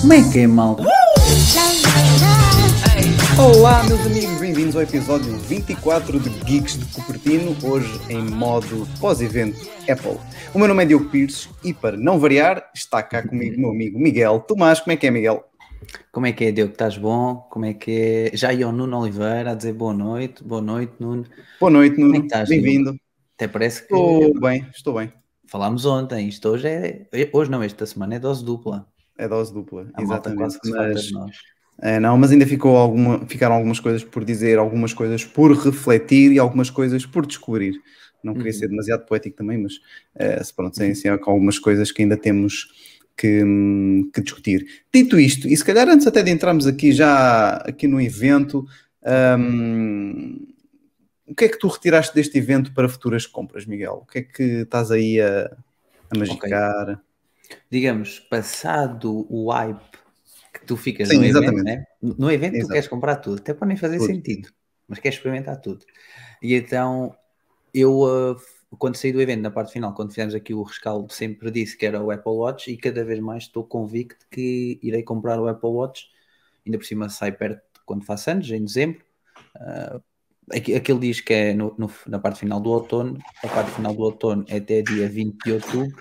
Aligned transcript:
Como 0.00 0.12
é 0.12 0.30
que 0.30 0.40
é, 0.40 0.46
malta? 0.46 0.84
Olá, 3.38 3.82
meus 3.84 4.00
amigos, 4.02 4.38
bem-vindos 4.38 4.76
ao 4.76 4.82
episódio 4.82 5.34
24 5.38 6.20
de 6.20 6.28
Geeks 6.44 6.78
de 6.78 6.84
Cupertino, 6.92 7.56
hoje 7.62 7.98
em 8.10 8.22
modo 8.22 8.86
pós-evento 9.00 9.66
Apple. 9.88 10.18
O 10.52 10.58
meu 10.58 10.68
nome 10.68 10.82
é 10.82 10.86
Diogo 10.86 11.08
Pires 11.08 11.48
e, 11.64 11.72
para 11.72 11.96
não 11.96 12.18
variar, 12.18 12.70
está 12.74 13.02
cá 13.02 13.26
comigo 13.26 13.56
o 13.56 13.60
meu 13.60 13.70
amigo 13.70 13.98
Miguel 13.98 14.40
Tomás. 14.40 14.80
Como 14.80 14.92
é 14.92 14.96
que 14.98 15.06
é, 15.06 15.10
Miguel? 15.10 15.42
Como 16.10 16.26
é 16.26 16.32
que 16.32 16.44
é, 16.44 16.52
Diogo? 16.52 16.72
Estás 16.72 16.96
bom? 16.96 17.36
Como 17.50 17.64
é 17.64 17.74
que 17.74 18.30
é? 18.32 18.36
Já 18.36 18.52
ia 18.52 18.68
o 18.68 18.72
Nuno 18.72 18.98
Oliveira 19.00 19.52
a 19.52 19.54
dizer 19.54 19.72
boa 19.72 19.92
noite. 19.94 20.42
Boa 20.44 20.60
noite, 20.62 20.92
Nuno. 21.00 21.24
Boa 21.58 21.70
noite, 21.70 21.96
Como 21.96 22.06
é 22.06 22.08
Nuno. 22.10 22.20
que 22.20 22.26
estás, 22.26 22.48
Bem-vindo. 22.48 22.96
Até 23.36 23.48
parece 23.48 23.80
que 23.86 23.94
Estou 23.94 24.40
bem, 24.40 24.66
estou 24.74 24.94
bem. 24.94 25.12
falámos 25.46 25.84
ontem. 25.84 26.28
Isto 26.28 26.50
hoje 26.50 26.68
é. 26.68 27.08
Hoje 27.32 27.50
não, 27.50 27.62
esta 27.62 27.86
semana 27.86 28.14
é 28.14 28.18
dose 28.18 28.44
dupla. 28.44 28.86
É 29.18 29.26
dose 29.28 29.52
dupla, 29.52 29.88
A 29.94 30.02
exatamente. 30.02 30.58
Mas, 30.64 31.10
é, 31.80 31.98
não, 31.98 32.16
mas 32.18 32.30
ainda 32.30 32.46
ficou 32.46 32.76
alguma, 32.76 33.26
ficaram 33.26 33.54
algumas 33.56 33.80
coisas 33.80 34.04
por 34.04 34.24
dizer, 34.24 34.58
algumas 34.58 34.92
coisas 34.94 35.24
por 35.24 35.52
refletir 35.56 36.32
e 36.32 36.38
algumas 36.38 36.70
coisas 36.70 37.04
por 37.06 37.26
descobrir. 37.26 37.74
Não 38.22 38.34
queria 38.34 38.52
Uhum. 38.52 38.58
ser 38.58 38.68
demasiado 38.68 39.04
poético 39.06 39.36
também, 39.36 39.58
mas 39.58 39.74
se 40.46 40.54
pronto, 40.54 40.76
sem, 40.76 40.94
com 41.18 41.30
algumas 41.32 41.58
coisas 41.58 41.90
que 41.90 42.02
ainda 42.02 42.16
temos 42.16 42.68
que, 43.16 43.42
que 44.12 44.20
discutir. 44.20 44.66
Dito 44.92 45.18
isto, 45.18 45.48
e 45.48 45.56
se 45.56 45.64
calhar 45.64 45.88
antes 45.88 46.06
até 46.06 46.22
de 46.22 46.30
entrarmos 46.30 46.66
aqui 46.66 46.92
já 46.92 47.56
aqui 47.56 47.86
no 47.86 48.00
evento, 48.00 48.66
hum, 49.38 50.46
o 51.26 51.34
que 51.34 51.44
é 51.44 51.48
que 51.48 51.58
tu 51.58 51.68
retiraste 51.68 52.14
deste 52.14 52.36
evento 52.38 52.72
para 52.72 52.88
futuras 52.88 53.26
compras, 53.26 53.64
Miguel? 53.64 54.02
O 54.02 54.06
que 54.06 54.18
é 54.18 54.22
que 54.22 54.42
estás 54.42 54.90
aí 54.90 55.20
a, 55.20 55.56
a 56.10 56.18
magicar? 56.18 57.02
Digamos, 57.70 58.18
passado 58.18 59.26
o 59.30 59.50
hype 59.50 59.80
que 60.52 60.66
tu 60.66 60.76
ficas 60.76 61.08
Sim, 61.08 61.18
no 61.18 61.24
evento, 61.24 61.64
né? 61.64 61.84
no 62.02 62.30
evento 62.30 62.60
tu 62.60 62.68
queres 62.68 62.88
comprar 62.88 63.16
tudo, 63.16 63.38
até 63.38 63.54
para 63.54 63.66
nem 63.66 63.76
fazer 63.76 63.96
Tudo. 63.96 64.06
sentido, 64.06 64.50
mas 64.86 64.98
queres 64.98 65.16
experimentar 65.16 65.60
tudo. 65.60 65.84
E 66.42 66.54
então 66.54 67.16
eu, 67.72 68.00
uh, 68.00 68.36
quando 68.78 68.96
saí 68.96 69.12
do 69.12 69.20
evento, 69.20 69.42
na 69.42 69.50
parte 69.50 69.72
final, 69.72 69.94
quando 69.94 70.10
fizemos 70.10 70.34
aqui 70.34 70.54
o 70.54 70.62
rescaldo, 70.62 71.12
sempre 71.12 71.50
disse 71.50 71.76
que 71.76 71.86
era 71.86 72.02
o 72.02 72.10
Apple 72.10 72.32
Watch 72.32 72.70
e 72.70 72.76
cada 72.76 73.04
vez 73.04 73.20
mais 73.20 73.44
estou 73.44 73.64
convicto 73.64 74.26
que 74.30 74.78
irei 74.82 75.02
comprar 75.02 75.40
o 75.40 75.48
Apple 75.48 75.70
Watch. 75.70 76.06
Ainda 76.66 76.78
por 76.78 76.84
cima 76.84 77.08
sai 77.08 77.32
perto 77.32 77.62
quando 77.84 78.04
faço 78.04 78.30
anos, 78.30 78.50
em 78.50 78.64
dezembro. 78.64 79.02
Uh, 79.56 80.02
aquele 80.52 80.98
diz 80.98 81.20
que 81.20 81.32
é 81.32 81.54
no- 81.54 81.74
no- 81.78 81.90
na 82.06 82.18
parte 82.18 82.40
final 82.40 82.60
do 82.60 82.70
outono, 82.70 83.18
a 83.42 83.48
parte 83.48 83.70
final 83.72 83.94
do 83.94 84.02
outono 84.02 84.44
é 84.48 84.56
até 84.56 84.82
dia 84.82 85.08
20 85.08 85.38
de 85.44 85.52
outubro, 85.52 85.96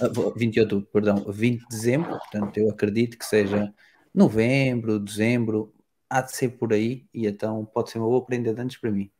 ah, 0.00 0.08
vo- 0.08 0.32
20 0.36 0.54
de 0.54 0.60
outubro, 0.60 0.86
perdão, 0.92 1.24
20 1.28 1.60
de 1.62 1.68
dezembro, 1.68 2.10
portanto 2.10 2.58
eu 2.58 2.70
acredito 2.70 3.18
que 3.18 3.24
seja 3.24 3.72
novembro, 4.14 4.98
dezembro, 4.98 5.74
há 6.08 6.20
de 6.22 6.32
ser 6.34 6.50
por 6.50 6.72
aí, 6.72 7.06
e 7.12 7.26
então 7.26 7.64
pode 7.66 7.90
ser 7.90 7.98
uma 7.98 8.08
boa 8.08 8.24
prenda 8.24 8.52
de 8.54 8.60
antes 8.60 8.76
para 8.78 8.90
mim. 8.90 9.10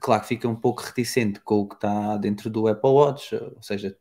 Claro 0.00 0.22
que 0.22 0.28
fica 0.28 0.48
um 0.48 0.56
pouco 0.56 0.82
reticente 0.82 1.40
com 1.40 1.60
o 1.60 1.68
que 1.68 1.76
está 1.76 2.16
dentro 2.16 2.50
do 2.50 2.66
Apple 2.66 2.90
Watch, 2.90 3.34
ou 3.34 3.62
seja, 3.62 3.96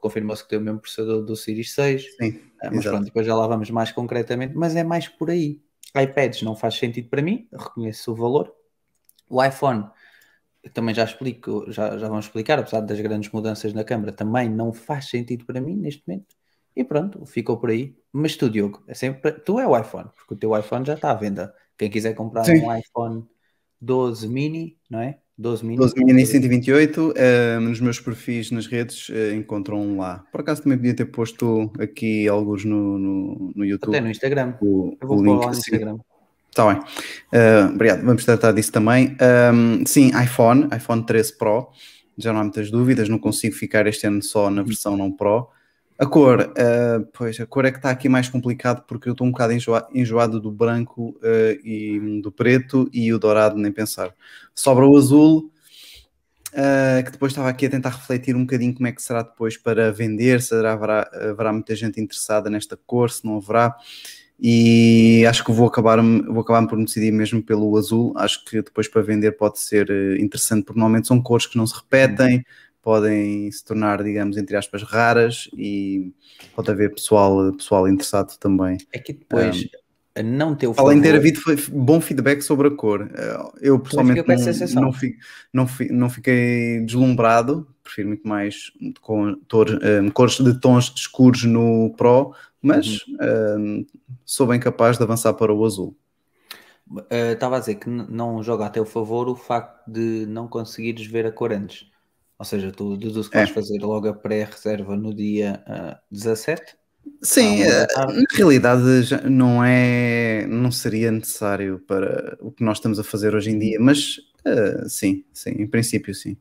confirmou-se 0.00 0.42
que 0.42 0.50
tem 0.50 0.58
o 0.58 0.62
mesmo 0.62 0.80
processador 0.80 1.24
do 1.24 1.36
Series 1.36 1.72
6, 1.72 2.16
Sim, 2.16 2.40
ah, 2.60 2.70
mas 2.70 2.80
exato. 2.80 2.88
pronto, 2.90 3.04
depois 3.06 3.26
já 3.26 3.34
lá 3.34 3.46
vamos 3.46 3.70
mais 3.70 3.92
concretamente, 3.92 4.54
mas 4.54 4.74
é 4.76 4.84
mais 4.84 5.08
por 5.08 5.30
aí. 5.30 5.60
iPads 5.96 6.42
não 6.42 6.56
faz 6.56 6.74
sentido 6.74 7.08
para 7.08 7.22
mim, 7.22 7.48
reconheço 7.52 8.12
o 8.12 8.14
valor. 8.14 8.52
O 9.28 9.42
iPhone, 9.42 9.88
também 10.72 10.94
já 10.94 11.04
explico, 11.04 11.64
já, 11.70 11.96
já 11.96 12.08
vamos 12.08 12.26
explicar, 12.26 12.58
apesar 12.58 12.80
das 12.80 13.00
grandes 13.00 13.30
mudanças 13.30 13.72
na 13.72 13.84
câmara, 13.84 14.12
também 14.12 14.48
não 14.48 14.72
faz 14.72 15.08
sentido 15.08 15.44
para 15.44 15.60
mim 15.60 15.76
neste 15.76 16.02
momento. 16.06 16.34
E 16.76 16.82
pronto, 16.82 17.24
ficou 17.24 17.56
por 17.58 17.70
aí. 17.70 17.96
Mas 18.12 18.36
tu, 18.36 18.50
Diogo, 18.50 18.82
é 18.88 18.94
sempre, 18.94 19.32
tu 19.32 19.60
é 19.60 19.66
o 19.66 19.78
iPhone, 19.78 20.10
porque 20.16 20.34
o 20.34 20.36
teu 20.36 20.58
iPhone 20.58 20.84
já 20.84 20.94
está 20.94 21.10
à 21.10 21.14
venda. 21.14 21.54
Quem 21.78 21.88
quiser 21.88 22.14
comprar 22.14 22.44
Sim. 22.44 22.64
um 22.64 22.76
iPhone 22.76 23.26
12 23.84 24.28
mini, 24.28 24.76
não 24.90 25.00
é? 25.00 25.18
12 25.36 25.64
mini. 25.66 25.76
12 25.76 25.94
mini 26.04 26.26
128, 26.26 27.12
eh, 27.16 27.58
nos 27.58 27.80
meus 27.80 28.00
perfis 28.00 28.50
nas 28.50 28.66
redes 28.66 29.10
eh, 29.10 29.34
encontram 29.34 29.96
lá. 29.96 30.24
Por 30.30 30.40
acaso 30.40 30.62
também 30.62 30.78
podia 30.78 30.94
ter 30.94 31.06
posto 31.06 31.72
aqui 31.78 32.28
alguns 32.28 32.64
no, 32.64 32.98
no, 32.98 33.52
no 33.54 33.64
YouTube. 33.64 33.90
Até 33.90 34.00
no 34.00 34.10
Instagram. 34.10 34.54
o, 34.62 34.96
Eu 35.00 35.08
vou 35.08 35.22
pôr 35.22 35.38
lá 35.40 35.46
no. 35.46 35.52
Instagram. 35.52 35.98
Está 36.48 36.72
bem. 36.72 36.82
Eh, 37.32 37.64
obrigado. 37.64 38.04
Vamos 38.04 38.24
tratar 38.24 38.52
disso 38.52 38.70
também. 38.70 39.16
Ahm, 39.20 39.84
sim, 39.84 40.12
iPhone, 40.22 40.68
iPhone 40.74 41.04
13 41.04 41.36
Pro. 41.36 41.68
Já 42.16 42.32
não 42.32 42.40
há 42.40 42.44
muitas 42.44 42.70
dúvidas. 42.70 43.08
Não 43.08 43.18
consigo 43.18 43.56
ficar 43.56 43.88
este 43.88 44.06
ano 44.06 44.22
só 44.22 44.48
na 44.50 44.62
versão 44.62 44.96
não 44.96 45.10
Pro. 45.10 45.48
A 45.96 46.06
cor, 46.06 46.52
eh, 46.56 46.98
pois 47.12 47.38
a 47.38 47.46
cor 47.46 47.64
é 47.64 47.70
que 47.70 47.78
está 47.78 47.88
aqui 47.90 48.08
mais 48.08 48.28
complicado 48.28 48.84
porque 48.86 49.08
eu 49.08 49.12
estou 49.12 49.26
um 49.26 49.30
bocado 49.30 49.52
enjoa- 49.52 49.88
enjoado 49.94 50.40
do 50.40 50.50
branco 50.50 51.16
eh, 51.22 51.58
e 51.64 52.20
do 52.20 52.32
preto 52.32 52.90
e 52.92 53.12
o 53.12 53.18
dourado, 53.18 53.56
nem 53.56 53.70
pensar. 53.70 54.12
Sobra 54.52 54.84
o 54.84 54.96
azul, 54.96 55.52
eh, 56.52 57.02
que 57.04 57.12
depois 57.12 57.30
estava 57.32 57.48
aqui 57.48 57.66
a 57.66 57.70
tentar 57.70 57.90
refletir 57.90 58.34
um 58.34 58.40
bocadinho 58.40 58.74
como 58.74 58.88
é 58.88 58.92
que 58.92 59.02
será 59.02 59.22
depois 59.22 59.56
para 59.56 59.92
vender, 59.92 60.42
se 60.42 60.54
haverá, 60.54 61.08
haverá, 61.12 61.52
muita 61.52 61.76
gente 61.76 62.00
interessada 62.00 62.50
nesta 62.50 62.76
cor, 62.76 63.10
se 63.10 63.24
não 63.24 63.36
haverá. 63.36 63.76
E 64.40 65.24
acho 65.28 65.44
que 65.44 65.52
vou 65.52 65.68
acabar, 65.68 66.02
vou 66.02 66.40
acabar 66.40 66.66
por 66.66 66.76
me 66.76 66.84
decidir 66.84 67.12
mesmo 67.12 67.40
pelo 67.40 67.76
azul. 67.76 68.12
Acho 68.16 68.44
que 68.44 68.62
depois 68.62 68.88
para 68.88 69.00
vender 69.02 69.32
pode 69.32 69.60
ser 69.60 69.88
interessante, 70.20 70.64
porque 70.64 70.78
normalmente 70.78 71.06
são 71.06 71.22
cores 71.22 71.46
que 71.46 71.56
não 71.56 71.66
se 71.66 71.74
repetem, 71.76 72.44
podem 72.84 73.50
se 73.50 73.64
tornar, 73.64 74.02
digamos, 74.04 74.36
entre 74.36 74.56
aspas, 74.56 74.82
raras 74.82 75.48
e 75.56 76.12
pode 76.54 76.70
haver 76.70 76.94
pessoal, 76.94 77.50
pessoal 77.54 77.88
interessado 77.88 78.36
também. 78.38 78.76
É 78.92 78.98
que 78.98 79.14
depois, 79.14 79.66
a 80.14 80.22
não 80.22 80.54
ter 80.54 80.66
o 80.68 80.74
Além 80.76 80.98
de 80.98 81.08
ter 81.08 81.16
havido 81.16 81.40
bom 81.72 82.00
feedback 82.00 82.42
sobre 82.42 82.68
a 82.68 82.70
cor. 82.70 83.10
Eh, 83.14 83.52
Eu 83.62 83.80
pessoalmente 83.80 84.22
não, 84.28 84.82
não, 84.82 84.92
fi- 84.92 85.16
não, 85.52 85.66
fi- 85.66 85.90
não 85.90 86.10
fiquei 86.10 86.80
deslumbrado, 86.80 87.66
prefiro 87.82 88.08
muito 88.08 88.28
mais 88.28 88.70
com 89.00 89.34
tor- 89.48 89.80
eh, 89.82 90.10
cores 90.12 90.38
de 90.38 90.60
tons 90.60 90.92
escuros 90.94 91.44
no 91.44 91.94
Pro, 91.96 92.34
mas 92.62 93.04
Uhum. 93.08 93.82
eh, 93.82 93.86
sou 94.24 94.46
bem 94.46 94.60
capaz 94.60 94.98
de 94.98 95.02
avançar 95.02 95.32
para 95.34 95.52
o 95.52 95.64
azul. 95.64 95.96
Uh, 96.90 97.32
Estava 97.32 97.56
a 97.56 97.60
dizer 97.60 97.76
que 97.76 97.88
não 97.88 98.42
joga 98.42 98.66
a 98.66 98.70
teu 98.70 98.84
favor 98.84 99.26
o 99.28 99.34
facto 99.34 99.90
de 99.90 100.26
não 100.26 100.46
conseguires 100.46 101.06
ver 101.06 101.24
a 101.26 101.32
cor 101.32 101.50
antes. 101.50 101.86
Ou 102.38 102.44
seja, 102.44 102.72
tu 102.72 102.96
deduz 102.96 103.28
que 103.28 103.36
É. 103.36 103.40
vais 103.40 103.50
fazer 103.50 103.78
logo 103.80 104.08
a 104.08 104.14
pré-reserva 104.14 104.96
no 104.96 105.14
dia 105.14 105.62
uh, 105.68 105.96
17. 106.10 106.76
Sim, 107.22 107.62
Ah, 107.62 107.66
uma 107.66 107.86
da 107.86 108.12
eh, 108.12 108.20
na 108.20 108.24
realidade 108.32 109.02
já 109.02 109.20
não 109.22 109.62
é, 109.64 110.46
não 110.46 110.70
seria 110.72 111.10
necessário 111.10 111.78
para 111.86 112.36
o 112.40 112.50
que 112.50 112.64
nós 112.64 112.78
estamos 112.78 112.98
a 112.98 113.04
fazer 113.04 113.34
hoje 113.34 113.50
em 113.50 113.58
dia, 113.58 113.78
mas 113.78 114.20
eh, 114.44 114.88
sim, 114.88 115.24
sim, 115.32 115.50
em 115.50 115.66
princípio 115.66 116.14
sim. 116.14 116.36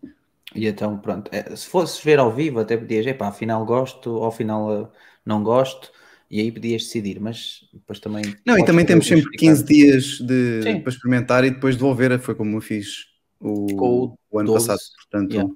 E 0.56 0.68
então, 0.68 0.98
pronto, 1.00 1.30
é, 1.34 1.56
se 1.56 1.68
fosses 1.68 2.04
ver 2.04 2.20
ao 2.20 2.32
vivo, 2.32 2.60
até 2.60 2.78
podias, 2.78 3.06
epá, 3.08 3.28
afinal 3.28 3.66
gosto, 3.66 4.10
ao 4.18 4.32
final 4.32 4.84
uh, 4.84 4.92
não 5.26 5.44
gosto, 5.44 5.92
e 6.30 6.40
aí 6.40 6.52
podias 6.52 6.84
decidir, 6.84 7.20
mas 7.20 7.68
depois 7.74 8.00
também. 8.00 8.24
Não, 8.46 8.58
e 8.58 8.66
também 8.66 8.86
temos 8.86 9.06
sempre 9.06 9.24
justificado. 9.24 9.58
15 9.58 9.66
dias 9.66 10.04
de, 10.20 10.64
Sim. 10.64 10.82
para 10.82 10.92
experimentar 10.92 11.44
e 11.44 11.52
depois 11.52 11.76
devolver. 11.76 12.18
Foi 12.20 12.36
como 12.36 12.58
eu 12.58 12.62
fiz 12.62 13.08
o 13.40 14.16
o 14.32 14.40
ano 14.40 14.48
12, 14.48 14.68
passado. 14.68 14.80
Portanto, 14.98 15.34
yeah. 15.34 15.54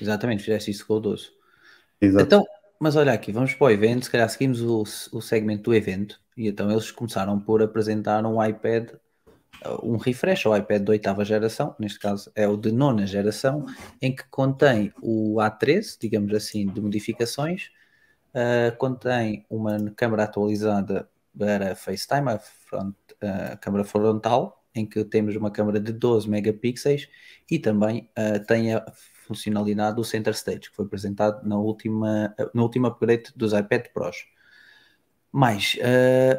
Exatamente, 0.00 0.42
fizeste 0.42 0.70
isso 0.70 0.86
com 0.86 0.94
o 0.94 1.00
12. 1.00 1.30
exato. 2.00 2.24
Então, 2.24 2.46
mas 2.78 2.96
olha 2.96 3.12
aqui, 3.12 3.32
vamos 3.32 3.54
para 3.54 3.66
o 3.66 3.70
evento, 3.70 4.04
se 4.04 4.10
calhar 4.10 4.28
seguimos 4.28 4.60
o, 4.60 4.82
o 5.12 5.22
segmento 5.22 5.64
do 5.64 5.74
evento, 5.74 6.20
e 6.36 6.48
então 6.48 6.70
eles 6.70 6.90
começaram 6.90 7.40
por 7.40 7.62
apresentar 7.62 8.24
um 8.26 8.42
iPad, 8.44 8.90
uh, 9.64 9.90
um 9.90 9.96
refresh 9.96 10.44
ao 10.44 10.56
iPad 10.56 10.82
de 10.82 10.90
oitava 10.90 11.24
geração, 11.24 11.74
neste 11.78 11.98
caso 11.98 12.30
é 12.34 12.46
o 12.46 12.56
de 12.56 12.70
nona 12.70 13.06
geração, 13.06 13.64
em 14.00 14.14
que 14.14 14.24
contém 14.30 14.92
o 15.00 15.36
A13, 15.36 15.96
digamos 16.00 16.34
assim, 16.34 16.66
de 16.66 16.80
modificações, 16.80 17.70
uh, 18.34 18.76
contém 18.76 19.46
uma 19.48 19.78
câmera 19.96 20.24
atualizada 20.24 21.08
para 21.36 21.74
FaceTime, 21.74 22.30
a, 22.30 22.38
front, 22.38 22.94
a 23.22 23.56
câmera 23.56 23.84
frontal, 23.84 24.62
em 24.74 24.84
que 24.84 25.02
temos 25.04 25.34
uma 25.34 25.50
câmera 25.50 25.80
de 25.80 25.92
12 25.92 26.28
megapixels 26.28 27.08
e 27.50 27.58
também 27.58 28.10
uh, 28.18 28.44
tem 28.44 28.74
a 28.74 28.84
funcionalidade 29.26 29.96
do 29.96 30.04
Center 30.04 30.32
Stage, 30.34 30.70
que 30.70 30.76
foi 30.76 30.84
apresentado 30.84 31.46
na 31.46 31.58
última, 31.58 32.34
no 32.54 32.62
último 32.62 32.86
upgrade 32.86 33.32
dos 33.34 33.52
iPad 33.52 33.86
Pros. 33.92 34.26
Mais, 35.32 35.76
uh, 35.76 36.38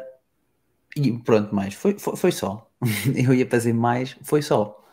e 0.96 1.12
pronto, 1.18 1.54
mais, 1.54 1.74
foi, 1.74 1.98
foi, 1.98 2.16
foi 2.16 2.32
só. 2.32 2.70
Eu 3.14 3.34
ia 3.34 3.48
fazer 3.48 3.72
mais, 3.72 4.16
foi 4.22 4.42
só. 4.42 4.84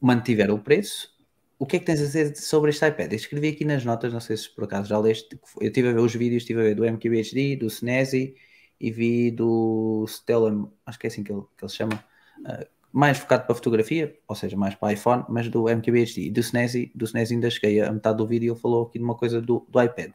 Mantiveram 0.00 0.54
o 0.54 0.58
preço. 0.58 1.16
O 1.58 1.66
que 1.66 1.76
é 1.76 1.78
que 1.80 1.86
tens 1.86 2.00
a 2.00 2.04
dizer 2.04 2.36
sobre 2.36 2.70
este 2.70 2.86
iPad? 2.86 3.12
Eu 3.12 3.16
escrevi 3.16 3.48
aqui 3.48 3.64
nas 3.64 3.84
notas, 3.84 4.12
não 4.12 4.20
sei 4.20 4.36
se 4.36 4.48
por 4.54 4.64
acaso 4.64 4.88
já 4.88 4.98
leste. 4.98 5.38
Eu 5.60 5.68
estive 5.68 5.88
a 5.88 5.92
ver 5.92 6.00
os 6.00 6.14
vídeos, 6.14 6.42
estive 6.42 6.60
a 6.60 6.64
ver 6.64 6.74
do 6.74 6.84
MQHD, 6.84 7.56
do 7.56 7.66
Snazzy 7.66 8.34
e 8.80 8.90
vi 8.92 9.30
do 9.30 10.04
Stellan, 10.06 10.70
acho 10.86 10.98
que 10.98 11.06
é 11.06 11.08
assim 11.08 11.24
que 11.24 11.32
ele, 11.32 11.42
que 11.56 11.64
ele 11.64 11.70
se 11.70 11.76
chama, 11.76 12.04
uh, 12.40 12.66
mais 12.92 13.18
focado 13.18 13.44
para 13.46 13.54
fotografia, 13.54 14.16
ou 14.26 14.34
seja, 14.34 14.56
mais 14.56 14.74
para 14.74 14.92
iPhone, 14.92 15.24
mas 15.28 15.48
do 15.48 15.68
MQBHD 15.68 16.22
e 16.26 16.30
do 16.30 16.40
SNESI, 16.40 16.90
do 16.94 17.04
SNESI 17.04 17.34
ainda 17.34 17.50
cheguei 17.50 17.80
a 17.80 17.92
metade 17.92 18.16
do 18.18 18.26
vídeo, 18.26 18.52
ele 18.54 18.60
falou 18.60 18.86
aqui 18.86 18.98
de 18.98 19.04
uma 19.04 19.14
coisa 19.14 19.40
do, 19.40 19.66
do 19.68 19.82
iPad. 19.82 20.12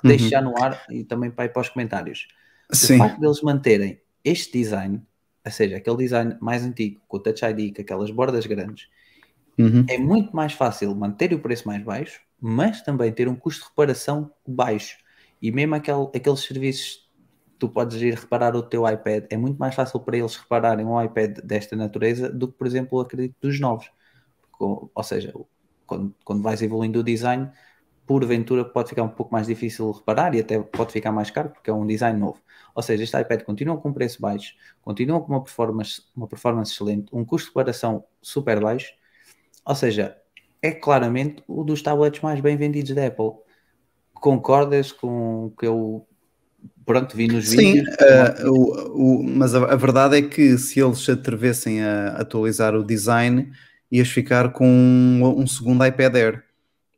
Que 0.00 0.08
Deixo 0.08 0.24
Uhum. 0.24 0.30
já 0.30 0.40
no 0.42 0.62
ar 0.62 0.84
e 0.90 1.02
também 1.04 1.30
para 1.30 1.46
ir 1.46 1.48
para 1.48 1.62
os 1.62 1.68
comentários. 1.70 2.28
Sim. 2.72 2.94
O 2.96 2.98
facto 2.98 3.20
deles 3.20 3.40
manterem 3.42 4.00
este 4.22 4.52
design, 4.58 5.02
ou 5.44 5.52
seja, 5.52 5.76
aquele 5.76 5.96
design 5.96 6.36
mais 6.40 6.62
antigo, 6.64 7.00
com 7.08 7.16
o 7.16 7.20
Touch 7.20 7.44
ID, 7.44 7.74
com 7.74 7.82
aquelas 7.82 8.10
bordas 8.10 8.46
grandes, 8.46 8.88
Uhum. 9.56 9.84
é 9.88 9.96
muito 9.98 10.34
mais 10.34 10.52
fácil 10.52 10.92
manter 10.96 11.32
o 11.32 11.38
preço 11.38 11.66
mais 11.68 11.80
baixo, 11.82 12.20
mas 12.40 12.82
também 12.82 13.12
ter 13.12 13.28
um 13.28 13.36
custo 13.36 13.62
de 13.62 13.68
reparação 13.68 14.30
baixo. 14.46 14.98
E 15.40 15.52
mesmo 15.52 15.74
aquele, 15.76 16.08
aqueles 16.14 16.40
serviços 16.40 17.03
tu 17.58 17.68
podes 17.68 18.00
ir 18.00 18.14
reparar 18.14 18.54
o 18.56 18.62
teu 18.62 18.88
iPad, 18.88 19.24
é 19.30 19.36
muito 19.36 19.58
mais 19.58 19.74
fácil 19.74 20.00
para 20.00 20.16
eles 20.16 20.36
repararem 20.36 20.84
um 20.86 21.00
iPad 21.02 21.38
desta 21.38 21.76
natureza 21.76 22.30
do 22.30 22.48
que, 22.48 22.58
por 22.58 22.66
exemplo, 22.66 23.00
acredito, 23.00 23.36
dos 23.40 23.60
novos. 23.60 23.90
Ou 24.58 25.02
seja, 25.02 25.32
quando, 25.86 26.14
quando 26.24 26.42
vais 26.42 26.62
evoluindo 26.62 27.00
o 27.00 27.02
design, 27.02 27.50
porventura 28.06 28.64
pode 28.64 28.90
ficar 28.90 29.02
um 29.02 29.08
pouco 29.08 29.32
mais 29.32 29.46
difícil 29.46 29.90
de 29.90 29.98
reparar 29.98 30.34
e 30.34 30.40
até 30.40 30.58
pode 30.60 30.92
ficar 30.92 31.12
mais 31.12 31.30
caro 31.30 31.50
porque 31.50 31.70
é 31.70 31.72
um 31.72 31.86
design 31.86 32.18
novo. 32.18 32.40
Ou 32.74 32.82
seja, 32.82 33.02
este 33.02 33.18
iPad 33.18 33.42
continua 33.42 33.76
com 33.78 33.88
um 33.88 33.92
preço 33.92 34.20
baixo, 34.20 34.54
continua 34.82 35.20
com 35.20 35.32
uma 35.32 35.42
performance, 35.42 36.02
uma 36.14 36.26
performance 36.26 36.72
excelente, 36.72 37.06
um 37.12 37.24
custo 37.24 37.46
de 37.46 37.50
reparação 37.50 38.04
super 38.20 38.60
baixo, 38.60 38.92
ou 39.64 39.74
seja, 39.74 40.16
é 40.60 40.72
claramente 40.72 41.42
o 41.46 41.64
dos 41.64 41.82
tablets 41.82 42.20
mais 42.20 42.40
bem 42.40 42.56
vendidos 42.56 42.94
da 42.94 43.06
Apple. 43.06 43.32
Concordas 44.14 44.92
com 44.92 45.52
que 45.58 45.66
eu 45.66 46.06
pronto, 46.84 47.16
vi 47.16 47.28
nos 47.28 47.46
Sim, 47.46 47.74
vídeos? 47.74 47.96
eh, 48.00 48.48
o, 48.48 49.20
o- 49.20 49.22
mas 49.24 49.54
a, 49.54 49.64
a 49.72 49.76
verdade 49.76 50.16
é 50.18 50.22
que 50.22 50.56
se 50.58 50.80
eles 50.80 50.98
se 50.98 51.10
atrevessem 51.10 51.82
a 51.82 52.08
atualizar 52.16 52.74
o 52.74 52.84
design, 52.84 53.52
ias 53.90 54.08
ficar 54.08 54.52
com 54.52 54.66
um, 54.68 55.40
um 55.42 55.46
segundo 55.46 55.84
iPad 55.84 56.14
Air, 56.16 56.44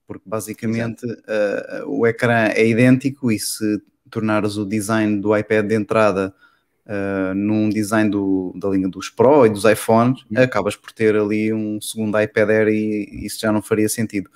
porque 0.06 0.25
basicamente 0.27 1.05
eh, 1.29 1.83
o 1.87 2.06
ecrã 2.06 2.49
é 2.55 2.67
idêntico 2.67 3.31
e 3.31 3.38
se 3.38 3.81
tornares 4.11 4.56
o 4.56 4.65
design 4.65 5.21
do 5.21 5.37
iPad 5.37 5.67
de 5.67 5.75
entrada 5.75 6.33
eh, 6.87 7.35
num 7.35 7.69
design 7.69 8.09
do- 8.09 8.53
da 8.56 8.69
linha 8.69 8.88
dos 8.88 9.11
Pro 9.11 9.44
e 9.44 9.50
dos 9.50 9.65
iPhones, 9.65 10.23
Uhum. 10.31 10.43
acabas 10.43 10.77
por 10.77 10.93
ter 10.93 11.17
ali 11.17 11.53
um 11.53 11.81
segundo 11.81 12.21
iPad 12.21 12.49
Air 12.50 12.69
e 12.69 13.27
isso 13.27 13.41
já 13.41 13.50
não 13.50 13.61
faria 13.61 13.88
sentido. 13.88 14.31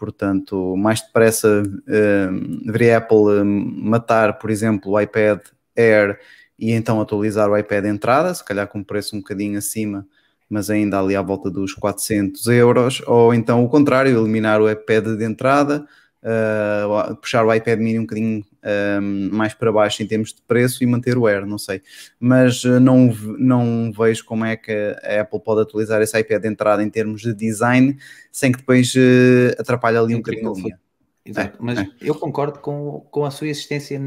Portanto, 0.00 0.74
mais 0.78 1.02
depressa 1.02 1.62
eh, 1.86 2.28
deveria 2.64 2.94
a 2.94 2.98
Apple 2.98 3.38
eh, 3.38 3.44
matar, 3.44 4.38
por 4.38 4.48
exemplo, 4.50 4.92
o 4.92 4.98
iPad 4.98 5.40
Air 5.76 6.18
e 6.58 6.72
então 6.72 7.02
atualizar 7.02 7.50
o 7.50 7.56
iPad 7.56 7.84
entrada, 7.84 8.32
se 8.32 8.42
calhar 8.42 8.66
com 8.66 8.78
um 8.78 8.82
preço 8.84 9.14
um 9.14 9.18
bocadinho 9.18 9.58
acima, 9.58 10.06
mas 10.48 10.70
ainda 10.70 10.98
ali 10.98 11.14
à 11.14 11.20
volta 11.20 11.50
dos 11.50 11.74
400 11.74 12.46
euros, 12.46 13.02
ou 13.06 13.34
então 13.34 13.62
o 13.62 13.68
contrário, 13.68 14.18
eliminar 14.18 14.58
o 14.62 14.70
iPad 14.70 15.18
de 15.18 15.24
entrada, 15.24 15.86
eh, 16.22 17.14
puxar 17.20 17.44
o 17.46 17.54
iPad 17.54 17.78
mini 17.78 17.98
um 17.98 18.02
bocadinho 18.02 18.44
eh, 18.62 19.00
mais 19.00 19.54
para 19.54 19.72
baixo 19.72 20.02
em 20.02 20.06
termos 20.06 20.34
de 20.34 20.42
preço 20.42 20.84
e 20.84 20.86
manter 20.86 21.16
o 21.16 21.26
Air, 21.26 21.46
não 21.46 21.56
sei. 21.56 21.80
Mas 22.18 22.64
eh, 22.64 22.78
não, 22.78 23.06
não 23.38 23.90
vejo 23.90 24.24
como 24.24 24.44
é 24.44 24.56
que 24.56 24.72
a 25.02 25.22
Apple 25.22 25.40
pode 25.40 25.62
atualizar 25.62 26.02
esse 26.02 26.18
iPad 26.18 26.42
de 26.42 26.48
entrada 26.48 26.82
em 26.82 26.90
termos 26.90 27.22
de 27.22 27.32
design 27.32 27.96
sem 28.30 28.52
que 28.52 28.58
depois 28.58 28.92
eh, 28.96 29.56
atrapalhe 29.58 29.96
ali 29.96 30.14
um 30.14 30.18
bocadinho 30.18 30.50
a 30.50 30.54
linha. 30.54 30.80
Exato, 31.24 31.56
É, 31.56 31.58
mas 31.58 31.78
é. 31.78 31.88
eu 32.00 32.14
concordo 32.14 32.58
com, 32.60 33.00
com 33.10 33.24
a 33.24 33.30
sua 33.30 33.48
existência 33.48 34.00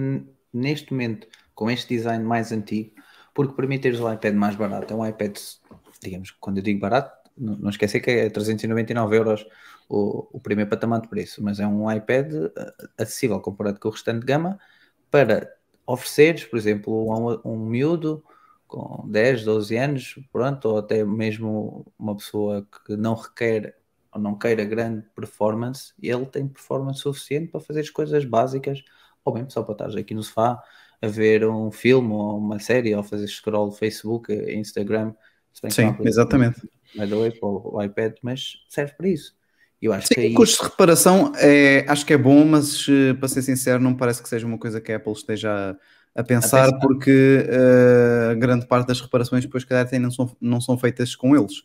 neste 0.54 0.92
momento, 0.92 1.27
com 1.56 1.69
este 1.69 1.95
design 1.95 2.24
mais 2.24 2.51
antigo, 2.51 2.92
porque 3.33 3.56
permite 3.56 3.83
teres 3.83 4.00
um 4.00 4.12
iPad 4.12 4.36
mais 4.36 4.56
barato. 4.56 4.94
É 4.94 4.95
um 4.95 5.06
iPad, 5.06 5.36
digamos, 6.01 6.31
quando 6.31 6.57
eu 6.57 6.63
digo 6.63 6.80
barato, 6.80 7.12
não, 7.36 7.56
não 7.56 7.69
esquecer 7.69 8.00
que 8.00 8.12
é 8.12 8.30
399 8.30 9.18
euros 9.18 9.45
o, 9.89 10.27
o 10.38 10.39
primeiro 10.39 10.69
patamar 10.69 11.01
de 11.01 11.07
preço, 11.07 11.44
mas 11.44 11.59
é 11.59 11.68
um 11.68 11.91
iPad 11.91 12.33
eh, 12.33 12.74
acessível 12.97 13.39
comparado 13.39 13.80
com 13.80 13.89
o 13.89 13.91
restante 13.91 14.21
de 14.21 14.25
gama 14.25 14.59
para 15.12 15.53
ofereceres, 15.85 16.45
por 16.45 16.57
exemplo, 16.57 17.12
a 17.12 17.18
um, 17.18 17.53
um 17.53 17.57
miúdo 17.57 18.24
com 18.68 19.07
10, 19.07 19.44
12 19.44 19.77
anos, 19.77 20.19
pronto, 20.31 20.69
ou 20.69 20.77
até 20.80 21.03
mesmo 21.03 21.85
uma 21.97 22.15
pessoa 22.15 22.68
que 22.85 22.95
não 22.95 23.13
requer 23.13 23.77
ou 24.12 24.21
não 24.21 24.38
queira 24.38 24.63
grande 24.63 25.06
performance, 25.15 25.94
ele 26.01 26.25
tem 26.25 26.47
performance 26.47 27.00
suficiente 27.00 27.51
para 27.51 27.59
fazer 27.59 27.81
as 27.81 27.89
coisas 27.89 28.25
básicas, 28.25 28.83
ou 29.25 29.33
mesmo 29.33 29.51
só 29.51 29.63
para 29.63 29.85
estar 29.85 30.00
aqui 30.00 30.13
no 30.13 30.24
sofá 30.24 30.62
a 31.01 31.07
ver 31.07 31.45
um 31.45 31.71
filme 31.71 32.13
ou 32.13 32.38
uma 32.38 32.59
série, 32.59 32.95
ou 32.95 33.03
fazer 33.03 33.27
scroll 33.27 33.71
Facebook, 33.71 34.31
Instagram. 34.33 35.13
Sim, 35.69 35.95
exatamente. 36.01 36.62
by 36.95 37.07
the 37.07 37.15
way, 37.15 37.31
para 37.31 37.47
o 37.47 37.75
o 37.75 37.83
iPad, 37.83 38.15
mas 38.21 38.53
serve 38.69 38.94
para 38.94 39.07
isso. 39.07 39.35
Eu 39.83 39.91
acho 39.91 40.07
Sim, 40.07 40.13
que 40.13 40.21
aí, 40.21 40.33
custos 40.33 40.59
de 40.59 40.71
reparação 40.71 41.33
é, 41.35 41.83
acho 41.89 42.06
que 42.06 42.13
é 42.13 42.18
bom, 42.18 42.45
mas 42.45 42.88
eh, 42.88 43.13
para 43.15 43.27
ser 43.27 43.41
sincero, 43.41 43.83
não 43.83 43.94
parece 43.94 44.24
que 44.24 44.30
seja 44.30 44.47
uma 44.47 44.57
coisa 44.57 44.80
que 44.80 44.94
a 44.94 44.95
Apple 44.95 45.12
esteja 45.12 45.77
a, 46.15 46.21
a 46.21 46.24
pensar, 46.24 46.71
pensar. 46.71 46.80
porque 46.80 47.45
eh, 47.45 48.33
grande 48.35 48.65
parte 48.65 48.88
das 48.88 49.01
reparações 49.01 49.44
depois, 49.44 49.65
calhar, 49.65 49.85
até 49.85 50.00
não 50.00 50.09
são, 50.09 50.33
não 50.39 50.62
são 50.62 50.77
feitas 50.77 51.18
com 51.18 51.35
eles. 51.35 51.56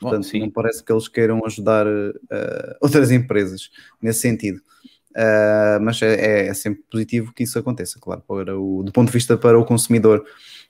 Bom, 0.00 0.10
Portanto, 0.10 0.28
não 0.38 0.50
parece 0.50 0.82
que 0.82 0.92
eles 0.92 1.06
queiram 1.06 1.40
ajudar 1.46 1.86
eh, 1.86 2.76
outras 2.82 3.12
empresas 3.12 3.70
nesse 4.02 4.22
sentido. 4.22 4.60
Eh, 5.14 5.78
mas 5.80 6.02
é, 6.02 6.48
é 6.48 6.54
sempre 6.54 6.82
positivo 6.90 7.32
que 7.32 7.44
isso 7.44 7.60
aconteça, 7.60 8.00
claro, 8.00 8.24
para 8.26 8.58
o, 8.58 8.82
do 8.82 8.90
ponto 8.90 9.06
de 9.06 9.12
vista 9.12 9.38
para 9.38 9.56
o 9.56 9.64
consumidor. 9.64 10.24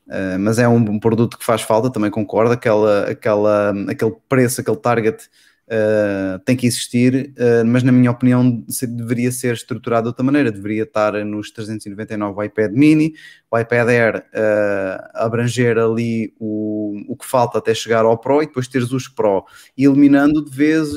Uh, 0.07 0.39
mas 0.41 0.59
é 0.59 0.67
um, 0.67 0.77
um 0.77 0.99
produto 0.99 1.39
que 1.39 1.45
faz 1.45 1.61
falta, 1.61 1.91
também 1.93 2.11
concordo. 2.11 2.53
Aquela, 2.53 3.11
aquela, 3.11 3.75
aquele 3.91 4.17
preço, 4.27 4.61
aquele 4.61 4.79
target 4.79 5.29
uh, 5.69 6.39
tem 6.41 6.57
que 6.57 6.67
existir, 6.67 7.33
uh, 7.37 7.65
mas 7.67 7.83
na 7.83 7.93
minha 7.93 8.11
opinião 8.11 8.65
deveria 8.89 9.31
ser 9.31 9.55
estruturado 9.55 10.05
de 10.05 10.09
outra 10.09 10.25
maneira. 10.25 10.51
Deveria 10.51 10.83
estar 10.83 11.13
nos 11.25 11.51
399 11.51 12.39
o 12.39 12.43
iPad 12.43 12.73
mini, 12.73 13.15
o 13.51 13.59
iPad 13.59 13.89
Air 13.89 14.17
uh, 14.17 15.09
abranger 15.15 15.79
ali 15.79 16.35
o, 16.39 16.95
o 17.09 17.17
que 17.17 17.27
falta 17.27 17.59
até 17.59 17.75
chegar 17.75 18.05
ao 18.05 18.19
Pro 18.19 18.43
e 18.43 18.47
depois 18.47 18.69
teres 18.69 18.93
os 18.93 19.09
Pro, 19.09 19.45
eliminando 19.77 20.45
de 20.45 20.51
vez 20.51 20.89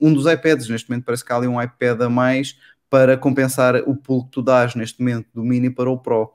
um 0.00 0.12
dos 0.12 0.26
iPads. 0.26 0.68
Neste 0.68 0.88
momento 0.88 1.04
parece 1.04 1.24
que 1.24 1.32
há 1.32 1.36
ali 1.36 1.48
um 1.48 1.60
iPad 1.60 2.00
a 2.02 2.08
mais 2.08 2.56
para 2.88 3.16
compensar 3.16 3.76
o 3.86 3.96
pulo 3.96 4.24
que 4.24 4.30
tu 4.30 4.42
dás 4.42 4.74
neste 4.74 5.00
momento 5.00 5.26
do 5.34 5.42
mini 5.42 5.70
para 5.70 5.90
o 5.90 5.98
Pro 5.98 6.32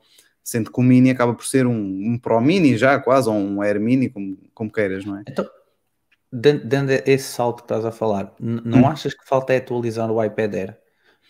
sendo 0.48 0.72
que 0.72 0.80
o 0.80 0.84
Mini 0.84 1.10
acaba 1.10 1.34
por 1.34 1.46
ser 1.46 1.68
um, 1.68 1.74
um 1.74 2.18
Pro 2.18 2.40
Mini 2.40 2.78
já 2.78 2.98
quase, 2.98 3.28
ou 3.28 3.36
um 3.36 3.62
Air 3.62 3.82
Mini, 3.82 4.08
como, 4.08 4.38
como 4.54 4.72
queiras, 4.72 5.04
não 5.04 5.18
é? 5.18 5.24
Então, 5.28 5.46
dando 6.32 6.92
esse 6.92 7.26
salto 7.32 7.58
que 7.58 7.64
estás 7.64 7.86
a 7.86 7.92
falar, 7.92 8.34
não 8.40 8.80
Hum. 8.80 8.84
achas 8.88 9.14
que 9.14 9.26
falta 9.28 9.54
é 9.54 9.58
atualizar 9.58 10.12
o 10.12 10.24
iPad 10.24 10.54
Air? 10.56 10.78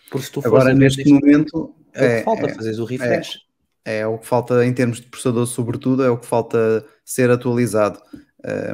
Porque 0.10 0.26
se 0.26 0.32
tu 0.32 0.42
Agora, 0.44 0.74
neste 0.74 1.10
momento, 1.12 1.76
é, 1.94 2.06
o 2.06 2.06
é, 2.06 2.18
que 2.20 2.24
falta, 2.24 2.48
é, 2.48 2.56
fazeres 2.56 2.80
o 2.80 2.86
refresh. 2.86 3.40
é 3.86 4.06
o 4.08 4.18
que 4.18 4.28
falta 4.28 4.66
em 4.66 4.74
termos 4.74 5.00
de 5.00 5.08
processador, 5.08 5.46
sobretudo, 5.48 6.04
é 6.04 6.10
o 6.10 6.18
que 6.18 6.26
falta 6.26 6.86
ser 7.06 7.30
atualizado. 7.32 8.00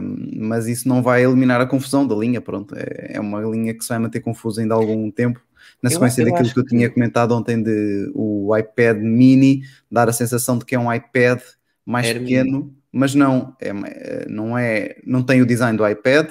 Um, 0.02 0.48
mas 0.48 0.68
isso 0.68 0.88
não 0.88 1.02
vai 1.02 1.24
eliminar 1.24 1.60
a 1.62 1.66
confusão 1.66 2.06
da 2.08 2.16
linha, 2.16 2.42
pronto. 2.42 2.76
É, 2.76 3.14
é 3.16 3.20
uma 3.20 3.42
linha 3.42 3.74
que 3.74 3.82
se 3.84 3.90
vai 3.90 4.00
manter 4.00 4.20
confusa 4.22 4.62
ainda 4.62 4.74
há 4.76 4.78
algum 4.78 5.10
tempo. 5.12 5.42
Na 5.82 5.90
Eu- 5.90 5.96
sequência 5.96 6.22
eu 6.22 6.26
daquilo 6.26 6.38
acho 6.38 6.54
que 6.54 6.60
eu 6.60 6.66
tinha 6.66 6.90
comentado 6.90 7.32
ontem 7.34 7.62
de 7.62 8.12
o 8.14 8.56
iPad 8.58 8.98
mini 8.98 9.62
dar 9.90 10.10
a 10.10 10.14
sensação 10.14 10.58
de 10.58 10.66
que 10.66 10.76
é 10.76 10.80
um 10.80 10.94
iPad 10.94 11.42
mais 11.86 12.08
Air 12.08 12.20
pequeno, 12.20 12.76
mas 12.94 13.16
não, 13.16 13.58
é, 13.60 13.74
não 14.30 14.58
é, 14.58 14.96
não 15.04 15.24
tem 15.24 15.42
o 15.42 15.46
design 15.46 15.76
do 15.76 15.88
iPad 15.88 16.30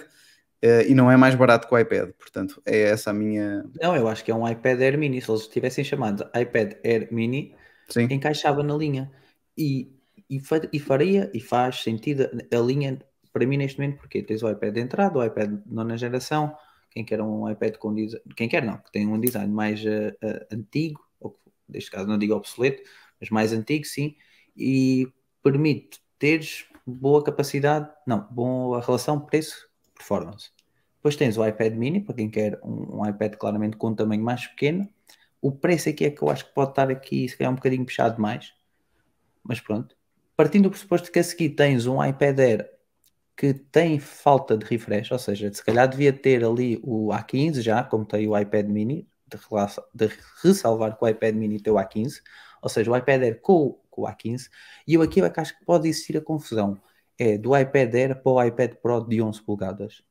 eh, 0.62 0.86
e 0.88 0.94
não 0.94 1.10
é 1.10 1.16
mais 1.16 1.34
barato 1.34 1.66
que 1.66 1.74
o 1.74 1.78
iPad. 1.78 2.10
Portanto, 2.12 2.62
é 2.64 2.82
essa 2.82 3.10
a 3.10 3.12
minha. 3.12 3.64
Não, 3.80 3.96
eu 3.96 4.06
acho 4.06 4.24
que 4.24 4.30
é 4.30 4.34
um 4.34 4.48
iPad 4.48 4.80
Air 4.80 4.96
Mini. 4.96 5.20
Se 5.20 5.28
eles 5.28 5.48
tivessem 5.48 5.82
chamado 5.82 6.30
iPad 6.40 6.74
Air 6.84 7.08
Mini, 7.10 7.54
Sim, 7.88 8.06
encaixava 8.08 8.62
na 8.62 8.76
linha. 8.76 9.10
E, 9.58 9.92
e, 10.30 10.40
e 10.72 10.78
faria 10.78 11.30
e 11.34 11.40
faz 11.40 11.82
sentido 11.82 12.30
a 12.50 12.58
linha 12.58 12.98
para 13.32 13.46
mim 13.46 13.56
neste 13.56 13.80
momento, 13.80 13.98
porque 13.98 14.22
tens 14.22 14.42
o 14.42 14.50
iPad 14.50 14.74
de 14.74 14.80
entrada, 14.80 15.18
o 15.18 15.24
iPad 15.24 15.50
de 15.50 15.74
nona 15.74 15.96
geração, 15.96 16.54
quem 16.90 17.04
quer 17.04 17.20
um 17.20 17.50
iPad 17.50 17.76
com 17.76 17.94
design, 17.94 18.22
quem 18.36 18.48
quer 18.48 18.62
não, 18.62 18.76
que 18.76 18.92
tem 18.92 19.06
um 19.06 19.18
design 19.18 19.52
mais 19.52 19.84
eh, 19.84 20.14
eh, 20.22 20.46
antigo, 20.52 21.00
ou 21.18 21.38
neste 21.68 21.90
caso 21.90 22.06
não 22.06 22.18
digo 22.18 22.34
obsoleto, 22.34 22.82
mas 23.18 23.30
mais 23.30 23.52
antigo 23.52 23.86
sim, 23.86 24.14
e 24.54 25.08
permite 25.42 26.01
teres 26.22 26.66
boa 26.86 27.20
capacidade, 27.20 27.90
não, 28.06 28.20
boa 28.30 28.80
relação 28.80 29.18
preço-performance. 29.18 30.50
Depois 30.94 31.16
tens 31.16 31.36
o 31.36 31.44
iPad 31.44 31.74
mini, 31.74 32.00
para 32.00 32.14
quem 32.14 32.30
quer 32.30 32.60
um, 32.62 33.00
um 33.00 33.08
iPad 33.08 33.34
claramente 33.34 33.76
com 33.76 33.88
um 33.88 33.94
tamanho 33.96 34.22
mais 34.22 34.46
pequeno. 34.46 34.88
O 35.40 35.50
preço 35.50 35.88
aqui 35.88 36.04
é 36.04 36.10
que 36.12 36.22
eu 36.22 36.30
acho 36.30 36.46
que 36.46 36.54
pode 36.54 36.70
estar 36.70 36.88
aqui, 36.88 37.28
se 37.28 37.36
calhar 37.36 37.52
um 37.52 37.56
bocadinho 37.56 37.84
puxado 37.84 38.14
demais. 38.14 38.52
Mas 39.42 39.58
pronto. 39.58 39.96
Partindo 40.36 40.62
do 40.62 40.70
pressuposto 40.70 41.10
que 41.10 41.18
a 41.18 41.24
seguir 41.24 41.50
tens 41.50 41.88
um 41.88 42.04
iPad 42.04 42.38
Air 42.38 42.70
que 43.36 43.52
tem 43.52 43.98
falta 43.98 44.56
de 44.56 44.64
refresh, 44.64 45.10
ou 45.10 45.18
seja, 45.18 45.52
se 45.52 45.64
calhar 45.64 45.88
devia 45.88 46.12
ter 46.12 46.44
ali 46.44 46.78
o 46.84 47.08
A15 47.08 47.62
já, 47.62 47.82
como 47.82 48.04
tem 48.04 48.28
o 48.28 48.38
iPad 48.38 48.68
mini, 48.68 49.08
de, 49.26 49.38
de 49.92 50.14
ressalvar 50.44 50.96
que 50.96 51.04
o 51.04 51.08
iPad 51.08 51.34
mini 51.34 51.58
tem 51.58 51.72
o 51.72 51.76
A15, 51.76 52.20
ou 52.62 52.68
seja, 52.68 52.92
o 52.92 52.96
iPad 52.96 53.22
Air 53.22 53.40
com, 53.40 53.81
com 53.92 54.02
o 54.02 54.08
A15, 54.08 54.50
e 54.88 54.94
eu 54.94 55.02
aqui 55.02 55.20
é 55.22 55.32
acho 55.36 55.58
que 55.58 55.64
pode 55.66 55.88
existir 55.88 56.16
a 56.18 56.22
confusão. 56.22 56.80
é 57.18 57.38
do 57.38 57.56
iPad 57.56 57.94
Air 57.94 58.22
para 58.22 58.32
o 58.32 58.44
iPad 58.44 58.74
Pro 58.82 59.00
de 59.06 59.22
11 59.22 59.42
polegadas. 59.42 60.02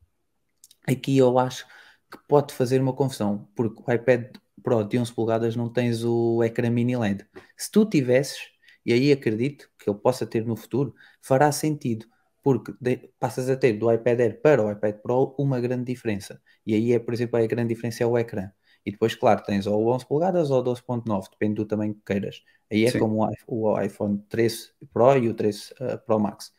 Aqui 0.87 1.17
eu 1.17 1.37
acho 1.39 1.65
que 2.11 2.17
pode 2.27 2.53
fazer 2.53 2.81
uma 2.81 2.93
confusão, 2.93 3.47
porque 3.55 3.81
o 3.85 3.93
iPad 3.93 4.35
Pro 4.63 4.83
de 4.83 4.97
11 4.99 5.13
polegadas 5.13 5.55
não 5.55 5.69
tens 5.71 6.03
o 6.03 6.43
ecrã 6.43 6.69
mini 6.69 6.95
LED. 6.95 7.25
Se 7.57 7.71
tu 7.71 7.85
tivesses, 7.85 8.39
e 8.85 8.93
aí 8.93 9.11
acredito 9.11 9.69
que 9.79 9.89
ele 9.89 9.99
possa 9.99 10.25
ter 10.25 10.45
no 10.45 10.55
futuro, 10.55 10.93
fará 11.21 11.51
sentido, 11.51 12.05
porque 12.43 12.73
de- 12.81 13.11
passas 13.19 13.49
a 13.49 13.55
ter 13.57 13.73
do 13.73 13.91
iPad 13.91 14.19
Air 14.19 14.41
para 14.41 14.63
o 14.63 14.71
iPad 14.71 14.95
Pro 15.01 15.35
uma 15.37 15.59
grande 15.59 15.85
diferença. 15.85 16.41
E 16.65 16.73
aí 16.75 16.93
é, 16.93 16.99
por 16.99 17.13
exemplo, 17.13 17.37
a 17.39 17.45
grande 17.47 17.73
diferença 17.73 18.03
é 18.03 18.07
o 18.07 18.17
ecrã. 18.17 18.51
E 18.85 18.91
depois, 18.91 19.15
claro, 19.15 19.43
tens 19.43 19.67
ou 19.67 19.87
11 19.87 20.05
polegadas 20.05 20.49
ou 20.49 20.63
12.9, 20.63 21.29
depende 21.29 21.55
do 21.55 21.65
tamanho 21.65 21.93
que 21.93 22.01
queiras. 22.05 22.43
Aí 22.71 22.85
é 22.85 22.91
Sim. 22.91 22.99
como 22.99 23.27
o 23.47 23.81
iPhone 23.81 24.19
13 24.29 24.71
Pro 24.93 25.17
e 25.17 25.29
o 25.29 25.33
13 25.33 25.73
uh, 25.73 25.97
Pro 26.05 26.19
Max. 26.19 26.53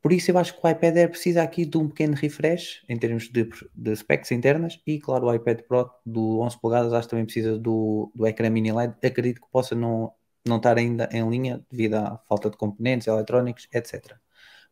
Por 0.00 0.12
isso 0.12 0.30
eu 0.30 0.38
acho 0.38 0.54
que 0.54 0.64
o 0.64 0.70
iPad 0.70 0.96
Air 0.96 1.10
precisa 1.10 1.42
aqui 1.42 1.64
de 1.66 1.76
um 1.76 1.88
pequeno 1.88 2.14
refresh 2.14 2.84
em 2.88 2.96
termos 2.96 3.28
de, 3.28 3.50
de 3.74 3.96
specs 3.96 4.30
internas 4.30 4.80
e 4.86 5.00
claro 5.00 5.26
o 5.26 5.34
iPad 5.34 5.62
Pro 5.62 5.90
do 6.04 6.38
11 6.38 6.60
polegadas 6.60 6.92
acho 6.92 7.08
que 7.08 7.10
também 7.10 7.24
precisa 7.24 7.58
do, 7.58 8.12
do 8.14 8.24
ecrã 8.24 8.48
mini 8.48 8.70
LED. 8.70 8.94
Acredito 9.04 9.40
que 9.40 9.48
possa 9.50 9.74
não, 9.74 10.12
não 10.46 10.58
estar 10.58 10.78
ainda 10.78 11.08
em 11.10 11.28
linha 11.28 11.64
devido 11.68 11.94
à 11.94 12.18
falta 12.28 12.48
de 12.48 12.56
componentes 12.56 13.08
eletrónicos, 13.08 13.66
etc. 13.72 14.20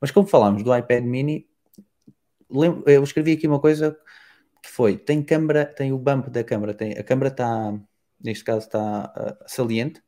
Mas 0.00 0.12
como 0.12 0.28
falámos 0.28 0.62
do 0.62 0.76
iPad 0.76 1.02
mini, 1.02 1.48
lembro- 2.48 2.84
eu 2.86 3.02
escrevi 3.02 3.32
aqui 3.32 3.46
uma 3.48 3.60
coisa 3.60 3.98
que 4.64 4.70
foi, 4.70 4.98
tem 4.98 5.22
câmara, 5.22 5.66
tem 5.66 5.92
o 5.92 5.98
bump 5.98 6.30
da 6.30 6.42
câmara, 6.44 6.74
tem, 6.74 6.92
a 6.94 7.04
câmara 7.04 7.28
está, 7.30 7.78
neste 8.20 8.44
caso 8.44 8.66
está 8.66 9.04
ah, 9.14 9.38
saliente, 9.46 10.02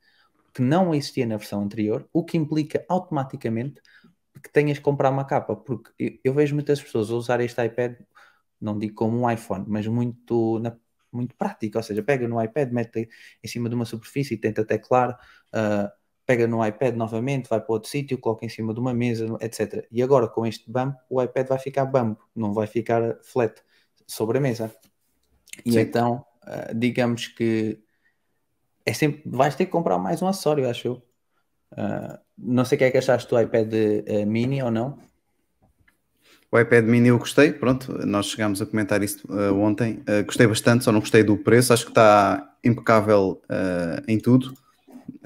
que 0.54 0.62
não 0.62 0.94
existia 0.94 1.26
na 1.26 1.36
versão 1.38 1.62
anterior, 1.62 2.08
o 2.12 2.25
que 2.25 2.36
implica 2.38 2.84
automaticamente 2.88 3.80
que 4.42 4.50
tenhas 4.52 4.78
que 4.78 4.84
comprar 4.84 5.10
uma 5.10 5.25
capa, 5.26 5.56
porque 5.56 5.90
eu, 5.98 6.18
eu 6.25 6.34
vejo 6.34 6.54
muitas 6.54 6.82
pessoas 6.82 7.10
usar 7.10 7.40
este 7.40 7.64
iPad, 7.64 7.96
não 8.60 8.78
digo 8.78 8.94
como 8.94 9.18
um 9.20 9.30
iPhone, 9.30 9.64
mas 9.68 9.86
muito, 9.86 10.58
na- 10.60 10.76
muito 11.12 11.34
prático, 11.36 11.78
ou 11.78 11.82
seja, 11.84 12.02
pega 12.02 12.28
no 12.28 12.42
iPad, 12.42 12.70
mete 12.72 13.08
em 13.42 13.48
cima 13.48 13.68
de 13.68 13.75
uma 13.75 13.84
superfície 13.84 14.36
tenta 14.38 14.64
teclar, 14.64 15.18
ah, 15.52 15.92
pega 16.26 16.46
no 16.46 16.64
iPad 16.66 16.96
novamente, 16.96 17.48
vai 17.48 17.60
para 17.60 17.72
outro 17.72 17.90
sítio, 17.90 18.18
coloca 18.18 18.44
em 18.46 18.48
cima 18.48 18.75
de 18.75 18.80
uma 18.80 18.94
mesa, 18.94 19.26
etc. 19.40 19.86
E 19.92 20.02
agora 20.02 20.28
com 20.28 20.46
este 20.46 20.70
bump, 20.70 20.96
o 21.10 21.22
iPad 21.22 21.48
vai 21.48 21.58
ficar 21.58 21.84
bump, 21.86 22.18
não 22.34 22.52
vai 22.54 22.66
ficar 22.66 23.18
flat 23.22 23.60
sobre 24.06 24.38
a 24.38 24.40
mesa. 24.40 24.75
E 25.64 25.72
Sim. 25.72 25.80
então, 25.80 26.25
ah, 26.42 26.72
digamos 26.75 27.28
que 27.28 27.78
é 28.84 28.92
sempre, 28.92 29.22
vais 29.26 29.54
ter 29.54 29.66
que 29.66 29.72
comprar 29.72 29.98
mais 29.98 30.22
um 30.22 30.28
acessório, 30.28 30.68
acho 30.68 30.88
eu. 30.88 31.02
Ah, 31.76 32.20
não 32.38 32.64
sei 32.64 32.76
o 32.76 32.78
que 32.78 32.84
é 32.84 32.90
que 32.90 32.98
achaste 32.98 33.28
do 33.28 33.40
iPad 33.40 33.72
eh, 33.72 34.25
mini 34.25 34.62
ou 34.62 34.70
não. 34.70 34.98
O 36.50 36.58
iPad 36.58 36.84
mini 36.84 37.08
eu 37.08 37.18
gostei, 37.18 37.52
pronto, 37.52 37.92
nós 38.06 38.26
chegámos 38.26 38.62
a 38.62 38.66
comentar 38.66 39.02
isso 39.02 39.26
uh, 39.28 39.58
ontem. 39.58 40.02
Uh, 40.08 40.25
gostei 40.25 40.46
bastante, 40.46 40.84
só 40.84 40.92
não 40.92 41.00
gostei 41.00 41.25
do 41.25 41.36
preço, 41.36 41.72
acho 41.72 41.84
que 41.84 41.90
está 41.90 42.56
impecável 42.62 43.42
uh, 43.44 44.02
em 44.06 44.18
tudo. 44.18 44.54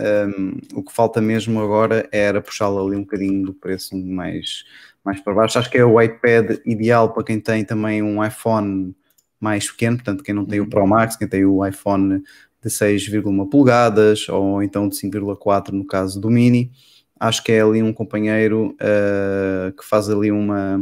Um, 0.01 0.59
o 0.75 0.83
que 0.83 0.93
falta 0.93 1.21
mesmo 1.21 1.61
agora 1.61 2.09
era 2.11 2.41
puxá-lo 2.41 2.87
ali 2.87 2.97
um 2.97 3.03
bocadinho 3.03 3.45
do 3.45 3.53
preço 3.53 3.95
mais, 3.97 4.65
mais 5.05 5.21
para 5.21 5.35
baixo. 5.35 5.59
Acho 5.59 5.71
que 5.71 5.77
é 5.77 5.85
o 5.85 6.01
iPad 6.01 6.59
ideal 6.65 7.13
para 7.13 7.25
quem 7.25 7.39
tem 7.39 7.65
também 7.65 8.03
um 8.03 8.25
iPhone 8.25 8.95
mais 9.39 9.71
pequeno, 9.71 9.97
portanto, 9.97 10.23
quem 10.23 10.35
não 10.35 10.45
tem 10.45 10.61
o 10.61 10.69
Pro 10.69 10.87
Max, 10.87 11.17
quem 11.17 11.29
tem 11.29 11.45
o 11.45 11.67
iPhone 11.67 12.23
de 12.63 12.69
6,1 12.69 13.49
polegadas 13.49 14.29
ou 14.29 14.63
então 14.63 14.89
de 14.89 14.97
5,4 14.97 15.71
no 15.73 15.87
caso 15.87 16.21
do 16.21 16.31
Mini. 16.31 16.71
Acho 17.19 17.43
que 17.43 17.53
é 17.53 17.61
ali 17.61 17.83
um 17.83 17.93
companheiro 17.93 18.77
uh, 18.77 19.73
que 19.73 19.85
faz 19.85 20.09
ali 20.09 20.31
uma. 20.31 20.79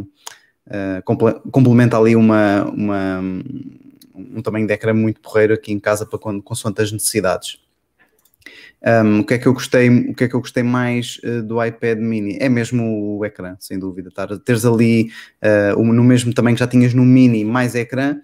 Uh, 0.66 1.02
comple 1.04 1.34
complementa 1.50 1.96
ali 1.96 2.14
uma, 2.14 2.64
uma, 2.66 3.20
um 4.14 4.42
tamanho 4.42 4.66
de 4.66 4.72
ecrã 4.72 4.92
muito 4.92 5.20
porreiro 5.20 5.54
aqui 5.54 5.72
em 5.72 5.80
casa 5.80 6.04
para 6.04 6.18
quando, 6.18 6.42
consoante 6.42 6.82
as 6.82 6.92
necessidades. 6.92 7.58
Um, 8.86 9.20
o, 9.20 9.24
que 9.24 9.34
é 9.34 9.38
que 9.38 9.46
eu 9.46 9.52
gostei, 9.52 9.88
o 9.88 10.14
que 10.14 10.24
é 10.24 10.28
que 10.28 10.34
eu 10.34 10.40
gostei 10.40 10.62
mais 10.62 11.18
uh, 11.24 11.42
do 11.42 11.62
iPad 11.62 11.98
mini? 11.98 12.38
É 12.40 12.48
mesmo 12.48 13.18
o 13.18 13.24
ecrã, 13.24 13.56
sem 13.58 13.78
dúvida. 13.78 14.10
Tar, 14.10 14.38
teres 14.38 14.64
ali 14.64 15.10
uh, 15.74 15.82
no 15.82 16.04
mesmo 16.04 16.32
tamanho 16.32 16.54
que 16.56 16.60
já 16.60 16.66
tinhas 16.68 16.94
no 16.94 17.04
mini, 17.04 17.44
mais 17.44 17.74
ecrã, 17.74 18.20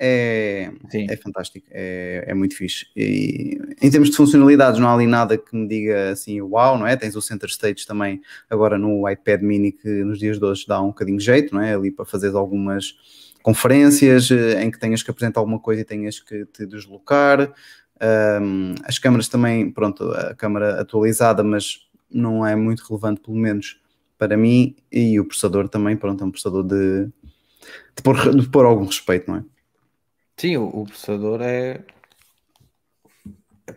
é, 0.00 0.70
é 0.92 1.16
fantástico, 1.16 1.66
é, 1.72 2.24
é, 2.28 2.34
muito 2.34 2.56
fixe. 2.56 2.86
E, 2.96 3.58
em 3.82 3.90
termos 3.90 4.10
de 4.10 4.16
funcionalidades, 4.16 4.78
não 4.78 4.88
há 4.88 4.94
ali 4.94 5.06
nada 5.06 5.36
que 5.36 5.56
me 5.56 5.66
diga 5.66 6.10
assim, 6.10 6.40
uau, 6.40 6.78
não 6.78 6.86
é? 6.86 6.96
Tens 6.96 7.16
o 7.16 7.20
Center 7.20 7.48
Stage 7.48 7.84
também 7.84 8.20
agora 8.48 8.78
no 8.78 9.08
iPad 9.08 9.42
mini 9.42 9.72
que 9.72 9.88
nos 10.04 10.20
dias 10.20 10.38
de 10.38 10.44
hoje 10.44 10.64
dá 10.68 10.80
um 10.80 10.88
bocadinho 10.88 11.18
de 11.18 11.24
jeito, 11.24 11.52
não 11.52 11.60
é? 11.60 11.74
Ali 11.74 11.90
para 11.90 12.04
fazer 12.04 12.34
algumas 12.36 12.94
conferências 13.42 14.30
eh, 14.30 14.62
em 14.62 14.70
que 14.70 14.78
tenhas 14.78 15.02
que 15.02 15.10
apresentar 15.10 15.40
alguma 15.40 15.58
coisa 15.58 15.80
e 15.80 15.84
tenhas 15.84 16.20
que 16.20 16.44
te 16.46 16.66
deslocar. 16.66 17.52
Um, 18.00 18.74
as 18.84 18.98
câmaras 18.98 19.28
também, 19.28 19.70
pronto, 19.70 20.10
a 20.12 20.34
câmara 20.34 20.80
atualizada, 20.80 21.42
mas 21.42 21.88
não 22.10 22.46
é 22.46 22.54
muito 22.54 22.80
relevante, 22.80 23.20
pelo 23.20 23.36
menos 23.36 23.80
para 24.16 24.36
mim, 24.36 24.74
e 24.90 25.18
o 25.20 25.24
processador 25.24 25.68
também, 25.68 25.96
pronto, 25.96 26.22
é 26.22 26.26
um 26.26 26.30
processador 26.30 26.64
de, 26.64 27.06
de, 27.06 28.02
pôr, 28.02 28.34
de 28.34 28.48
pôr 28.48 28.64
algum 28.64 28.84
respeito, 28.84 29.30
não 29.30 29.38
é? 29.38 29.44
Sim, 30.36 30.56
o, 30.56 30.66
o 30.66 30.84
processador 30.84 31.40
é. 31.42 31.84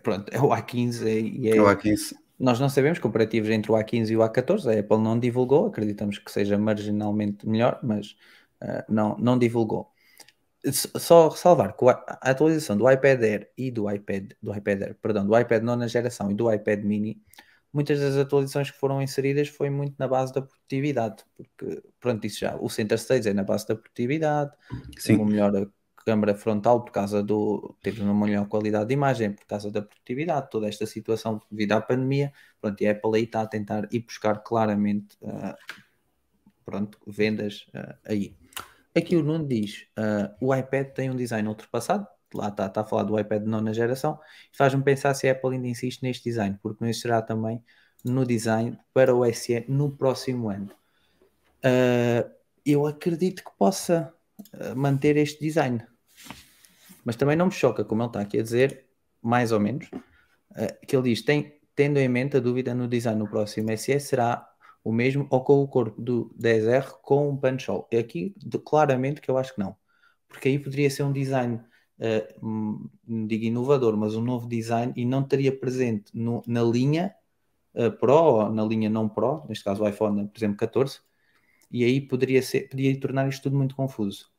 Pronto, 0.01 0.29
é 0.31 0.39
o 0.39 0.49
A15 0.49 1.05
e 1.05 1.49
é, 1.49 1.57
é 1.57 1.61
o 1.61 1.65
A15. 1.65 2.13
Nós 2.39 2.59
não 2.59 2.69
sabemos 2.69 2.97
comparativos 2.97 3.49
entre 3.49 3.71
o 3.71 3.75
A15 3.75 4.09
e 4.09 4.17
o 4.17 4.21
A14, 4.21 4.75
a 4.75 4.79
Apple 4.79 4.97
não 4.97 5.19
divulgou, 5.19 5.67
acreditamos 5.67 6.17
que 6.17 6.31
seja 6.31 6.57
marginalmente 6.57 7.47
melhor, 7.47 7.79
mas 7.83 8.15
uh, 8.63 8.83
não, 8.89 9.15
não 9.19 9.37
divulgou. 9.37 9.91
Só 10.71 11.29
ressalvar 11.29 11.75
que 11.75 11.85
a 11.87 12.29
atualização 12.29 12.77
do 12.77 12.89
iPad 12.89 13.23
Air 13.23 13.51
e 13.57 13.71
do 13.71 13.89
iPad, 13.89 14.33
do 14.41 14.55
iPad 14.55 14.81
Air, 14.83 14.95
perdão, 15.01 15.25
do 15.25 15.37
iPad 15.37 15.63
nona 15.63 15.87
geração 15.87 16.29
e 16.29 16.35
do 16.35 16.51
iPad 16.53 16.83
mini, 16.83 17.19
muitas 17.73 17.99
das 17.99 18.15
atualizações 18.15 18.69
que 18.69 18.77
foram 18.77 19.01
inseridas 19.01 19.47
foi 19.47 19.69
muito 19.69 19.95
na 19.97 20.07
base 20.07 20.33
da 20.33 20.41
produtividade, 20.41 21.23
porque, 21.35 21.81
pronto, 21.99 22.25
isso 22.27 22.41
já, 22.41 22.55
o 22.57 22.69
Center 22.69 22.97
Stage 22.97 23.29
é 23.29 23.33
na 23.33 23.43
base 23.43 23.67
da 23.67 23.75
produtividade, 23.75 24.51
Sim. 24.97 25.15
uma 25.15 25.25
melhor 25.25 25.67
câmara 26.05 26.35
frontal 26.35 26.83
por 26.83 26.91
causa 26.91 27.21
do 27.23 27.75
teve 27.81 28.01
uma 28.01 28.25
melhor 28.25 28.47
qualidade 28.47 28.87
de 28.87 28.93
imagem 28.93 29.33
por 29.33 29.45
causa 29.45 29.71
da 29.71 29.81
produtividade, 29.81 30.49
toda 30.49 30.67
esta 30.67 30.85
situação 30.85 31.41
devido 31.49 31.73
à 31.73 31.81
pandemia, 31.81 32.33
pronto, 32.59 32.81
e 32.81 32.87
a 32.87 32.91
Apple 32.91 33.15
aí 33.15 33.23
está 33.23 33.41
a 33.41 33.47
tentar 33.47 33.87
ir 33.91 33.99
buscar 33.99 34.43
claramente 34.43 35.15
uh, 35.21 35.55
pronto, 36.65 36.99
vendas 37.07 37.67
uh, 37.73 37.95
aí. 38.05 38.35
Aqui 38.95 39.15
o 39.15 39.23
Nuno 39.23 39.47
diz, 39.47 39.87
uh, 39.97 40.33
o 40.45 40.53
iPad 40.53 40.87
tem 40.87 41.09
um 41.09 41.15
design 41.15 41.47
ultrapassado, 41.47 42.05
lá 42.33 42.49
está, 42.49 42.71
a 42.73 42.83
falar 42.83 43.03
do 43.03 43.17
iPad 43.19 43.43
de 43.43 43.49
nona 43.49 43.73
geração, 43.73 44.19
faz-me 44.51 44.83
pensar 44.83 45.13
se 45.13 45.27
a 45.27 45.31
Apple 45.31 45.55
ainda 45.55 45.67
insiste 45.67 46.03
neste 46.03 46.23
design, 46.23 46.57
porque 46.61 46.83
não 46.83 46.89
existirá 46.89 47.21
também 47.21 47.63
no 48.03 48.25
design 48.25 48.77
para 48.93 49.15
o 49.15 49.25
SE 49.33 49.65
no 49.67 49.91
próximo 49.91 50.49
ano. 50.49 50.69
eu 52.65 52.87
acredito 52.87 53.43
que 53.43 53.51
possa 53.57 54.13
manter 54.75 55.17
este 55.17 55.39
design. 55.39 55.85
Mas 57.03 57.15
também 57.15 57.35
não 57.35 57.47
me 57.47 57.51
choca, 57.51 57.83
como 57.83 58.01
ele 58.01 58.09
está 58.09 58.21
aqui 58.21 58.39
a 58.39 58.43
dizer, 58.43 58.85
mais 59.21 59.51
ou 59.51 59.59
menos, 59.59 59.87
uh, 60.51 60.85
que 60.85 60.95
ele 60.95 61.09
diz: 61.09 61.21
tem, 61.21 61.59
tendo 61.75 61.97
em 61.97 62.07
mente 62.07 62.37
a 62.37 62.39
dúvida 62.39 62.73
no 62.73 62.87
design 62.87 63.19
no 63.19 63.29
próximo 63.29 63.75
SE, 63.77 63.99
será 63.99 64.50
o 64.83 64.91
mesmo 64.91 65.27
ou 65.29 65.43
com 65.43 65.61
o 65.61 65.67
corpo 65.67 66.01
do 66.01 66.33
10R 66.39 67.01
com 67.01 67.29
um 67.29 67.37
punch-hole? 67.37 67.85
É 67.91 67.99
aqui 67.99 68.33
de, 68.37 68.57
claramente 68.59 69.21
que 69.21 69.29
eu 69.29 69.37
acho 69.37 69.53
que 69.53 69.59
não, 69.59 69.75
porque 70.27 70.49
aí 70.49 70.59
poderia 70.59 70.89
ser 70.89 71.03
um 71.03 71.11
design, 71.11 71.61
uh, 71.99 72.89
não 73.07 73.27
digo 73.27 73.45
inovador, 73.45 73.95
mas 73.97 74.15
um 74.15 74.21
novo 74.21 74.47
design 74.47 74.93
e 74.95 75.05
não 75.05 75.21
estaria 75.21 75.55
presente 75.57 76.11
no, 76.13 76.41
na 76.47 76.63
linha 76.63 77.13
uh, 77.75 77.91
Pro 77.91 78.13
ou 78.13 78.49
na 78.51 78.63
linha 78.63 78.89
não 78.89 79.07
Pro, 79.09 79.45
neste 79.47 79.63
caso 79.63 79.83
o 79.83 79.87
iPhone, 79.87 80.27
por 80.27 80.37
exemplo, 80.37 80.57
14, 80.57 80.99
e 81.71 81.83
aí 81.83 82.01
poderia, 82.01 82.41
ser, 82.41 82.69
poderia 82.69 82.99
tornar 82.99 83.27
isto 83.29 83.43
tudo 83.43 83.57
muito 83.57 83.75
confuso. 83.75 84.29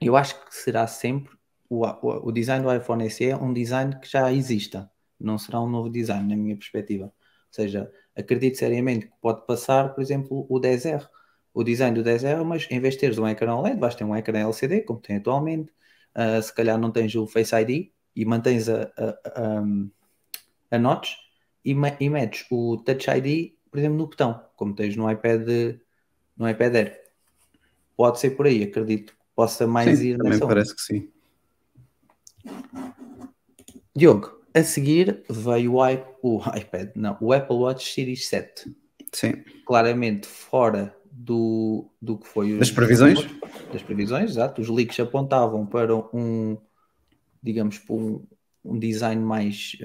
Eu 0.00 0.16
acho 0.16 0.44
que 0.44 0.54
será 0.54 0.86
sempre 0.86 1.36
o, 1.72 1.86
o, 1.86 2.28
o, 2.28 2.32
design 2.32 2.62
do 2.64 2.74
iPhone 2.74 3.08
SE 3.08 3.30
é 3.30 3.36
um 3.36 3.52
design 3.52 3.98
que 3.98 4.06
já 4.06 4.30
exista, 4.30 4.90
não 5.18 5.38
será 5.38 5.58
um 5.60 5.68
novo 5.70 5.88
design, 5.88 6.28
na 6.28 6.36
minha 6.36 6.54
perspectiva. 6.54 7.06
Ou 7.06 7.12
seja, 7.50 7.90
acredito 8.16 8.58
seriamente 8.58 9.06
que 9.06 9.12
pode 9.20 9.46
passar, 9.46 9.94
por 9.94 10.02
exemplo, 10.02 10.46
o 10.48 10.60
10R. 10.60 11.08
O 11.54 11.62
design 11.62 11.94
do 11.94 12.08
10R, 12.08 12.44
mas 12.44 12.66
em 12.70 12.80
vez 12.80 12.94
de 12.94 13.00
teres 13.00 13.18
um 13.18 13.28
ecrã 13.28 13.54
OLED, 13.54 13.78
vais 13.78 13.94
ter 13.94 14.04
um 14.04 14.16
ecrã 14.16 14.40
LCD, 14.40 14.82
como 14.82 15.00
tem 15.00 15.16
atualmente. 15.16 15.70
Uh, 16.14 16.42
se 16.42 16.54
calhar 16.54 16.78
não 16.78 16.90
tens 16.90 17.14
o 17.14 17.26
Face 17.26 17.54
ID 17.54 17.90
e 18.14 18.24
mantens 18.24 18.68
a, 18.68 18.90
a, 18.96 19.08
a, 19.34 20.76
a 20.76 20.78
notch 20.78 21.14
e, 21.64 21.72
e 21.72 22.10
metes 22.10 22.46
o 22.50 22.78
Touch 22.78 23.06
ID, 23.10 23.52
por 23.70 23.78
exemplo, 23.78 23.98
no 23.98 24.06
botão, 24.06 24.42
como 24.56 24.74
tens 24.74 24.96
no 24.96 25.10
iPad, 25.10 25.48
no 26.36 26.48
iPad 26.48 26.74
Air. 26.74 27.02
Pode 27.96 28.18
ser 28.18 28.30
por 28.30 28.46
aí, 28.46 28.62
acredito 28.62 29.14
possa 29.34 29.66
mais 29.66 29.98
sim, 29.98 30.08
ir 30.08 30.16
também 30.16 30.32
nessa 30.32 30.46
parece 30.46 30.74
que 30.74 30.82
sim. 30.82 31.08
Diogo, 33.94 34.41
a 34.54 34.62
seguir 34.62 35.22
veio 35.28 35.76
o, 35.76 36.38
o 36.38 36.56
iPad, 36.56 36.90
não, 36.94 37.16
o 37.20 37.32
Apple 37.32 37.56
Watch 37.56 37.92
Series 37.92 38.28
7. 38.28 38.74
Sim. 39.12 39.44
Claramente 39.66 40.26
fora 40.26 40.94
do, 41.10 41.90
do 42.00 42.18
que 42.18 42.26
foi. 42.26 42.58
Das 42.58 42.70
previsões? 42.70 43.20
Das 43.72 43.82
previsões, 43.82 44.30
exato. 44.30 44.60
Os 44.60 44.68
leaks 44.68 44.98
apontavam 44.98 45.66
para 45.66 45.94
um, 45.94 46.56
digamos, 47.42 47.78
para 47.78 47.94
um, 47.94 48.24
um 48.64 48.78
design 48.78 49.22
mais 49.22 49.76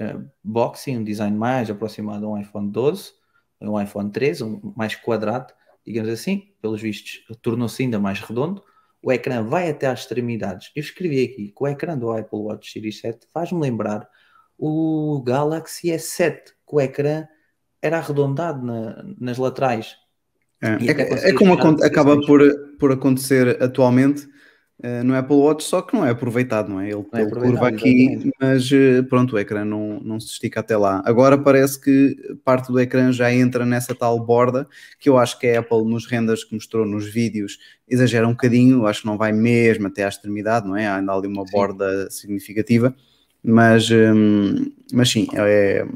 boxy, 0.42 0.96
um 0.96 1.04
design 1.04 1.36
mais 1.36 1.70
aproximado 1.70 2.26
a 2.26 2.30
um 2.30 2.40
iPhone 2.40 2.70
12, 2.70 3.12
a 3.60 3.70
um 3.70 3.80
iPhone 3.80 4.10
13, 4.10 4.44
um 4.44 4.72
mais 4.76 4.94
quadrado, 4.94 5.52
digamos 5.86 6.10
assim. 6.10 6.48
Pelos 6.60 6.80
vistos, 6.80 7.20
tornou-se 7.42 7.82
ainda 7.82 7.98
mais 7.98 8.20
redondo. 8.20 8.62
O 9.00 9.12
ecrã 9.12 9.42
vai 9.44 9.70
até 9.70 9.86
às 9.86 10.00
extremidades. 10.00 10.72
Eu 10.74 10.80
escrevi 10.80 11.22
aqui 11.22 11.48
que 11.48 11.62
o 11.62 11.68
ecrã 11.68 11.96
do 11.96 12.10
Apple 12.10 12.38
Watch 12.38 12.72
Series 12.72 12.98
7 13.00 13.28
faz-me 13.32 13.60
lembrar 13.60 14.08
o 14.58 15.22
Galaxy 15.24 15.90
S7, 15.92 16.52
que 16.68 16.74
o 16.76 16.80
ecrã 16.80 17.26
era 17.80 17.98
arredondado 17.98 18.64
na- 18.66 19.04
nas 19.18 19.38
laterais. 19.38 19.96
É, 20.60 20.68
é- 20.90 21.28
é 21.30 21.32
como 21.34 21.52
acaba 21.54 22.20
por, 22.26 22.40
por 22.78 22.90
acontecer 22.92 23.62
atualmente 23.62 24.26
eh, 24.82 25.02
no 25.02 25.14
Apple 25.16 25.36
Watch, 25.36 25.64
só 25.64 25.82
que 25.82 25.94
não 25.94 26.04
é 26.06 26.10
aproveitado, 26.10 26.68
não 26.68 26.80
é? 26.80 26.88
Ele, 26.90 27.04
é 27.14 27.20
ele 27.20 27.30
curva 27.30 27.66
aqui, 27.68 28.04
exatamente. 28.04 28.36
mas 28.40 28.70
eh, 28.72 29.02
pronto, 29.02 29.34
o 29.34 29.38
ecrã 29.38 29.64
não, 29.64 29.98
não 30.00 30.20
se 30.20 30.28
estica 30.28 30.60
até 30.60 30.76
lá. 30.76 31.02
Agora 31.04 31.36
parece 31.36 31.80
que 31.80 32.16
parte 32.44 32.70
do 32.70 32.78
ecrã 32.78 33.10
já 33.12 33.32
entra 33.32 33.66
nessa 33.66 33.92
tal 33.94 34.24
borda, 34.24 34.68
que 35.00 35.08
eu 35.08 35.18
acho 35.18 35.38
que 35.38 35.48
a 35.48 35.60
Apple 35.60 35.84
nos 35.84 36.06
renders 36.06 36.44
que 36.44 36.54
mostrou 36.54 36.86
nos 36.86 37.06
vídeos 37.08 37.58
exagera 37.88 38.26
um 38.28 38.32
bocadinho, 38.32 38.86
acho 38.86 39.00
que 39.00 39.06
não 39.06 39.18
vai 39.18 39.32
mesmo 39.32 39.88
até 39.88 40.04
à 40.04 40.08
extremidade, 40.08 40.66
não 40.66 40.76
é? 40.76 40.86
Há 40.86 40.96
ainda 40.96 41.12
ali 41.12 41.26
uma 41.26 41.44
Sim. 41.44 41.52
borda 41.52 42.08
significativa, 42.10 42.94
mas, 43.48 43.90
hum, 43.90 44.72
mas 44.92 45.10
sim, 45.10 45.26
é, 45.34 45.86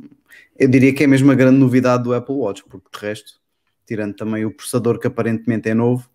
eu 0.58 0.68
diria 0.68 0.94
que 0.94 1.04
é 1.04 1.06
mesmo 1.06 1.30
a 1.32 1.34
grande 1.34 1.58
novidade 1.58 2.04
do 2.04 2.14
Apple 2.14 2.34
Watch, 2.36 2.64
porque 2.68 2.88
de 2.92 3.06
resto, 3.06 3.40
tirando 3.86 4.14
também 4.16 4.44
o 4.44 4.52
processador 4.54 4.98
que 4.98 5.06
aparentemente 5.06 5.68
é 5.68 5.74
novo, 5.74 6.08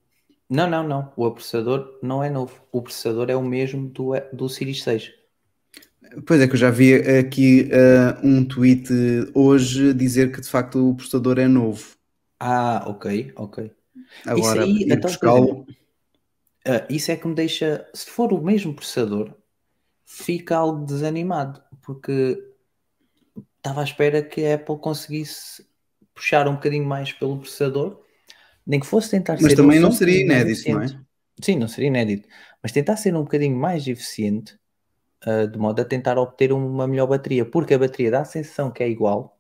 Não, 0.49 0.69
não, 0.69 0.85
não. 0.85 1.13
O 1.15 1.31
processador 1.31 1.99
não 2.03 2.21
é 2.21 2.29
novo. 2.29 2.61
O 2.69 2.81
processador 2.81 3.29
é 3.29 3.35
o 3.37 3.41
mesmo 3.41 3.87
do, 3.89 4.11
do 4.33 4.49
Series 4.49 4.83
6. 4.83 5.13
Pois 6.25 6.39
é, 6.41 6.47
que 6.47 6.53
eu 6.53 6.57
já 6.57 6.69
vi 6.71 6.93
aqui 6.95 7.67
eh, 7.71 8.17
um 8.23 8.43
tweet 8.45 8.87
dizer 8.87 9.93
dizer 9.93 10.31
que 10.31 10.41
de 10.41 10.47
facto 10.49 10.89
o 10.89 10.95
processador 10.95 11.37
é 11.39 11.47
novo. 11.47 11.97
Ah, 12.39 12.83
ok, 12.87 13.05
ok. 13.35 13.57
Agora, 14.25 14.63
aí, 14.63 14.83
ir 14.85 14.93
então, 14.93 15.09
buscá-lo. 15.09 15.65
Ah, 16.65 16.85
isso 16.89 17.11
é 17.11 17.15
que 17.17 17.27
me 17.27 17.33
deixa, 17.35 17.89
se 17.93 18.09
for 18.09 18.31
o 18.33 18.41
mesmo 18.41 18.73
processador, 18.75 19.33
fica 20.09 20.55
algo 20.55 20.85
desanimado, 20.85 21.61
porque 21.81 22.41
estava 23.57 23.81
à 23.81 23.83
espera 23.83 24.23
que 24.23 24.45
a 24.45 24.55
Apple 24.55 24.79
conseguisse 24.79 25.67
puxar 26.15 26.47
um 26.47 26.53
bocadinho 26.53 26.85
mais 26.85 27.11
pelo 27.11 27.37
processador, 27.37 28.01
nem 28.65 28.79
que 28.79 28.87
fosse 28.87 29.11
tentar 29.11 29.33
Mas 29.33 29.51
ser 29.51 29.57
também 29.57 29.79
um 29.79 29.81
não 29.81 29.91
seria 29.91 30.21
inédito, 30.21 30.71
não 30.71 30.81
é? 30.81 30.87
Sim, 31.43 31.57
não 31.57 31.67
seria 31.67 31.89
inédito, 31.89 32.27
mas 32.63 32.71
tentar 32.71 32.95
ser 32.95 33.13
um 33.15 33.23
bocadinho 33.23 33.55
mais 33.55 33.85
eficiente, 33.85 34.57
ah, 35.21 35.45
de 35.45 35.57
modo 35.59 35.81
a 35.81 35.85
tentar 35.85 36.17
obter 36.17 36.53
uma 36.53 36.87
melhor 36.87 37.07
bateria, 37.07 37.45
porque 37.45 37.73
a 37.73 37.79
bateria 37.79 38.09
dá 38.09 38.21
a 38.21 38.25
sensação 38.25 38.71
que 38.71 38.81
é 38.81 38.89
igual. 38.89 39.37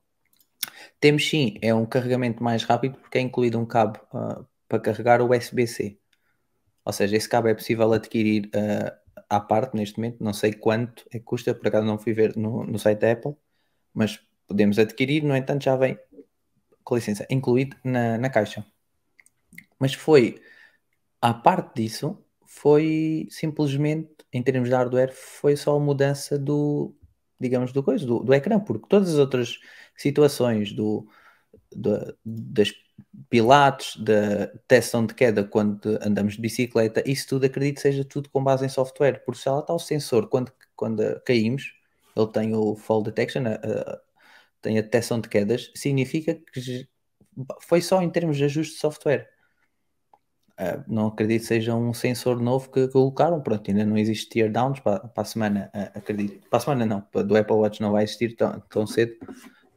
Temos 0.99 1.27
sim, 1.27 1.57
é 1.61 1.73
um 1.73 1.85
carregamento 1.85 2.43
mais 2.43 2.63
rápido 2.63 2.97
porque 2.99 3.17
é 3.17 3.21
incluído 3.21 3.57
um 3.57 3.65
cabo 3.65 3.99
ah, 4.13 4.43
para 4.67 4.79
carregar 4.79 5.21
o 5.21 5.33
USB-C. 5.33 5.97
Ou 6.83 6.91
seja, 6.91 7.15
esse 7.15 7.29
cabo 7.29 7.47
é 7.47 7.53
possível 7.53 7.91
adquirir 7.93 8.49
ah, 8.53 8.93
à 9.29 9.39
parte 9.39 9.75
neste 9.75 9.97
momento, 9.99 10.23
não 10.23 10.33
sei 10.33 10.53
quanto 10.53 11.05
é 11.11 11.19
que 11.19 11.25
custa, 11.25 11.53
por 11.55 11.67
acaso 11.67 11.85
não 11.87 11.97
fui 11.99 12.13
ver 12.13 12.35
no, 12.37 12.63
no 12.65 12.79
site 12.79 12.99
da 12.99 13.11
Apple, 13.13 13.35
mas 13.93 14.19
podemos 14.47 14.79
adquirir, 14.79 15.23
no 15.23 15.35
entanto 15.37 15.63
já 15.65 15.75
vem, 15.77 15.97
com 16.83 16.95
licença, 16.95 17.27
incluído 17.29 17.77
na, 17.83 18.17
na 18.17 18.29
caixa. 18.29 18.65
Mas 19.79 19.93
foi, 19.93 20.41
à 21.21 21.33
parte 21.33 21.75
disso, 21.83 22.17
foi 22.47 23.27
simplesmente, 23.31 24.09
em 24.33 24.43
termos 24.43 24.69
de 24.69 24.75
hardware, 24.75 25.13
foi 25.13 25.57
só 25.57 25.77
a 25.77 25.81
mudança 25.81 26.39
do, 26.39 26.95
digamos, 27.39 27.73
do 27.73 27.83
coisa, 27.83 28.05
do, 28.05 28.19
do 28.23 28.33
ecrã, 28.35 28.59
porque 28.59 28.87
todas 28.89 29.09
as 29.11 29.17
outras 29.19 29.59
situações 29.97 30.73
do, 30.73 31.07
da- 31.75 32.13
das 32.25 32.73
pilates, 33.29 33.97
da 33.97 34.47
tensão 34.67 35.05
de 35.05 35.13
queda 35.13 35.43
quando 35.43 35.99
andamos 36.01 36.35
de 36.35 36.41
bicicleta, 36.41 37.03
isso 37.05 37.27
tudo 37.27 37.45
acredito 37.45 37.81
seja 37.81 38.05
tudo 38.05 38.29
com 38.29 38.43
base 38.43 38.65
em 38.65 38.69
software, 38.69 39.23
porque 39.25 39.41
se 39.41 39.49
lá 39.49 39.59
está 39.59 39.73
o 39.73 39.79
sensor, 39.79 40.29
quando, 40.29 40.51
quando 40.75 41.01
caímos, 41.21 41.73
ele 42.15 42.27
tem 42.27 42.55
o 42.55 42.75
fall 42.75 43.03
detection, 43.03 43.43
a- 43.47 43.55
a- 43.55 44.01
tem 44.61 44.77
a 44.77 44.81
detecção 44.81 45.19
de 45.21 45.29
quedas, 45.29 45.71
significa 45.75 46.35
que 46.35 46.87
foi 47.61 47.81
só 47.81 48.01
em 48.01 48.09
termos 48.09 48.37
de 48.37 48.45
ajuste 48.45 48.73
de 48.75 48.79
software. 48.79 49.29
Ah, 50.59 50.83
não 50.87 51.07
acredito 51.07 51.45
seja 51.45 51.75
um 51.75 51.93
sensor 51.93 52.39
novo 52.41 52.71
que 52.71 52.87
colocaram. 52.87 53.39
Pronto, 53.41 53.69
ainda 53.69 53.85
não 53.85 53.97
existe 53.97 54.27
tear 54.29 54.51
downs 54.51 54.79
para, 54.79 54.99
para 55.07 55.21
a 55.21 55.25
semana, 55.25 55.69
ah, 55.73 55.91
acredito. 55.95 56.49
Para 56.49 56.57
a 56.57 56.59
semana 56.61 56.85
não, 56.85 57.23
do 57.23 57.37
Apple 57.37 57.55
Watch 57.55 57.79
não 57.81 57.91
vai 57.91 58.03
existir 58.03 58.35
tão, 58.35 58.59
tão 58.61 58.87
cedo. 58.87 59.13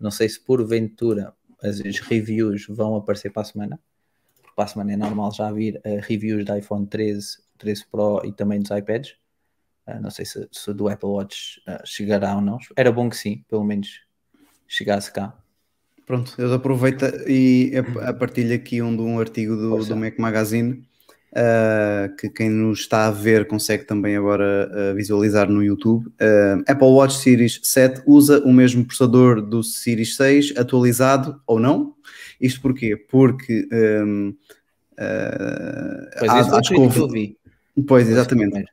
Não 0.00 0.10
sei 0.10 0.28
se 0.28 0.40
porventura 0.40 1.34
as, 1.62 1.80
reviews 2.00 2.66
vão 2.68 2.96
aparecer 2.96 3.30
para 3.30 3.42
a 3.42 3.44
semana. 3.44 3.80
Para 4.56 4.64
a 4.64 4.68
semana 4.68 4.92
é 4.92 4.96
normal 4.96 5.32
já 5.32 5.50
vir 5.52 5.80
ah, 5.84 6.00
reviews 6.02 6.44
da 6.44 6.58
iPhone 6.58 6.86
13, 6.86 7.38
13 7.58 7.86
Pro 7.86 8.22
e 8.24 8.32
também 8.32 8.60
dos 8.60 8.70
iPads. 8.70 9.16
Ah, 9.86 10.00
não 10.00 10.10
sei 10.10 10.24
se, 10.24 10.48
se 10.52 10.72
do 10.74 10.88
Apple 10.88 11.08
Watch 11.08 11.62
ah, 11.66 11.82
chegará 11.84 12.36
ou 12.36 12.40
não. 12.42 12.58
Era 12.76 12.92
bom 12.92 13.08
que 13.08 13.16
sim, 13.16 13.44
pelo 13.48 13.64
menos 13.64 14.02
chegasse 14.68 15.12
cá. 15.12 15.36
Pronto, 16.06 16.34
eu 16.38 16.52
aproveito 16.52 17.04
e 17.28 17.72
a- 17.76 18.10
a 18.10 18.12
partilho 18.14 18.54
aqui 18.54 18.82
um, 18.82 18.94
de 18.96 19.02
um 19.02 19.20
artigo 19.20 19.54
do, 19.56 19.84
do 19.84 19.96
Mac 19.96 20.18
Magazine 20.18 20.84
uh, 21.32 22.14
que 22.16 22.28
quem 22.28 22.48
nos 22.50 22.80
está 22.80 23.06
a 23.06 23.10
ver 23.10 23.46
consegue 23.46 23.84
também 23.84 24.16
agora 24.16 24.70
uh, 24.72 24.94
visualizar 24.94 25.48
no 25.50 25.62
YouTube. 25.62 26.06
Uh, 26.06 26.62
Apple 26.66 26.88
Watch 26.88 27.16
Series 27.18 27.60
7 27.62 28.02
usa 28.06 28.40
o 28.44 28.52
mesmo 28.52 28.84
processador 28.84 29.40
do 29.42 29.62
Series 29.62 30.16
6 30.16 30.54
atualizado 30.56 31.40
ou 31.46 31.58
não? 31.58 31.94
Isto 32.40 32.60
porquê? 32.60 32.96
Porque 32.96 33.68
um, 33.72 34.34
Pois 36.18 36.30
há- 36.30 36.58
acho 36.58 36.68
que 36.70 36.74
tweet 36.74 36.92
que 36.92 36.98
eu 36.98 37.02
houve-. 37.04 37.36
Pois, 37.86 38.02
Esse 38.04 38.12
exatamente. 38.12 38.64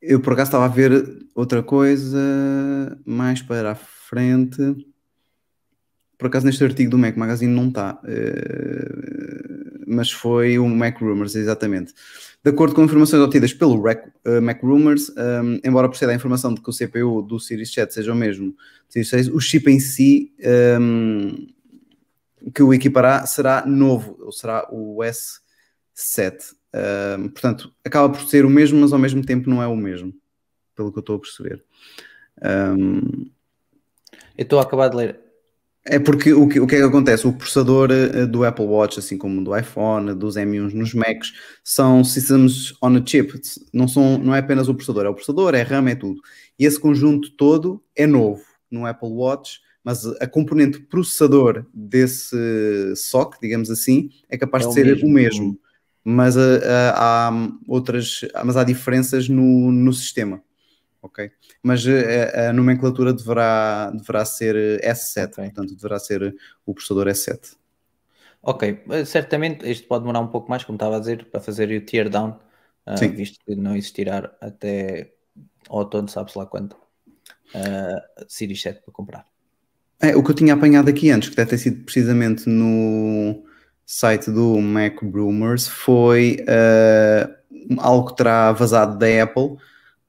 Eu 0.00 0.20
por 0.20 0.32
acaso 0.32 0.48
estava 0.48 0.64
a 0.64 0.68
ver 0.68 0.92
outra 1.34 1.62
coisa 1.62 2.18
mais 3.04 3.42
para 3.42 3.72
a 3.72 3.74
frente. 3.74 4.56
Por 6.16 6.26
acaso 6.28 6.46
neste 6.46 6.62
artigo 6.64 6.90
do 6.90 6.98
Mac 6.98 7.16
Magazine 7.16 7.52
não 7.52 7.68
está, 7.68 8.00
eh, 8.06 9.59
mas 9.90 10.10
foi 10.10 10.58
o 10.58 10.68
Mac 10.68 11.00
Rumors, 11.00 11.34
exatamente. 11.34 11.92
De 12.42 12.50
acordo 12.50 12.74
com 12.74 12.84
informações 12.84 13.20
obtidas 13.22 13.52
pelo 13.52 13.82
eh, 13.88 14.40
Mac 14.40 14.62
Rumors, 14.62 15.10
eh, 15.16 15.60
embora 15.64 15.88
proceda 15.88 16.12
a 16.12 16.14
informação 16.14 16.54
de 16.54 16.60
que 16.60 16.70
o 16.70 16.72
CPU 16.72 17.22
do 17.22 17.38
Series 17.38 17.72
7 17.72 17.92
seja 17.92 18.12
o 18.12 18.16
mesmo 18.16 18.52
do 18.52 18.92
Series 18.92 19.08
6, 19.08 19.28
o 19.28 19.40
chip 19.40 19.70
em 19.70 19.78
si 19.80 20.32
eh, 20.38 20.78
que 22.54 22.62
o 22.62 22.72
equipará 22.72 23.26
será 23.26 23.66
novo, 23.66 24.16
ou 24.20 24.32
será 24.32 24.66
o 24.70 24.98
S7. 25.02 26.54
Eh, 26.72 27.16
portanto, 27.32 27.72
acaba 27.84 28.08
por 28.08 28.22
ser 28.28 28.44
o 28.44 28.50
mesmo, 28.50 28.80
mas 28.80 28.92
ao 28.92 28.98
mesmo 28.98 29.24
tempo 29.24 29.50
não 29.50 29.62
é 29.62 29.66
o 29.66 29.76
mesmo, 29.76 30.14
pelo 30.74 30.92
que 30.92 30.98
eu 30.98 31.00
estou 31.00 31.16
a 31.16 31.20
perceber. 31.20 31.64
Um, 32.42 33.30
Eu 34.36 34.44
estou 34.44 34.58
a 34.58 34.62
acabar 34.62 34.88
de 34.88 34.96
ler. 34.96 35.20
É 35.84 35.98
porque 35.98 36.32
o 36.32 36.46
que, 36.46 36.60
o 36.60 36.66
que 36.66 36.74
é 36.76 36.78
que 36.78 36.84
acontece? 36.84 37.26
O 37.26 37.32
processador 37.32 37.90
eh, 37.90 38.26
do 38.26 38.44
Apple 38.44 38.66
Watch, 38.66 38.98
assim 38.98 39.16
como 39.16 39.42
do 39.42 39.56
iPhone, 39.56 40.14
dos 40.14 40.36
M1 40.36 40.74
nos 40.74 40.92
Macs, 40.92 41.32
são 41.64 42.04
systems 42.04 42.74
on 42.82 42.96
a 42.96 43.02
chip. 43.04 43.40
Não, 43.72 43.88
são, 43.88 44.18
não 44.18 44.34
é 44.34 44.40
apenas 44.40 44.68
o 44.68 44.74
processador, 44.74 45.06
é 45.06 45.08
o 45.08 45.14
processador, 45.14 45.54
é 45.54 45.62
RAM, 45.62 45.88
é 45.88 45.94
tudo. 45.94 46.20
E 46.58 46.66
esse 46.66 46.78
conjunto 46.78 47.30
todo 47.36 47.82
é 47.96 48.06
novo 48.06 48.42
no 48.70 48.84
Apple 48.86 49.08
Watch, 49.08 49.58
mas 49.82 50.06
a 50.20 50.26
componente 50.26 50.80
processador 50.80 51.64
desse 51.72 52.36
SOC, 52.94 53.38
digamos 53.40 53.70
assim, 53.70 54.10
é 54.28 54.36
capaz 54.36 54.64
É 54.64 54.68
de 54.68 54.74
ser 54.74 54.84
mesmo. 54.84 55.08
o 55.08 55.10
mesmo. 55.10 55.58
Mas 56.04 56.36
ah, 56.36 56.60
ah, 56.94 57.28
há 57.28 57.48
outras, 57.66 58.20
mas 58.44 58.56
há 58.56 58.64
diferenças 58.64 59.28
no, 59.28 59.72
no 59.72 59.92
sistema. 59.92 60.42
Ok? 61.02 61.30
Mas 61.62 61.86
eh, 61.86 62.48
a, 62.48 62.52
nomenclatura 62.52 63.12
deverá, 63.12 63.90
deverá 63.90 64.24
ser 64.24 64.56
eh, 64.56 64.92
S7, 64.92 65.32
Ok. 65.32 65.44
portanto, 65.44 65.74
deverá 65.74 65.98
ser 65.98 66.36
o 66.66 66.74
processador 66.74 67.06
S7. 67.08 67.56
Ok, 68.42 68.84
eh, 68.90 69.04
certamente 69.04 69.70
isto 69.70 69.86
pode 69.86 70.02
demorar 70.02 70.20
um 70.20 70.28
pouco 70.28 70.48
mais, 70.50 70.64
como 70.64 70.76
estava 70.76 70.96
a 70.96 71.00
dizer, 71.00 71.26
para 71.26 71.40
fazer 71.40 71.70
o 71.70 71.84
tear 71.84 72.08
down, 72.08 72.38
Sim. 72.96 73.10
visto 73.10 73.38
que 73.44 73.54
não 73.54 73.76
existirá 73.76 74.32
até 74.40 75.12
outono, 75.68 76.08
sabe-se 76.08 76.36
lá 76.36 76.46
quando, 76.46 76.74
ah, 77.54 78.02
Series 78.26 78.60
7 78.60 78.82
para 78.82 78.92
comprar. 78.92 79.26
É, 80.00 80.16
o 80.16 80.24
que 80.24 80.30
eu 80.30 80.34
tinha 80.34 80.54
apanhado 80.54 80.88
aqui 80.88 81.10
antes, 81.10 81.28
que 81.28 81.36
deve 81.36 81.50
ter 81.50 81.58
sido 81.58 81.84
precisamente 81.84 82.48
no 82.48 83.44
site 83.84 84.30
do 84.30 84.58
Mac 84.60 85.02
Rumors, 85.02 85.68
foi 85.68 86.42
eh, 86.48 87.28
algo 87.76 88.08
que 88.08 88.16
terá 88.16 88.50
vazado 88.52 88.98
da 88.98 89.22
Apple. 89.22 89.56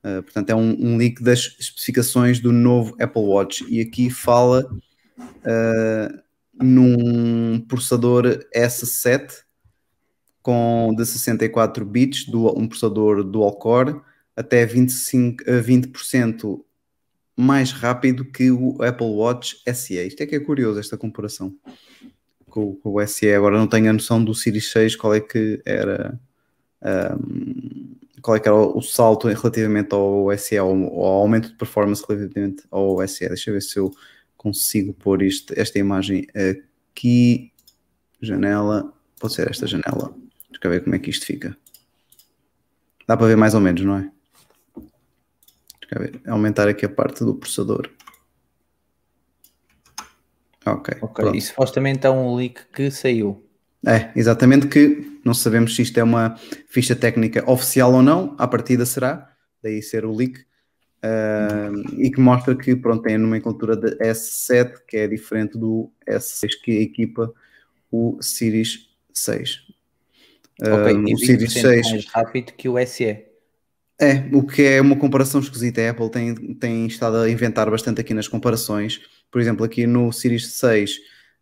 Eh, 0.04 0.22
portanto, 0.22 0.50
é 0.50 0.56
um, 0.56 0.76
um 0.80 0.98
leak 0.98 1.22
das 1.22 1.56
especificações 1.60 2.40
do 2.40 2.52
novo 2.52 2.96
Apple 3.00 3.22
Watch. 3.22 3.66
E 3.70 3.82
aqui 3.82 4.10
fala 4.10 4.68
eh, 5.44 6.12
num 6.62 7.60
processador 7.62 8.40
S7 8.56 9.44
com 10.42 10.94
de 10.98 11.06
64 11.06 11.86
bits, 11.86 12.26
dual, 12.26 12.58
um 12.58 12.68
processador 12.68 13.24
dual 13.24 13.54
core, 13.58 14.02
até 14.36 14.66
25, 14.66 15.44
eh, 15.48 15.62
20% 15.62 16.64
mais 17.38 17.72
rápido 17.72 18.26
que 18.26 18.52
o 18.52 18.82
Apple 18.82 19.08
Watch 19.08 19.62
SE. 19.74 20.08
Isto 20.08 20.22
é 20.22 20.26
que 20.26 20.36
é 20.36 20.40
curioso, 20.40 20.80
esta 20.80 20.98
comparação 20.98 21.56
com, 22.50 22.76
com 22.76 22.94
o 22.94 23.08
SE. 23.08 23.32
Agora 23.34 23.58
não 23.58 23.68
tenho 23.68 23.90
a 23.90 23.94
noção 23.94 24.24
do 24.24 24.34
Series 24.34 24.72
6, 24.72 24.96
qual 24.96 25.14
é 25.14 25.20
que 25.20 25.62
era... 25.66 26.20
Um, 26.84 27.81
qual 28.22 28.38
é 28.38 28.40
que 28.40 28.48
era 28.48 28.56
o 28.56 28.82
salto 28.82 29.28
relativamente 29.28 29.94
ao 29.94 30.38
SE, 30.38 30.58
ao, 30.58 30.70
ao 30.70 31.22
aumento 31.22 31.50
de 31.50 31.56
performance 31.56 32.04
relativamente 32.08 32.64
ao 32.70 33.06
SE. 33.08 33.28
Deixa 33.28 33.50
eu 33.50 33.54
ver 33.54 33.62
se 33.62 33.78
eu 33.78 33.92
consigo 34.38 34.94
pôr 34.94 35.22
isto, 35.22 35.54
esta 35.58 35.80
imagem 35.80 36.28
aqui. 36.34 37.52
Janela, 38.22 38.94
pode 39.20 39.34
ser 39.34 39.50
esta 39.50 39.66
janela. 39.66 40.14
Deixa 40.50 40.66
eu 40.66 40.72
ver 40.72 40.84
como 40.84 40.96
é 40.96 41.00
que 41.00 41.10
isto 41.10 41.26
fica. 41.26 41.58
Dá 43.08 43.18
para 43.18 43.28
ver 43.28 43.38
mais 43.38 43.54
ou 43.56 43.62
menos, 43.62 43.84
não 43.84 43.98
é? 43.98 44.12
Deixa 45.82 45.96
eu 45.96 46.00
ver. 46.00 46.22
Aumentar 46.28 46.68
aqui 46.68 46.86
a 46.86 46.90
parte 46.90 47.24
do 47.26 47.36
processador. 47.36 47.90
Ok. 50.66 50.96
Ok, 51.02 51.32
e 51.34 51.42
supostamente 51.42 52.06
há 52.06 52.12
um 52.12 52.36
leak 52.36 52.68
que 52.72 52.92
saiu. 52.92 53.44
É, 53.86 54.12
exatamente 54.16 54.68
que 54.68 55.11
não 55.24 55.34
sabemos 55.34 55.76
se 55.76 55.82
isto 55.82 55.98
é 55.98 56.04
uma 56.04 56.36
ficha 56.68 56.96
técnica 56.96 57.50
oficial 57.50 57.94
ou 57.94 58.02
não, 58.02 58.36
à 58.38 58.48
partida 58.48 58.86
será, 58.86 59.30
daí 59.62 59.82
ser 59.82 60.06
o 60.06 60.14
leak, 60.14 60.40
uh, 60.40 62.02
e 62.02 62.10
que 62.12 62.20
mostra 62.20 62.56
que 62.56 62.76
pronto, 62.76 63.04
tem 63.04 63.16
a 63.16 63.20
nomenclatura 63.20 63.76
de 63.76 63.96
S7, 63.98 64.74
que 64.88 64.98
é 64.98 65.08
diferente 65.08 65.58
do 65.58 65.92
S6 66.08 66.50
que 66.64 66.72
equipa 66.80 67.34
o 67.92 68.18
Series 68.22 68.90
6. 69.14 69.64
Ok, 70.62 70.94
uh, 70.94 71.14
o 71.14 71.18
Series 71.18 71.54
6 71.54 71.92
mais 71.92 72.06
rápido 72.06 72.54
que 72.54 72.70
o 72.70 72.78
SE. 72.86 73.32
É, 74.00 74.28
o 74.34 74.44
que 74.44 74.64
é 74.64 74.82
uma 74.82 74.96
comparação 74.96 75.40
esquisita. 75.40 75.80
A 75.82 75.92
Apple 75.92 76.10
tem, 76.10 76.36
tem 76.56 76.88
estado 76.88 77.18
a 77.18 77.30
inventar 77.30 77.70
bastante 77.70 78.02
aqui 78.02 78.16
nas 78.16 78.28
comparações. 78.28 79.00
Por 79.30 79.40
exemplo, 79.40 79.64
aqui 79.64 79.86
no 79.86 80.12
Series 80.12 80.54
6 80.54 81.00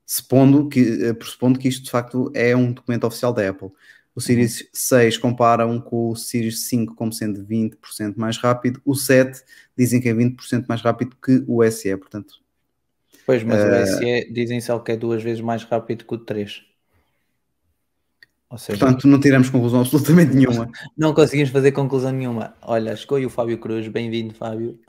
supondo 0.10 0.68
que, 0.68 1.06
eh, 1.06 1.14
pressupondo 1.14 1.60
que 1.60 1.68
isto 1.68 1.84
de 1.84 1.92
facto 1.92 2.32
é 2.34 2.56
um 2.56 2.72
documento 2.72 3.06
oficial 3.06 3.32
da 3.32 3.48
Apple. 3.48 3.70
O 4.16 4.20
Series 4.20 4.62
uhum. 4.62 4.68
6 4.74 5.18
compara 5.20 5.68
um 5.68 5.80
com 5.80 6.10
o 6.10 6.16
Series 6.16 6.62
5 6.62 6.96
como 6.96 7.14
sendo 7.14 7.46
20% 7.46 8.16
mais 8.18 8.36
rápido, 8.38 8.82
o 8.84 8.96
7 8.96 9.44
dizem 9.78 10.02
que 10.02 10.10
é 10.10 10.14
20% 10.14 10.66
mais 10.68 10.82
rápido 10.82 11.16
que 11.24 11.44
o 11.48 11.64
SE, 11.70 11.96
portanto. 11.96 12.42
Pois, 13.24 13.44
mas 13.44 13.62
uh, 13.62 13.84
o 13.84 13.98
SE 13.98 14.34
dizem 14.34 14.60
só 14.60 14.80
que 14.80 14.94
é 14.94 14.98
duas 14.98 15.22
vezes 15.22 15.42
mais 15.42 15.64
rápido 15.64 16.04
que 16.04 16.16
o 16.16 16.18
3. 16.18 16.64
Ou 18.50 18.58
seja, 18.58 18.80
portanto, 18.80 19.08
não 19.08 19.20
tiramos 19.20 19.52
conclusão 19.52 19.82
absolutamente 19.82 20.36
nenhuma. 20.36 20.72
não 20.98 21.14
conseguimos 21.14 21.52
fazer 21.52 21.72
conclusão 21.72 22.12
nenhuma. 22.12 22.56
Olha, 22.64 22.96
chegou 22.96 23.24
o 23.24 23.30
Fábio 23.30 23.60
Cruz, 23.60 23.88
bem-vindo, 23.88 24.34
Fábio. 24.34 24.80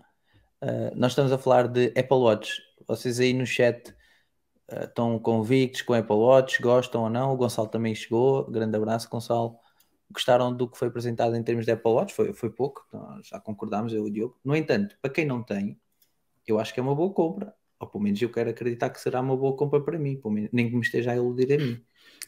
Uh, 0.62 0.96
nós 0.96 1.12
estamos 1.12 1.30
a 1.30 1.36
falar 1.36 1.68
de 1.68 1.88
Apple 1.88 2.16
Watch. 2.16 2.54
Vocês 2.88 3.20
aí 3.20 3.34
no 3.34 3.44
chat 3.44 3.94
estão 4.82 5.18
convictos 5.18 5.82
com 5.82 5.94
Apple 5.94 6.16
Watch, 6.16 6.60
gostam 6.62 7.02
ou 7.02 7.10
não? 7.10 7.32
O 7.32 7.36
Gonçalo 7.36 7.68
também 7.68 7.94
chegou, 7.94 8.50
grande 8.50 8.76
abraço, 8.76 9.08
Gonçalo. 9.08 9.56
Gostaram 10.10 10.54
do 10.54 10.68
que 10.68 10.76
foi 10.76 10.88
apresentado 10.88 11.36
em 11.36 11.42
termos 11.42 11.64
de 11.64 11.72
Apple 11.72 11.92
Watch? 11.92 12.14
Foi, 12.14 12.32
foi 12.32 12.50
pouco, 12.50 12.84
já 13.22 13.38
concordámos, 13.38 13.92
eu 13.92 14.06
e 14.06 14.10
o 14.10 14.12
Diogo. 14.12 14.40
No 14.44 14.56
entanto, 14.56 14.96
para 15.00 15.10
quem 15.10 15.24
não 15.24 15.42
tem, 15.42 15.78
eu 16.46 16.58
acho 16.58 16.74
que 16.74 16.80
é 16.80 16.82
uma 16.82 16.94
boa 16.94 17.12
compra. 17.12 17.54
Ou 17.78 17.86
pelo 17.86 18.04
menos 18.04 18.20
eu 18.20 18.30
quero 18.30 18.50
acreditar 18.50 18.90
que 18.90 19.00
será 19.00 19.20
uma 19.20 19.36
boa 19.36 19.56
compra 19.56 19.80
para 19.80 19.98
mim, 19.98 20.20
menos, 20.26 20.50
nem 20.52 20.68
que 20.68 20.74
me 20.74 20.82
esteja 20.82 21.12
a 21.12 21.16
iludir 21.16 21.52
a 21.54 21.56
mim. 21.56 21.80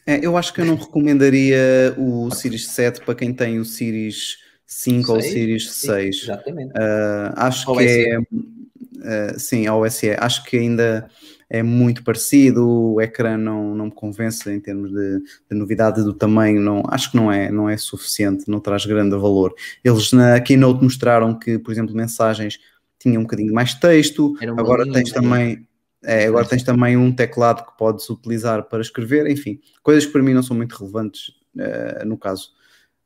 É, 0.05 0.25
eu 0.25 0.35
acho 0.35 0.53
que 0.53 0.61
eu 0.61 0.65
não 0.65 0.75
recomendaria 0.75 1.95
o 1.97 2.29
Series 2.31 2.67
7 2.69 3.01
para 3.01 3.15
quem 3.15 3.33
tem 3.33 3.59
o 3.59 3.65
Series 3.65 4.37
5 4.65 5.11
ou 5.11 5.17
o 5.19 5.21
Series 5.21 5.71
6. 5.71 6.15
Sim, 6.15 6.23
exatamente. 6.23 6.71
Uh, 6.71 7.33
acho 7.35 7.73
que 7.73 7.83
é. 7.83 8.19
Uh, 8.19 9.39
sim, 9.39 9.67
ao 9.67 9.89
SE. 9.89 10.11
Acho 10.17 10.43
que 10.43 10.57
ainda 10.57 11.09
é 11.53 11.61
muito 11.61 12.03
parecido, 12.03 12.67
o 12.67 12.99
ecrã 12.99 13.37
não, 13.37 13.75
não 13.75 13.85
me 13.85 13.91
convence 13.91 14.51
em 14.51 14.59
termos 14.59 14.91
de, 14.91 15.19
de, 15.19 15.55
novidade 15.55 16.03
do 16.03 16.11
tamanho, 16.11 16.59
não, 16.59 16.81
acho 16.87 17.11
que 17.11 17.15
não 17.15 17.31
é, 17.31 17.51
não 17.51 17.69
é 17.69 17.77
suficiente, 17.77 18.49
não 18.49 18.59
traz 18.59 18.87
grande 18.87 19.15
valor. 19.15 19.53
Eles 19.83 20.11
na 20.13 20.39
Keynote 20.39 20.83
mostraram 20.83 21.37
que, 21.37 21.59
por 21.59 21.71
exemplo, 21.71 21.95
mensagens 21.95 22.57
tinham 22.97 23.19
um 23.19 23.25
bocadinho 23.25 23.53
mais 23.53 23.75
texto, 23.75 24.33
agora 24.57 24.91
tens 24.91 25.11
também... 25.11 25.67
É, 26.05 26.25
agora 26.25 26.43
tens 26.43 26.63
também 26.63 26.97
um 26.97 27.15
teclado 27.15 27.63
que 27.63 27.77
podes 27.77 28.09
utilizar 28.09 28.63
para 28.63 28.81
escrever, 28.81 29.25
enfim, 29.29 29.61
coisas 29.81 30.05
que 30.05 30.11
para 30.11 30.21
mim 30.21 30.33
não 30.33 30.43
são 30.43 30.57
muito 30.57 30.75
relevantes 30.75 31.29
uh, 31.55 32.05
no 32.05 32.17
caso. 32.17 32.49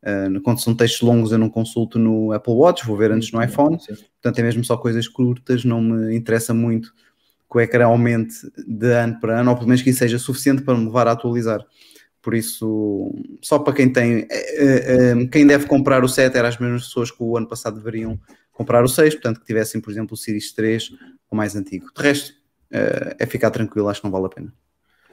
Uh, 0.01 0.41
quando 0.41 0.63
são 0.63 0.73
textos 0.73 1.01
longos 1.01 1.31
eu 1.31 1.37
não 1.37 1.47
consulto 1.47 1.99
no 1.99 2.31
Apple 2.31 2.53
Watch, 2.53 2.87
vou 2.87 2.97
ver 2.97 3.11
antes 3.11 3.31
no 3.31 3.43
iPhone, 3.43 3.77
portanto 3.77 4.39
é 4.39 4.41
mesmo 4.41 4.63
só 4.63 4.77
coisas 4.77 5.07
curtas, 5.07 5.63
não 5.63 5.79
me 5.79 6.15
interessa 6.15 6.55
muito 6.55 6.91
que 7.49 7.57
o 7.57 7.61
ecrã 7.61 7.85
aumente 7.85 8.35
de 8.67 8.91
ano 8.93 9.19
para 9.19 9.39
ano, 9.39 9.51
ou 9.51 9.55
pelo 9.55 9.67
menos 9.67 9.81
que 9.81 9.89
isso 9.89 9.99
seja 9.99 10.19
suficiente 10.19 10.61
para 10.63 10.77
me 10.77 10.85
levar 10.85 11.07
a 11.07 11.11
atualizar. 11.11 11.65
Por 12.21 12.33
isso, 12.33 13.13
só 13.41 13.57
para 13.59 13.73
quem 13.73 13.91
tem, 13.91 14.27
eh, 14.29 15.13
eh, 15.13 15.25
quem 15.31 15.47
deve 15.47 15.65
comprar 15.65 16.03
o 16.03 16.09
7 16.09 16.37
eram 16.37 16.49
as 16.49 16.57
mesmas 16.57 16.83
pessoas 16.83 17.09
que 17.09 17.23
o 17.23 17.37
ano 17.37 17.47
passado 17.47 17.77
deveriam 17.77 18.19
comprar 18.51 18.83
o 18.83 18.87
6, 18.87 19.15
portanto 19.15 19.39
que 19.39 19.45
tivessem, 19.45 19.79
por 19.79 19.91
exemplo, 19.91 20.13
o 20.13 20.17
Series 20.17 20.51
3 20.51 20.91
ou 21.29 21.37
mais 21.37 21.55
antigo. 21.55 21.87
De 21.95 22.01
resto, 22.01 22.33
eh, 22.71 23.15
é 23.19 23.25
ficar 23.25 23.49
tranquilo, 23.51 23.87
acho 23.87 24.01
que 24.01 24.07
não 24.07 24.11
vale 24.11 24.25
a 24.25 24.29
pena. 24.29 24.53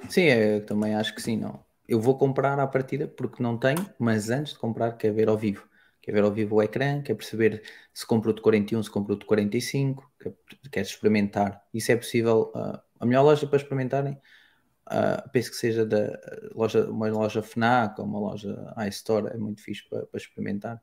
Sim, 0.08 0.22
eu 0.22 0.66
também 0.66 0.94
acho 0.94 1.14
que 1.14 1.22
sim, 1.22 1.36
não. 1.36 1.60
Eu 1.86 2.00
vou 2.00 2.18
comprar 2.18 2.58
à 2.58 2.66
partida 2.66 3.06
porque 3.06 3.42
não 3.42 3.56
tenho, 3.56 3.86
mas 3.98 4.30
antes 4.30 4.54
de 4.54 4.58
comprar 4.58 4.92
quer 4.92 5.12
ver 5.12 5.28
ao 5.28 5.36
vivo 5.36 5.62
quer 6.04 6.12
ver 6.12 6.22
ao 6.22 6.30
vivo 6.30 6.56
o 6.56 6.62
ecrã, 6.62 7.00
quer 7.00 7.14
perceber 7.14 7.62
se 7.92 8.06
compra 8.06 8.30
o 8.30 8.34
de 8.34 8.42
41, 8.42 8.82
se 8.82 8.90
compra 8.90 9.14
o 9.14 9.18
de 9.18 9.24
45, 9.24 10.12
quer, 10.20 10.34
quer 10.70 10.80
experimentar. 10.82 11.64
Isso 11.72 11.90
é 11.90 11.96
possível. 11.96 12.52
Uh, 12.54 12.78
a 13.00 13.06
melhor 13.06 13.22
loja 13.22 13.46
para 13.46 13.56
experimentarem, 13.56 14.12
uh, 14.12 15.30
penso 15.32 15.50
que 15.50 15.56
seja 15.56 15.86
da 15.86 16.18
loja, 16.54 16.90
uma 16.90 17.08
loja 17.08 17.40
FNAC 17.40 17.98
ou 17.98 18.06
uma 18.06 18.18
loja 18.18 18.74
iStore, 18.86 19.28
é 19.28 19.38
muito 19.38 19.62
fixe 19.62 19.88
para, 19.88 20.04
para 20.04 20.20
experimentar. 20.20 20.82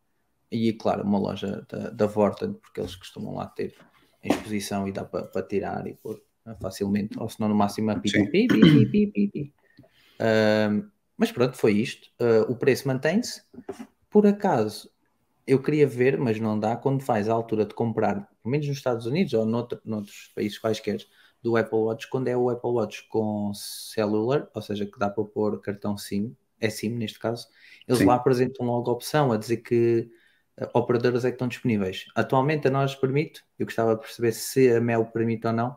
E, 0.52 0.74
claro, 0.74 1.04
uma 1.04 1.20
loja 1.20 1.66
da, 1.70 1.92
da 1.92 2.08
Vorten, 2.08 2.54
porque 2.54 2.82
eles 2.82 2.96
costumam 2.96 3.36
lá 3.36 3.46
ter 3.46 3.76
exposição 4.24 4.88
e 4.88 4.92
dá 4.92 5.06
para, 5.06 5.26
para 5.26 5.44
tirar 5.44 5.86
e 5.86 5.94
pôr 5.94 6.20
uh, 6.48 6.56
facilmente, 6.60 7.18
ou 7.20 7.30
se 7.30 7.40
não 7.40 7.48
no 7.48 7.56
máximo 7.56 7.92
a 7.92 8.00
pipi, 8.00 8.28
pipi, 8.28 8.60
pipi, 8.60 9.08
pipi. 9.08 9.54
Uh, 10.20 10.90
mas 11.16 11.32
pronto, 11.32 11.56
foi 11.56 11.74
isto. 11.74 12.10
Uh, 12.20 12.52
o 12.52 12.56
preço 12.56 12.88
mantém-se. 12.88 13.44
Por 14.10 14.26
acaso, 14.26 14.91
eu 15.52 15.62
queria 15.62 15.86
ver, 15.86 16.18
mas 16.18 16.40
não 16.40 16.58
dá, 16.58 16.78
quando 16.78 17.04
faz 17.04 17.28
a 17.28 17.34
altura 17.34 17.66
de 17.66 17.74
comprar, 17.74 18.16
pelo 18.42 18.52
menos 18.52 18.68
nos 18.68 18.78
Estados 18.78 19.06
Unidos 19.06 19.34
ou 19.34 19.46
noutro, 19.46 19.82
noutros 19.84 20.32
países 20.34 20.58
quaisquer, 20.58 21.06
do 21.44 21.58
Apple 21.58 21.78
Watch, 21.78 22.10
quando 22.10 22.30
é 22.30 22.38
o 22.38 22.50
Apple 22.50 22.70
Watch 22.70 23.06
com 23.10 23.52
celular, 23.54 24.48
ou 24.54 24.62
seja, 24.62 24.86
que 24.86 24.98
dá 24.98 25.10
para 25.10 25.26
pôr 25.26 25.60
cartão 25.60 25.98
SIM, 25.98 26.34
é 26.58 26.70
SIM 26.70 26.92
neste 26.92 27.20
caso, 27.20 27.48
eles 27.86 28.00
Sim. 28.00 28.06
lá 28.06 28.16
apresentam 28.16 28.66
logo 28.66 28.90
a 28.90 28.94
opção 28.94 29.32
a 29.34 29.38
dizer 29.38 29.58
que 29.58 30.10
uh, 30.62 30.70
operadoras 30.74 31.26
é 31.26 31.30
que 31.30 31.36
estão 31.36 31.50
disponíveis. 31.50 32.06
Atualmente 32.16 32.68
a 32.70 32.72
nós 32.72 32.96
permite, 32.96 33.44
eu 33.60 33.66
gostava 33.66 33.96
de 33.96 34.02
perceber 34.02 34.32
se 34.32 34.72
a 34.72 34.80
Mel 34.80 35.06
permite 35.08 35.48
ou 35.48 35.54
não. 35.54 35.76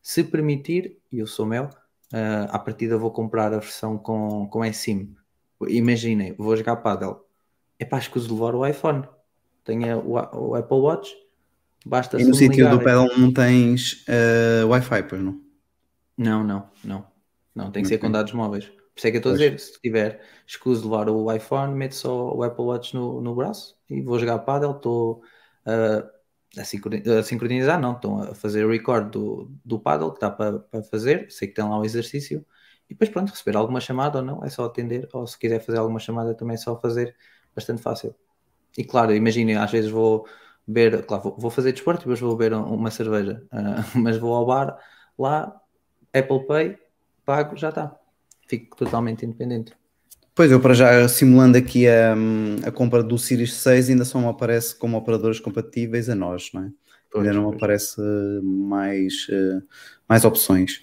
Se 0.00 0.22
permitir, 0.22 1.00
e 1.10 1.18
eu 1.18 1.26
sou 1.26 1.46
Mel, 1.46 1.64
uh, 2.12 2.46
à 2.50 2.58
partida 2.60 2.96
vou 2.96 3.10
comprar 3.10 3.52
a 3.52 3.58
versão 3.58 3.98
com, 3.98 4.46
com 4.48 4.64
eSIM. 4.64 5.16
Imaginem, 5.68 6.32
vou 6.34 6.56
jogar 6.56 6.76
paddle. 6.76 7.26
É 7.76 7.84
para 7.84 7.98
escuso 7.98 8.32
levar 8.32 8.54
o 8.54 8.64
iPhone 8.64 9.04
tenha 9.66 9.98
o, 9.98 10.12
o 10.12 10.54
Apple 10.54 10.78
Watch, 10.78 11.12
basta 11.84 12.20
E 12.20 12.24
no 12.24 12.34
sítio 12.34 12.70
do 12.70 12.78
pedal 12.78 13.08
não 13.18 13.32
tens 13.32 14.04
uh, 14.08 14.66
Wi-Fi, 14.68 15.02
pois 15.02 15.22
não? 15.22 15.40
Não, 16.16 16.42
não, 16.42 16.70
não. 16.82 17.06
Não, 17.54 17.70
tem 17.70 17.82
que 17.82 17.88
okay. 17.88 17.96
ser 17.96 17.98
com 17.98 18.10
dados 18.10 18.32
móveis. 18.32 18.66
Por 18.66 18.98
isso 18.98 19.06
é 19.08 19.10
que 19.10 19.16
eu 19.16 19.18
estou 19.18 19.32
a 19.32 19.34
dizer, 19.34 19.58
se 19.58 19.80
tiver 19.80 20.22
escuso 20.46 20.88
levar 20.88 21.08
o 21.10 21.30
iPhone, 21.32 21.74
mete 21.74 21.94
só 21.94 22.34
o 22.34 22.42
Apple 22.42 22.64
Watch 22.64 22.94
no, 22.94 23.20
no 23.20 23.34
braço 23.34 23.76
e 23.90 24.00
vou 24.00 24.18
jogar 24.18 24.38
paddle, 24.38 24.76
estou 24.76 25.22
uh, 25.66 26.08
a, 26.58 26.64
sincronizar, 26.64 27.18
a, 27.18 27.22
sincronizar, 27.22 27.80
não, 27.80 27.92
estou 27.92 28.22
a 28.22 28.34
fazer 28.34 28.64
o 28.64 28.70
record 28.70 29.10
do, 29.10 29.50
do 29.64 29.78
paddle 29.78 30.10
que 30.10 30.16
está 30.16 30.30
para, 30.30 30.60
para 30.60 30.82
fazer, 30.82 31.30
sei 31.30 31.48
que 31.48 31.54
tem 31.54 31.64
lá 31.64 31.78
um 31.78 31.84
exercício, 31.84 32.44
e 32.88 32.94
depois 32.94 33.10
pronto, 33.10 33.30
receber 33.30 33.56
alguma 33.56 33.80
chamada 33.80 34.18
ou 34.18 34.24
não, 34.24 34.44
é 34.44 34.48
só 34.48 34.64
atender, 34.64 35.08
ou 35.12 35.26
se 35.26 35.38
quiser 35.38 35.60
fazer 35.60 35.78
alguma 35.78 35.98
chamada 35.98 36.34
também 36.34 36.54
é 36.54 36.58
só 36.58 36.78
fazer, 36.78 37.14
bastante 37.54 37.82
fácil. 37.82 38.14
E 38.76 38.84
claro, 38.84 39.14
imaginem, 39.14 39.56
às 39.56 39.70
vezes 39.70 39.90
vou 39.90 40.26
beber, 40.66 41.04
claro, 41.06 41.34
vou 41.38 41.50
fazer 41.50 41.72
desporto 41.72 42.00
e 42.00 42.04
depois 42.04 42.20
vou 42.20 42.36
beber 42.36 42.54
uma 42.56 42.90
cerveja, 42.90 43.42
uh, 43.52 43.84
mas 43.98 44.18
vou 44.18 44.34
ao 44.34 44.46
bar, 44.46 44.76
lá, 45.18 45.54
Apple 46.12 46.46
Pay, 46.46 46.78
pago, 47.24 47.56
já 47.56 47.70
está. 47.70 47.96
Fico 48.48 48.76
totalmente 48.76 49.24
independente. 49.24 49.72
Pois, 50.34 50.50
eu 50.50 50.60
para 50.60 50.74
já 50.74 51.08
simulando 51.08 51.56
aqui 51.56 51.88
a, 51.88 52.14
a 52.66 52.70
compra 52.70 53.02
do 53.02 53.18
Series 53.18 53.54
6 53.54 53.88
ainda 53.88 54.04
só 54.04 54.20
me 54.20 54.26
aparece 54.26 54.76
como 54.76 54.96
operadores 54.96 55.40
compatíveis 55.40 56.10
a 56.10 56.14
nós, 56.14 56.50
não 56.52 56.64
é? 56.64 56.70
Pois, 57.10 57.26
ainda 57.26 57.38
não 57.38 57.44
pois. 57.44 57.56
aparece 57.56 58.00
mais, 58.42 59.26
uh, 59.30 59.62
mais 60.06 60.24
opções. 60.26 60.82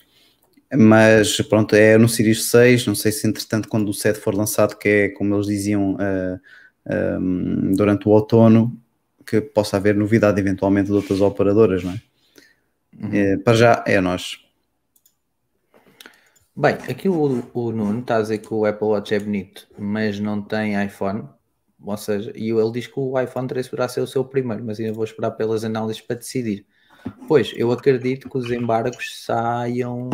Mas 0.75 1.39
pronto, 1.41 1.75
é 1.75 1.97
no 1.99 2.09
Series 2.09 2.45
6. 2.45 2.87
Não 2.87 2.95
sei 2.95 3.11
se 3.11 3.27
entretanto, 3.27 3.69
quando 3.69 3.89
o 3.89 3.93
7 3.93 4.19
for 4.19 4.33
lançado, 4.33 4.75
que 4.75 4.89
é 4.89 5.09
como 5.09 5.35
eles 5.35 5.45
diziam 5.45 5.93
uh, 5.93 6.39
um, 6.87 7.71
durante 7.73 8.07
o 8.07 8.11
outono, 8.11 8.77
que 9.25 9.41
possa 9.41 9.77
haver 9.77 9.95
novidade 9.95 10.39
eventualmente 10.39 10.87
de 10.87 10.93
outras 10.93 11.21
operadoras, 11.21 11.83
não 11.83 11.93
é? 11.93 12.01
Uhum. 12.99 13.09
É, 13.13 13.37
para 13.37 13.53
já 13.53 13.83
é 13.87 13.97
a 13.97 14.01
nós. 14.01 14.39
Bem, 16.55 16.73
aqui 16.87 17.09
o, 17.09 17.49
o 17.53 17.71
Nuno 17.71 18.01
está 18.01 18.17
a 18.17 18.21
dizer 18.21 18.37
que 18.37 18.53
o 18.53 18.65
Apple 18.65 18.87
Watch 18.87 19.13
é 19.13 19.19
bonito, 19.19 19.67
mas 19.77 20.19
não 20.19 20.41
tem 20.41 20.83
iPhone. 20.85 21.27
Ou 21.83 21.97
seja, 21.97 22.31
e 22.35 22.49
ele 22.49 22.71
diz 22.71 22.87
que 22.87 22.99
o 22.99 23.19
iPhone 23.19 23.47
13 23.47 23.69
poderá 23.69 23.87
ser 23.87 24.01
o 24.01 24.07
seu 24.07 24.23
primeiro, 24.23 24.63
mas 24.63 24.79
ainda 24.79 24.93
vou 24.93 25.03
esperar 25.03 25.31
pelas 25.31 25.63
análises 25.63 26.01
para 26.01 26.15
decidir. 26.15 26.65
Pois, 27.27 27.51
eu 27.55 27.71
acredito 27.71 28.29
que 28.29 28.37
os 28.37 28.49
embargos 28.51 29.23
saiam, 29.23 30.09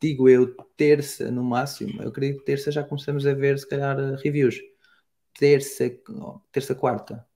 digo 0.00 0.28
eu, 0.28 0.54
terça 0.76 1.30
no 1.30 1.42
máximo. 1.42 2.00
Eu 2.00 2.08
acredito 2.08 2.38
que 2.38 2.46
terça 2.46 2.70
já 2.70 2.82
começamos 2.82 3.26
a 3.26 3.34
ver, 3.34 3.58
se 3.58 3.68
calhar, 3.68 3.96
reviews. 4.22 4.56
Terça, 5.38 5.90
terça, 6.52 6.74
quarta. 6.74 7.26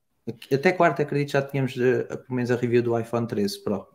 Até 0.53 0.73
quarta, 0.73 1.03
acredito, 1.03 1.33
já 1.33 1.43
tínhamos 1.43 1.75
uh, 1.77 2.07
pelo 2.07 2.35
menos 2.35 2.51
a 2.51 2.57
review 2.57 2.83
do 2.83 2.99
iPhone 2.99 3.27
13 3.27 3.63
Pro 3.63 3.87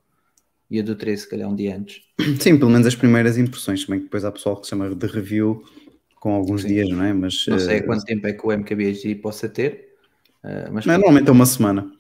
e 0.70 0.80
a 0.80 0.84
do 0.84 0.96
13, 0.96 1.24
se 1.24 1.30
calhar, 1.30 1.50
um 1.50 1.56
dia 1.56 1.76
antes. 1.76 2.02
Sim, 2.40 2.58
pelo 2.58 2.72
menos 2.72 2.88
as 2.88 2.96
primeiras 2.96 3.38
impressões, 3.38 3.86
também 3.86 4.02
depois 4.02 4.26
há 4.26 4.32
pessoal 4.32 4.60
que 4.60 4.68
chama 4.68 4.94
de 4.94 5.08
review 5.08 5.64
com 6.20 6.34
alguns 6.34 6.64
Sim. 6.64 6.70
dias, 6.70 6.90
não 6.90 7.04
é? 7.04 7.14
Mas, 7.14 7.46
não 7.48 7.60
sei 7.60 7.80
uh, 7.80 7.86
quanto 7.86 8.04
tempo 8.04 8.28
é 8.28 8.34
que 8.34 8.46
o 8.46 8.52
MKBHD 8.52 9.16
possa 9.16 9.48
ter, 9.48 9.96
uh, 10.44 10.72
mas... 10.72 10.86
Normalmente 10.86 11.30
é 11.30 11.32
uma 11.32 11.46
semana. 11.46 11.92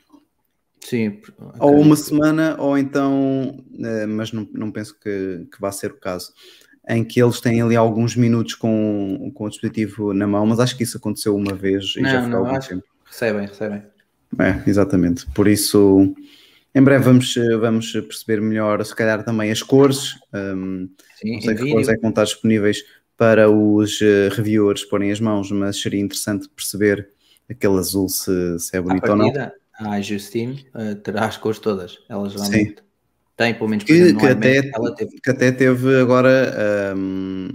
Sim. 0.80 1.20
Ou 1.60 1.80
uma 1.80 1.96
semana, 1.96 2.56
ou 2.60 2.78
então, 2.78 3.50
uh, 3.74 4.08
mas 4.08 4.32
não, 4.32 4.48
não 4.52 4.72
penso 4.72 5.00
que, 5.00 5.48
que 5.52 5.60
vá 5.60 5.72
ser 5.72 5.91
o 5.91 6.00
caso, 6.00 6.34
em 6.88 7.04
que 7.04 7.21
eles 7.21 7.39
têm 7.41 7.62
ali 7.62 7.76
alguns 7.76 8.15
minutos 8.15 8.54
com, 8.54 9.32
com 9.34 9.45
o 9.45 9.50
dispositivo 9.50 10.13
na 10.13 10.28
mão, 10.28 10.45
mas 10.45 10.60
acho 10.60 10.78
que 10.78 10.84
isso 10.84 10.98
aconteceu 10.98 11.36
uma 11.36 11.54
vez 11.54 11.95
e 11.95 12.02
não, 12.02 12.10
já 12.10 12.28
não, 12.28 12.45
algum 12.45 12.60
tempo. 12.60 12.84
Recebem, 13.06 13.48
recebem. 13.48 13.84
É, 14.39 14.69
exatamente. 14.69 15.26
Por 15.32 15.48
isso, 15.48 16.13
em 16.74 16.84
breve 16.84 17.06
vamos, 17.06 17.36
vamos 17.60 17.91
perceber 17.91 18.41
melhor, 18.41 18.84
se 18.86 18.95
calhar 18.95 19.24
também 19.24 19.52
as 19.52 19.63
cores. 19.63 20.15
Um, 20.34 20.89
Sim, 21.15 21.36
não 21.36 21.41
sei 21.41 21.56
que 21.56 21.71
cores 21.71 21.88
é 21.88 21.95
que 21.95 22.02
vão 22.02 22.10
estar 22.10 22.24
disponíveis 22.26 22.84
para 23.17 23.50
os 23.50 24.02
uh, 24.02 24.30
reviewers 24.32 24.84
porem 24.84 25.12
as 25.12 25.19
mãos, 25.19 25.50
mas 25.52 25.82
seria 25.82 26.02
interessante 26.02 26.50
perceber 26.50 27.10
aquele 27.50 27.78
azul 27.78 28.10
se, 28.10 28.60
se 28.60 28.76
é 28.76 28.82
bonito 28.82 29.10
ou 29.10 29.15
não. 29.15 29.32
A 29.80 30.00
Justine 30.02 30.65
uh, 30.74 30.95
terá 30.95 31.26
as 31.26 31.38
cores 31.38 31.60
todas, 31.60 32.00
ela 32.10 32.30
geralmente. 32.30 32.80
Sim. 32.80 32.86
Tem, 33.36 33.54
pelo 33.54 33.69
menos, 33.69 33.84
que, 33.84 34.13
que, 34.13 34.26
até, 34.26 34.62
teve. 34.95 35.19
que 35.21 35.30
até 35.30 35.52
teve 35.52 36.00
agora 36.00 36.93
um, 36.95 37.50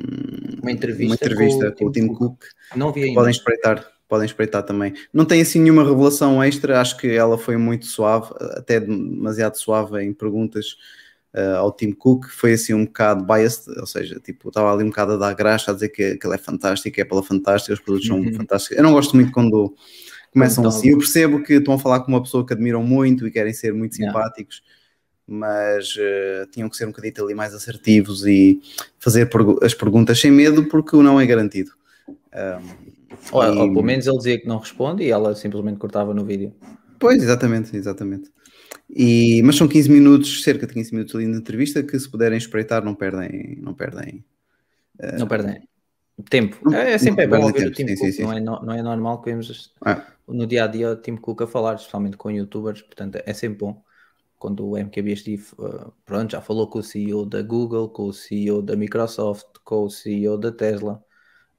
uma 0.62 0.70
entrevista, 0.70 1.06
uma 1.06 1.14
entrevista 1.14 1.70
com, 1.72 1.78
com, 1.78 1.84
o 1.86 1.92
Tim 1.92 2.06
Cook. 2.08 2.44
Não 2.76 2.92
vi 2.92 3.04
ainda. 3.04 3.14
Podem 3.14 3.30
espreitar 3.30 3.90
podem 4.10 4.26
espreitar 4.26 4.64
também. 4.64 4.92
Não 5.14 5.24
tem 5.24 5.40
assim 5.40 5.60
nenhuma 5.60 5.84
revelação 5.84 6.42
extra, 6.42 6.80
acho 6.80 6.98
que 6.98 7.06
ela 7.06 7.38
foi 7.38 7.56
muito 7.56 7.86
suave, 7.86 8.34
até 8.56 8.80
demasiado 8.80 9.54
suave 9.54 10.02
em 10.02 10.12
perguntas 10.12 10.76
uh, 11.32 11.58
ao 11.58 11.70
Tim 11.70 11.92
Cook, 11.92 12.26
foi 12.28 12.54
assim 12.54 12.74
um 12.74 12.84
bocado 12.84 13.24
biased, 13.24 13.78
ou 13.78 13.86
seja, 13.86 14.18
tipo, 14.18 14.48
estava 14.48 14.72
ali 14.72 14.82
um 14.82 14.88
bocado 14.88 15.12
a 15.12 15.16
dar 15.16 15.32
graxa, 15.32 15.70
a 15.70 15.74
dizer 15.74 15.90
que, 15.90 16.16
que 16.16 16.26
ele 16.26 16.34
é 16.34 16.38
fantástico, 16.38 17.00
é 17.00 17.04
pela 17.04 17.22
fantástica, 17.22 17.72
os 17.72 17.80
produtos 17.80 18.10
uhum. 18.10 18.24
são 18.24 18.32
fantásticos. 18.34 18.76
Eu 18.76 18.82
não 18.82 18.92
gosto 18.92 19.14
muito 19.14 19.30
quando 19.30 19.74
começam 20.32 20.64
então, 20.64 20.76
assim, 20.76 20.90
eu 20.90 20.98
percebo 20.98 21.42
que 21.44 21.54
estão 21.54 21.74
a 21.74 21.78
falar 21.78 22.00
com 22.00 22.08
uma 22.08 22.22
pessoa 22.22 22.44
que 22.44 22.52
admiram 22.52 22.82
muito 22.82 23.28
e 23.28 23.30
querem 23.30 23.52
ser 23.52 23.72
muito 23.72 23.94
simpáticos. 23.94 24.60
Mas 25.32 25.94
uh, 25.94 26.50
tinham 26.50 26.68
que 26.68 26.76
ser 26.76 26.86
um 26.86 26.88
bocadinho 26.88 27.24
ali 27.24 27.34
mais 27.34 27.54
assertivos 27.54 28.26
e 28.26 28.60
fazer 28.98 29.26
pergu 29.26 29.60
as 29.62 29.72
perguntas 29.72 30.20
sem 30.20 30.28
medo, 30.28 30.64
porque 30.64 30.96
o 30.96 31.04
não 31.04 31.20
é 31.20 31.24
garantido. 31.24 31.70
Um, 32.08 32.90
ou, 33.30 33.44
e... 33.44 33.48
ou, 33.48 33.72
pelo 33.72 33.84
menos 33.84 34.08
ele 34.08 34.16
dizia 34.16 34.40
que 34.40 34.48
não 34.48 34.58
responde 34.58 35.04
e 35.04 35.10
ela 35.10 35.36
simplesmente 35.36 35.78
cortava 35.78 36.12
no 36.12 36.24
vídeo. 36.24 36.52
Pois, 36.98 37.22
exatamente, 37.22 37.76
exatamente. 37.76 38.28
E, 38.90 39.40
mas 39.44 39.54
são 39.54 39.68
15 39.68 39.88
minutos, 39.88 40.42
cerca 40.42 40.66
de 40.66 40.74
15 40.74 40.92
minutos 40.92 41.14
ali 41.14 41.28
na 41.28 41.38
entrevista, 41.38 41.80
que 41.80 41.96
se 41.96 42.10
puderem 42.10 42.36
espreitar 42.36 42.84
não 42.84 42.96
perdem. 42.96 43.56
Não 43.62 43.72
perdem, 43.72 44.24
uh... 45.00 45.16
não 45.16 45.28
perdem 45.28 45.62
tempo. 46.28 46.58
Não, 46.68 46.76
é, 46.76 46.94
é 46.94 46.98
sempre 46.98 47.22
é 47.22 47.28
bom 47.28 47.40
ouvir 47.40 47.70
tempo. 47.70 47.70
o 47.70 47.72
Tim 47.72 47.86
sim, 47.86 47.94
Cook, 47.94 48.06
sim, 48.06 48.12
sim. 48.12 48.22
Não, 48.22 48.32
é, 48.32 48.40
não, 48.40 48.62
não, 48.62 48.74
é 48.74 48.82
normal 48.82 49.22
que 49.22 49.30
vemos 49.30 49.72
ah. 49.86 50.04
no 50.26 50.44
dia 50.44 50.64
a 50.64 50.66
dia 50.66 50.90
o 50.90 50.96
Tim 50.96 51.14
Cook 51.14 51.42
a 51.42 51.46
falar, 51.46 51.76
especialmente 51.76 52.16
com 52.16 52.32
youtubers, 52.32 52.82
portanto 52.82 53.20
é 53.24 53.32
sempre 53.32 53.60
bom 53.60 53.80
quando 54.40 54.66
o 54.66 54.76
MKBHD 54.76 55.38
uh, 55.58 55.66
eh, 55.66 55.90
pronto, 56.06 56.32
já 56.32 56.40
falou 56.40 56.66
com 56.66 56.78
o 56.78 56.82
CEO 56.82 57.26
da 57.26 57.42
Google, 57.42 57.90
com 57.90 58.06
o 58.06 58.12
CEO 58.12 58.62
da 58.62 58.74
Microsoft, 58.74 59.46
com 59.62 59.84
o 59.84 59.90
CEO 59.90 60.38
da 60.38 60.50
Tesla, 60.50 61.04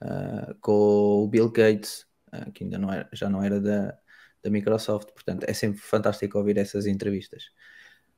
uh, 0.04 0.56
com 0.60 1.24
o 1.24 1.28
Bill 1.28 1.50
Gates, 1.52 2.08
uh, 2.34 2.52
que 2.52 2.64
ainda 2.64 2.80
não 2.80 2.92
era, 2.92 3.08
já 3.14 3.30
não 3.30 3.44
era 3.44 3.62
da, 3.62 3.96
da 4.44 4.50
Microsoft, 4.50 5.12
portanto 5.14 5.46
é 5.48 5.54
sempre 5.54 5.80
fantástico 5.80 6.40
ouvir 6.40 6.58
essas 6.58 6.88
entrevistas. 6.88 7.52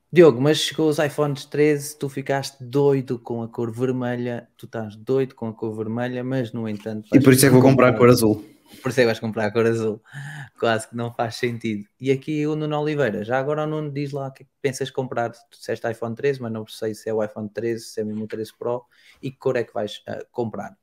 Diogo, 0.10 0.40
mas 0.40 0.60
chegou 0.60 0.88
os 0.88 0.98
iPhones 0.98 1.44
13, 1.44 2.00
tu 2.00 2.08
ficaste 2.08 2.64
doido 2.64 3.20
com 3.20 3.44
a 3.44 3.50
cor 3.50 3.70
vermelha, 3.70 4.48
tu 4.56 4.66
estás 4.66 4.96
doido 4.96 5.36
com 5.36 5.48
a 5.48 5.54
cor 5.54 5.76
vermelha, 5.76 6.24
mas 6.24 6.54
no 6.54 6.70
entanto. 6.70 7.10
E 7.14 7.20
por 7.20 7.34
isso 7.34 7.46
é 7.46 7.50
que 7.50 7.54
vou 7.54 7.62
comprar 7.62 7.90
a 7.90 7.98
cor 7.98 8.10
azul. 8.10 8.46
Por 8.82 8.90
isso 8.90 9.00
é 9.00 9.04
que 9.04 9.08
vais 9.08 9.20
comprar 9.20 9.46
a 9.46 9.52
cor 9.52 9.66
azul. 9.66 10.02
Quase 10.60 10.88
que 10.88 10.96
não 10.96 11.14
faz 11.14 11.36
sentido. 11.36 11.86
E 12.00 12.12
aqui 12.12 12.46
o 12.48 12.56
Nuno 12.56 12.80
Oliveira, 12.80 13.24
já 13.24 13.40
agora 13.40 13.64
o 13.64 13.68
Nuno 13.68 13.92
diz 13.92 14.12
lá 14.12 14.28
o 14.28 14.32
que, 14.32 14.44
é 14.44 14.46
pensas 14.62 14.90
comprar. 14.90 15.32
Tu 15.32 15.58
disseste 15.58 15.90
iPhone 15.90 16.16
13, 16.16 16.42
mas 16.42 16.52
não 16.52 16.66
sei 16.68 16.94
se 16.96 17.10
é 17.10 17.14
o 17.14 17.24
iPhone 17.24 17.50
13, 17.50 17.84
se 17.84 18.02
é 18.02 18.04
mesmo 18.04 18.24
o 18.24 18.28
13 18.28 18.58
Pro 18.58 18.86
e 19.22 19.32
que 19.32 19.38
cor 19.38 19.56
é 19.56 19.64
que 19.64 19.74
vais 19.74 20.02
uh, 20.08 20.26
comprar. 20.32 20.76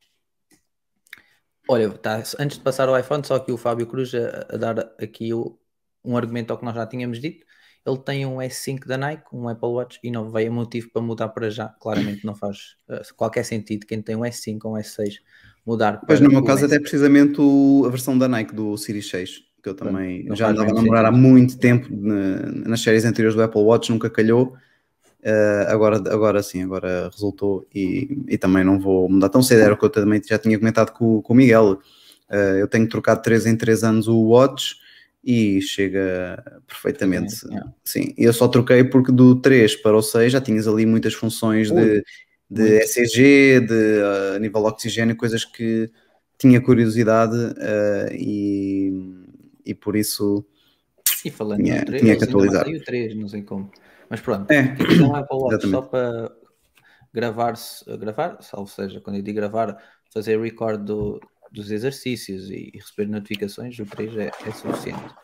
Olha, 1.69 1.91
tá, 1.91 2.23
antes 2.39 2.59
de 2.59 2.65
passar 2.65 2.89
ao 2.89 2.99
iPhone, 2.99 3.25
só 3.25 3.37
aqui 3.37 3.53
o 3.53 3.57
Fábio 3.57 3.87
Cruz 3.87 4.13
a, 4.15 4.55
a 4.55 4.57
dar 4.57 4.79
aqui 5.01 5.33
o, 5.33 5.59
um 6.05 6.17
argumento 6.17 6.51
ao 6.51 6.59
que 6.59 6.65
nós 6.65 6.75
já 6.75 6.87
tínhamos 6.87 7.21
dito. 7.21 7.47
Ele 7.87 7.99
tem 7.99 8.27
um 8.27 8.37
S5 8.39 8.87
da 8.87 8.99
Nike, 8.99 9.25
um 9.33 9.49
Apple 9.49 9.69
Watch, 9.69 9.99
e 10.03 10.11
não 10.11 10.31
veio 10.31 10.53
motivo 10.53 10.91
para 10.91 11.01
mudar 11.01 11.29
para 11.29 11.49
já. 11.49 11.69
Claramente 11.81 12.27
não 12.27 12.35
faz 12.35 12.77
uh, 12.89 13.15
qualquer 13.17 13.45
sentido 13.45 13.87
quem 13.87 14.03
tem 14.03 14.17
um 14.17 14.21
S5 14.21 14.59
ou 14.65 14.73
um 14.73 14.79
S6 14.79 15.15
mudar 15.65 16.01
Pois 16.07 16.21
no 16.21 16.29
meu 16.29 16.43
caso, 16.43 16.65
até 16.65 16.79
precisamente 16.79 17.41
o, 17.41 17.85
a 17.87 17.89
versão 17.89 18.17
da 18.17 18.29
Nike 18.29 18.55
do 18.55 18.77
Series 18.77 19.09
6, 19.09 19.43
que 19.63 19.69
eu 19.69 19.75
também 19.75 20.25
não 20.25 20.35
já 20.37 20.51
andava 20.51 20.71
a 20.71 20.75
namorar 20.75 21.05
há 21.05 21.13
muito 21.13 21.59
tempo 21.59 21.89
na, 21.91 22.69
nas 22.69 22.81
séries 22.81 23.05
anteriores 23.05 23.37
do 23.37 23.43
Apple 23.43 23.61
Watch, 23.61 23.91
nunca 23.91 24.09
calhou. 24.09 24.55
Uh, 25.23 25.69
agora, 25.69 25.97
agora 25.97 26.43
sim, 26.43 26.63
agora 26.63 27.11
resultou 27.13 27.67
e, 27.75 28.25
e 28.27 28.39
também 28.39 28.65
não 28.65 28.81
vou 28.81 29.09
mudar 29.09 29.29
tão 29.29 29.43
cedo. 29.43 29.61
Era 29.61 29.75
o 29.75 29.77
que 29.77 29.85
eu 29.85 29.91
também 29.91 30.21
já 30.27 30.39
tinha 30.39 30.59
comentado 30.59 30.93
com, 30.93 31.21
com 31.21 31.33
o 31.33 31.37
Miguel. 31.37 31.79
Uh, 32.31 32.57
eu 32.59 32.67
tenho 32.67 32.89
trocado 32.89 33.21
3 33.23 33.47
em 33.47 33.57
3 33.57 33.85
anos 33.85 34.09
o 34.09 34.19
Watch 34.19 34.77
e 35.23 35.61
chega 35.61 36.43
perfeitamente. 36.67 37.35
Sim, 37.35 37.57
é. 37.57 37.63
sim, 37.85 38.15
eu 38.17 38.33
só 38.33 38.49
troquei 38.49 38.83
porque 38.85 39.13
do 39.13 39.35
3 39.37 39.77
para 39.77 39.97
o 39.97 40.03
6 40.03 40.33
já 40.33 40.41
tinhas 40.41 40.67
ali 40.67 40.87
muitas 40.87 41.13
funções 41.13 41.71
de, 41.71 42.03
de 42.51 42.79
ECG, 42.79 43.61
de 43.61 44.03
uh, 44.35 44.39
nível 44.41 44.65
oxigênio, 44.65 45.17
coisas 45.17 45.45
que 45.45 45.91
tinha 46.37 46.61
curiosidade 46.61 47.37
e, 48.13 48.91
e 49.65 49.75
por 49.75 49.95
isso. 49.95 50.45
E 51.25 51.31
falando 51.31 51.63
tinha, 51.63 51.85
3, 51.85 52.03
tinha 52.03 52.17
que 52.17 52.25
atualizar. 52.25 52.67
o 52.67 52.85
3, 52.85 53.15
não 53.15 53.29
sei 53.29 53.43
como. 53.43 53.71
Mas 54.09 54.21
pronto, 54.21 54.51
é. 54.51 54.77
não 54.99 55.17
é 55.17 55.23
para 55.23 55.37
o 55.37 55.61
só 55.61 55.83
para 55.83 56.33
gravar, 57.13 57.55
gravar, 57.99 58.43
salvo 58.43 58.69
seja, 58.69 59.01
quando 59.01 59.17
eu 59.17 59.23
digo 59.23 59.37
gravar, 59.37 59.77
fazer 60.13 60.41
record 60.41 60.83
do, 60.85 61.21
dos 61.51 61.71
exercícios 61.71 62.51
e, 62.51 62.73
receber 62.75 63.09
notificações, 63.09 63.79
o 63.79 63.87
3 63.87 64.17
é, 64.17 64.31
é 64.47 64.53
suficiente. 64.53 65.15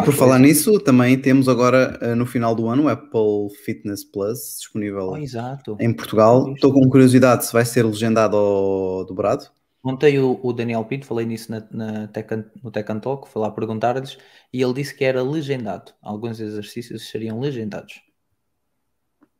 Que 0.00 0.04
por 0.04 0.14
falar 0.14 0.38
nisso, 0.38 0.78
também 0.80 1.18
temos 1.18 1.48
agora 1.48 1.98
eh, 2.02 2.14
no 2.14 2.26
final 2.26 2.54
do 2.54 2.68
ano 2.68 2.84
o 2.84 2.88
Apple 2.88 3.48
Fitness 3.64 4.04
Plus 4.04 4.58
disponível 4.58 5.10
oh, 5.10 5.76
em 5.80 5.92
Portugal. 5.92 6.52
Estou 6.52 6.72
com 6.72 6.88
curiosidade 6.88 7.46
se 7.46 7.52
vai 7.52 7.64
ser 7.64 7.84
legendado 7.84 8.36
ou 8.36 9.06
dobrado. 9.06 9.46
Ontem 9.82 10.18
o, 10.18 10.38
o 10.42 10.52
Daniel 10.52 10.84
Pinto, 10.84 11.06
falei 11.06 11.24
nisso 11.24 11.50
na, 11.50 11.64
na 11.70 12.08
Tech, 12.08 12.28
no 12.62 12.70
Tech 12.70 12.90
and 12.90 12.98
Talk, 12.98 13.28
fui 13.28 13.40
lá 13.40 13.50
perguntar-lhes 13.50 14.18
e 14.52 14.60
ele 14.60 14.74
disse 14.74 14.94
que 14.94 15.04
era 15.04 15.22
legendado. 15.22 15.92
Alguns 16.02 16.40
exercícios 16.40 17.08
seriam 17.08 17.38
legendados. 17.38 18.02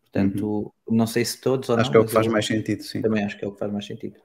Portanto, 0.04 0.72
uhum. 0.88 0.96
não 0.96 1.06
sei 1.06 1.24
se 1.24 1.40
todos 1.40 1.68
ou 1.68 1.76
acho 1.76 1.86
não. 1.86 1.90
que 1.90 1.96
é 1.96 2.00
o 2.00 2.04
que 2.06 2.12
faz 2.12 2.26
mais 2.28 2.46
sentido, 2.46 2.82
sim. 2.82 3.02
Também 3.02 3.24
acho 3.24 3.36
que 3.36 3.44
é 3.44 3.48
o 3.48 3.52
que 3.52 3.58
faz 3.58 3.72
mais 3.72 3.86
sentido. 3.86 4.16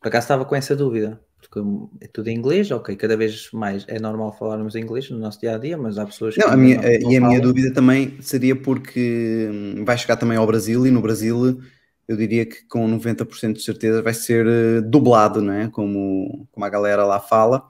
Por 0.00 0.08
acaso 0.08 0.24
estava 0.24 0.44
com 0.44 0.56
essa 0.56 0.74
dúvida, 0.74 1.20
porque 1.40 1.60
é 2.00 2.08
tudo 2.08 2.28
em 2.28 2.36
inglês, 2.36 2.70
ok, 2.70 2.96
cada 2.96 3.16
vez 3.16 3.50
mais 3.52 3.84
é 3.88 4.00
normal 4.00 4.36
falarmos 4.36 4.74
inglês 4.74 5.10
no 5.10 5.18
nosso 5.18 5.40
dia 5.40 5.54
a 5.54 5.58
dia, 5.58 5.76
mas 5.76 5.98
há 5.98 6.06
pessoas 6.06 6.34
que. 6.34 6.40
Não, 6.40 6.50
a 6.50 6.56
minha, 6.56 6.76
não, 6.76 6.82
não 6.82 7.12
e 7.12 7.16
a 7.16 7.20
minha 7.20 7.40
dúvida 7.40 7.72
também 7.72 8.16
seria 8.20 8.56
porque 8.56 9.48
hum, 9.52 9.84
vai 9.84 9.96
chegar 9.96 10.16
também 10.16 10.36
ao 10.36 10.46
Brasil 10.46 10.86
e 10.86 10.90
no 10.90 11.00
Brasil 11.00 11.60
eu 12.08 12.16
diria 12.16 12.46
que 12.46 12.64
com 12.68 12.88
90% 12.88 13.54
de 13.54 13.62
certeza 13.62 14.00
vai 14.00 14.14
ser 14.14 14.46
eh, 14.46 14.80
dublado, 14.80 15.42
não 15.42 15.52
é? 15.52 15.68
Como, 15.68 16.46
como 16.52 16.64
a 16.64 16.68
galera 16.68 17.04
lá 17.04 17.18
fala, 17.18 17.66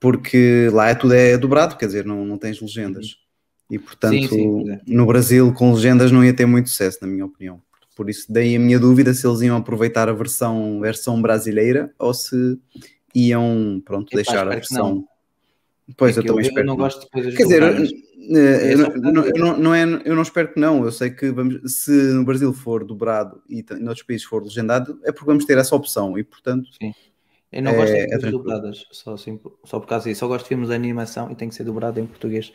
porque 0.00 0.68
lá 0.72 0.88
é 0.88 0.94
tudo 0.94 1.14
é 1.14 1.36
dobrado, 1.36 1.76
quer 1.76 1.86
dizer, 1.86 2.04
não, 2.04 2.24
não 2.24 2.38
tens 2.38 2.60
legendas. 2.60 3.06
Uhum. 3.06 3.76
E 3.76 3.78
portanto, 3.78 4.14
sim, 4.14 4.28
sim, 4.28 4.70
é. 4.70 4.80
no 4.86 5.04
Brasil 5.06 5.52
com 5.52 5.72
legendas 5.72 6.10
não 6.10 6.24
ia 6.24 6.32
ter 6.32 6.46
muito 6.46 6.70
sucesso, 6.70 6.98
na 7.02 7.08
minha 7.08 7.24
opinião. 7.24 7.60
Por 7.94 8.10
isso, 8.10 8.30
daí 8.30 8.56
a 8.56 8.60
minha 8.60 8.78
dúvida 8.78 9.12
se 9.14 9.26
eles 9.26 9.40
iam 9.40 9.56
aproveitar 9.56 10.08
a 10.08 10.12
versão, 10.12 10.80
versão 10.80 11.20
brasileira 11.20 11.92
ou 11.98 12.12
se 12.12 12.58
iam, 13.16 13.82
pronto, 13.84 14.08
Epá, 14.08 14.16
deixar 14.16 14.46
a 14.46 14.50
versão. 14.50 15.04
Pois, 15.96 16.16
É 16.16 16.20
eu 16.20 16.24
também 16.24 16.44
eu, 16.44 16.48
espero. 16.48 16.66
não 16.66 16.76
gosto 16.76 17.02
de 17.02 17.10
coisas 17.10 17.34
Quer 17.36 17.44
dizer, 17.44 17.62
eu 17.62 18.78
só 18.78 18.90
não, 18.96 19.24
eu 19.24 19.38
não- 19.38 19.56
não- 19.58 19.74
é, 19.74 19.84
eu 20.04 20.14
não 20.16 20.22
espero 20.22 20.52
que 20.52 20.58
não. 20.58 20.84
Eu 20.84 20.90
sei 20.90 21.10
que 21.10 21.30
vamos, 21.30 21.60
se 21.80 21.90
no 22.12 22.24
Brasil 22.24 22.52
for 22.52 22.84
dobrado 22.84 23.40
e 23.48 23.60
em 23.70 23.86
outros 23.88 24.02
países 24.02 24.26
for 24.26 24.42
legendado, 24.42 24.98
é 25.04 25.12
porque 25.12 25.26
vamos 25.26 25.44
ter 25.44 25.56
essa 25.58 25.76
opção 25.76 26.18
e, 26.18 26.24
portanto, 26.24 26.68
Eu 27.52 27.62
não 27.62 27.70
É- 27.70 27.76
gosto 27.76 27.92
de 27.92 27.98
é 27.98 28.02
coisas 28.06 28.20
tranquilo. 28.20 28.38
dubladas, 28.42 28.84
só, 28.90 29.14
assim, 29.14 29.40
só 29.64 29.78
por 29.78 29.86
causa 29.86 30.08
disso. 30.08 30.18
Só 30.18 30.26
gosto 30.26 30.44
de 30.44 30.48
filmes 30.48 30.68
de 30.68 30.74
animação 30.74 31.30
e 31.30 31.36
tem 31.36 31.48
que 31.48 31.54
ser 31.54 31.62
dublado 31.62 32.00
em 32.00 32.06
português 32.06 32.52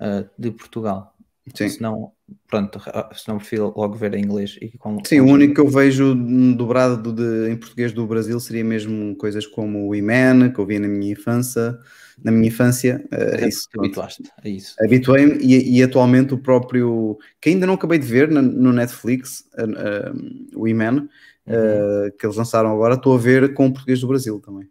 ah, 0.00 0.24
de 0.36 0.50
Portugal. 0.50 1.14
Sim. 1.54 1.68
Senão, 1.68 2.12
pronto, 2.46 2.80
ah, 2.86 3.10
senão 3.14 3.38
prefiro 3.38 3.72
logo 3.76 3.94
ver 3.94 4.14
em 4.14 4.22
inglês. 4.22 4.56
E 4.60 4.76
com, 4.78 5.02
Sim, 5.04 5.20
com 5.20 5.26
o 5.26 5.32
único 5.32 5.54
que 5.54 5.60
eu 5.60 5.68
vejo 5.68 6.14
dobrado 6.56 6.96
do- 6.96 7.12
de- 7.12 7.50
em 7.50 7.56
português 7.56 7.92
do 7.92 8.06
Brasil 8.06 8.38
seria 8.40 8.64
mesmo 8.64 9.16
coisas 9.16 9.46
como 9.46 9.88
o 9.88 9.94
Iman, 9.94 10.50
que 10.52 10.58
eu 10.60 10.66
via 10.66 10.78
na 10.80 10.88
minha 10.88 11.12
infância, 11.12 11.78
na 12.22 12.30
minha 12.30 12.48
infância. 12.48 13.04
eh, 13.10 13.44
é 13.44 13.48
isso, 13.48 13.68
habituaste 13.78 14.22
a 14.42 14.48
isso. 14.48 14.76
Habituei-me 14.80 15.38
e, 15.42 15.78
e 15.78 15.82
atualmente 15.82 16.34
o 16.34 16.38
próprio, 16.38 17.18
que 17.40 17.48
ainda 17.50 17.66
não 17.66 17.74
acabei 17.74 17.98
de 17.98 18.06
ver 18.06 18.30
na- 18.30 18.42
no 18.42 18.72
Netflix, 18.72 19.44
eh, 19.56 20.12
o 20.54 20.68
Iman, 20.68 21.08
Uhum. 21.46 21.54
eh, 21.54 22.10
que 22.18 22.26
eles 22.26 22.36
lançaram 22.36 22.70
agora, 22.72 22.94
estou 22.94 23.14
a 23.14 23.18
ver 23.18 23.54
com 23.54 23.66
o 23.66 23.72
português 23.72 24.00
do 24.00 24.08
Brasil 24.08 24.38
também. 24.40 24.68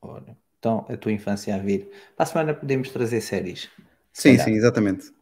Ora, 0.00 0.36
então, 0.58 0.86
a 0.88 0.96
tua 0.96 1.12
infância 1.12 1.54
a 1.54 1.58
vir. 1.58 1.88
Para 2.16 2.24
a 2.24 2.26
semana 2.26 2.54
podemos 2.54 2.90
trazer 2.90 3.20
séries. 3.20 3.68
Sim, 4.12 4.36
sim, 4.38 4.52
exatamente. 4.52 5.12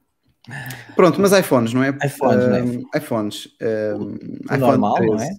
Pronto, 0.94 1.20
mas 1.20 1.32
iPhones, 1.32 1.72
não 1.72 1.82
é? 1.82 1.90
iPhones, 2.04 2.48
não 2.48 2.56
é? 2.56 2.98
IPhones. 2.98 3.46
O 3.46 4.54
iPhone 4.54 4.60
normal, 4.60 4.96
não 5.00 5.16
13. 5.16 5.24
é? 5.24 5.28
Sim. 5.28 5.36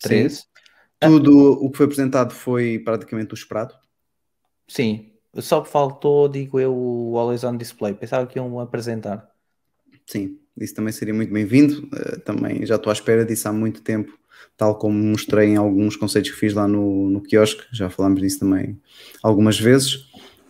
13. 0.00 0.42
Tudo 1.00 1.52
o 1.52 1.70
que 1.70 1.76
foi 1.76 1.86
apresentado 1.86 2.34
foi 2.34 2.78
praticamente 2.80 3.32
o 3.32 3.36
esperado. 3.36 3.74
Sim. 4.66 5.12
Só 5.36 5.64
faltou, 5.64 6.28
digo 6.28 6.58
eu, 6.58 6.74
o 6.74 7.16
Always 7.18 7.44
On 7.44 7.56
Display. 7.56 7.94
Pensava 7.94 8.26
que 8.26 8.38
iam 8.38 8.58
apresentar. 8.58 9.30
Sim, 10.06 10.38
isso 10.56 10.74
também 10.74 10.92
seria 10.92 11.14
muito 11.14 11.32
bem-vindo. 11.32 11.86
Uh, 11.86 12.18
também 12.20 12.66
já 12.66 12.76
estou 12.76 12.90
à 12.90 12.92
espera 12.94 13.24
disso 13.24 13.48
há 13.48 13.52
muito 13.52 13.82
tempo, 13.82 14.18
tal 14.56 14.76
como 14.76 14.98
mostrei 14.98 15.50
em 15.50 15.56
alguns 15.56 15.96
conceitos 15.96 16.30
que 16.30 16.36
fiz 16.36 16.54
lá 16.54 16.66
no, 16.66 17.08
no 17.10 17.20
quiosque, 17.20 17.64
já 17.72 17.88
falámos 17.88 18.20
disso 18.20 18.40
também 18.40 18.80
algumas 19.22 19.58
vezes. 19.60 20.08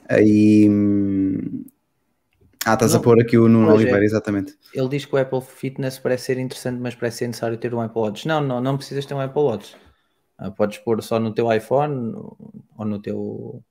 Aí. 0.08 0.66
hum, 0.70 1.64
Ah, 2.64 2.74
estás 2.74 2.92
a 2.92 2.96
Não, 2.96 3.02
pôr 3.02 3.20
aqui 3.20 3.38
o 3.38 3.48
Nuno 3.48 3.70
é. 3.70 3.74
Oliveira, 3.74 4.04
exatamente. 4.04 4.56
Ele 4.74 4.88
diz 4.88 5.04
que 5.04 5.14
o 5.14 5.18
Apple 5.18 5.40
Fitness 5.40 5.98
parece 5.98 6.26
ser 6.26 6.38
interessante, 6.38 6.80
mas 6.80 6.94
parece 6.94 7.18
ser 7.18 7.26
necessário 7.28 7.56
ter 7.56 7.72
um 7.74 7.80
Apple 7.80 8.00
Watch. 8.00 8.26
Não, 8.26 8.40
não, 8.40 8.60
não 8.60 8.76
precisas 8.76 9.06
ter 9.06 9.14
um 9.14 9.20
Apple 9.20 9.42
Watch. 9.42 9.76
Ah, 10.36 10.50
podes 10.50 10.78
pôr 10.78 11.02
só 11.02 11.18
no 11.18 11.32
teu 11.32 11.52
iPhone 11.52 12.12
ou 12.76 12.84
no 12.84 13.00
teu 13.00 13.62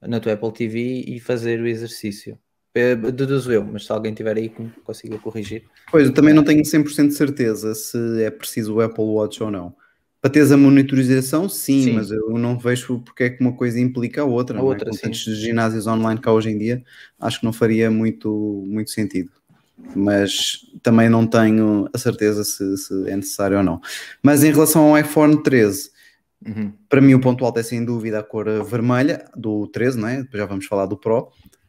na 0.00 0.20
tua 0.20 0.34
Apple 0.34 0.52
TV 0.52 1.04
e 1.06 1.18
fazer 1.18 1.60
o 1.60 1.66
exercício. 1.66 2.38
Eh, 2.74 2.96
Deduzo 2.96 3.52
eu, 3.52 3.64
mas 3.64 3.86
se 3.86 3.92
alguém 3.92 4.12
tiver 4.12 4.36
aí 4.36 4.48
que 4.48 4.68
consiga 4.82 5.18
corrigir. 5.18 5.64
Pois, 5.90 6.08
eu 6.08 6.14
também 6.14 6.34
não 6.34 6.44
tenho 6.44 6.62
100% 6.64 7.08
de 7.08 7.14
certeza 7.14 7.74
se 7.74 8.22
é 8.22 8.30
preciso 8.30 8.74
o 8.74 8.80
Apple 8.80 9.04
Watch 9.04 9.42
ou 9.42 9.50
não. 9.50 9.74
Para 10.24 10.30
teres 10.32 10.50
a 10.50 10.56
monitorização, 10.56 11.50
sim, 11.50 11.82
Sim. 11.84 11.92
mas 11.92 12.10
eu 12.10 12.30
não 12.38 12.58
vejo 12.58 12.98
porque 13.00 13.24
é 13.24 13.28
que 13.28 13.42
uma 13.42 13.52
coisa 13.52 13.78
implica 13.78 14.22
a 14.22 14.24
outra. 14.24 14.56
A 14.56 14.62
não 14.62 14.66
é? 14.68 14.70
outra, 14.70 14.86
Com 14.88 14.96
sim. 14.96 15.02
tantos 15.02 15.18
ginásios 15.22 15.86
online 15.86 16.18
cá 16.18 16.32
hoje 16.32 16.48
em 16.48 16.56
dia, 16.56 16.82
acho 17.20 17.40
que 17.40 17.44
não 17.44 17.52
faria 17.52 17.90
muito, 17.90 18.64
muito 18.66 18.90
sentido. 18.90 19.30
Mas 19.94 20.60
também 20.82 21.10
não 21.10 21.26
tenho 21.26 21.90
a 21.92 21.98
certeza 21.98 22.42
se, 22.42 22.74
se 22.78 23.06
é 23.06 23.14
necessário 23.16 23.58
ou 23.58 23.62
não. 23.62 23.82
Mas 24.22 24.42
em 24.42 24.50
relação 24.50 24.88
ao 24.94 24.98
iPhone 24.98 25.42
13, 25.42 25.90
Uhum. 26.46 26.72
para 26.88 27.02
mim 27.02 27.12
o 27.12 27.20
ponto 27.20 27.44
alto 27.44 27.58
é 27.60 27.62
sem 27.62 27.84
dúvida 27.84 28.18
a 28.18 28.22
cor 28.22 28.46
vermelha 28.64 29.26
do 29.36 29.66
13, 29.66 29.98
não 29.98 30.08
é? 30.08 30.22
Depois 30.22 30.40
já 30.40 30.46
vamos 30.46 30.64
falar 30.64 30.86
do 30.86 30.96
Pro. 30.96 31.28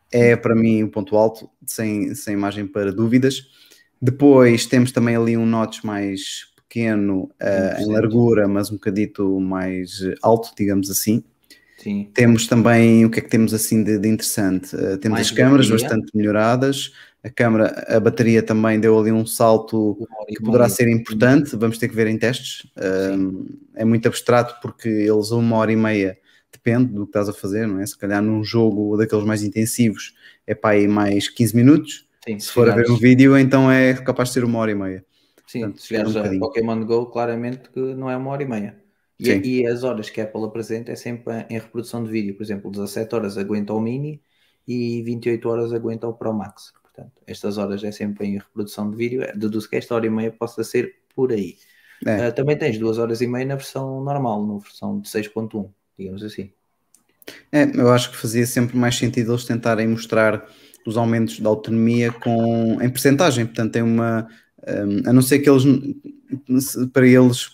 É 0.09 0.33
para 0.37 0.55
mim 0.55 0.81
o 0.81 0.89
ponto 0.89 1.17
alto, 1.17 1.49
sem, 1.67 2.15
sem 2.15 2.37
margem 2.37 2.65
para 2.65 2.93
dúvidas. 2.93 3.41
Depois 4.01 4.65
temos 4.65 4.93
também 4.93 5.17
ali 5.17 5.35
um 5.35 5.45
notch 5.45 5.83
mais 5.83 6.54
pequeno 6.75 7.31
eh, 7.39 7.77
em 7.79 7.87
100%. 7.87 7.91
largura, 7.93 8.47
mas 8.47 8.69
um 8.69 8.75
bocadito 8.75 9.39
mais 9.39 10.01
alto, 10.21 10.51
digamos 10.57 10.91
assim. 10.91 11.23
Sim. 11.77 12.09
Temos 12.13 12.47
também, 12.47 13.05
o 13.05 13.09
que 13.09 13.19
é 13.19 13.21
que 13.21 13.29
temos 13.29 13.53
assim 13.53 13.83
de, 13.83 13.97
de 13.97 14.09
interessante? 14.09 14.75
Eh, 14.75 14.97
temos 14.97 15.17
Mais 15.17 15.27
as 15.27 15.31
câmaras 15.31 15.69
bateria. 15.69 15.89
bastante 15.89 16.11
melhoradas, 16.15 16.91
a 17.23 17.29
câmara, 17.29 17.85
a 17.87 17.99
bateria 17.99 18.43
também 18.43 18.79
deu 18.79 18.99
ali 18.99 19.11
um 19.11 19.25
salto 19.25 19.97
que 20.27 20.43
poderá 20.43 20.67
ser 20.67 20.87
importante, 20.89 21.55
vamos 21.55 21.77
ter 21.77 21.87
que 21.87 21.95
ver 21.95 22.07
em 22.07 22.17
testes. 22.17 22.67
Um, 22.77 23.45
é 23.73 23.85
muito 23.85 24.07
abstrato 24.07 24.55
porque 24.61 24.89
eles 24.89 25.31
uma 25.31 25.57
hora 25.57 25.71
e 25.71 25.75
meia 25.75 26.17
depende 26.51 26.93
do 26.93 27.05
que 27.05 27.09
estás 27.09 27.27
a 27.29 27.33
fazer, 27.33 27.67
não 27.67 27.79
é? 27.79 27.85
Se 27.85 27.97
calhar 27.97 28.21
num 28.21 28.43
jogo 28.43 28.95
daqueles 28.97 29.25
mais 29.25 29.43
intensivos 29.43 30.13
é 30.45 30.53
para 30.53 30.75
aí 30.75 30.87
mais 30.87 31.27
15 31.29 31.55
minutos. 31.55 32.07
Sim, 32.25 32.39
Se 32.39 32.51
for 32.51 32.69
a 32.69 32.75
ver 32.75 32.89
um 32.89 32.97
vídeo, 32.97 33.37
então 33.37 33.71
é 33.71 33.93
capaz 33.93 34.29
de 34.29 34.35
ser 34.35 34.43
uma 34.43 34.59
hora 34.59 34.71
e 34.71 34.75
meia. 34.75 35.03
Sim, 35.47 35.59
Portanto, 35.59 35.81
se 35.81 35.87
chegares 35.87 36.15
um 36.15 36.19
a 36.19 36.21
bocadinho. 36.21 36.39
Pokémon 36.39 36.85
Go, 36.85 37.05
claramente 37.07 37.69
que 37.69 37.79
não 37.79 38.09
é 38.09 38.17
uma 38.17 38.31
hora 38.31 38.43
e 38.43 38.47
meia. 38.47 38.85
E, 39.19 39.29
e 39.29 39.67
as 39.67 39.83
horas 39.83 40.09
que 40.09 40.19
a 40.19 40.25
Apple 40.25 40.43
apresenta 40.43 40.91
é 40.91 40.95
sempre 40.95 41.45
em 41.49 41.57
reprodução 41.57 42.03
de 42.03 42.11
vídeo. 42.11 42.35
Por 42.35 42.43
exemplo, 42.43 42.71
17 42.71 43.15
horas 43.15 43.37
aguenta 43.37 43.73
o 43.73 43.79
Mini 43.79 44.21
e 44.67 45.01
28 45.03 45.47
horas 45.47 45.73
aguenta 45.73 46.07
o 46.07 46.13
Pro 46.13 46.33
Max. 46.33 46.73
Portanto, 46.81 47.21
estas 47.25 47.57
horas 47.57 47.83
é 47.83 47.91
sempre 47.91 48.27
em 48.27 48.37
reprodução 48.37 48.89
de 48.89 48.97
vídeo. 48.97 49.25
Deduzo 49.35 49.69
que 49.69 49.75
esta 49.75 49.95
hora 49.95 50.05
e 50.05 50.09
meia 50.09 50.31
possa 50.31 50.63
ser 50.63 50.95
por 51.15 51.31
aí. 51.31 51.55
É. 52.05 52.27
Ah, 52.27 52.31
também 52.31 52.57
tens 52.57 52.77
duas 52.77 52.97
horas 52.97 53.21
e 53.21 53.27
meia 53.27 53.45
na 53.45 53.55
versão 53.55 54.03
normal, 54.03 54.45
na 54.45 54.57
versão 54.57 54.99
de 54.99 55.07
6.1, 55.07 55.69
digamos 55.97 56.23
assim. 56.23 56.51
É, 57.51 57.63
eu 57.73 57.91
acho 57.91 58.11
que 58.11 58.17
fazia 58.17 58.45
sempre 58.45 58.77
mais 58.77 58.95
sentido 58.95 59.31
eles 59.31 59.45
tentarem 59.45 59.87
mostrar 59.87 60.47
os 60.85 60.97
aumentos 60.97 61.39
da 61.39 61.49
autonomia 61.49 62.11
com, 62.11 62.79
em 62.81 62.89
percentagem, 62.89 63.45
portanto 63.45 63.71
tem 63.71 63.81
uma, 63.81 64.27
a 65.05 65.13
não 65.13 65.21
ser 65.21 65.39
que 65.39 65.49
eles, 65.49 65.63
para 66.91 67.07
eles 67.07 67.47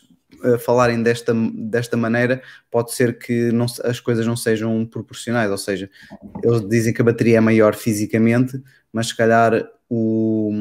uh, 0.43 0.58
falarem 0.60 1.04
desta, 1.04 1.34
desta 1.54 1.97
maneira, 1.97 2.41
pode 2.69 2.93
ser 2.93 3.17
que 3.17 3.52
não 3.52 3.65
as 3.84 4.00
coisas 4.00 4.26
não 4.26 4.36
sejam 4.36 4.86
proporcionais, 4.86 5.52
ou 5.52 5.58
seja, 5.58 5.89
eles 6.43 6.67
dizem 6.67 6.93
que 6.93 7.02
a 7.02 7.06
bateria 7.06 7.38
é 7.38 7.41
maior 7.41 7.76
fisicamente, 7.76 8.62
mas 8.93 9.08
se 9.08 9.17
calhar 9.17 9.67
o, 9.89 10.52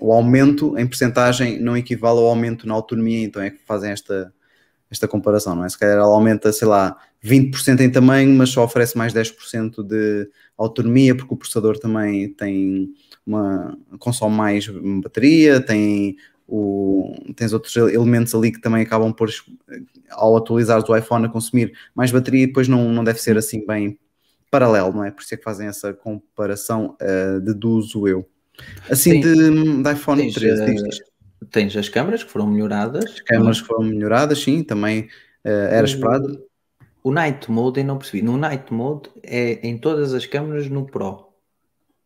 o 0.00 0.12
aumento 0.12 0.78
em 0.78 0.86
percentagem 0.86 1.60
não 1.60 1.76
equivale 1.76 2.18
ao 2.18 2.26
aumento 2.26 2.66
na 2.66 2.74
autonomia, 2.74 3.24
então 3.24 3.42
é 3.42 3.50
que 3.50 3.58
fazem 3.66 3.90
esta, 3.90 4.32
esta 4.88 5.08
comparação, 5.08 5.56
não 5.56 5.64
é? 5.64 5.68
Se 5.68 5.78
calhar 5.78 5.96
ela 5.96 6.14
aumenta, 6.14 6.52
sei 6.52 6.68
lá, 6.68 6.96
20% 7.24 7.80
em 7.80 7.90
tamanho, 7.90 8.30
mas 8.36 8.50
só 8.50 8.64
oferece 8.64 8.96
mais 8.96 9.12
10% 9.12 9.82
de 9.82 10.28
autonomia, 10.56 11.14
porque 11.14 11.34
o 11.34 11.36
processador 11.36 11.78
também 11.78 12.28
tem 12.28 12.94
uma 13.26 13.78
consome 13.98 14.36
mais 14.36 14.66
bateria, 15.02 15.60
tem 15.60 16.16
o, 16.46 17.14
tens 17.34 17.52
outros 17.52 17.74
elementos 17.76 18.34
ali 18.34 18.52
que 18.52 18.60
também 18.60 18.82
acabam 18.82 19.12
por, 19.12 19.30
ao 20.10 20.36
atualizar 20.36 20.82
o 20.86 20.96
iPhone, 20.96 21.26
a 21.26 21.28
consumir 21.28 21.72
mais 21.94 22.10
bateria 22.10 22.44
e 22.44 22.46
depois 22.46 22.68
não, 22.68 22.88
não 22.90 23.04
deve 23.04 23.20
ser 23.20 23.38
assim 23.38 23.64
bem 23.66 23.98
paralelo, 24.50 24.92
não 24.92 25.04
é? 25.04 25.10
Por 25.10 25.22
isso 25.22 25.32
é 25.32 25.36
que 25.38 25.42
fazem 25.42 25.66
essa 25.66 25.94
comparação, 25.94 26.94
uh, 27.00 27.40
deduzo 27.40 28.06
eu. 28.06 28.28
Assim 28.90 29.12
Sim. 29.12 29.20
de, 29.20 29.82
de 29.82 29.92
iPhone 29.92 30.20
Tens, 30.20 30.34
13, 30.34 30.62
eh, 30.62 30.66
diz 30.66 30.82
isto. 30.82 31.12
Tens 31.50 31.76
as 31.76 31.88
câmaras 31.88 32.22
que 32.22 32.30
foram 32.30 32.46
melhoradas. 32.46 33.04
As 33.04 33.20
câmaras 33.20 33.58
foram 33.58 33.84
melhoradas, 33.84 34.38
sim, 34.38 34.62
também 34.62 35.08
uh, 35.44 35.48
era 35.48 35.86
esperado. 35.86 36.38
O 37.02 37.10
Night 37.10 37.50
Mode 37.50 37.80
eu 37.80 37.86
não 37.86 37.96
percebi. 37.96 38.22
No 38.22 38.36
Night 38.36 38.72
Mode 38.72 39.10
é 39.22 39.66
em 39.66 39.78
todas 39.78 40.12
as 40.12 40.26
câmaras 40.26 40.68
no 40.68 40.86
Pro. 40.86 41.31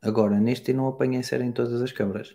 Agora, 0.03 0.39
neste 0.39 0.71
eu 0.71 0.77
não 0.77 0.89
apanhei 0.89 1.23
ser 1.23 1.41
em 1.41 1.53
todas 1.53 1.81
as 1.83 1.93
câmaras. 1.93 2.35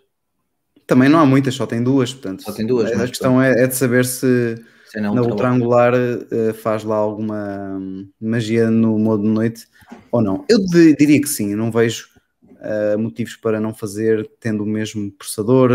Também 0.88 1.08
não 1.08 1.19
há 1.19 1.26
muitas, 1.26 1.54
só 1.56 1.65
tem 1.65 1.82
duas, 1.84 2.13
portanto. 2.13 2.43
Só 2.43 2.52
tem 2.52 2.65
duas, 2.65 2.91
A 2.91 2.97
mas 2.97 3.10
questão 3.10 3.41
é, 3.41 3.64
é 3.64 3.68
de 3.68 3.76
saber 3.76 4.03
se 4.03 4.55
Se 4.86 4.99
não, 4.99 5.16
na 5.16 5.22
ultra- 5.22 5.49
angular 5.49 5.93
uh, 5.93 6.53
faz 6.55 6.84
lá 6.84 6.95
alguma 6.97 7.78
hum, 7.80 8.09
magia 8.20 8.70
no 8.70 8.97
modo 8.99 9.24
de 9.24 9.30
noite 9.30 9.68
ou 10.12 10.22
não. 10.22 10.45
Eu 10.49 10.59
di- 10.59 10.95
diria 10.95 11.22
que 11.22 11.30
sim, 11.30 11.51
eu 11.51 11.57
não 11.57 11.72
vejo 11.72 12.09
uh, 12.43 12.99
motivos 12.99 13.36
para 13.38 13.59
não 13.59 13.74
fazer 13.74 14.30
tendo 14.39 14.64
o 14.64 14.66
mesmo 14.66 15.12
processador, 15.14 15.72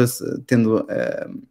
tendo 0.46 0.80
uh, 0.80 1.46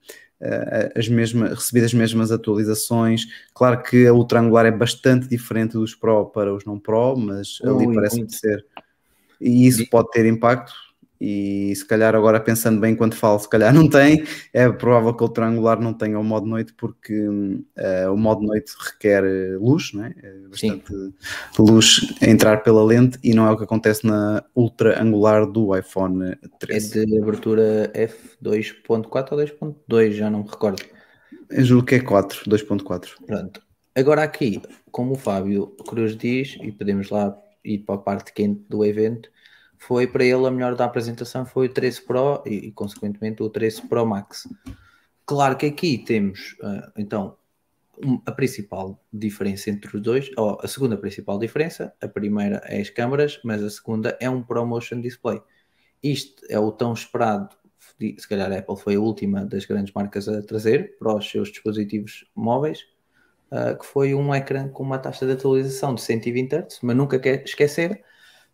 as 0.96 1.08
mesmas, 1.08 1.52
recebido 1.52 1.86
as 1.86 1.94
mesmas 1.94 2.32
atualizações. 2.32 3.24
Claro 3.54 3.82
que 3.82 4.06
a 4.06 4.14
ultra 4.14 4.40
angular 4.42 4.66
é 4.66 4.72
bastante 4.72 5.28
diferente 5.28 5.74
dos 5.74 5.96
Pro 5.96 6.26
para 6.28 6.54
os 6.54 6.66
não 6.66 6.80
Pro, 6.80 7.16
mas 7.18 7.58
ali 7.64 7.88
Ui, 7.88 7.96
parece 7.96 8.18
muito. 8.18 8.36
ser. 8.36 8.64
E 9.40 9.68
isso 9.68 9.88
pode 9.90 10.10
ter 10.12 10.26
impacto. 10.26 10.74
E 11.20 11.74
se 11.76 11.86
calhar 11.86 12.14
agora 12.14 12.42
pensando 12.42 12.80
bem 12.80 12.96
quando 12.96 13.16
falo, 13.16 13.40
se 13.40 13.50
calhar 13.50 13.74
não 13.74 13.90
tem, 13.90 14.24
é 14.54 14.70
provável 14.70 15.14
que 15.14 15.24
o 15.24 15.30
triangular 15.30 15.80
não 15.80 15.94
tenha 15.94 16.20
o 16.20 16.24
modo 16.24 16.46
noite 16.46 16.74
porque 16.74 17.30
eh, 17.78 18.10
o 18.10 18.18
modo 18.18 18.42
noite 18.42 18.74
requer 18.78 19.24
eh, 19.24 19.56
luz, 19.58 19.94
não 19.94 20.06
é? 20.06 20.14
É 20.22 20.48
bastante 20.50 20.94
luz 21.58 22.14
a 22.22 22.30
entrar 22.30 22.64
pela 22.64 22.84
lente 22.84 23.18
e 23.24 23.34
não 23.34 23.48
é 23.48 23.52
o 23.52 23.58
que 23.58 23.64
acontece 23.64 24.06
na 24.06 24.44
ultra 24.54 25.02
angular 25.02 25.46
do 25.46 25.76
iPhone 25.76 26.32
É 26.32 26.38
13. 26.60 27.06
de 27.06 27.18
abertura 27.18 27.92
F2.4 27.96 29.32
ou 29.32 29.38
2.2, 29.38 30.12
já 30.12 30.30
não 30.30 30.44
me 30.44 30.50
recordo. 30.50 30.84
Eu 31.50 31.64
julgo 31.64 31.86
que 31.86 31.96
é 31.96 32.00
4, 32.02 32.50
2.4. 32.50 33.10
Pronto. 33.26 33.62
Agora 33.96 34.24
aqui, 34.24 34.62
como 34.92 35.14
o 35.14 35.18
Fábio 35.18 35.68
Cruz 35.88 36.18
diz, 36.18 36.58
e 36.62 36.72
podemos 36.72 37.10
lá 37.10 37.36
ir 37.66 37.80
para 37.80 37.96
a 37.96 38.00
parte 38.00 38.34
quente 38.34 38.64
do 38.70 38.86
evento, 38.86 39.30
foi 39.78 40.08
para 40.08 40.24
ele 40.24 40.46
a 40.48 40.52
melhor 40.52 40.76
da 40.76 40.86
apresentação 40.86 41.46
foi 41.46 41.68
o 41.68 41.74
13 41.74 42.02
Pro 42.02 42.44
e, 42.46 42.68
e 42.68 42.72
consequentemente 42.72 43.44
o 43.44 43.50
13 43.50 43.84
Pro 43.88 44.06
Max. 44.06 44.48
Claro 45.26 45.58
que 45.58 45.66
aqui 45.66 45.98
temos 45.98 46.56
uh, 46.62 46.92
então 46.98 47.38
a 48.26 48.32
principal 48.32 49.02
diferença 49.12 49.70
entre 49.70 49.96
os 49.96 50.02
dois, 50.02 50.30
ou 50.38 50.60
a 50.62 50.68
segunda 50.68 50.98
principal 50.98 51.40
diferença, 51.40 51.94
a 52.02 52.08
primeira 52.08 52.62
é 52.66 52.82
as 52.82 52.90
câmaras, 52.90 53.40
mas 53.44 53.64
a 53.64 53.70
segunda 53.70 54.18
é 54.20 54.30
um 54.30 54.44
ProMotion 54.44 55.02
Display. 55.02 55.42
Isto 56.04 56.44
é 56.50 56.60
o 56.60 56.72
tão 56.72 56.94
esperado, 56.94 57.56
se 58.00 58.28
calhar 58.28 58.52
a 58.52 58.58
Apple 58.58 58.78
foi 58.78 58.96
a 58.96 59.00
última 59.00 59.46
das 59.46 59.66
grandes 59.66 59.94
marcas 59.94 60.28
a 60.28 60.42
trazer 60.42 60.98
para 60.98 61.16
os 61.16 61.30
seus 61.30 61.50
dispositivos 61.50 62.30
móveis, 62.36 62.86
uh, 63.56 63.78
que 63.78 63.86
foi 63.86 64.14
um 64.14 64.36
ecrã 64.36 64.68
com 64.68 64.84
uma 64.84 65.00
taxa 65.00 65.26
de 65.26 65.32
atualização 65.32 65.96
de 65.96 66.02
120 66.02 66.54
Hz, 66.54 66.80
mas 66.82 66.96
nunca 66.96 67.18
quer 67.18 67.44
esquecer 67.44 68.04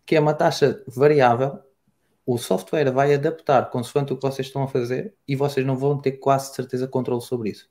que 0.06 0.16
é 0.16 0.20
uma 0.20 0.34
taxa 0.34 0.82
variável, 0.86 1.58
o 2.26 2.38
software 2.38 2.90
vai 2.92 3.14
adaptar 3.14 3.70
consoante 3.70 4.12
o 4.12 4.16
que 4.16 4.22
vocês 4.22 4.46
estão 4.46 4.62
a 4.62 4.68
fazer 4.68 5.14
e 5.26 5.34
vocês 5.34 5.66
não 5.66 5.76
vão 5.76 6.00
ter 6.00 6.12
quase 6.12 6.54
certeza 6.54 6.86
controle 6.86 7.22
sobre 7.22 7.50
isso. 7.50 7.68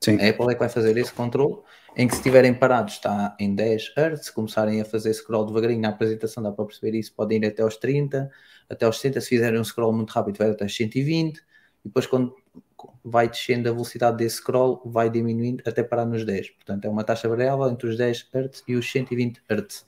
Sim. 0.00 0.20
A 0.20 0.28
Apple 0.28 0.50
é 0.50 0.54
que 0.54 0.58
vai 0.58 0.68
fazer 0.68 0.96
esse 0.96 1.12
controle, 1.12 1.58
em 1.96 2.08
que 2.08 2.14
se 2.14 2.20
estiverem 2.20 2.52
parados 2.52 2.94
está 2.94 3.36
em 3.38 3.54
10 3.54 3.92
Hz, 3.96 4.24
se 4.24 4.32
começarem 4.32 4.80
a 4.80 4.84
fazer 4.84 5.14
scroll 5.14 5.46
devagarinho 5.46 5.80
na 5.80 5.90
apresentação, 5.90 6.42
dá 6.42 6.50
para 6.50 6.64
perceber 6.64 6.98
isso, 6.98 7.14
podem 7.14 7.38
ir 7.38 7.46
até 7.46 7.62
aos 7.62 7.76
30, 7.76 8.28
até 8.68 8.84
aos 8.84 8.96
60, 8.96 9.20
se 9.20 9.28
fizerem 9.28 9.60
um 9.60 9.64
scroll 9.64 9.92
muito 9.92 10.10
rápido 10.10 10.38
vai 10.38 10.50
até 10.50 10.64
aos 10.64 10.74
120, 10.74 11.38
e 11.38 11.42
depois 11.84 12.06
quando 12.06 12.34
vai 13.04 13.28
descendo 13.28 13.68
a 13.68 13.72
velocidade 13.72 14.16
desse 14.16 14.36
scroll, 14.36 14.82
vai 14.84 15.10
diminuindo 15.10 15.62
até 15.66 15.82
parar 15.82 16.04
nos 16.04 16.24
10. 16.24 16.50
Portanto, 16.50 16.84
é 16.84 16.88
uma 16.88 17.04
taxa 17.04 17.28
variável 17.28 17.68
entre 17.68 17.88
os 17.88 17.96
10 17.96 18.28
Hz 18.32 18.62
e 18.66 18.74
os 18.74 18.90
120 18.90 19.40
Hz. 19.48 19.84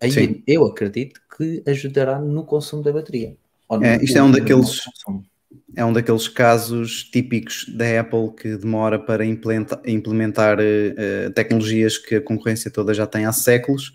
Aí 0.00 0.10
Sim. 0.10 0.42
eu 0.46 0.64
acredito 0.64 1.20
que 1.36 1.62
ajudará 1.66 2.18
no 2.18 2.44
consumo 2.44 2.82
da 2.82 2.92
bateria. 2.92 3.36
É, 3.82 4.02
isto 4.02 4.16
é 4.16 4.22
um 4.22 4.30
daqueles-. 4.30 4.82
É 5.74 5.84
um 5.84 5.92
daqueles 5.92 6.28
casos 6.28 7.04
típicos 7.04 7.66
da 7.76 8.00
Apple 8.00 8.30
que 8.36 8.56
demora 8.56 8.98
para 8.98 9.24
implementa- 9.24 9.80
implementar 9.86 10.58
eh, 10.60 10.94
eh, 10.96 11.30
tecnologias 11.30 11.96
que 11.98 12.16
a 12.16 12.20
concorrência 12.20 12.70
toda 12.70 12.92
já 12.92 13.06
tem 13.06 13.26
há 13.26 13.32
séculos, 13.32 13.92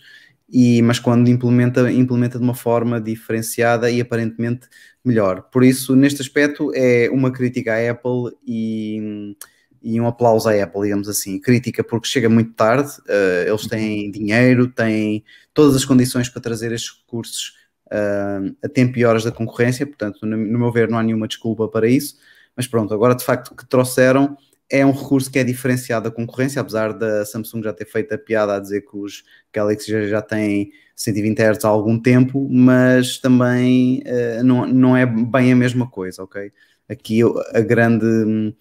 e, 0.51 0.81
mas 0.81 0.99
quando 0.99 1.29
implementa, 1.29 1.89
implementa 1.91 2.37
de 2.37 2.43
uma 2.43 2.53
forma 2.53 2.99
diferenciada 2.99 3.89
e 3.89 4.01
aparentemente 4.01 4.67
melhor. 5.03 5.43
Por 5.43 5.63
isso, 5.63 5.95
neste 5.95 6.21
aspecto, 6.21 6.71
é 6.75 7.09
uma 7.09 7.31
crítica 7.31 7.73
à 7.73 7.91
Apple 7.91 8.35
e, 8.45 9.35
e 9.81 9.99
um 9.99 10.07
aplauso 10.07 10.49
à 10.49 10.63
Apple, 10.63 10.81
digamos 10.83 11.07
assim. 11.07 11.39
Crítica 11.39 11.83
porque 11.83 12.07
chega 12.07 12.27
muito 12.27 12.53
tarde, 12.53 12.91
eh, 13.07 13.45
eles 13.47 13.65
têm 13.65 14.11
dinheiro, 14.11 14.67
têm 14.67 15.23
todas 15.53 15.75
as 15.75 15.85
condições 15.85 16.27
para 16.27 16.41
trazer 16.41 16.73
estes 16.73 16.97
recursos 16.99 17.53
uh, 17.87 18.55
a 18.63 18.67
tempo 18.67 18.99
e 18.99 19.05
horas 19.05 19.23
da 19.23 19.31
concorrência, 19.31 19.85
portanto, 19.87 20.25
no, 20.25 20.35
no 20.35 20.59
meu 20.59 20.71
ver, 20.71 20.89
não 20.89 20.97
há 20.97 21.03
nenhuma 21.03 21.27
desculpa 21.27 21.67
para 21.69 21.87
isso. 21.87 22.15
Mas 22.55 22.67
pronto, 22.67 22.93
agora 22.93 23.15
de 23.15 23.23
facto 23.23 23.55
que 23.55 23.65
trouxeram 23.65 24.37
é 24.71 24.85
um 24.85 24.91
recurso 24.91 25.29
que 25.29 25.37
é 25.37 25.43
diferenciado 25.43 26.09
da 26.09 26.15
concorrência, 26.15 26.61
apesar 26.61 26.93
da 26.93 27.25
Samsung 27.25 27.61
já 27.61 27.73
ter 27.73 27.85
feito 27.85 28.13
a 28.13 28.17
piada 28.17 28.55
a 28.55 28.59
dizer 28.59 28.81
que 28.81 28.97
os 28.97 29.23
Galaxy 29.53 29.91
já, 29.91 30.07
já 30.07 30.21
têm 30.21 30.71
120 30.95 31.39
Hz 31.39 31.65
há 31.65 31.67
algum 31.67 31.99
tempo, 31.99 32.47
mas 32.49 33.17
também 33.17 34.01
uh, 34.05 34.43
não, 34.43 34.65
não 34.65 34.97
é 34.97 35.05
bem 35.05 35.51
a 35.51 35.55
mesma 35.55 35.89
coisa, 35.89 36.23
ok? 36.23 36.51
Aqui 36.87 37.19
a 37.53 37.59
grande 37.59 38.05
hum, 38.05 38.53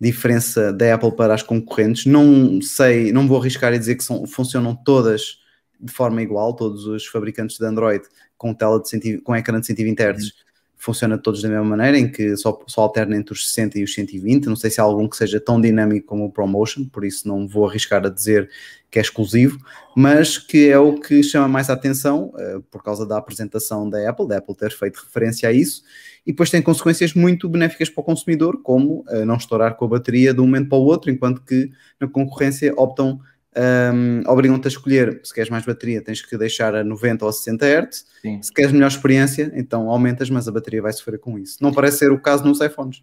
diferença 0.00 0.72
da 0.72 0.94
Apple 0.94 1.16
para 1.16 1.34
as 1.34 1.42
concorrentes, 1.42 2.06
não 2.06 2.60
sei, 2.62 3.12
não 3.12 3.26
vou 3.26 3.40
arriscar 3.40 3.72
a 3.72 3.78
dizer 3.78 3.96
que 3.96 4.04
são, 4.04 4.24
funcionam 4.26 4.74
todas 4.74 5.38
de 5.80 5.92
forma 5.92 6.22
igual, 6.22 6.54
todos 6.54 6.86
os 6.86 7.06
fabricantes 7.06 7.58
de 7.58 7.66
Android 7.66 8.04
com 8.38 8.54
tela 8.54 8.80
de 8.80 8.88
120, 8.88 9.22
com 9.22 9.34
ecrã 9.34 9.60
de 9.60 9.66
120 9.66 10.00
Hz 10.00 10.32
funciona 10.76 11.18
todos 11.18 11.42
da 11.42 11.48
mesma 11.48 11.64
maneira, 11.64 11.98
em 11.98 12.10
que 12.10 12.36
só, 12.36 12.58
só 12.66 12.82
alterna 12.82 13.16
entre 13.16 13.32
os 13.32 13.48
60 13.48 13.78
e 13.78 13.84
os 13.84 13.94
120. 13.94 14.46
Não 14.46 14.56
sei 14.56 14.70
se 14.70 14.80
há 14.80 14.84
algum 14.84 15.08
que 15.08 15.16
seja 15.16 15.40
tão 15.40 15.60
dinâmico 15.60 16.06
como 16.06 16.26
o 16.26 16.30
ProMotion, 16.30 16.84
por 16.84 17.04
isso 17.04 17.26
não 17.26 17.48
vou 17.48 17.68
arriscar 17.68 18.04
a 18.04 18.08
dizer 18.08 18.48
que 18.90 18.98
é 18.98 19.02
exclusivo, 19.02 19.58
mas 19.96 20.38
que 20.38 20.68
é 20.68 20.78
o 20.78 20.94
que 21.00 21.22
chama 21.22 21.48
mais 21.48 21.68
a 21.68 21.72
atenção 21.72 22.32
uh, 22.34 22.62
por 22.70 22.82
causa 22.82 23.04
da 23.04 23.16
apresentação 23.16 23.88
da 23.88 24.08
Apple, 24.08 24.28
da 24.28 24.38
Apple 24.38 24.54
ter 24.54 24.70
feito 24.70 25.02
referência 25.04 25.48
a 25.48 25.52
isso, 25.52 25.82
e 26.26 26.32
depois 26.32 26.50
tem 26.50 26.62
consequências 26.62 27.12
muito 27.14 27.48
benéficas 27.48 27.90
para 27.90 28.00
o 28.00 28.04
consumidor, 28.04 28.62
como 28.62 29.04
uh, 29.08 29.24
não 29.24 29.36
estourar 29.36 29.74
com 29.74 29.84
a 29.86 29.88
bateria 29.88 30.32
de 30.32 30.40
um 30.40 30.44
momento 30.44 30.68
para 30.68 30.78
o 30.78 30.84
outro, 30.84 31.10
enquanto 31.10 31.42
que 31.42 31.70
na 32.00 32.06
concorrência 32.06 32.72
optam 32.76 33.20
um, 33.56 34.22
obrigam-te 34.26 34.66
a 34.66 34.68
escolher 34.68 35.20
se 35.24 35.32
queres 35.32 35.48
mais 35.48 35.64
bateria, 35.64 36.02
tens 36.02 36.20
que 36.20 36.36
deixar 36.36 36.74
a 36.74 36.84
90 36.84 37.24
ou 37.24 37.28
a 37.28 37.32
60 37.32 37.66
Hz. 37.66 38.06
Sim. 38.20 38.42
Se 38.42 38.52
queres 38.52 38.70
melhor 38.70 38.88
experiência, 38.88 39.50
então 39.54 39.88
aumentas, 39.88 40.28
mas 40.28 40.46
a 40.46 40.52
bateria 40.52 40.82
vai 40.82 40.92
sofrer 40.92 41.18
com 41.18 41.38
isso. 41.38 41.56
Não 41.62 41.72
parece 41.72 41.98
ser 41.98 42.12
o 42.12 42.20
caso 42.20 42.44
nos 42.44 42.60
iPhones. 42.60 43.02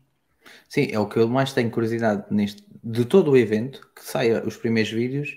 Sim, 0.70 0.90
é 0.92 1.00
o 1.00 1.08
que 1.08 1.18
eu 1.18 1.28
mais 1.28 1.54
tenho 1.54 1.72
curiosidade 1.72 2.26
neste, 2.30 2.64
de 2.84 3.04
todo 3.04 3.32
o 3.32 3.38
evento, 3.38 3.90
que 3.96 4.04
saia 4.04 4.44
os 4.46 4.56
primeiros 4.56 4.92
vídeos, 4.92 5.36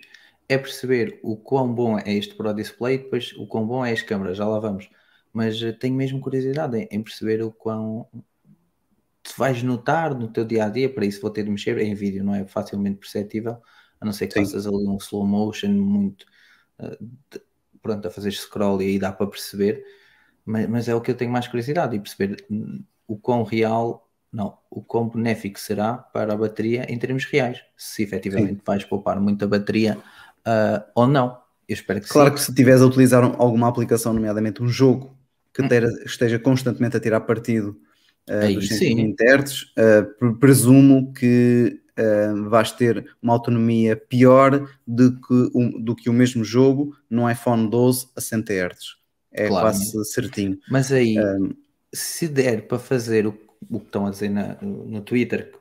é 0.49 0.59
perceber 0.59 1.19
o 1.23 1.37
quão 1.37 1.73
bom 1.73 1.99
é 1.99 2.13
este 2.13 2.35
Pro 2.35 2.53
Display 2.53 2.97
e 2.97 2.99
depois 2.99 3.33
o 3.39 3.47
quão 3.47 3.67
bom 3.67 3.85
é 3.85 3.93
as 3.93 4.03
câmaras, 4.03 4.37
já 4.37 4.47
lá 4.47 4.59
vamos. 4.61 4.91
Mas 5.33 5.61
uh, 5.63 5.73
tenho 5.73 5.95
mesmo 5.95 6.21
curiosidade 6.21 6.77
em, 6.77 6.89
em 6.91 7.03
perceber 7.03 7.43
o 7.43 7.51
quão 7.51 8.07
te 9.23 9.33
vais 9.37 9.63
notar 9.63 10.15
no 10.15 10.29
teu 10.29 10.45
dia 10.45 10.67
a 10.67 10.69
dia, 10.69 10.89
para 10.89 11.07
isso 11.07 11.21
vou 11.21 11.31
ter 11.31 11.43
de 11.43 11.51
mexer 11.51 11.79
em 11.79 11.95
vídeo, 11.95 12.23
não 12.23 12.35
é 12.35 12.45
facilmente 12.47 12.99
perceptível 12.99 13.61
a 14.01 14.05
não 14.05 14.13
ser 14.13 14.27
que 14.27 14.35
Sim. 14.35 14.45
faças 14.45 14.67
ali 14.67 14.87
um 14.87 14.97
slow 14.97 15.27
motion 15.27 15.71
muito 15.71 16.25
uh, 16.79 16.97
de, 17.31 17.41
pronto 17.83 18.07
a 18.09 18.11
fazer 18.11 18.33
scroll 18.33 18.83
e 18.83 18.87
aí 18.87 18.99
dá 18.99 19.13
para 19.13 19.27
perceber, 19.27 19.85
mas, 20.45 20.69
mas, 20.69 20.89
é 20.89 20.95
o 20.95 21.01
que 21.01 21.11
eu 21.11 21.15
tenho 21.15 21.31
mais 21.31 21.47
curiosidade 21.47 21.97
e 21.97 22.01
perceber 22.01 22.45
hum, 22.51 22.83
o 23.07 23.17
quão 23.17 23.43
real, 23.45 24.09
não, 24.33 24.59
o 24.71 24.83
quão 24.83 25.09
benéfico 25.09 25.59
será 25.59 25.95
para 25.95 26.33
a 26.35 26.37
bateria 26.37 26.87
em 26.93 26.99
termos 26.99 27.25
reais, 27.25 27.63
se 27.77 28.03
efetivamente 28.03 28.55
sim. 28.55 28.63
vais 28.65 28.85
poupar 28.85 29.21
muita 29.21 29.47
bateria 29.47 29.99
uh, 30.47 30.85
ou 30.95 31.07
não. 31.07 31.39
Eu 31.69 31.75
espero 31.75 32.01
que 32.01 32.09
claro 32.09 32.31
sim. 32.31 32.35
que 32.35 32.41
se 32.43 32.55
tiveres 32.55 32.83
a 32.83 32.87
utilizar 32.87 33.25
alguma 33.25 33.69
aplicação, 33.69 34.13
nomeadamente 34.13 34.63
um 34.63 34.69
jogo 34.69 35.17
que 35.53 35.63
hum. 35.63 35.69
ter, 35.69 35.85
esteja 36.05 36.39
constantemente 36.39 36.97
a 36.97 37.01
tirar 37.01 37.21
partido 37.21 37.79
uh, 38.29 38.45
aí, 38.45 38.55
dos 38.55 38.69
120 38.69 39.21
Hz, 39.21 39.63
uh, 39.63 40.35
presumo 40.39 41.13
que 41.13 41.81
uh, 41.99 42.49
vais 42.49 42.73
ter 42.73 43.07
uma 43.23 43.33
autonomia 43.33 43.97
pior 43.97 44.69
do 44.87 45.21
que, 45.21 45.51
um, 45.55 45.81
do 45.81 45.95
que 45.95 46.09
o 46.09 46.13
mesmo 46.13 46.45
jogo 46.45 46.97
no 47.09 47.31
iPhone 47.31 47.69
12 47.69 48.09
a 48.17 48.21
100 48.21 48.41
Hz. 48.41 48.97
É 49.33 49.49
claro, 49.49 49.67
quase 49.67 50.05
certinho. 50.07 50.59
Mas 50.71 50.91
aí, 50.91 51.19
um, 51.19 51.55
se 51.93 52.29
der 52.29 52.67
para 52.67 52.79
fazer 52.79 53.27
o, 53.27 53.39
o 53.71 53.81
que 53.81 53.87
estão 53.87 54.07
a 54.07 54.11
dizer 54.11 54.31
na, 54.31 54.57
no 54.63 55.01
Twitter, 55.01 55.53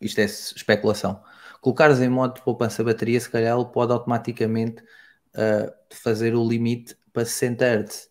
isto 0.00 0.20
é 0.20 0.24
especulação, 0.24 1.20
colocares 1.60 2.00
em 2.00 2.08
modo 2.08 2.34
de 2.34 2.42
poupança 2.42 2.82
bateria, 2.84 3.20
se 3.20 3.30
calhar 3.30 3.56
ele 3.56 3.66
pode 3.66 3.92
automaticamente 3.92 4.82
uh, 5.34 5.72
fazer 5.90 6.34
o 6.34 6.46
limite 6.46 6.96
para 7.12 7.24
60 7.24 7.64
Hz. 7.64 8.08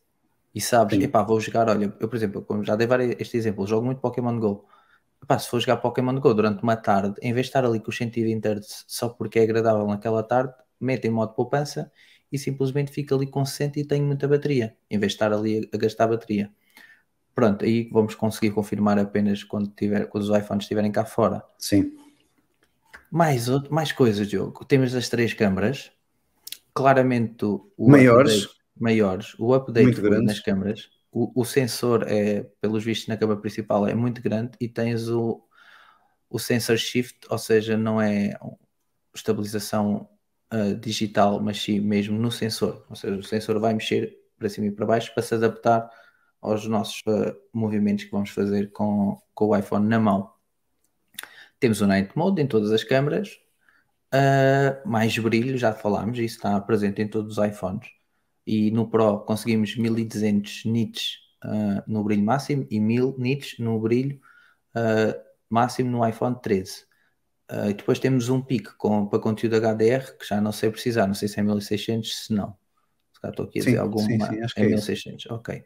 E 0.53 0.61
sabes, 0.61 0.97
Sim. 0.97 1.03
epá, 1.03 1.21
vou 1.21 1.39
jogar, 1.39 1.69
olha, 1.69 1.93
eu 1.99 2.07
por 2.07 2.15
exemplo, 2.15 2.41
como 2.41 2.63
já 2.63 2.75
dei 2.75 2.87
este 3.19 3.37
exemplo, 3.37 3.67
jogo 3.67 3.85
muito 3.85 4.01
Pokémon 4.01 4.39
GO. 4.39 4.65
Epá, 5.21 5.39
se 5.39 5.49
for 5.49 5.59
jogar 5.59 5.77
Pokémon 5.77 6.19
GO 6.19 6.33
durante 6.33 6.63
uma 6.63 6.75
tarde, 6.75 7.15
em 7.21 7.33
vez 7.33 7.47
de 7.47 7.49
estar 7.49 7.65
ali 7.65 7.79
com 7.79 7.89
os 7.89 7.97
120 7.97 8.45
Hz 8.45 8.85
só 8.87 9.09
porque 9.09 9.39
é 9.39 9.43
agradável 9.43 9.85
naquela 9.87 10.23
tarde, 10.23 10.53
mete 10.79 11.05
em 11.05 11.11
modo 11.11 11.33
poupança 11.33 11.91
e 12.31 12.37
simplesmente 12.37 12.91
fica 12.91 13.15
ali 13.15 13.27
com 13.27 13.45
60 13.45 13.79
e 13.79 13.85
tem 13.85 14.01
muita 14.01 14.27
bateria, 14.27 14.75
em 14.89 14.99
vez 14.99 15.13
de 15.13 15.15
estar 15.15 15.33
ali 15.33 15.69
a 15.73 15.77
gastar 15.77 16.07
bateria. 16.07 16.51
Pronto, 17.33 17.63
aí 17.63 17.89
vamos 17.91 18.15
conseguir 18.15 18.51
confirmar 18.51 18.97
apenas 18.97 19.43
quando, 19.43 19.69
tiver, 19.69 20.07
quando 20.07 20.23
os 20.23 20.37
iPhones 20.37 20.63
estiverem 20.63 20.91
cá 20.91 21.05
fora. 21.05 21.43
Sim. 21.57 21.95
Mais, 23.11 23.47
outro, 23.47 23.73
mais 23.73 23.91
coisas, 23.91 24.27
Diogo. 24.27 24.65
Temos 24.65 24.93
as 24.95 25.07
três 25.07 25.33
câmaras, 25.33 25.91
claramente 26.73 27.45
o 27.45 27.71
maiores, 27.77 28.43
update, 28.43 28.59
maiores, 28.79 29.35
o 29.39 29.53
update 29.53 30.01
nas 30.01 30.39
câmaras. 30.39 30.89
O, 31.19 31.41
o, 31.41 31.43
sensor 31.43 32.05
é, 32.07 32.43
pelos 32.61 32.83
vistos, 32.83 33.07
na 33.07 33.17
câmara 33.17 33.39
principal 33.39 33.87
é 33.87 33.95
muito 33.95 34.21
grande 34.21 34.51
e 34.61 34.69
tens 34.69 35.09
o, 35.09 35.43
o 36.29 36.37
sensor 36.37 36.77
shift, 36.77 37.25
ou 37.27 37.39
seja, 37.39 37.75
não 37.75 37.99
é 37.99 38.33
estabilização 39.15 40.07
uh, 40.53 40.75
digital, 40.75 41.41
mas 41.41 41.59
sim 41.59 41.79
mesmo 41.79 42.19
no 42.19 42.31
sensor. 42.31 42.85
Ou 42.87 42.95
seja, 42.95 43.15
o 43.15 43.23
sensor 43.23 43.59
vai 43.59 43.73
mexer 43.73 44.15
para 44.37 44.47
cima 44.47 44.67
e 44.67 44.71
para 44.71 44.85
baixo 44.85 45.11
para 45.11 45.23
se 45.23 45.33
adaptar 45.33 45.89
aos 46.39 46.67
nossos 46.67 47.01
uh, 47.07 47.35
movimentos 47.51 48.05
que 48.05 48.11
vamos 48.11 48.29
fazer 48.29 48.71
com, 48.71 49.19
com 49.33 49.47
o 49.47 49.57
iPhone 49.57 49.87
na 49.87 49.99
mão. 49.99 50.31
Temos 51.59 51.81
o 51.81 51.87
Night 51.87 52.15
Mode 52.15 52.39
em 52.39 52.47
todas 52.47 52.71
as 52.71 52.83
câmaras, 52.83 53.39
uh, 54.13 54.87
mais 54.87 55.17
brilho, 55.17 55.57
já 55.57 55.73
falámos, 55.73 56.19
isso 56.19 56.35
está 56.35 56.61
presente 56.61 57.01
em 57.01 57.07
todos 57.07 57.39
os 57.39 57.43
iPhones. 57.43 57.96
E 58.47 58.71
no 58.71 58.89
Pro 58.89 59.19
conseguimos 59.19 59.75
1200 59.75 60.63
nits 60.65 61.19
uh, 61.43 61.83
no 61.85 62.03
brilho 62.03 62.23
máximo 62.23 62.65
e 62.71 62.79
1000 62.79 63.15
nits 63.19 63.59
no 63.59 63.79
brilho 63.79 64.19
máximo 65.49 65.89
no 65.89 66.07
iPhone 66.07 66.35
13. 66.41 66.85
Uh, 67.49 67.69
e 67.69 67.73
depois 67.73 67.97
temos 67.97 68.27
um 68.27 68.41
pico 68.41 68.75
com, 68.77 69.07
para 69.07 69.19
conteúdo 69.19 69.55
HDR, 69.55 70.17
que 70.17 70.27
já 70.27 70.41
não 70.41 70.51
sei 70.51 70.69
precisar, 70.69 71.07
não 71.07 71.13
sei 71.13 71.27
se 71.29 71.39
é 71.39 71.43
1600, 71.43 72.25
se 72.25 72.33
não. 72.33 72.55
Se 73.13 73.21
calhar 73.21 73.31
estou 73.31 73.45
aqui 73.45 73.59
a 73.59 73.61
dizer 73.61 73.71
Sim, 73.71 73.77
alguma. 73.77 74.05
sim, 74.05 74.19
sim, 74.19 74.41
acho 74.41 74.59
é 74.59 74.63
é 74.63 74.67
1600, 74.67 75.25
ok. 75.31 75.63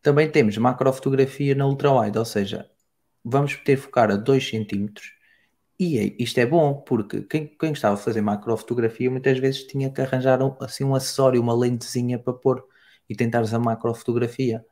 Também 0.00 0.30
temos 0.30 0.56
macrofotografia 0.56 1.54
na 1.54 1.66
ultra-wide, 1.66 2.18
ou 2.18 2.24
seja, 2.24 2.70
vamos 3.22 3.56
ter 3.56 3.76
focar 3.76 4.10
a 4.10 4.16
2 4.16 4.50
cm. 4.50 4.88
E 5.78 5.98
é- 5.98 6.16
isto 6.22 6.38
é 6.38 6.46
bom, 6.46 6.80
porque 6.82 7.22
quem, 7.22 7.46
quem 7.48 7.70
gostava 7.70 7.96
de 7.96 8.02
fazer 8.02 8.20
macrofotografia 8.20 9.10
muitas 9.10 9.38
vezes 9.38 9.64
tinha 9.66 9.90
que 9.90 10.00
arranjar 10.00 10.42
um, 10.42 10.54
assim, 10.60 10.84
um 10.84 10.94
acessório, 10.94 11.40
uma 11.40 11.54
lentezinha 11.54 12.18
para 12.18 12.32
pôr 12.32 12.64
e 13.08 13.14
tentares 13.16 13.52
a 13.52 13.58
macrofotografia. 13.58 14.64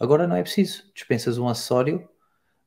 Agora 0.00 0.26
não 0.26 0.36
é 0.36 0.42
preciso, 0.42 0.84
dispensas 0.94 1.38
um 1.38 1.48
acessório, 1.48 2.08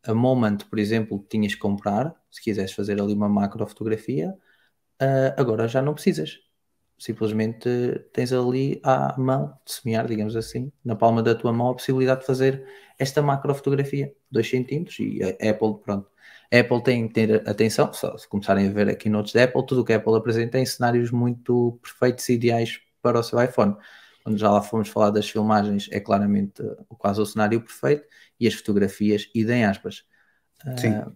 a 0.05 0.13
Moment, 0.15 0.59
por 0.69 0.79
exemplo, 0.79 1.25
tinhas 1.29 1.55
que 1.55 1.61
comprar, 1.61 2.15
se 2.31 2.41
quiseres 2.43 2.73
fazer 2.73 3.01
ali 3.01 3.13
uma 3.13 3.29
macrofotografia, 3.29 4.35
ah, 4.99 5.35
agora 5.41 5.67
já 5.67 5.81
não 5.81 5.93
precisas. 5.95 6.39
Simplesmente 6.99 7.69
tens 8.13 8.33
ali 8.33 8.81
à 8.83 9.15
mão 9.19 9.57
de 9.65 9.73
semear, 9.73 10.07
digamos 10.07 10.35
assim, 10.35 10.71
na 10.85 10.95
palma 10.95 11.23
da 11.23 11.35
tua 11.35 11.53
mão, 11.53 11.69
a 11.71 11.75
possibilidade 11.75 12.21
de 12.21 12.27
fazer 12.27 12.65
esta 12.99 13.21
macrofotografia, 13.21 14.13
2 14.31 14.49
centímetros, 14.49 14.99
e 14.99 15.21
a 15.23 15.29
Apple, 15.51 15.79
pronto. 15.83 16.09
A 16.53 16.59
Apple 16.59 16.83
tem 16.83 17.07
que 17.07 17.15
ter 17.15 17.49
atenção, 17.49 17.91
só 17.93 18.15
se 18.15 18.27
começarem 18.27 18.67
a 18.67 18.71
ver 18.71 18.87
aqui 18.87 19.09
notes 19.09 19.33
da 19.33 19.43
Apple, 19.43 19.65
tudo 19.65 19.81
o 19.81 19.85
que 19.85 19.91
a 19.91 19.95
Apple 19.97 20.15
apresenta 20.15 20.59
em 20.59 20.65
cenários 20.65 21.09
muito 21.09 21.79
perfeitos 21.81 22.29
e 22.29 22.33
ideais 22.33 22.79
para 23.01 23.19
o 23.19 23.23
seu 23.23 23.41
iPhone. 23.41 23.75
Quando 24.23 24.37
já 24.37 24.51
lá 24.51 24.61
fomos 24.61 24.87
falar 24.87 25.09
das 25.09 25.27
filmagens, 25.27 25.89
é 25.91 25.99
claramente 25.99 26.61
uh, 26.61 26.85
quase 26.97 27.19
o 27.19 27.25
cenário 27.25 27.59
perfeito, 27.59 28.07
e 28.39 28.47
as 28.47 28.53
fotografias, 28.53 29.29
idem 29.33 29.65
aspas. 29.65 30.05
Sim. 30.77 30.93
Ah, 30.93 31.11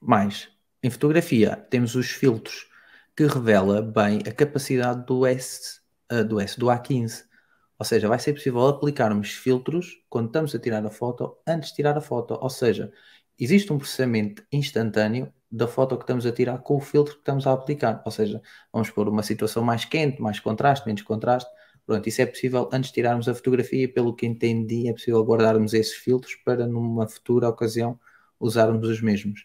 mais, 0.00 0.50
em 0.82 0.90
fotografia, 0.90 1.56
temos 1.70 1.94
os 1.94 2.10
filtros 2.10 2.68
que 3.16 3.26
revela 3.26 3.80
bem 3.80 4.18
a 4.28 4.32
capacidade 4.32 5.04
do 5.06 5.24
S, 5.24 5.80
ah, 6.10 6.22
do 6.22 6.38
S, 6.38 6.60
do 6.60 6.66
A15. 6.66 7.24
Ou 7.78 7.84
seja, 7.84 8.08
vai 8.08 8.18
ser 8.18 8.34
possível 8.34 8.66
aplicarmos 8.66 9.30
filtros 9.30 10.02
quando 10.08 10.26
estamos 10.26 10.54
a 10.54 10.58
tirar 10.58 10.84
a 10.84 10.90
foto 10.90 11.38
antes 11.46 11.70
de 11.70 11.76
tirar 11.76 11.96
a 11.96 12.00
foto. 12.00 12.38
Ou 12.40 12.48
seja, 12.48 12.92
existe 13.38 13.72
um 13.72 13.78
processamento 13.78 14.42
instantâneo 14.52 15.32
da 15.50 15.66
foto 15.68 15.96
que 15.96 16.02
estamos 16.02 16.26
a 16.26 16.32
tirar 16.32 16.58
com 16.58 16.76
o 16.76 16.80
filtro 16.80 17.14
que 17.14 17.20
estamos 17.20 17.46
a 17.46 17.52
aplicar. 17.52 18.02
Ou 18.04 18.10
seja, 18.10 18.40
vamos 18.72 18.90
pôr 18.90 19.08
uma 19.08 19.22
situação 19.22 19.62
mais 19.62 19.84
quente, 19.84 20.20
mais 20.20 20.40
contraste, 20.40 20.86
menos 20.86 21.02
contraste. 21.02 21.48
Pronto, 21.86 22.08
isso 22.08 22.20
é 22.20 22.26
possível 22.26 22.68
antes 22.72 22.90
de 22.90 22.94
tirarmos 22.94 23.28
a 23.28 23.34
fotografia. 23.34 23.88
Pelo 23.88 24.14
que 24.14 24.26
entendi, 24.26 24.88
é 24.88 24.92
possível 24.92 25.22
guardarmos 25.24 25.72
esses 25.72 25.94
filtros 25.94 26.34
para 26.44 26.66
numa 26.66 27.06
futura 27.06 27.48
ocasião 27.48 27.98
usarmos 28.40 28.88
os 28.88 29.00
mesmos. 29.00 29.44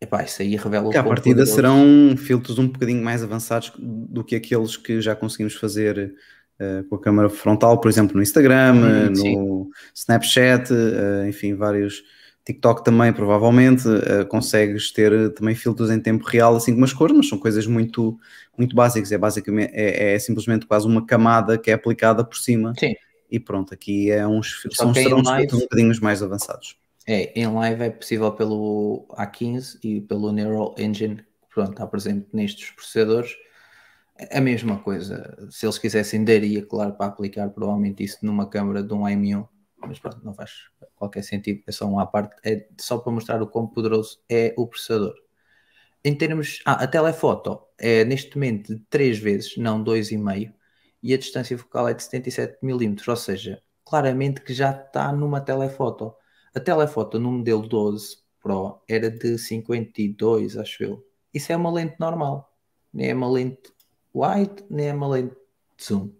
Epá, 0.00 0.22
isso 0.24 0.42
aí 0.42 0.56
revela 0.56 0.88
o 0.88 0.90
Que 0.90 0.96
à 0.98 1.02
quão 1.02 1.14
partida 1.14 1.36
poderoso- 1.44 1.54
serão 1.54 2.16
filtros 2.16 2.58
um 2.58 2.66
bocadinho 2.68 3.02
mais 3.04 3.22
avançados 3.22 3.72
do 3.78 4.24
que 4.24 4.36
aqueles 4.36 4.76
que 4.76 5.00
já 5.00 5.14
conseguimos 5.14 5.54
fazer 5.54 6.14
eh, 6.58 6.82
com 6.88 6.96
a 6.96 7.00
câmera 7.00 7.28
frontal, 7.28 7.78
por 7.80 7.88
exemplo, 7.90 8.16
no 8.16 8.22
Instagram, 8.22 8.74
Hum, 8.74 9.10
no 9.10 9.70
Snapchat, 9.94 10.70
eh, 10.72 11.28
enfim, 11.28 11.54
vários. 11.54 12.02
TikTok 12.46 12.84
também, 12.84 13.12
provavelmente, 13.12 13.82
eh, 13.88 14.24
consegues 14.24 14.92
ter 14.92 15.12
eh, 15.12 15.28
também 15.30 15.54
filtros 15.56 15.90
em 15.90 15.98
tempo 16.00 16.24
real, 16.24 16.54
assim 16.54 16.72
como 16.72 16.84
as 16.84 16.92
cores, 16.92 17.16
mas 17.16 17.28
são 17.28 17.38
coisas 17.38 17.66
muito, 17.66 18.16
muito 18.56 18.74
básicas. 18.76 19.10
É 19.10 19.18
basicamente, 19.18 19.72
é, 19.74 20.14
é 20.14 20.18
simplesmente 20.20 20.64
quase 20.64 20.86
uma 20.86 21.04
camada 21.04 21.58
que 21.58 21.72
é 21.72 21.74
aplicada 21.74 22.24
por 22.24 22.36
cima. 22.36 22.72
Sim. 22.78 22.94
E 23.28 23.40
pronto, 23.40 23.74
aqui 23.74 24.12
é 24.12 24.24
uns, 24.24 24.62
Só 24.70 24.84
são, 24.84 24.94
serão 24.94 25.18
uns 25.18 25.26
live- 25.26 25.40
filtros 25.42 25.60
um 25.60 25.64
bocadinho 25.64 26.00
mais 26.00 26.22
avançados. 26.22 26.78
É, 27.04 27.32
em 27.38 27.46
live 27.48 27.82
é 27.82 27.90
possível 27.90 28.30
pelo 28.30 29.06
A15 29.16 29.78
e 29.82 30.00
pelo 30.00 30.30
Neural 30.30 30.74
Engine, 30.78 31.16
que 31.16 31.54
pronto, 31.54 31.72
está 31.72 31.86
presente 31.86 32.28
nestes 32.32 32.70
processadores. 32.70 33.34
A 34.30 34.40
mesma 34.40 34.78
coisa, 34.78 35.36
se 35.50 35.66
eles 35.66 35.78
quisessem, 35.78 36.24
daria, 36.24 36.64
claro, 36.64 36.92
para 36.94 37.06
aplicar 37.06 37.48
provavelmente 37.50 38.02
isso 38.04 38.18
numa 38.22 38.48
câmara 38.48 38.82
de 38.82 38.94
um 38.94 39.02
M1, 39.02 39.46
mas 39.78 39.98
pronto, 39.98 40.20
não 40.24 40.34
faz 40.34 40.52
qualquer 40.94 41.22
sentido, 41.22 41.62
é 41.66 41.72
só 41.72 41.86
uma 41.86 42.02
à 42.02 42.06
parte, 42.06 42.36
é 42.44 42.66
só 42.80 42.98
para 42.98 43.12
mostrar 43.12 43.42
o 43.42 43.46
quão 43.46 43.66
poderoso 43.66 44.20
é 44.28 44.54
o 44.56 44.66
processador. 44.66 45.14
Em 46.04 46.14
termos, 46.14 46.60
ah, 46.64 46.84
a 46.84 46.86
telefoto 46.86 47.60
é 47.78 48.04
neste 48.04 48.36
momento 48.36 48.74
de 48.74 48.80
3 48.88 49.18
vezes, 49.18 49.56
não 49.56 49.82
2,5, 49.82 50.54
e 51.02 51.14
a 51.14 51.18
distância 51.18 51.56
focal 51.58 51.88
é 51.88 51.94
de 51.94 52.02
77mm, 52.02 53.08
ou 53.08 53.16
seja, 53.16 53.62
claramente 53.84 54.40
que 54.40 54.52
já 54.52 54.70
está 54.70 55.12
numa 55.12 55.40
telefoto. 55.40 56.14
A 56.54 56.60
telefoto 56.60 57.18
no 57.18 57.32
modelo 57.32 57.66
12 57.66 58.18
Pro 58.40 58.80
era 58.88 59.10
de 59.10 59.38
52, 59.38 60.56
acho 60.56 60.84
eu. 60.84 61.06
Isso 61.34 61.52
é 61.52 61.56
uma 61.56 61.70
lente 61.70 61.96
normal. 61.98 62.56
Nem 62.92 63.10
é 63.10 63.14
uma 63.14 63.28
lente 63.30 63.72
wide, 64.14 64.64
nem 64.70 64.88
é 64.88 64.94
uma 64.94 65.08
lente 65.08 65.36
zoom. 65.82 66.12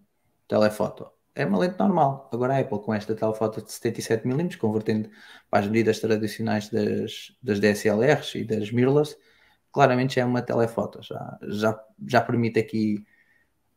Telefoto. 0.49 1.16
É 1.37 1.45
uma 1.45 1.59
lente 1.59 1.79
normal. 1.79 2.31
Agora 2.33 2.55
a 2.55 2.61
Apple 2.61 2.81
com 2.81 2.95
esta 2.95 3.15
telefoto 3.15 3.61
de 3.61 3.69
77mm, 3.71 4.57
convertendo 4.57 5.11
para 5.51 5.61
as 5.61 5.67
medidas 5.67 6.01
tradicionais 6.01 6.71
das, 6.71 7.37
das 7.43 7.61
DSLRs 7.61 8.35
e 8.37 8.45
das 8.45 8.71
mirrorless, 8.71 9.17
claramente 9.71 10.15
já 10.15 10.23
é 10.23 10.25
uma 10.25 10.41
telefoto. 10.41 11.03
Já, 11.03 11.39
já, 11.43 11.85
já 12.09 12.21
permite 12.23 12.59
aqui 12.59 13.05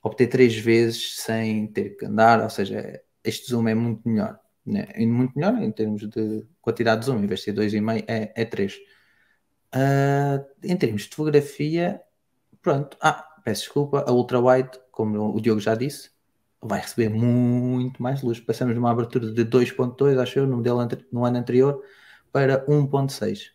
obter 0.01 0.27
três 0.27 0.57
vezes 0.57 1.17
sem 1.17 1.67
ter 1.67 1.97
que 1.97 2.05
andar, 2.05 2.41
ou 2.41 2.49
seja, 2.49 3.01
este 3.23 3.51
zoom 3.51 3.67
é 3.67 3.75
muito 3.75 4.07
melhor. 4.07 4.39
Né? 4.65 4.87
E 4.95 5.05
muito 5.05 5.37
melhor 5.37 5.61
em 5.61 5.71
termos 5.71 6.07
de 6.09 6.47
quantidade 6.61 7.01
de 7.01 7.07
zoom, 7.07 7.19
em 7.19 7.27
vez 7.27 7.41
de 7.41 7.45
ser 7.45 7.53
2,5 7.53 8.05
é, 8.07 8.31
é 8.35 8.45
3. 8.45 8.77
Ah, 9.73 10.45
em 10.63 10.77
termos 10.77 11.03
de 11.03 11.09
fotografia, 11.15 12.01
pronto. 12.61 12.97
Ah, 13.01 13.21
peço 13.43 13.63
desculpa, 13.63 14.05
a 14.07 14.11
ultra-wide, 14.13 14.71
como 14.91 15.35
o 15.35 15.41
Diogo 15.41 15.59
já 15.59 15.75
disse, 15.75 16.11
vai 16.61 16.81
receber 16.81 17.09
muito 17.09 18.01
mais 18.01 18.21
luz. 18.21 18.39
Passamos 18.39 18.73
de 18.73 18.79
uma 18.79 18.91
abertura 18.91 19.31
de 19.31 19.45
2.2, 19.45 20.19
acho 20.21 20.39
eu, 20.39 20.47
no, 20.47 20.57
modelo 20.57 20.79
no 21.11 21.25
ano 21.25 21.37
anterior, 21.37 21.81
para 22.31 22.65
1.6. 22.65 23.51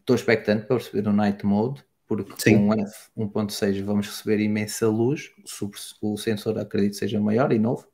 Estou 0.00 0.16
expectante 0.16 0.66
para 0.66 0.76
receber 0.76 1.08
o 1.08 1.12
Night 1.12 1.44
Mode, 1.46 1.84
porque 2.06 2.34
Sim. 2.36 2.68
com 2.68 2.68
o 2.68 2.74
F 2.74 3.10
1.6 3.16 3.82
vamos 3.82 4.06
receber 4.06 4.40
imensa 4.40 4.88
luz, 4.88 5.30
o, 5.62 6.12
o 6.12 6.16
sensor 6.18 6.58
acredito 6.58 6.96
seja 6.96 7.20
maior 7.20 7.52
e 7.52 7.58
novo. 7.58 7.86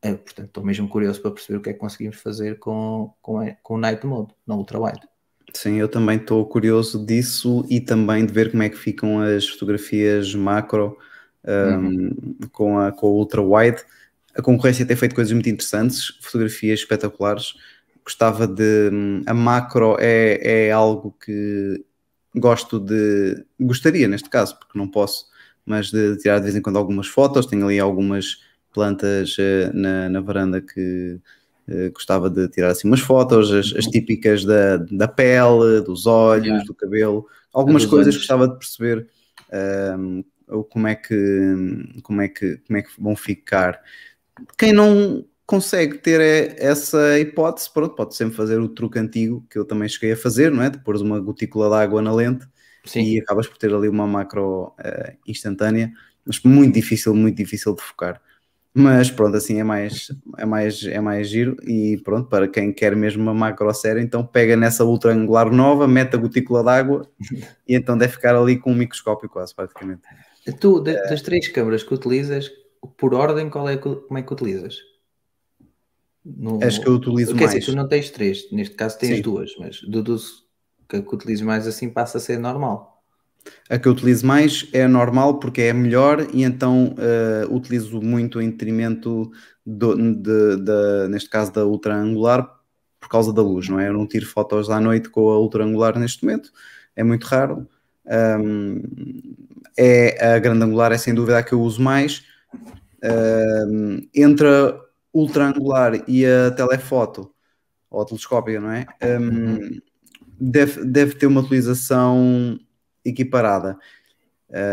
Eh, 0.00 0.14
portanto, 0.14 0.48
estou 0.48 0.64
mesmo 0.64 0.88
curioso 0.88 1.20
para 1.20 1.30
perceber 1.30 1.58
o 1.58 1.62
que 1.62 1.70
é 1.70 1.72
que 1.72 1.78
conseguimos 1.78 2.16
fazer 2.16 2.58
com, 2.58 3.12
com, 3.20 3.56
com 3.62 3.74
o 3.74 3.78
Night 3.78 4.06
Mode, 4.06 4.34
na 4.46 4.54
ultra-wide. 4.54 5.00
Sim, 5.52 5.76
eu 5.76 5.88
também 5.88 6.18
estou 6.18 6.44
curioso 6.46 7.04
disso 7.04 7.64
e 7.70 7.80
também 7.80 8.26
de 8.26 8.32
ver 8.32 8.50
como 8.50 8.62
é 8.62 8.68
que 8.68 8.76
ficam 8.76 9.20
as 9.20 9.46
fotografias 9.48 10.34
macro 10.34 10.98
um, 11.46 12.36
com, 12.52 12.78
a, 12.78 12.92
com 12.92 13.06
a 13.06 13.10
ultra 13.10 13.42
wide. 13.42 13.82
A 14.36 14.42
concorrência 14.42 14.86
tem 14.86 14.96
feito 14.96 15.14
coisas 15.14 15.32
muito 15.32 15.48
interessantes, 15.48 16.18
fotografias 16.20 16.80
espetaculares. 16.80 17.54
Gostava 18.04 18.46
de. 18.46 18.90
A 19.26 19.32
macro 19.32 19.96
é, 19.98 20.66
é 20.66 20.72
algo 20.72 21.16
que 21.24 21.84
gosto 22.34 22.78
de. 22.78 23.44
Gostaria, 23.58 24.08
neste 24.08 24.28
caso, 24.28 24.58
porque 24.58 24.78
não 24.78 24.88
posso, 24.88 25.26
mas 25.64 25.90
de 25.90 26.16
tirar 26.18 26.38
de 26.38 26.44
vez 26.44 26.56
em 26.56 26.60
quando 26.60 26.78
algumas 26.78 27.06
fotos. 27.06 27.46
Tenho 27.46 27.66
ali 27.66 27.78
algumas 27.78 28.38
plantas 28.72 29.36
eh, 29.38 29.70
na, 29.72 30.08
na 30.08 30.20
varanda 30.20 30.60
que 30.60 31.20
eh, 31.68 31.88
gostava 31.90 32.28
de 32.28 32.48
tirar 32.48 32.70
assim 32.70 32.88
umas 32.88 33.00
fotos, 33.00 33.50
as, 33.52 33.72
as 33.76 33.86
típicas 33.86 34.44
da, 34.44 34.76
da 34.76 35.08
pele, 35.08 35.80
dos 35.80 36.06
olhos, 36.06 36.44
Yeah. 36.46 36.64
do 36.66 36.74
cabelo, 36.74 37.26
algumas 37.52 37.86
coisas 37.86 38.14
olhos. 38.14 38.16
gostava 38.16 38.48
de 38.48 38.58
perceber 38.58 39.06
um, 39.98 40.24
como 40.62 40.86
é 40.86 40.94
que 40.94 41.14
como 42.02 42.20
é 42.22 42.28
que 42.28 42.58
como 42.58 42.78
é 42.78 42.82
que 42.82 42.90
vão 43.00 43.16
ficar. 43.16 43.80
Quem 44.58 44.72
não 44.72 45.24
consegue 45.46 45.98
ter 45.98 46.20
é- 46.20 46.56
essa 46.64 47.18
hipótese, 47.18 47.72
pronto, 47.72 47.94
pode 47.94 48.14
sempre 48.16 48.36
fazer 48.36 48.58
o 48.60 48.68
truque 48.68 48.98
antigo 48.98 49.46
que 49.50 49.58
eu 49.58 49.64
também 49.64 49.88
cheguei 49.88 50.12
a 50.12 50.16
fazer, 50.16 50.50
não 50.50 50.62
é? 50.62 50.70
De 50.70 50.78
pôr 50.78 50.96
uma 50.96 51.20
gotícula 51.20 51.68
de 51.68 51.76
água 51.76 52.02
na 52.02 52.12
lente 52.14 52.46
Sim, 52.84 53.02
e 53.04 53.20
acabas 53.20 53.46
por 53.46 53.58
ter 53.58 53.72
ali 53.74 53.88
uma 53.88 54.06
macro 54.06 54.74
eh, 54.78 55.16
instantânea, 55.26 55.92
mas 56.24 56.40
muito 56.42 56.74
difícil, 56.74 57.14
muito 57.14 57.36
difícil 57.36 57.74
de 57.74 57.82
focar. 57.82 58.20
Mas 58.76 59.08
pronto, 59.10 59.36
assim 59.36 59.60
é 59.60 59.64
mais, 59.64 60.08
é 60.36 60.44
mais, 60.44 60.82
é 60.84 61.00
mais 61.00 61.28
giro 61.28 61.56
e 61.62 61.96
pronto, 62.04 62.28
para 62.28 62.48
quem 62.48 62.72
quer 62.72 62.96
mesmo 62.96 63.22
uma 63.22 63.32
macro 63.34 63.72
séria, 63.72 64.00
então 64.00 64.26
pega 64.26 64.56
nessa 64.56 64.84
ultra 64.84 65.12
angular 65.12 65.50
nova, 65.52 65.86
mete 65.86 66.14
a 66.16 66.18
gotícula 66.18 66.62
de 66.62 66.70
água 66.70 67.08
e 67.68 67.76
então 67.76 67.96
deve 67.96 68.14
ficar 68.14 68.34
ali 68.34 68.58
com 68.58 68.72
um 68.72 68.74
microscópio 68.74 69.28
quase 69.28 69.54
praticamente. 69.54 70.02
Tu, 70.60 70.80
da- 70.80 71.02
das 71.04 71.22
três 71.22 71.48
câmaras 71.48 71.82
que 71.82 71.94
utilizas, 71.94 72.50
por 72.98 73.14
ordem, 73.14 73.48
qual 73.48 73.68
é 73.68 73.76
como 73.76 74.18
é 74.18 74.22
que 74.22 74.32
utilizas? 74.32 74.76
No- 76.24 76.62
Acho 76.62 76.80
que 76.80 76.88
eu 76.88 76.94
utilizo 76.94 77.34
Quer 77.36 77.46
mais. 77.46 77.54
dizer, 77.60 77.72
tu 77.72 77.76
não 77.76 77.88
tens 77.88 78.10
três, 78.10 78.50
neste 78.50 78.74
caso 78.74 78.98
tens 78.98 79.16
Sim. 79.16 79.22
duas, 79.22 79.50
mas 79.58 79.80
deduzo 79.82 80.44
que 80.88 80.96
a 80.96 81.02
que 81.02 81.14
utilizes 81.14 81.42
mais 81.44 81.66
assim 81.66 81.88
passa 81.88 82.18
a 82.18 82.20
ser 82.20 82.38
normal. 82.38 83.02
A 83.68 83.78
que 83.78 83.86
eu 83.88 83.92
utilizo 83.92 84.26
mais 84.26 84.66
é 84.72 84.86
normal 84.88 85.38
porque 85.38 85.62
é 85.62 85.72
melhor 85.72 86.26
e 86.32 86.42
então 86.44 86.94
eh, 86.98 87.46
utilizo 87.50 88.00
muito 88.00 88.40
em 88.40 88.50
detrimento, 88.50 89.30
do, 89.66 89.94
de, 89.96 90.56
de- 90.56 91.08
neste 91.08 91.28
caso, 91.28 91.52
da 91.52 91.64
ultra 91.66 91.94
angular 91.94 92.50
por 93.00 93.08
causa 93.10 93.32
da 93.32 93.42
luz, 93.42 93.68
não 93.68 93.78
é? 93.78 93.88
Eu 93.88 93.92
não 93.92 94.06
tiro 94.06 94.24
fotos 94.26 94.70
à 94.70 94.80
noite 94.80 95.10
com 95.10 95.28
a 95.30 95.38
ultra 95.38 95.62
angular 95.64 95.98
neste 95.98 96.24
momento. 96.24 96.50
é 96.96 97.02
muito 97.04 97.24
raro. 97.24 97.66
Um, 98.06 98.82
é 99.76 100.34
a 100.34 100.38
grande 100.38 100.64
angular, 100.64 100.92
é 100.92 100.98
sem 100.98 101.14
dúvida 101.14 101.38
a 101.38 101.42
que 101.42 101.52
eu 101.52 101.60
uso 101.60 101.82
mais. 101.82 102.24
Um, 103.02 104.06
entre 104.14 104.46
a 104.46 104.80
ultra 105.12 105.46
angular 105.46 106.02
e 106.08 106.24
a 106.24 106.50
telefoto, 106.50 107.32
ou 107.90 108.02
a 108.02 108.04
telescópia, 108.04 108.60
não 108.60 108.70
é? 108.70 108.86
Um, 109.02 109.80
deve, 110.40 110.84
deve 110.84 111.14
ter 111.14 111.26
uma 111.26 111.40
utilização 111.40 112.58
equiparada. 113.04 113.78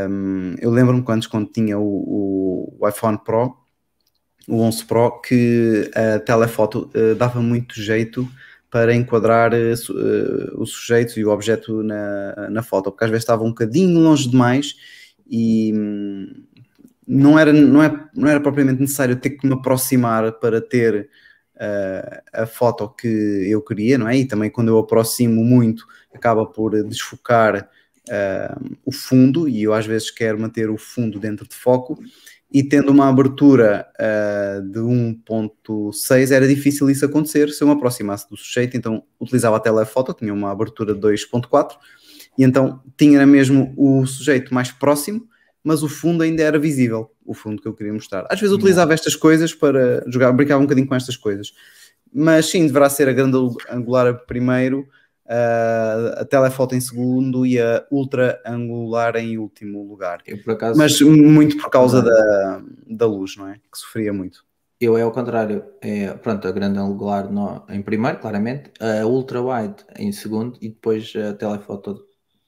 Um, 0.09 0.55
eu 0.59 0.69
lembro-me 0.69 1.03
quando, 1.03 1.27
quando 1.27 1.51
tinha 1.51 1.77
o, 1.77 2.77
o, 2.79 2.87
iPhone 2.87 3.17
Pro, 3.23 3.57
o 4.47 4.61
11 4.61 4.85
Pro, 4.85 5.21
que 5.21 5.89
a 5.95 6.19
telefoto 6.19 6.89
uh, 6.95 7.15
dava 7.15 7.41
muito 7.41 7.81
jeito 7.81 8.27
para 8.71 8.95
enquadrar 8.95 9.53
uh, 9.53 10.61
os 10.61 10.71
sujeitos 10.71 11.17
e 11.17 11.25
o 11.25 11.29
objeto 11.29 11.83
na, 11.83 12.49
na 12.49 12.63
foto, 12.63 12.89
porque 12.89 13.03
às 13.03 13.09
vezes 13.11 13.23
estava 13.23 13.43
um 13.43 13.49
bocadinho 13.49 13.99
longe 13.99 14.29
demais 14.29 14.75
e 15.29 15.73
hum, 15.75 16.43
não, 17.05 17.37
era, 17.37 17.51
não, 17.51 17.83
é, 17.83 18.09
não 18.15 18.29
era 18.29 18.39
propriamente 18.39 18.79
necessário 18.79 19.17
ter 19.17 19.31
que 19.31 19.45
me 19.45 19.53
aproximar 19.53 20.31
para 20.39 20.61
ter 20.61 21.09
uh, 21.57 22.21
a 22.33 22.45
foto 22.45 22.87
que 22.89 23.07
eu 23.49 23.61
queria, 23.61 23.97
não 23.97 24.07
é? 24.07 24.17
E 24.17 24.25
também 24.25 24.49
quando 24.49 24.69
eu 24.69 24.79
aproximo 24.79 25.43
muito, 25.43 25.85
acaba 26.13 26.45
por 26.45 26.71
desfocar 26.85 27.69
uh, 28.07 28.77
o 28.85 28.91
fundo, 28.93 29.49
e 29.49 29.63
eu 29.63 29.73
às 29.73 29.85
vezes 29.85 30.09
quero 30.09 30.39
manter 30.39 30.69
o 30.69 30.77
fundo 30.77 31.19
dentro 31.19 31.45
de 31.45 31.55
foco, 31.55 32.01
e 32.53 32.61
tendo 32.63 32.91
uma 32.91 33.07
abertura 33.07 33.87
uh, 33.97 34.61
de 34.69 34.79
1.6 34.79 36.31
era 36.31 36.45
difícil 36.47 36.89
isso 36.89 37.05
acontecer 37.05 37.49
se 37.49 37.63
eu 37.63 37.67
me 37.67 37.73
aproximasse 37.73 38.29
do 38.29 38.35
sujeito, 38.35 38.75
então 38.75 39.03
utilizava 39.19 39.55
a 39.55 39.59
telefoto, 39.59 40.13
tinha 40.13 40.33
uma 40.33 40.51
abertura 40.51 40.93
de 40.93 40.99
2.4 40.99 41.77
e 42.37 42.43
então 42.43 42.81
tinha 42.97 43.25
mesmo 43.25 43.73
o 43.77 44.05
sujeito 44.05 44.53
mais 44.53 44.69
próximo, 44.71 45.25
mas 45.63 45.81
o 45.81 45.87
fundo 45.87 46.23
ainda 46.23 46.43
era 46.43 46.59
visível, 46.59 47.11
o 47.25 47.33
fundo 47.33 47.61
que 47.61 47.67
eu 47.67 47.73
queria 47.73 47.93
mostrar. 47.93 48.25
Às 48.29 48.39
vezes 48.39 48.53
utilizava 48.53 48.93
estas 48.93 49.15
coisas 49.15 49.53
para 49.53 50.03
jogar, 50.09 50.31
brincava 50.33 50.59
um 50.59 50.65
bocadinho 50.65 50.87
com 50.87 50.95
estas 50.95 51.15
coisas, 51.15 51.53
mas 52.13 52.47
sim, 52.47 52.67
deverá 52.67 52.89
ser 52.89 53.07
a 53.07 53.13
grande 53.13 53.37
angular 53.69 54.25
primeiro, 54.25 54.85
a 56.19 56.25
telefoto 56.25 56.75
em 56.75 56.81
segundo 56.81 57.45
e 57.45 57.59
a 57.59 57.85
ultra 57.89 58.41
angular 58.45 59.15
em 59.15 59.37
último 59.37 59.83
lugar. 59.87 60.21
Eu, 60.25 60.37
acaso, 60.53 60.77
Mas 60.77 60.99
muito 61.01 61.57
por 61.57 61.69
causa 61.69 62.01
da, 62.01 62.61
da 62.87 63.05
luz, 63.05 63.37
não 63.37 63.47
é? 63.47 63.53
Que 63.53 63.77
sofria 63.77 64.11
muito. 64.11 64.43
Eu 64.79 64.97
é 64.97 65.03
ao 65.03 65.11
contrário, 65.11 65.63
é, 65.79 66.11
pronto, 66.13 66.47
a 66.47 66.51
grande 66.51 66.79
angular 66.79 67.31
no, 67.31 67.63
em 67.69 67.81
primeiro, 67.81 68.19
claramente, 68.19 68.71
a 68.79 69.05
ultra 69.05 69.41
wide 69.41 69.85
em 69.95 70.11
segundo 70.11 70.57
e 70.59 70.69
depois 70.69 71.13
a 71.15 71.33
telefoto 71.33 72.03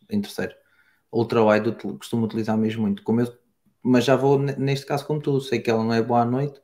em 0.09 0.19
terceiro. 0.19 0.53
Ultra 1.11 1.43
wide 1.43 1.67
eu 1.67 1.95
costumo 1.95 2.25
utilizar 2.25 2.57
mesmo 2.57 2.81
muito, 2.81 3.03
como 3.03 3.21
eu, 3.21 3.31
mas 3.83 4.03
já 4.03 4.15
vou 4.15 4.39
neste 4.39 4.85
caso 4.85 5.05
como 5.05 5.21
tu, 5.21 5.39
sei 5.41 5.59
que 5.59 5.69
ela 5.69 5.83
não 5.83 5.93
é 5.93 6.01
boa 6.01 6.21
à 6.21 6.25
noite, 6.25 6.59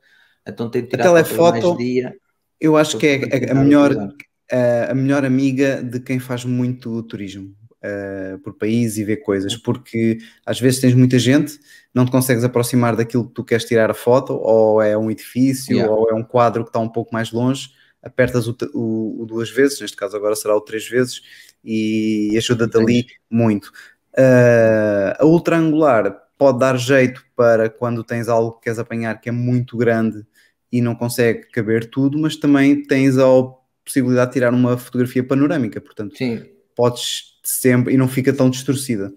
então 0.46 0.68
tenho 0.68 0.86
que 0.86 0.90
tirar 0.90 1.08
a 1.08 1.22
telefoto, 1.22 1.68
mais 1.68 1.78
dia. 1.78 2.16
Eu 2.60 2.76
acho 2.76 2.98
que 2.98 3.06
é 3.06 3.50
a, 3.50 3.52
a 3.52 3.54
melhor, 3.54 3.92
a 4.90 4.94
melhor 4.94 5.24
amiga 5.24 5.82
de 5.82 6.00
quem 6.00 6.18
faz 6.18 6.44
muito 6.44 7.02
turismo. 7.04 7.54
Uh, 7.82 8.38
por 8.40 8.52
país 8.58 8.98
e 8.98 9.04
ver 9.04 9.22
coisas, 9.22 9.56
porque 9.56 10.18
às 10.44 10.60
vezes 10.60 10.82
tens 10.82 10.92
muita 10.92 11.18
gente, 11.18 11.58
não 11.94 12.04
te 12.04 12.10
consegues 12.10 12.44
aproximar 12.44 12.94
daquilo 12.94 13.26
que 13.26 13.32
tu 13.32 13.42
queres 13.42 13.64
tirar 13.64 13.90
a 13.90 13.94
foto, 13.94 14.34
ou 14.34 14.82
é 14.82 14.98
um 14.98 15.10
edifício, 15.10 15.74
yeah. 15.74 15.90
ou 15.90 16.10
é 16.10 16.14
um 16.14 16.22
quadro 16.22 16.62
que 16.62 16.68
está 16.68 16.78
um 16.78 16.90
pouco 16.90 17.10
mais 17.10 17.32
longe, 17.32 17.70
apertas 18.02 18.46
o, 18.46 18.54
o, 18.74 19.22
o, 19.22 19.24
duas 19.24 19.50
vezes, 19.50 19.80
neste 19.80 19.96
caso 19.96 20.14
agora 20.14 20.36
será 20.36 20.54
o 20.54 20.60
três 20.60 20.86
vezes, 20.86 21.22
e 21.64 22.34
ajuda-te 22.36 22.76
ali 22.76 23.06
muito. 23.30 23.72
Uh, 24.12 25.16
a 25.18 25.24
ultra 25.24 25.56
angular 25.56 26.14
pode 26.36 26.58
dar 26.58 26.76
jeito 26.76 27.24
para 27.36 27.70
quando 27.70 28.02
tens 28.02 28.28
algo 28.28 28.52
que 28.52 28.64
queres 28.64 28.78
apanhar 28.78 29.20
que 29.20 29.28
é 29.28 29.32
muito 29.32 29.76
grande 29.76 30.24
e 30.72 30.80
não 30.80 30.94
consegue 30.94 31.50
caber 31.50 31.88
tudo, 31.88 32.18
mas 32.18 32.36
também 32.36 32.82
tens 32.82 33.18
a 33.18 33.26
possibilidade 33.90 34.30
de 34.30 34.34
tirar 34.34 34.54
uma 34.54 34.78
fotografia 34.78 35.24
panorâmica, 35.24 35.80
portanto, 35.80 36.16
Sim. 36.16 36.44
podes 36.76 37.38
sempre 37.42 37.92
e 37.92 37.96
não 37.96 38.06
fica 38.06 38.32
tão 38.32 38.48
distorcida 38.48 39.12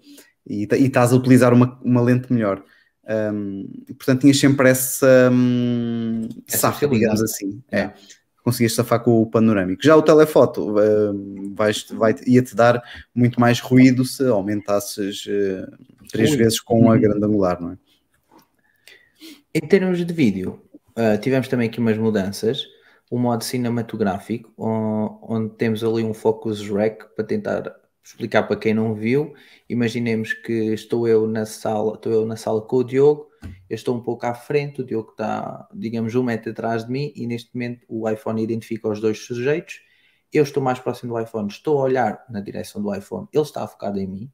e, 0.46 0.66
e 0.72 0.86
estás 0.86 1.12
a 1.12 1.16
utilizar 1.16 1.54
uma, 1.54 1.78
uma 1.82 2.02
lente 2.02 2.32
melhor. 2.32 2.62
Um, 3.06 3.68
portanto, 3.86 4.22
tinhas 4.22 4.38
sempre 4.38 4.68
essa, 4.68 5.30
um, 5.32 6.28
essa 6.48 6.58
safa, 6.58 6.88
digamos 6.88 7.22
assim. 7.22 7.62
É. 7.70 7.80
é. 7.80 7.94
Conseguias 8.42 8.74
safar 8.74 9.00
com 9.00 9.22
o 9.22 9.26
panorâmico. 9.26 9.82
Já 9.82 9.96
o 9.96 10.02
telefoto 10.02 10.74
vais, 11.54 11.86
vai, 11.90 12.14
ia-te 12.26 12.54
dar 12.54 12.82
muito 13.14 13.40
mais 13.40 13.58
ruído 13.58 14.04
se 14.04 14.26
aumentasses 14.26 15.24
uh, 15.24 16.06
três 16.10 16.30
Ui. 16.30 16.36
vezes 16.36 16.60
com 16.60 16.90
a 16.90 16.96
grande 16.98 17.24
angular, 17.24 17.58
não 17.60 17.72
é? 17.72 17.78
Em 19.54 19.66
termos 19.66 20.04
de 20.04 20.12
vídeo, 20.12 20.60
uh, 20.90 21.18
tivemos 21.20 21.48
também 21.48 21.68
aqui 21.68 21.78
umas 21.78 21.96
mudanças 21.96 22.66
o 23.10 23.18
modo 23.18 23.44
cinematográfico, 23.44 24.52
onde 24.56 25.54
temos 25.56 25.84
ali 25.84 26.02
um 26.02 26.14
focus 26.14 26.68
rec 26.68 27.04
para 27.14 27.24
tentar 27.24 27.74
explicar 28.04 28.42
para 28.44 28.56
quem 28.56 28.74
não 28.74 28.94
viu. 28.94 29.34
Imaginemos 29.68 30.34
que 30.34 30.74
estou 30.74 31.08
eu 31.08 31.26
na 31.26 31.46
sala, 31.46 31.94
estou 31.94 32.12
eu 32.12 32.26
na 32.26 32.36
sala 32.36 32.60
com 32.60 32.76
o 32.76 32.84
Diogo, 32.84 33.28
eu 33.68 33.74
estou 33.74 33.96
um 33.96 34.00
pouco 34.00 34.26
à 34.26 34.34
frente, 34.34 34.82
o 34.82 34.84
Diogo 34.84 35.12
está, 35.12 35.68
digamos, 35.74 36.14
um 36.14 36.22
metro 36.22 36.50
atrás 36.50 36.84
de 36.84 36.92
mim 36.92 37.12
e 37.14 37.26
neste 37.26 37.54
momento 37.54 37.84
o 37.88 38.08
iPhone 38.08 38.42
identifica 38.42 38.88
os 38.88 39.00
dois 39.00 39.18
sujeitos. 39.18 39.80
Eu 40.32 40.42
estou 40.42 40.62
mais 40.62 40.78
próximo 40.78 41.14
do 41.14 41.20
iPhone, 41.20 41.48
estou 41.48 41.78
a 41.78 41.82
olhar 41.82 42.24
na 42.28 42.40
direção 42.40 42.82
do 42.82 42.94
iPhone, 42.94 43.28
ele 43.32 43.42
está 43.42 43.66
focado 43.66 43.98
em 43.98 44.06
mim. 44.06 44.32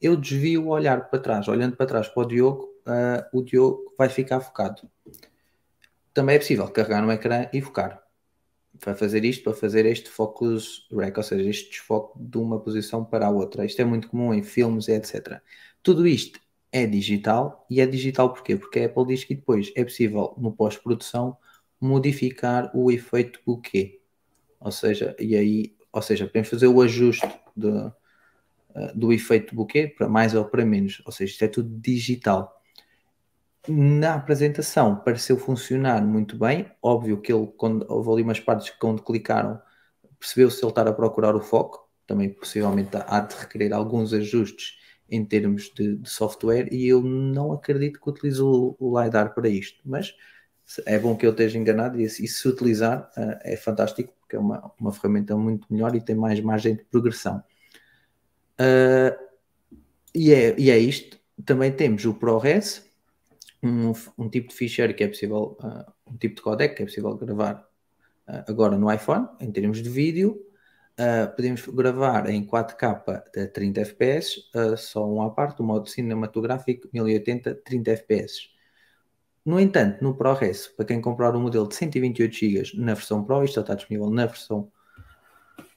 Eu 0.00 0.16
desvio 0.16 0.66
o 0.66 0.68
olhar 0.68 1.08
para 1.08 1.18
trás, 1.20 1.46
olhando 1.48 1.76
para 1.76 1.86
trás 1.86 2.08
para 2.08 2.22
o 2.22 2.26
Diogo, 2.26 2.64
uh, 2.86 3.38
o 3.38 3.42
Diogo 3.42 3.94
vai 3.96 4.08
ficar 4.08 4.40
focado 4.40 4.82
também 6.18 6.34
é 6.34 6.38
possível 6.40 6.66
carregar 6.66 7.00
no 7.00 7.12
ecrã 7.12 7.48
e 7.52 7.62
focar. 7.62 8.02
Vai 8.84 8.96
fazer 8.96 9.24
isto 9.24 9.44
para 9.44 9.54
fazer 9.54 9.86
este 9.86 10.10
focus 10.10 10.88
rec, 10.90 11.16
ou 11.16 11.22
seja, 11.22 11.48
este 11.48 11.70
desfoque 11.70 12.18
de 12.20 12.38
uma 12.38 12.58
posição 12.58 13.04
para 13.04 13.28
a 13.28 13.30
outra. 13.30 13.64
Isto 13.64 13.82
é 13.82 13.84
muito 13.84 14.08
comum 14.08 14.34
em 14.34 14.42
filmes, 14.42 14.88
etc. 14.88 15.40
Tudo 15.80 16.08
isto 16.08 16.40
é 16.72 16.84
digital 16.86 17.64
e 17.70 17.80
é 17.80 17.86
digital 17.86 18.32
porquê? 18.32 18.56
Porque 18.56 18.80
a 18.80 18.86
Apple 18.86 19.06
diz 19.06 19.22
que 19.22 19.36
depois 19.36 19.70
é 19.76 19.84
possível, 19.84 20.34
no 20.36 20.50
pós-produção, 20.50 21.36
modificar 21.80 22.68
o 22.74 22.90
efeito 22.90 23.40
bokeh. 23.46 24.00
Ou 24.58 24.72
seja, 24.72 25.14
e 25.20 25.36
aí, 25.36 25.76
ou 25.92 26.02
seja, 26.02 26.26
podemos 26.26 26.48
fazer 26.48 26.66
o 26.66 26.82
ajuste 26.82 27.28
de, 27.56 27.68
uh, 27.68 27.92
do 28.92 29.12
efeito 29.12 29.54
bokeh 29.54 29.86
para 29.86 30.08
mais 30.08 30.34
ou 30.34 30.44
para 30.44 30.66
menos. 30.66 31.00
Ou 31.06 31.12
seja, 31.12 31.30
isto 31.30 31.44
é 31.44 31.48
tudo 31.48 31.68
digital 31.78 32.57
na 33.68 34.14
apresentação 34.14 34.96
pareceu 34.96 35.36
funcionar 35.36 36.04
muito 36.04 36.36
bem. 36.38 36.70
Óbvio 36.82 37.20
que 37.20 37.32
ele, 37.32 37.46
quando 37.56 37.86
houve 37.88 38.10
ali 38.10 38.22
umas 38.22 38.40
partes 38.40 38.70
que 38.70 38.78
quando 38.78 39.02
clicaram, 39.02 39.60
percebeu-se 40.18 40.62
ele 40.62 40.70
estar 40.70 40.88
a 40.88 40.92
procurar 40.92 41.36
o 41.36 41.40
foco. 41.40 41.88
Também 42.06 42.30
possivelmente 42.30 42.90
há 42.94 43.20
de 43.20 43.36
requerer 43.36 43.72
alguns 43.72 44.12
ajustes 44.12 44.78
em 45.10 45.24
termos 45.24 45.70
de, 45.74 45.96
de 45.96 46.08
software 46.08 46.68
e 46.72 46.86
eu 46.86 47.02
não 47.02 47.52
acredito 47.52 48.00
que 48.00 48.10
utilize 48.10 48.40
o, 48.42 48.76
o, 48.78 49.00
LiDAR 49.00 49.34
para 49.34 49.48
isto, 49.48 49.80
mas 49.84 50.14
é 50.84 50.98
bom 50.98 51.16
que 51.16 51.26
eu 51.26 51.30
esteja 51.30 51.58
enganado 51.58 51.98
e, 51.98 52.04
e 52.04 52.08
se 52.08 52.46
utilizar 52.46 53.10
uh, 53.16 53.38
é 53.42 53.56
fantástico 53.56 54.12
porque 54.20 54.36
é 54.36 54.38
uma, 54.38 54.70
uma 54.78 54.92
ferramenta 54.92 55.34
muito 55.36 55.66
melhor 55.72 55.94
e 55.94 56.00
tem 56.00 56.14
mais 56.14 56.40
margem 56.40 56.76
de 56.76 56.84
progressão. 56.84 57.42
Uh, 58.60 59.16
e, 60.14 60.32
é, 60.32 60.54
e 60.58 60.70
é 60.70 60.78
isto. 60.78 61.18
Também 61.44 61.72
temos 61.72 62.04
o 62.04 62.12
ProRes, 62.12 62.87
um, 63.62 63.92
um 64.16 64.28
tipo 64.28 64.48
de 64.48 64.54
ficheiro 64.54 64.94
que 64.94 65.04
é 65.04 65.08
possível, 65.08 65.56
uh, 65.60 65.92
um 66.06 66.16
tipo 66.16 66.36
de 66.36 66.42
codec 66.42 66.74
que 66.74 66.82
é 66.82 66.86
possível 66.86 67.16
gravar 67.16 67.66
uh, 68.28 68.44
agora 68.48 68.76
no 68.76 68.92
iPhone, 68.92 69.28
em 69.40 69.50
termos 69.50 69.82
de 69.82 69.88
vídeo. 69.88 70.44
Uh, 70.98 71.34
podemos 71.36 71.64
gravar 71.66 72.28
em 72.28 72.44
4K 72.44 73.22
a 73.36 73.46
30 73.46 73.84
fps, 73.84 74.50
só 74.76 75.08
um 75.08 75.22
à 75.22 75.30
parte, 75.30 75.62
o 75.62 75.64
modo 75.64 75.88
cinematográfico 75.88 76.88
1080 76.92 77.54
30 77.54 77.96
fps. 77.98 78.50
No 79.44 79.58
entanto, 79.58 80.02
no 80.02 80.14
ProRes, 80.14 80.68
para 80.68 80.84
quem 80.84 81.00
comprar 81.00 81.34
o 81.34 81.38
um 81.38 81.42
modelo 81.42 81.68
de 81.68 81.74
128 81.74 82.34
GB 82.34 82.70
na 82.74 82.94
versão 82.94 83.24
Pro, 83.24 83.44
isto 83.44 83.60
está 83.60 83.74
disponível 83.74 84.10
na 84.10 84.26
versão 84.26 84.70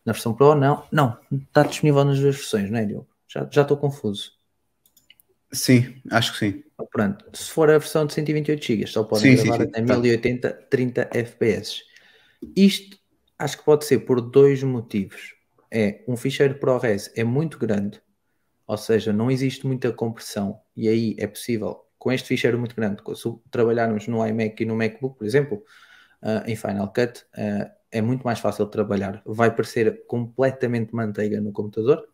na 0.04 0.14
versão 0.14 0.34
Pro, 0.34 0.56
não, 0.56 0.84
não, 0.92 1.18
está 1.32 1.64
disponível 1.64 2.04
nas 2.04 2.20
duas 2.20 2.36
versões, 2.36 2.70
não 2.72 2.80
é, 2.80 2.86
Diogo? 2.86 3.08
Já, 3.28 3.48
já 3.50 3.62
estou 3.62 3.78
confuso. 3.78 4.41
Sim, 5.54 5.96
acho 6.10 6.34
que 6.34 6.40
sim. 6.40 6.64
Pronto, 6.92 7.26
se 7.34 7.52
for 7.52 7.70
a 7.70 7.78
versão 7.78 8.06
de 8.06 8.14
128 8.14 8.66
GB, 8.66 8.88
só 8.88 9.04
podem 9.04 9.38
sim, 9.38 9.44
gravar 9.44 9.60
sim, 9.60 9.64
sim. 9.64 9.70
até 9.70 9.82
1080 9.82 10.52
30 10.70 11.10
FPS. 11.14 11.84
Isto 12.56 12.98
acho 13.38 13.58
que 13.58 13.64
pode 13.64 13.86
ser 13.86 14.00
por 14.00 14.22
dois 14.22 14.64
motivos. 14.64 15.36
É 15.70 16.04
um 16.08 16.18
ficheiro 16.18 16.56
ProRes 16.56 17.12
é 17.16 17.24
muito 17.24 17.58
grande, 17.58 18.02
ou 18.68 18.78
seja, 18.78 19.14
não 19.14 19.32
existe 19.32 19.66
muita 19.66 19.92
compressão, 19.92 20.60
e 20.76 20.88
aí 20.88 21.16
é 21.18 21.28
possível, 21.28 21.86
com 21.98 22.12
este 22.12 22.28
ficheiro 22.28 22.60
muito 22.60 22.76
grande, 22.76 23.02
se 23.16 23.34
trabalharmos 23.50 24.08
no 24.08 24.26
iMac 24.26 24.62
e 24.62 24.66
no 24.66 24.76
MacBook, 24.76 25.18
por 25.18 25.26
exemplo, 25.26 25.64
uh, 26.22 26.50
em 26.50 26.56
Final 26.56 26.92
Cut, 26.92 27.24
uh, 27.38 27.72
é 27.92 28.02
muito 28.02 28.24
mais 28.24 28.40
fácil 28.40 28.66
de 28.66 28.72
trabalhar. 28.72 29.22
Vai 29.26 29.54
parecer 29.54 30.06
completamente 30.08 30.94
manteiga 30.94 31.40
no 31.42 31.52
computador, 31.52 32.06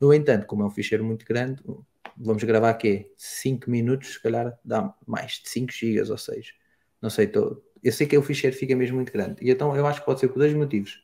No 0.00 0.12
entanto, 0.12 0.46
como 0.46 0.64
é 0.64 0.66
um 0.66 0.70
ficheiro 0.70 1.04
muito 1.04 1.24
grande, 1.24 1.62
vamos 2.16 2.42
gravar 2.44 2.70
aqui 2.70 3.10
5 3.16 3.70
minutos, 3.70 4.14
se 4.14 4.22
calhar 4.22 4.58
dá 4.64 4.94
mais 5.06 5.40
de 5.42 5.48
5 5.48 5.72
GB 5.72 6.10
ou 6.10 6.18
6. 6.18 6.54
Não 7.00 7.10
sei, 7.10 7.26
tô, 7.26 7.62
eu 7.82 7.92
sei 7.92 8.06
que 8.06 8.16
o 8.16 8.22
ficheiro 8.22 8.56
fica 8.56 8.76
mesmo 8.76 8.96
muito 8.96 9.12
grande. 9.12 9.36
E 9.42 9.50
então 9.50 9.74
eu 9.76 9.86
acho 9.86 10.00
que 10.00 10.06
pode 10.06 10.20
ser 10.20 10.28
por 10.28 10.38
dois 10.38 10.54
motivos. 10.54 11.02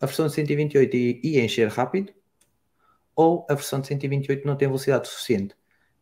A 0.00 0.06
versão 0.06 0.26
de 0.26 0.32
128 0.32 0.96
ia 0.96 1.44
encher 1.44 1.68
rápido, 1.68 2.12
ou 3.14 3.46
a 3.50 3.54
versão 3.54 3.80
de 3.80 3.86
128 3.88 4.46
não 4.46 4.56
tem 4.56 4.68
velocidade 4.68 5.08
suficiente. 5.08 5.54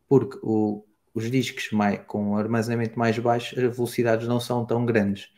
Porque 0.07 0.39
o, 0.41 0.85
os 1.13 1.29
discos 1.29 1.71
mais, 1.71 1.99
com 2.07 2.37
armazenamento 2.37 2.97
mais 2.97 3.17
baixo, 3.19 3.59
as 3.59 3.75
velocidades 3.75 4.27
não 4.27 4.39
são 4.39 4.65
tão 4.65 4.85
grandes. 4.85 5.31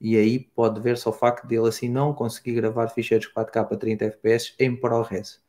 E 0.00 0.16
aí 0.16 0.38
pode 0.38 0.80
ver-se 0.80 1.06
ao 1.08 1.12
facto 1.12 1.46
dele 1.46 1.68
assim 1.68 1.88
não 1.88 2.14
conseguir 2.14 2.54
gravar 2.54 2.88
ficheiros 2.88 3.26
4K 3.32 3.72
a 3.72 3.76
30 3.76 4.04
FPS 4.06 4.54
em 4.58 4.76
ProRes. 4.76 5.40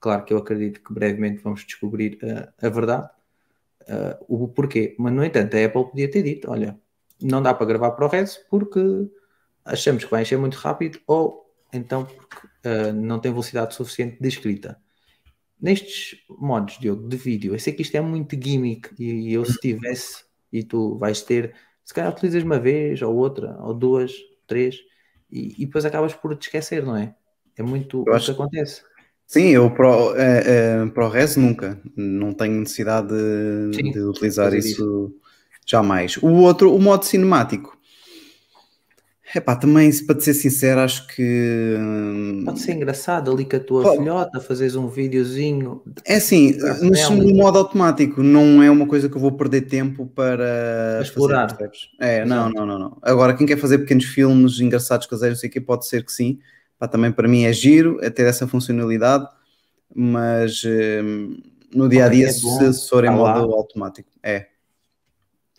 Claro 0.00 0.24
que 0.24 0.32
eu 0.32 0.38
acredito 0.38 0.82
que 0.82 0.92
brevemente 0.92 1.42
vamos 1.42 1.64
descobrir 1.64 2.18
uh, 2.22 2.66
a 2.66 2.68
verdade, 2.68 3.10
uh, 3.82 4.24
o 4.28 4.48
porquê. 4.48 4.94
Mas, 4.98 5.12
no 5.12 5.24
entanto, 5.24 5.56
a 5.56 5.64
Apple 5.64 5.90
podia 5.90 6.10
ter 6.10 6.22
dito: 6.22 6.50
olha, 6.50 6.78
não 7.20 7.42
dá 7.42 7.52
para 7.52 7.66
gravar 7.66 7.92
ProRes 7.92 8.38
porque 8.48 8.80
achamos 9.64 10.04
que 10.04 10.10
vai 10.10 10.22
encher 10.22 10.38
muito 10.38 10.56
rápido 10.56 11.00
ou 11.06 11.44
então 11.72 12.04
porque 12.04 12.46
uh, 12.68 12.92
não 12.92 13.18
tem 13.18 13.32
velocidade 13.32 13.74
suficiente 13.74 14.18
de 14.20 14.28
escrita. 14.28 14.80
Nestes 15.60 16.20
modos, 16.28 16.78
Diogo, 16.78 17.08
de 17.08 17.16
vídeo, 17.16 17.52
eu 17.52 17.58
sei 17.58 17.72
que 17.72 17.82
isto 17.82 17.96
é 17.96 18.00
muito 18.00 18.40
gimmick 18.40 18.90
e 18.96 19.32
eu 19.32 19.44
se 19.44 19.58
tivesse, 19.58 20.24
e 20.52 20.62
tu 20.62 20.96
vais 20.98 21.20
ter, 21.22 21.52
se 21.84 21.92
calhar 21.92 22.12
utilizas 22.12 22.44
uma 22.44 22.60
vez 22.60 23.02
ou 23.02 23.16
outra, 23.16 23.58
ou 23.60 23.74
duas, 23.74 24.12
três, 24.46 24.78
e, 25.28 25.60
e 25.60 25.66
depois 25.66 25.84
acabas 25.84 26.14
por 26.14 26.36
te 26.36 26.42
esquecer, 26.42 26.84
não 26.84 26.96
é? 26.96 27.12
É 27.56 27.62
muito 27.62 28.02
o 28.02 28.04
que 28.04 28.30
acontece. 28.30 28.82
Sim, 29.28 29.48
eu 29.48 29.70
pro, 29.70 30.16
é, 30.16 30.42
é, 30.46 30.86
ProRes 30.86 31.36
nunca, 31.36 31.78
não 31.94 32.32
tenho 32.32 32.60
necessidade 32.60 33.08
de, 33.08 33.76
Sim, 33.76 33.92
de 33.92 34.00
utilizar 34.00 34.46
fazer 34.46 34.58
isso 34.60 35.14
jamais. 35.66 36.16
O 36.16 36.28
outro, 36.28 36.74
o 36.74 36.80
modo 36.80 37.04
cinemático. 37.04 37.76
Epá, 39.34 39.54
também, 39.54 39.90
para 40.06 40.14
te 40.14 40.24
ser 40.24 40.32
sincero, 40.32 40.80
acho 40.80 41.06
que 41.08 41.76
hum, 41.78 42.42
Pode 42.46 42.60
ser 42.60 42.72
engraçado 42.72 43.30
ali 43.30 43.44
com 43.44 43.56
a 43.56 43.60
tua 43.60 43.82
Pode. 43.82 43.98
filhota, 43.98 44.40
fazeres 44.40 44.74
um 44.74 44.88
videozinho. 44.88 45.82
é 46.06 46.16
assim, 46.16 46.56
ela. 46.58 47.10
no 47.10 47.34
modo 47.34 47.58
automático 47.58 48.22
não 48.22 48.62
é 48.62 48.70
uma 48.70 48.86
coisa 48.86 49.10
que 49.10 49.16
eu 49.16 49.20
vou 49.20 49.32
perder 49.32 49.62
tempo 49.62 50.06
para 50.06 50.96
fazer, 51.00 51.02
explorar. 51.02 51.48
percebes? 51.48 51.90
É, 52.00 52.24
não, 52.24 52.48
não, 52.48 52.64
não, 52.64 52.78
não. 52.78 52.98
Agora, 53.02 53.34
quem 53.34 53.46
quer 53.46 53.58
fazer 53.58 53.76
pequenos 53.76 54.06
filmes 54.06 54.58
engraçados 54.58 55.06
caseiros, 55.06 55.36
não 55.36 55.40
sei 55.40 55.50
o 55.50 55.52
que, 55.52 55.60
pode 55.60 55.86
ser 55.86 56.02
que 56.02 56.12
sim. 56.12 56.38
Pá, 56.78 56.86
também 56.86 57.10
para 57.10 57.28
mim 57.28 57.44
é 57.44 57.52
giro, 57.52 57.98
é 58.02 58.10
ter 58.10 58.26
essa 58.26 58.46
funcionalidade, 58.46 59.26
mas 59.94 60.62
hum, 60.64 61.40
no 61.74 61.88
dia 61.88 62.06
a 62.06 62.08
dia, 62.08 62.28
é 62.28 62.32
se 62.32 62.42
bom, 62.42 62.72
se 62.72 62.88
for 62.88 63.04
em 63.04 63.08
tá 63.08 63.12
modo 63.12 63.48
lá. 63.48 63.56
automático, 63.56 64.10
é. 64.22 64.48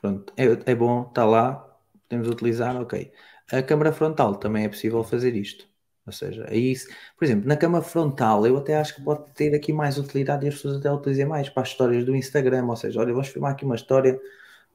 Pronto, 0.02 0.34
é, 0.38 0.46
é 0.72 0.76
bom, 0.76 1.06
está 1.08 1.26
lá, 1.26 1.66
podemos 2.08 2.28
utilizar, 2.30 2.80
ok. 2.82 3.12
A 3.52 3.62
câmara 3.64 3.92
frontal 3.92 4.36
também 4.36 4.66
é 4.66 4.70
possível 4.70 5.04
fazer 5.04 5.36
isto. 5.36 5.68
Ou 6.06 6.14
seja, 6.14 6.46
aí, 6.50 6.74
por 7.18 7.26
exemplo, 7.26 7.48
na 7.48 7.56
câmara 7.56 7.84
frontal 7.84 8.46
eu 8.48 8.58
até 8.58 8.76
acho 8.78 8.96
que 8.96 9.02
pode 9.02 9.30
ter 9.36 9.54
aqui 9.54 9.72
mais 9.72 9.98
utilidade 9.98 10.46
e 10.46 10.50
as 10.50 10.56
pessoas 10.56 10.78
até 10.78 10.92
utilizem 10.92 11.26
mais 11.26 11.50
para 11.50 11.62
as 11.64 11.70
histórias 11.70 12.04
do 12.04 12.16
Instagram. 12.16 12.66
Ou 12.66 12.76
seja, 12.76 13.00
olha, 13.00 13.12
vamos 13.14 13.28
filmar 13.28 13.52
aqui 13.52 13.64
uma 13.66 13.76
história 13.76 14.20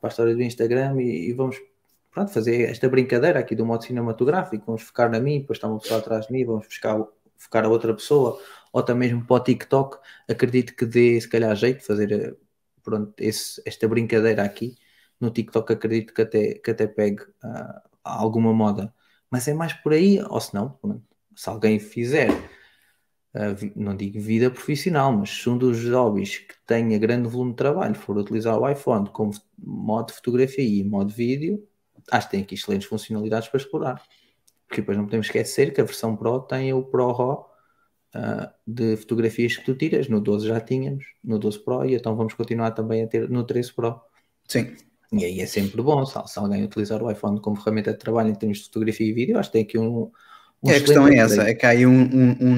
para 0.00 0.08
a 0.08 0.10
história 0.10 0.34
do 0.34 0.42
Instagram 0.42 1.00
e, 1.00 1.30
e 1.30 1.32
vamos 1.32 1.56
pronto, 2.14 2.32
fazer 2.32 2.70
esta 2.70 2.88
brincadeira 2.88 3.40
aqui 3.40 3.54
do 3.56 3.66
modo 3.66 3.84
cinematográfico. 3.84 4.64
Vamos 4.66 4.82
focar 4.82 5.10
na 5.10 5.20
mim, 5.20 5.40
depois 5.40 5.58
está 5.58 5.68
uma 5.68 5.78
pessoa 5.80 6.00
atrás 6.00 6.26
de 6.28 6.32
mim, 6.32 6.44
vamos 6.44 6.66
buscar, 6.66 6.98
focar 7.36 7.64
a 7.64 7.68
outra 7.68 7.92
pessoa, 7.94 8.40
ou 8.72 8.80
até 8.80 8.94
mesmo 8.94 9.24
para 9.26 9.36
o 9.36 9.40
TikTok. 9.40 9.98
Acredito 10.28 10.74
que 10.76 10.86
dê, 10.86 11.20
se 11.20 11.28
calhar, 11.28 11.54
jeito 11.56 11.84
fazer 11.84 12.12
eh, 12.12 12.34
pronto, 12.82 13.12
esse- 13.18 13.60
esta 13.66 13.88
brincadeira 13.88 14.42
aqui 14.44 14.76
no 15.20 15.30
TikTok 15.30 15.72
acredito 15.72 16.14
que 16.14 16.22
até, 16.22 16.54
que 16.54 16.70
até 16.70 16.86
pegue 16.86 17.22
ah, 17.42 17.82
alguma 18.04 18.52
moda. 18.52 18.94
Mas 19.30 19.48
é 19.48 19.54
mais 19.54 19.72
por 19.72 19.92
aí, 19.92 20.20
ou 20.22 20.40
se 20.40 20.54
não, 20.54 20.78
se 21.34 21.48
alguém 21.48 21.78
fizer, 21.80 22.28
vi- 23.56 23.72
não 23.76 23.96
digo 23.96 24.20
vida 24.20 24.50
profissional, 24.50 25.12
mas 25.12 25.30
se 25.30 25.48
um 25.48 25.58
dos 25.58 25.84
hobbies 25.88 26.38
que 26.38 26.54
tenha 26.66 26.98
grande 26.98 27.28
volume 27.28 27.50
de 27.52 27.56
trabalho 27.56 27.94
for 27.94 28.16
utilizar 28.16 28.58
o 28.58 28.68
iPhone 28.68 29.08
como 29.10 29.32
modo 29.58 30.12
fotografia 30.12 30.64
e 30.64 30.84
modo 30.84 31.08
de 31.10 31.14
vídeo, 31.16 31.68
acho 32.10 32.26
que 32.26 32.30
tem 32.32 32.42
aqui 32.42 32.54
excelentes 32.54 32.88
funcionalidades 32.88 33.48
para 33.48 33.60
explorar. 33.60 34.02
Porque 34.66 34.80
depois 34.80 34.96
não 34.96 35.04
podemos 35.04 35.26
esquecer 35.26 35.72
que 35.72 35.80
a 35.80 35.84
versão 35.84 36.16
Pro 36.16 36.40
tem 36.40 36.72
o 36.72 36.82
Pro 36.82 37.12
RAW 37.12 37.50
ah, 38.14 38.52
de 38.66 38.96
fotografias 38.96 39.56
que 39.56 39.64
tu 39.64 39.74
tiras. 39.74 40.08
No 40.08 40.20
12 40.20 40.48
já 40.48 40.60
tínhamos, 40.60 41.04
no 41.22 41.38
12 41.38 41.64
Pro, 41.64 41.84
e 41.84 41.94
então 41.94 42.16
vamos 42.16 42.34
continuar 42.34 42.70
também 42.72 43.02
a 43.02 43.06
ter 43.06 43.28
no 43.28 43.44
13 43.44 43.72
Pro. 43.72 44.00
Sim. 44.48 44.74
E 45.12 45.24
aí 45.24 45.40
é 45.40 45.46
sempre 45.46 45.80
bom, 45.80 46.04
se 46.04 46.38
alguém 46.38 46.64
utilizar 46.64 47.02
o 47.02 47.10
iPhone 47.10 47.40
como 47.40 47.56
ferramenta 47.56 47.92
de 47.92 47.98
trabalho 47.98 48.30
em 48.30 48.34
termos 48.34 48.58
de 48.58 48.64
fotografia 48.64 49.06
e 49.06 49.12
vídeo, 49.12 49.38
acho 49.38 49.50
que 49.50 49.52
tem 49.52 49.62
aqui 49.62 49.78
um. 49.78 50.10
É, 50.66 50.76
a 50.76 50.80
questão 50.80 51.08
é 51.08 51.16
essa, 51.16 51.42
é 51.42 51.54
que 51.54 51.66
há 51.66 51.70
aí 51.70 51.86
um, 51.86 52.02
um, 52.02 52.36
um 52.40 52.54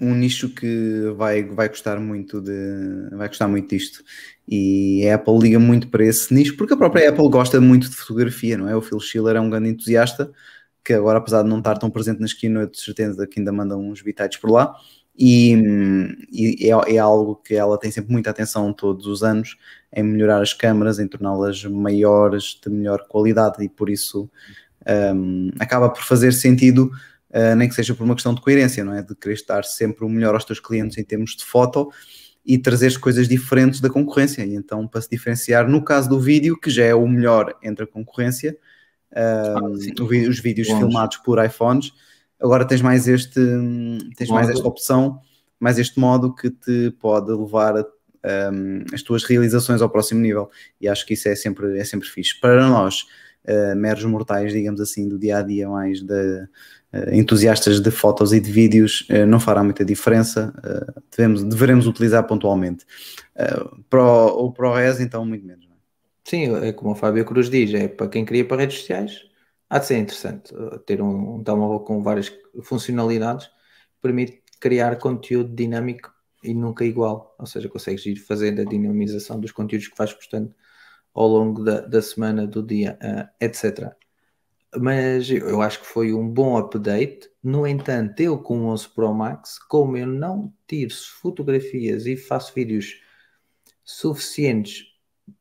um 0.00 0.14
nicho 0.14 0.48
que 0.48 1.12
vai, 1.16 1.42
vai 1.42 1.68
gostar 1.68 1.98
muito 1.98 2.40
de 2.40 3.08
vai 3.12 3.28
gostar 3.28 3.48
muito 3.48 3.68
disto. 3.68 4.04
E 4.46 5.06
a 5.08 5.16
Apple 5.16 5.38
liga 5.38 5.58
muito 5.58 5.88
para 5.88 6.04
esse 6.04 6.32
nicho 6.32 6.56
porque 6.56 6.72
a 6.72 6.76
própria 6.76 7.10
Apple 7.10 7.28
gosta 7.28 7.60
muito 7.60 7.90
de 7.90 7.96
fotografia, 7.96 8.56
não 8.56 8.68
é? 8.68 8.76
O 8.76 8.80
Phil 8.80 9.00
Schiller 9.00 9.36
é 9.36 9.40
um 9.40 9.50
grande 9.50 9.70
entusiasta 9.70 10.30
que 10.84 10.92
agora 10.92 11.18
apesar 11.18 11.42
de 11.42 11.48
não 11.48 11.58
estar 11.58 11.76
tão 11.76 11.90
presente 11.90 12.20
nas 12.20 12.32
keynotes, 12.32 12.80
de 12.80 12.84
certeza 12.86 13.26
que 13.26 13.40
ainda 13.40 13.52
manda 13.52 13.76
uns 13.76 14.00
bitites 14.00 14.38
por 14.38 14.50
lá. 14.50 14.74
E, 15.20 15.52
e 16.32 16.70
é, 16.70 16.94
é 16.94 16.98
algo 16.98 17.34
que 17.34 17.54
ela 17.54 17.76
tem 17.76 17.90
sempre 17.90 18.12
muita 18.12 18.30
atenção 18.30 18.72
todos 18.72 19.06
os 19.06 19.24
anos 19.24 19.58
em 19.92 20.02
melhorar 20.04 20.40
as 20.40 20.52
câmaras, 20.52 21.00
em 21.00 21.08
torná-las 21.08 21.64
maiores, 21.64 22.58
de 22.64 22.70
melhor 22.70 23.04
qualidade 23.08 23.62
e 23.64 23.68
por 23.68 23.90
isso 23.90 24.30
um, 25.14 25.50
acaba 25.58 25.90
por 25.90 26.04
fazer 26.04 26.32
sentido 26.32 26.90
Uh, 27.30 27.54
nem 27.54 27.68
que 27.68 27.74
seja 27.74 27.94
por 27.94 28.04
uma 28.04 28.14
questão 28.14 28.34
de 28.34 28.40
coerência, 28.40 28.82
não 28.82 28.94
é? 28.94 29.02
De 29.02 29.14
querer 29.14 29.34
estar 29.34 29.62
sempre 29.62 30.02
o 30.02 30.08
melhor 30.08 30.32
aos 30.34 30.46
teus 30.46 30.60
clientes 30.60 30.96
em 30.96 31.04
termos 31.04 31.36
de 31.36 31.44
foto 31.44 31.90
e 32.44 32.56
trazer 32.56 32.98
coisas 32.98 33.28
diferentes 33.28 33.80
da 33.80 33.90
concorrência. 33.90 34.42
E 34.46 34.54
então, 34.54 34.88
para 34.88 35.02
se 35.02 35.10
diferenciar, 35.10 35.68
no 35.68 35.84
caso 35.84 36.08
do 36.08 36.18
vídeo, 36.18 36.58
que 36.58 36.70
já 36.70 36.84
é 36.84 36.94
o 36.94 37.06
melhor 37.06 37.54
entre 37.62 37.84
a 37.84 37.86
concorrência, 37.86 38.56
uh, 39.12 40.02
o 40.02 40.06
vi- 40.06 40.26
os 40.26 40.40
vídeos 40.40 40.68
Longe. 40.68 40.80
filmados 40.80 41.18
por 41.18 41.44
iPhones, 41.44 41.92
agora 42.40 42.64
tens 42.64 42.80
mais 42.80 43.06
este, 43.06 43.40
tens 44.16 44.30
mais 44.30 44.48
esta 44.48 44.66
opção, 44.66 45.20
mais 45.60 45.78
este 45.78 46.00
modo 46.00 46.34
que 46.34 46.48
te 46.48 46.90
pode 46.98 47.30
levar 47.30 47.76
a, 47.76 47.84
um, 48.50 48.84
as 48.94 49.02
tuas 49.02 49.24
realizações 49.24 49.82
ao 49.82 49.90
próximo 49.90 50.20
nível. 50.20 50.48
E 50.80 50.88
acho 50.88 51.04
que 51.04 51.12
isso 51.12 51.28
é 51.28 51.36
sempre, 51.36 51.78
é 51.78 51.84
sempre 51.84 52.08
fixe. 52.08 52.40
Para 52.40 52.66
nós, 52.66 53.02
uh, 53.44 53.76
meros 53.76 54.04
mortais, 54.04 54.50
digamos 54.50 54.80
assim, 54.80 55.06
do 55.06 55.18
dia 55.18 55.36
a 55.36 55.42
dia, 55.42 55.68
mais 55.68 56.00
de 56.00 56.14
uh, 56.14 56.48
entusiastas 57.12 57.80
de 57.80 57.90
fotos 57.90 58.32
e 58.32 58.40
de 58.40 58.50
vídeos, 58.50 59.06
uh, 59.10 59.26
não 59.26 59.38
fará 59.38 59.62
muita 59.62 59.84
diferença. 59.84 60.54
Uh, 60.58 61.02
devemos, 61.10 61.44
deveremos 61.44 61.86
utilizar 61.86 62.26
pontualmente. 62.26 62.84
Pro, 63.88 64.26
o 64.26 64.52
ProRes, 64.52 64.98
então, 64.98 65.24
muito 65.24 65.46
menos. 65.46 65.64
é? 65.66 65.68
Sim, 66.24 66.56
é 66.56 66.72
como 66.72 66.92
o 66.92 66.94
Fábio 66.96 67.24
Cruz 67.24 67.48
diz, 67.48 67.72
é 67.72 67.86
para 67.86 68.08
quem 68.08 68.24
cria 68.24 68.44
para 68.44 68.62
redes 68.62 68.78
sociais, 68.78 69.22
há 69.70 69.78
de 69.78 69.86
ser 69.86 69.98
interessante 69.98 70.52
ter 70.86 71.00
um, 71.00 71.36
um 71.36 71.44
telemóvel 71.44 71.80
com 71.80 72.02
várias 72.02 72.32
funcionalidades 72.64 73.48
permite 74.00 74.42
criar 74.60 74.96
conteúdo 74.96 75.54
dinâmico 75.54 76.12
e 76.42 76.54
nunca 76.54 76.84
igual, 76.84 77.34
ou 77.38 77.46
seja, 77.46 77.68
consegues 77.68 78.04
ir 78.06 78.16
fazendo 78.16 78.60
a 78.60 78.64
dinamização 78.64 79.38
dos 79.40 79.52
conteúdos 79.52 79.88
que 79.88 79.96
vais 79.96 80.12
postando 80.12 80.54
ao 81.14 81.26
longo 81.26 81.64
da, 81.64 81.80
da 81.80 82.00
semana, 82.00 82.46
do 82.46 82.62
dia, 82.62 82.98
etc. 83.40 83.92
Mas 84.76 85.30
eu 85.30 85.62
acho 85.62 85.80
que 85.80 85.86
foi 85.86 86.12
um 86.12 86.28
bom 86.28 86.58
update. 86.58 87.30
No 87.42 87.66
entanto, 87.66 88.20
eu 88.20 88.38
com 88.38 88.60
o 88.60 88.66
11 88.66 88.88
Pro 88.90 89.14
Max, 89.14 89.58
como 89.58 89.96
eu 89.96 90.06
não 90.06 90.52
tiro 90.66 90.94
fotografias 90.94 92.06
e 92.06 92.16
faço 92.16 92.52
vídeos 92.54 93.00
suficientes 93.82 94.84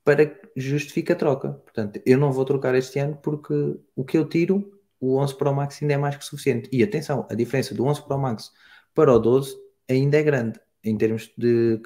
para 0.03 0.25
que 0.25 0.47
justifique 0.55 1.11
a 1.11 1.15
troca. 1.15 1.49
Portanto, 1.49 2.01
eu 2.05 2.17
não 2.17 2.32
vou 2.32 2.45
trocar 2.45 2.73
este 2.75 2.99
ano 2.99 3.17
porque 3.21 3.53
o 3.95 4.05
que 4.05 4.17
eu 4.17 4.28
tiro, 4.28 4.80
o 4.99 5.17
11 5.17 5.38
Pro 5.38 5.53
Max 5.53 5.82
ainda 5.82 5.95
é 5.95 5.97
mais 5.97 6.15
que 6.15 6.25
suficiente. 6.25 6.69
E 6.71 6.82
atenção, 6.82 7.28
a 7.30 7.36
diferença 7.36 7.75
do 7.75 7.86
11 7.86 8.03
Pro 8.03 8.17
Max 8.17 8.53
para 8.93 9.13
o 9.13 9.19
12 9.19 9.55
ainda 9.89 10.17
é 10.17 10.23
grande 10.23 10.59
em 10.84 10.97
termos 10.97 11.32
de 11.38 11.82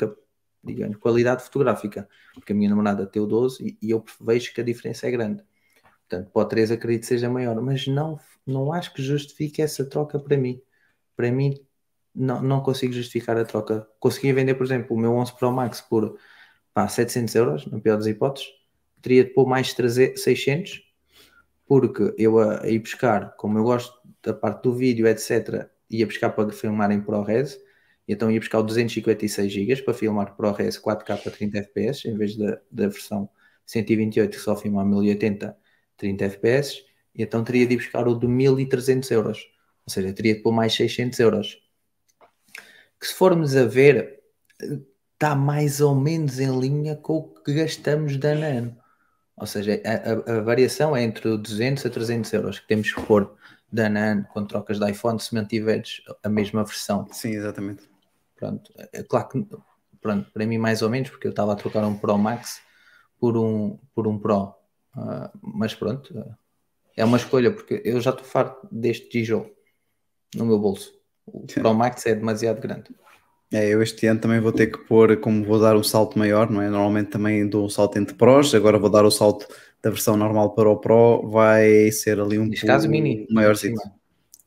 digamos, 0.64 0.98
qualidade 0.98 1.44
fotográfica, 1.44 2.08
porque 2.34 2.54
a 2.54 2.56
minha 2.56 2.70
namorada 2.70 3.06
tem 3.06 3.22
o 3.22 3.26
12 3.26 3.64
e, 3.82 3.88
e 3.88 3.92
eu 3.92 4.04
vejo 4.20 4.54
que 4.54 4.62
a 4.62 4.64
diferença 4.64 5.08
é 5.08 5.12
grande. 5.12 5.44
Portanto, 6.12 6.30
para 6.34 6.42
o 6.42 6.46
13 6.46 6.74
acredito 6.74 7.02
que 7.02 7.08
seja 7.08 7.30
maior, 7.30 7.62
mas 7.62 7.88
não, 7.88 8.20
não 8.46 8.74
acho 8.74 8.94
que 8.94 9.02
justifique 9.02 9.62
essa 9.62 9.86
troca 9.86 10.20
para 10.20 10.36
mim. 10.36 10.62
Para 11.16 11.32
mim, 11.32 11.56
não, 12.14 12.42
não 12.42 12.62
consigo 12.62 12.92
justificar 12.92 13.38
a 13.38 13.46
troca. 13.46 13.88
Conseguia 13.98 14.34
vender, 14.34 14.56
por 14.56 14.66
exemplo, 14.66 14.96
o 14.96 15.00
meu 15.00 15.14
11 15.14 15.34
Pro 15.38 15.52
Max 15.54 15.80
por 15.80 16.18
pá, 16.74 16.86
700 16.88 17.36
euros, 17.36 17.66
na 17.68 17.80
pior 17.80 17.96
das 17.98 18.08
hipóteses, 18.08 18.50
teria 19.02 19.24
de 19.24 19.30
pôr 19.32 19.48
mais 19.48 19.74
300, 19.74 20.22
600, 20.22 20.82
porque 21.66 22.14
eu 22.18 22.40
a, 22.40 22.64
a 22.64 22.70
ir 22.70 22.80
buscar, 22.80 23.36
como 23.38 23.58
eu 23.58 23.64
gosto 23.64 23.94
da 24.22 24.34
parte 24.34 24.64
do 24.64 24.74
vídeo, 24.74 25.08
etc., 25.08 25.70
ia 25.90 26.06
buscar 26.06 26.32
para 26.32 26.52
filmar 26.52 26.92
em 26.92 27.02
ProRes, 27.02 27.58
então 28.08 28.30
ia 28.30 28.40
buscar 28.40 28.60
o 28.60 28.64
256 28.64 29.52
GB 29.52 29.82
para 29.84 29.94
filmar 29.94 30.36
ProRes 30.36 30.78
4K 30.78 31.28
a 31.28 31.32
30 31.32 31.58
FPS, 31.60 32.10
em 32.10 32.18
vez 32.18 32.36
da, 32.38 32.60
da 32.70 32.88
versão 32.90 33.30
128 33.66 34.32
que 34.32 34.44
só 34.44 34.56
filma 34.58 34.82
a 34.82 34.86
1080 34.86 35.61
30 36.02 36.26
FPS. 36.26 36.84
E 37.16 37.22
então 37.24 37.44
teria 37.44 37.68
de 37.68 37.76
ir 37.76 37.78
buscar 37.78 38.08
o 38.08 38.16
de 38.16 38.28
1300 38.28 39.10
euros. 39.12 39.40
Ou 39.86 39.94
seja, 39.94 40.12
teria 40.12 40.36
de 40.36 40.42
pôr 40.42 40.52
mais 40.52 40.74
600 40.74 41.20
euros. 41.20 41.58
Que 43.00 43.08
se 43.08 43.14
formos 43.14 43.56
a 43.56 43.66
ver, 43.66 44.20
está 45.14 45.36
mais 45.36 45.82
ou 45.82 45.96
menos 45.96 46.40
em 46.40 46.60
linha 46.60 46.96
com 46.96 47.18
o 47.18 47.24
que 47.24 47.54
gastamos 47.54 48.18
de 48.18 48.28
ano 48.28 48.44
a 48.44 48.48
ano. 48.48 48.78
Ou 49.36 49.48
seja, 49.48 49.82
a, 49.86 50.34
a, 50.34 50.38
a 50.38 50.42
variação 50.42 50.96
é 50.96 51.04
entre 51.04 51.38
200 51.38 51.86
a 51.86 51.90
300 51.90 52.34
euros 52.34 52.60
que 52.60 52.68
temos 52.68 52.94
que 52.94 53.02
pôr 53.02 53.36
de 53.72 53.82
ano 53.82 53.98
a 53.98 54.02
ano 54.02 54.28
quando 54.34 54.48
trocas 54.48 54.80
de 54.80 54.90
iPhone 54.90 55.20
se 55.20 55.34
mantiveres 55.34 56.02
a 56.24 56.30
mesma 56.30 56.64
versão. 56.64 57.08
Sim, 57.12 57.32
exatamente. 57.32 57.90
Pronto, 58.36 58.72
é 58.94 59.04
claro 59.04 59.30
que 59.30 59.48
pronto, 60.00 60.32
para 60.32 60.46
mim 60.46 60.58
mais 60.58 60.82
ou 60.82 60.90
menos, 60.90 61.10
porque 61.10 61.28
eu 61.28 61.32
estava 61.32 61.54
a 61.54 61.56
trocar 61.56 61.86
um 61.86 61.96
Pro 61.96 62.18
Max 62.18 62.62
por 63.20 63.38
um, 63.38 63.78
por 63.94 64.08
um 64.08 64.18
Pro. 64.18 64.61
Uh, 64.96 65.30
mas 65.42 65.74
pronto, 65.74 66.18
uh, 66.18 66.36
é 66.96 67.06
uma 67.06 67.18
escolha, 67.18 67.52
porque 67.52 67.82
eu 67.86 68.00
já 68.02 68.12
estou 68.12 68.26
farto 68.26 68.68
deste 68.72 69.10
tijolo 69.10 69.50
no 70.36 70.46
meu 70.46 70.60
bolso. 70.60 70.94
O 71.26 71.46
Pro 71.46 71.74
Max 71.74 72.06
é 72.06 72.16
demasiado 72.16 72.60
grande. 72.60 72.90
É, 73.54 73.68
eu 73.68 73.82
este 73.82 74.08
ano 74.08 74.20
também 74.20 74.40
vou 74.40 74.52
ter 74.52 74.68
que 74.68 74.78
pôr, 74.80 75.18
como 75.18 75.44
vou 75.44 75.60
dar 75.60 75.76
o 75.76 75.84
salto 75.84 76.18
maior, 76.18 76.50
não 76.50 76.62
é? 76.62 76.70
Normalmente 76.70 77.10
também 77.10 77.48
dou 77.48 77.66
o 77.66 77.70
salto 77.70 77.98
entre 77.98 78.16
Pros, 78.16 78.56
agora 78.56 78.80
vou 78.80 78.90
dar 78.90 79.04
o 79.04 79.12
salto 79.12 79.46
da 79.84 79.90
versão 79.90 80.16
normal 80.16 80.54
para 80.56 80.70
o 80.70 80.78
Pro, 80.78 81.28
vai 81.30 81.92
ser 81.92 82.20
ali 82.20 82.40
um 82.40 82.46
Neste 82.46 82.66
caso, 82.66 82.88
mini. 82.88 83.28
maior 83.30 83.56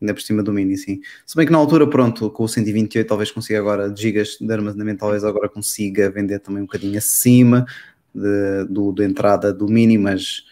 ainda 0.00 0.14
por 0.14 0.22
cima 0.22 0.42
do 0.42 0.52
mini, 0.52 0.76
sim. 0.76 1.00
Se 1.26 1.36
bem 1.36 1.46
que 1.46 1.52
na 1.52 1.58
altura, 1.58 1.88
pronto, 1.88 2.30
com 2.30 2.44
o 2.44 2.48
128 2.48 3.06
talvez 3.06 3.30
consiga 3.30 3.58
agora, 3.58 3.90
de 3.90 4.00
gigas 4.00 4.36
de 4.40 4.52
armazenamento, 4.52 5.00
talvez 5.00 5.24
agora 5.24 5.48
consiga 5.48 6.10
vender 6.10 6.38
também 6.38 6.62
um 6.62 6.66
bocadinho 6.66 6.96
acima 6.96 7.66
de, 8.14 8.64
do, 8.68 8.92
da 8.92 9.04
entrada 9.04 9.52
do 9.52 9.66
mini, 9.66 9.98
mas, 9.98 10.44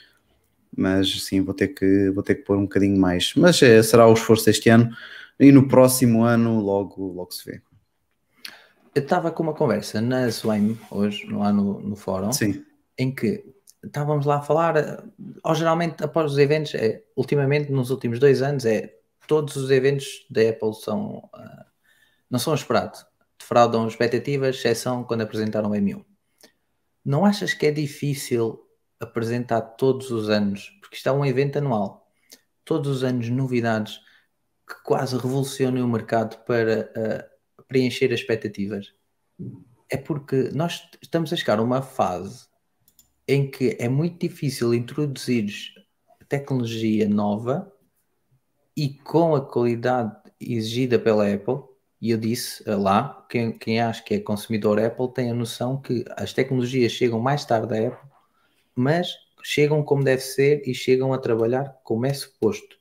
mas 0.76 1.22
sim, 1.24 1.40
vou 1.40 1.54
ter, 1.54 1.68
que, 1.68 2.10
vou 2.10 2.22
ter 2.22 2.36
que 2.36 2.42
pôr 2.42 2.56
um 2.56 2.62
bocadinho 2.62 2.98
mais. 2.98 3.32
Mas 3.36 3.62
é, 3.62 3.82
será 3.82 4.06
o 4.06 4.12
esforço 4.12 4.50
este 4.50 4.68
ano 4.68 4.90
e 5.38 5.52
no 5.52 5.68
próximo 5.68 6.24
ano 6.24 6.60
logo, 6.60 7.06
logo 7.12 7.32
se 7.32 7.44
vê. 7.44 7.62
Eu 8.94 9.02
estava 9.02 9.30
com 9.30 9.42
uma 9.42 9.54
conversa 9.54 10.00
na 10.00 10.30
Swame 10.30 10.78
hoje, 10.90 11.26
lá 11.26 11.52
no, 11.52 11.80
no 11.80 11.96
fórum, 11.96 12.32
Sim. 12.32 12.64
em 12.98 13.14
que 13.14 13.44
estávamos 13.82 14.26
lá 14.26 14.36
a 14.36 14.42
falar, 14.42 15.04
ou 15.42 15.54
geralmente 15.54 16.04
após 16.04 16.32
os 16.32 16.38
eventos, 16.38 16.74
é, 16.74 17.02
ultimamente 17.16 17.72
nos 17.72 17.90
últimos 17.90 18.18
dois 18.18 18.42
anos, 18.42 18.64
é 18.66 18.94
todos 19.26 19.56
os 19.56 19.70
eventos 19.70 20.26
da 20.30 20.42
Apple 20.42 20.74
são 20.74 21.16
uh, 21.34 21.64
não 22.30 22.38
são 22.38 22.54
esperados, 22.54 23.04
defraudam 23.38 23.86
expectativas, 23.86 24.56
exceção 24.56 25.04
quando 25.04 25.22
apresentaram 25.22 25.70
o 25.70 25.74
M1. 25.74 26.04
Não 27.04 27.24
achas 27.24 27.54
que 27.54 27.66
é 27.66 27.70
difícil 27.70 28.60
apresentar 29.00 29.60
todos 29.60 30.10
os 30.10 30.28
anos, 30.28 30.70
porque 30.80 30.96
isto 30.96 31.08
é 31.08 31.12
um 31.12 31.24
evento 31.24 31.58
anual, 31.58 32.08
todos 32.64 32.88
os 32.88 33.04
anos 33.04 33.28
novidades 33.28 34.00
que 34.68 34.82
quase 34.84 35.16
revolucionem 35.16 35.82
o 35.82 35.88
mercado 35.88 36.44
para 36.44 36.90
uh, 36.96 37.64
preencher 37.66 38.12
as 38.12 38.20
expectativas. 38.20 38.94
É 39.90 39.96
porque 39.96 40.50
nós 40.54 40.88
estamos 41.02 41.32
a 41.32 41.36
chegar 41.36 41.58
a 41.58 41.62
uma 41.62 41.82
fase 41.82 42.46
em 43.26 43.50
que 43.50 43.76
é 43.78 43.88
muito 43.88 44.20
difícil 44.20 44.72
introduzir 44.72 45.52
tecnologia 46.28 47.08
nova 47.08 47.70
e 48.76 48.88
com 48.88 49.34
a 49.34 49.40
qualidade 49.44 50.16
exigida 50.40 50.98
pela 50.98 51.30
Apple. 51.30 51.62
E 52.02 52.10
eu 52.10 52.18
disse 52.18 52.68
eh, 52.68 52.74
lá, 52.74 53.24
quem, 53.30 53.52
quem 53.52 53.80
acha 53.80 54.02
que 54.02 54.14
é 54.14 54.20
consumidor 54.20 54.80
Apple 54.80 55.12
tem 55.14 55.30
a 55.30 55.34
noção 55.34 55.80
que 55.80 56.04
as 56.16 56.32
tecnologias 56.32 56.90
chegam 56.90 57.20
mais 57.20 57.44
tarde 57.44 57.72
à 57.78 57.88
Apple, 57.88 58.10
mas 58.74 59.14
chegam 59.44 59.84
como 59.84 60.02
deve 60.02 60.20
ser 60.20 60.62
e 60.66 60.74
chegam 60.74 61.12
a 61.12 61.18
trabalhar 61.18 61.78
como 61.84 62.04
é 62.04 62.12
suposto. 62.12 62.76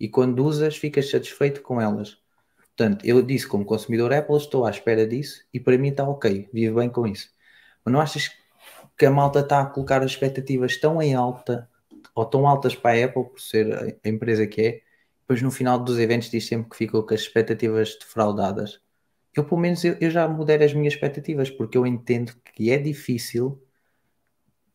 E 0.00 0.08
quando 0.08 0.44
usas, 0.44 0.76
ficas 0.76 1.10
satisfeito 1.10 1.60
com 1.62 1.80
elas. 1.82 2.16
Portanto, 2.56 3.04
eu 3.04 3.20
disse 3.22 3.46
como 3.46 3.64
consumidor 3.64 4.12
Apple, 4.12 4.36
estou 4.38 4.64
à 4.64 4.70
espera 4.70 5.06
disso 5.06 5.44
e 5.52 5.60
para 5.60 5.76
mim 5.76 5.88
está 5.90 6.08
ok, 6.08 6.48
vivo 6.52 6.80
bem 6.80 6.88
com 6.88 7.06
isso. 7.06 7.28
Mas 7.84 7.92
não 7.92 8.00
achas 8.00 8.30
que 8.96 9.04
a 9.04 9.10
malta 9.10 9.40
está 9.40 9.60
a 9.60 9.66
colocar 9.66 10.02
as 10.02 10.12
expectativas 10.12 10.78
tão 10.78 11.02
em 11.02 11.14
alta 11.14 11.68
ou 12.14 12.24
tão 12.24 12.46
altas 12.46 12.74
para 12.74 12.98
a 12.98 13.04
Apple 13.04 13.24
por 13.24 13.40
ser 13.40 13.98
a 14.02 14.08
empresa 14.08 14.46
que 14.46 14.62
é, 14.62 14.81
depois 15.32 15.40
no 15.40 15.50
final 15.50 15.78
dos 15.78 15.98
eventos 15.98 16.30
diz 16.30 16.46
sempre 16.46 16.68
que 16.68 16.76
ficou 16.76 17.02
com 17.04 17.14
as 17.14 17.20
expectativas 17.20 17.96
defraudadas. 17.98 18.80
Eu, 19.34 19.44
pelo 19.44 19.60
menos, 19.60 19.82
eu, 19.82 19.96
eu 19.98 20.10
já 20.10 20.28
mudei 20.28 20.62
as 20.62 20.74
minhas 20.74 20.92
expectativas 20.92 21.50
porque 21.50 21.78
eu 21.78 21.86
entendo 21.86 22.34
que 22.54 22.70
é 22.70 22.76
difícil 22.76 23.62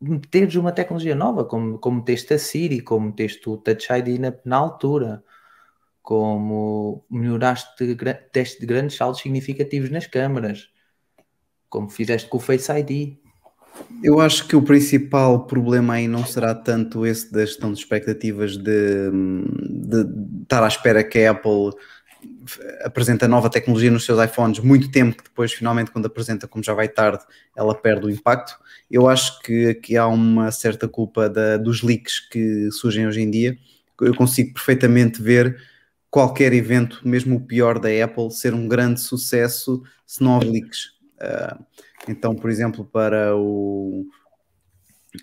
meteres 0.02 0.56
uma 0.56 0.72
tecnologia 0.72 1.14
nova, 1.14 1.46
como, 1.46 1.78
como 1.78 1.98
meteste 1.98 2.34
a 2.34 2.40
Siri, 2.40 2.82
como 2.82 3.08
meteste 3.08 3.48
o 3.48 3.58
Touch 3.58 3.88
ID 3.92 4.20
na, 4.20 4.34
na 4.44 4.58
altura 4.58 5.24
como 6.02 7.06
melhoraste, 7.10 7.96
deste 8.34 8.66
grandes 8.66 8.96
saltos 8.96 9.22
significativos 9.22 9.90
nas 9.90 10.08
câmaras, 10.08 10.70
como 11.70 11.90
fizeste 11.90 12.30
com 12.30 12.38
o 12.38 12.40
Face 12.40 12.72
ID. 12.72 13.18
Eu 14.02 14.20
acho 14.20 14.48
que 14.48 14.56
o 14.56 14.62
principal 14.62 15.46
problema 15.46 15.96
aí 15.96 16.08
não 16.08 16.26
será 16.26 16.56
tanto 16.56 17.06
esse 17.06 17.32
da 17.32 17.46
gestão 17.46 17.74
de 17.74 17.80
expectativas 17.80 18.56
de, 18.58 19.12
de 19.88 20.42
estar 20.44 20.64
à 20.64 20.68
espera 20.68 21.04
que 21.04 21.20
a 21.20 21.32
Apple 21.32 21.72
apresenta 22.84 23.28
nova 23.28 23.50
tecnologia 23.50 23.92
nos 23.92 24.06
seus 24.06 24.24
iPhones 24.24 24.60
muito 24.60 24.90
tempo 24.90 25.18
que 25.18 25.24
depois 25.24 25.54
finalmente 25.54 25.92
quando 25.92 26.08
apresenta 26.08 26.48
como 26.48 26.64
já 26.64 26.74
vai 26.74 26.88
tarde 26.88 27.24
ela 27.56 27.76
perde 27.76 28.06
o 28.06 28.10
impacto 28.10 28.58
eu 28.90 29.08
acho 29.08 29.40
que 29.42 29.68
aqui 29.68 29.98
há 29.98 30.08
uma 30.08 30.52
certa 30.52 30.88
culpa 30.88 31.30
da, 31.30 31.58
dos 31.58 31.84
leaks 31.84 32.20
que 32.20 32.72
surgem 32.72 33.06
hoje 33.06 33.22
em 33.22 33.30
dia 33.30 33.58
eu 34.02 34.16
consigo 34.16 34.54
perfeitamente 34.54 35.22
ver 35.22 35.58
qualquer 36.10 36.54
evento, 36.54 37.02
mesmo 37.04 37.38
o 37.38 37.46
pior 37.46 37.80
da 37.80 37.90
Apple, 38.04 38.32
ser 38.32 38.54
um 38.54 38.68
grande 38.68 39.02
sucesso 39.02 39.84
se 40.06 40.24
não 40.24 40.36
houver 40.36 40.50
leaks. 40.50 40.86
Uh, 41.22 41.64
então, 42.08 42.36
por 42.36 42.50
exemplo, 42.50 42.86
para 42.86 43.36
o. 43.36 44.06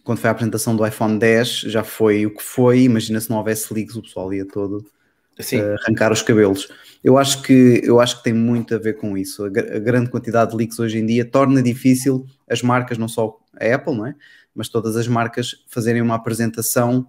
Quando 0.03 0.19
foi 0.19 0.29
a 0.29 0.33
apresentação 0.33 0.75
do 0.75 0.87
iPhone 0.87 1.19
10, 1.19 1.61
já 1.61 1.85
foi 1.85 2.27
o 2.27 2.35
que 2.35 2.43
foi. 2.43 2.83
Imagina 2.83 3.21
se 3.21 3.31
não 3.31 3.39
houvesse 3.39 3.73
leaks, 3.73 3.97
o 3.97 4.03
pessoal 4.03 4.33
ia 4.33 4.47
todo 4.47 4.79
uh, 4.79 5.75
arrancar 5.83 6.13
os 6.13 6.23
cabelos. 6.23 6.69
Eu 7.03 7.19
acho, 7.19 7.43
que, 7.43 7.83
eu 7.85 8.01
acho 8.01 8.19
que 8.19 8.25
tem 8.25 8.33
muito 8.33 8.75
a 8.75 8.79
ver 8.79 8.95
com 8.95 9.17
isso. 9.17 9.45
A, 9.45 9.49
a, 9.49 9.79
grande 9.79 10.11
quantidade 10.11 10.51
de 10.51 10.57
leaks 10.57 10.79
hoje 10.79 10.99
em 10.99 11.07
dia 11.07 11.25
torna 11.25 11.63
difícil 11.63 12.27
as 12.49 12.63
marcas, 12.63 12.97
não 12.97 13.09
só 13.09 13.39
a 13.61 13.75
Apple, 13.75 13.95
não 13.95 14.07
é? 14.07 14.15
mas 14.55 14.69
todas 14.69 14.97
as 14.97 15.09
marcas, 15.09 15.65
fazerem 15.67 16.01
uma 16.01 16.15
apresentação 16.15 17.09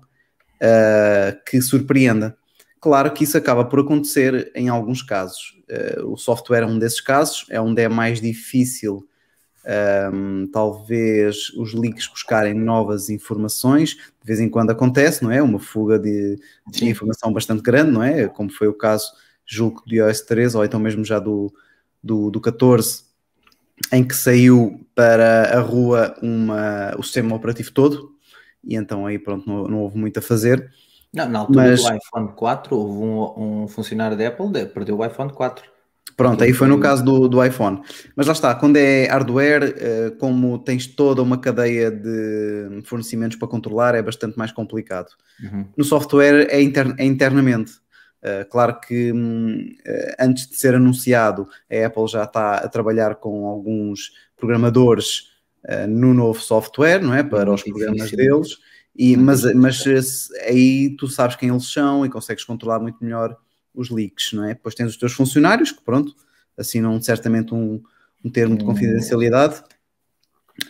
uh, 0.55 1.37
que 1.45 1.61
surpreenda. 1.61 2.35
Claro 2.81 3.11
que 3.11 3.23
isso 3.23 3.37
acaba 3.37 3.65
por 3.65 3.79
acontecer 3.79 4.51
em 4.55 4.67
alguns 4.67 5.01
casos. 5.01 5.55
Uh, 5.69 6.11
o 6.11 6.17
software 6.17 6.63
é 6.63 6.65
um 6.65 6.79
desses 6.79 7.01
casos, 7.01 7.45
é 7.49 7.61
onde 7.61 7.81
é 7.81 7.89
mais 7.89 8.19
difícil, 8.19 9.07
um, 10.13 10.47
talvez, 10.51 11.49
os 11.57 11.73
leaks 11.73 12.07
buscarem 12.07 12.53
novas 12.53 13.09
informações. 13.09 13.95
De 13.95 14.25
vez 14.25 14.39
em 14.39 14.49
quando 14.49 14.71
acontece, 14.71 15.23
não 15.23 15.31
é? 15.31 15.41
Uma 15.41 15.59
fuga 15.59 15.97
de, 15.97 16.39
de 16.67 16.87
informação 16.87 17.31
bastante 17.33 17.61
grande, 17.61 17.91
não 17.91 18.03
é? 18.03 18.27
Como 18.27 18.51
foi 18.51 18.67
o 18.67 18.73
caso, 18.73 19.11
julgo, 19.45 19.83
do 19.85 19.95
iOS 19.95 20.21
13 20.21 20.57
ou 20.57 20.65
então 20.65 20.79
mesmo 20.79 21.03
já 21.03 21.19
do, 21.19 21.53
do, 22.01 22.29
do 22.29 22.39
14, 22.39 23.03
em 23.91 24.03
que 24.03 24.15
saiu 24.15 24.85
para 24.93 25.57
a 25.57 25.59
rua 25.59 26.15
uma, 26.21 26.95
o 26.97 27.03
sistema 27.03 27.35
operativo 27.35 27.71
todo, 27.71 28.15
e 28.63 28.75
então 28.75 29.05
aí 29.05 29.19
pronto, 29.19 29.47
não, 29.47 29.67
não 29.67 29.79
houve 29.79 29.97
muito 29.97 30.17
a 30.19 30.21
fazer. 30.21 30.71
Não, 31.13 31.29
na 31.29 31.39
altura 31.39 31.69
Mas... 31.69 31.81
do 31.81 31.95
iPhone 31.95 32.33
4, 32.35 32.75
houve 32.75 32.99
um, 32.99 33.63
um 33.63 33.67
funcionário 33.67 34.17
da 34.17 34.27
Apple 34.27 34.51
que 34.51 34.65
perdeu 34.65 34.97
o 34.97 35.05
iPhone 35.05 35.31
4. 35.31 35.74
Pronto, 36.15 36.43
aí 36.43 36.53
foi 36.53 36.67
no 36.67 36.79
caso 36.79 37.03
do, 37.03 37.27
do 37.27 37.43
iPhone. 37.43 37.81
Mas 38.15 38.27
lá 38.27 38.33
está, 38.33 38.55
quando 38.55 38.77
é 38.77 39.05
hardware, 39.07 39.75
eh, 39.77 40.13
como 40.17 40.57
tens 40.59 40.87
toda 40.87 41.21
uma 41.21 41.37
cadeia 41.37 41.91
de 41.91 42.81
fornecimentos 42.85 43.37
para 43.37 43.47
controlar, 43.49 43.95
é 43.95 44.01
bastante 44.01 44.37
mais 44.37 44.51
complicado. 44.51 45.09
Uhum. 45.43 45.65
No 45.75 45.83
software 45.83 46.47
é, 46.49 46.61
inter, 46.61 46.95
é 46.97 47.05
internamente. 47.05 47.73
Uh, 48.23 48.49
claro 48.49 48.79
que 48.79 49.11
uh, 49.11 50.15
antes 50.19 50.47
de 50.47 50.55
ser 50.55 50.73
anunciado, 50.73 51.47
a 51.71 51.85
Apple 51.85 52.07
já 52.07 52.23
está 52.23 52.55
a 52.55 52.67
trabalhar 52.67 53.15
com 53.15 53.45
alguns 53.45 54.11
programadores 54.37 55.33
no 55.89 56.13
novo 56.13 56.39
software, 56.39 57.01
não 57.01 57.11
é? 57.11 57.23
Para 57.23 57.51
os 57.51 57.63
programas 57.63 58.11
deles. 58.11 58.59
E, 58.95 59.17
mas, 59.17 59.43
mas 59.55 59.83
aí 60.47 60.95
tu 60.95 61.07
sabes 61.07 61.35
quem 61.35 61.49
eles 61.49 61.71
são 61.71 62.05
e 62.05 62.09
consegues 62.09 62.43
controlar 62.43 62.79
muito 62.79 63.03
melhor 63.03 63.35
os 63.75 63.89
leaks, 63.89 64.33
não 64.33 64.43
é? 64.45 64.53
Depois 64.53 64.75
tens 64.75 64.89
os 64.89 64.97
teus 64.97 65.13
funcionários 65.13 65.71
que, 65.71 65.81
pronto, 65.81 66.15
assinam 66.57 66.99
certamente 67.01 67.53
um, 67.53 67.81
um 68.23 68.29
termo 68.29 68.57
de 68.57 68.63
hum. 68.63 68.67
confidencialidade, 68.67 69.61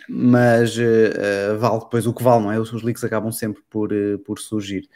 mas 0.10 0.78
uh, 0.78 1.58
vale 1.60 1.80
depois 1.80 2.08
o 2.08 2.14
que 2.14 2.24
vale, 2.24 2.43
não 2.43 2.51
é? 2.51 2.60
Os, 2.60 2.72
os 2.74 2.82
leaks 2.82 3.03
acabam 3.03 3.32
sempre 3.32 3.62
por, 3.70 3.93
uh, 3.93 4.20
por 4.20 4.39
surgir. 4.39 4.89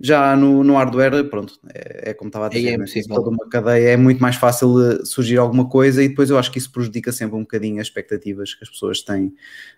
Já 0.00 0.34
no, 0.34 0.64
no 0.64 0.74
hardware, 0.74 1.28
pronto, 1.30 1.58
é, 1.72 2.10
é 2.10 2.14
como 2.14 2.28
estava 2.28 2.46
a 2.46 2.48
Aí 2.48 2.56
dizer, 2.56 2.70
é 2.70 2.74
impossível. 2.74 3.14
toda 3.14 3.30
uma 3.30 3.48
cadeia, 3.48 3.90
é 3.90 3.96
muito 3.96 4.20
mais 4.20 4.34
fácil 4.36 5.04
surgir 5.06 5.38
alguma 5.38 5.68
coisa 5.68 6.02
e 6.02 6.08
depois 6.08 6.30
eu 6.30 6.38
acho 6.38 6.50
que 6.50 6.58
isso 6.58 6.72
prejudica 6.72 7.12
sempre 7.12 7.36
um 7.36 7.42
bocadinho 7.42 7.80
as 7.80 7.86
expectativas 7.86 8.54
que 8.54 8.64
as 8.64 8.70
pessoas 8.70 9.02
têm 9.02 9.32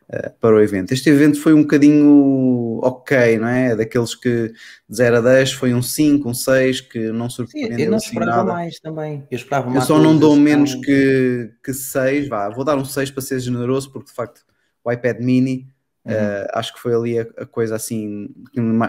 eh, 0.08 0.30
para 0.40 0.56
o 0.56 0.60
evento. 0.60 0.92
Este 0.92 1.10
evento 1.10 1.38
foi 1.40 1.52
um 1.52 1.62
bocadinho 1.62 2.80
ok, 2.82 3.38
não 3.38 3.46
é? 3.48 3.76
Daqueles 3.76 4.14
que 4.14 4.52
de 4.88 4.96
0 4.96 5.16
a 5.18 5.20
10 5.20 5.52
foi 5.52 5.74
um 5.74 5.82
5, 5.82 6.28
um 6.30 6.34
6, 6.34 6.80
que 6.80 6.98
não 7.12 7.28
Sim, 7.28 7.36
surpreendeu 7.36 7.78
eu 7.84 7.90
não 7.90 7.96
assim 7.98 8.06
esperava 8.08 8.36
nada. 8.38 8.52
mais 8.54 8.80
também. 8.80 9.26
Eu 9.30 9.36
esperava 9.36 9.66
Eu 9.68 9.72
uma 9.72 9.80
só 9.82 9.98
não 9.98 10.18
dou 10.18 10.34
menos 10.34 10.74
que, 10.76 11.50
que 11.62 11.74
6, 11.74 12.26
vá, 12.28 12.48
vou 12.48 12.64
dar 12.64 12.76
um 12.78 12.84
6 12.86 13.10
para 13.10 13.22
ser 13.22 13.38
generoso, 13.40 13.92
porque 13.92 14.08
de 14.08 14.14
facto 14.14 14.40
o 14.82 14.90
iPad 14.90 15.20
mini 15.20 15.66
Uhum. 16.06 16.12
eh, 16.14 16.46
acho 16.54 16.72
que 16.72 16.78
foi 16.80 16.94
ali 16.94 17.18
a, 17.18 17.26
a 17.38 17.44
coisa 17.46 17.74
assim 17.74 18.28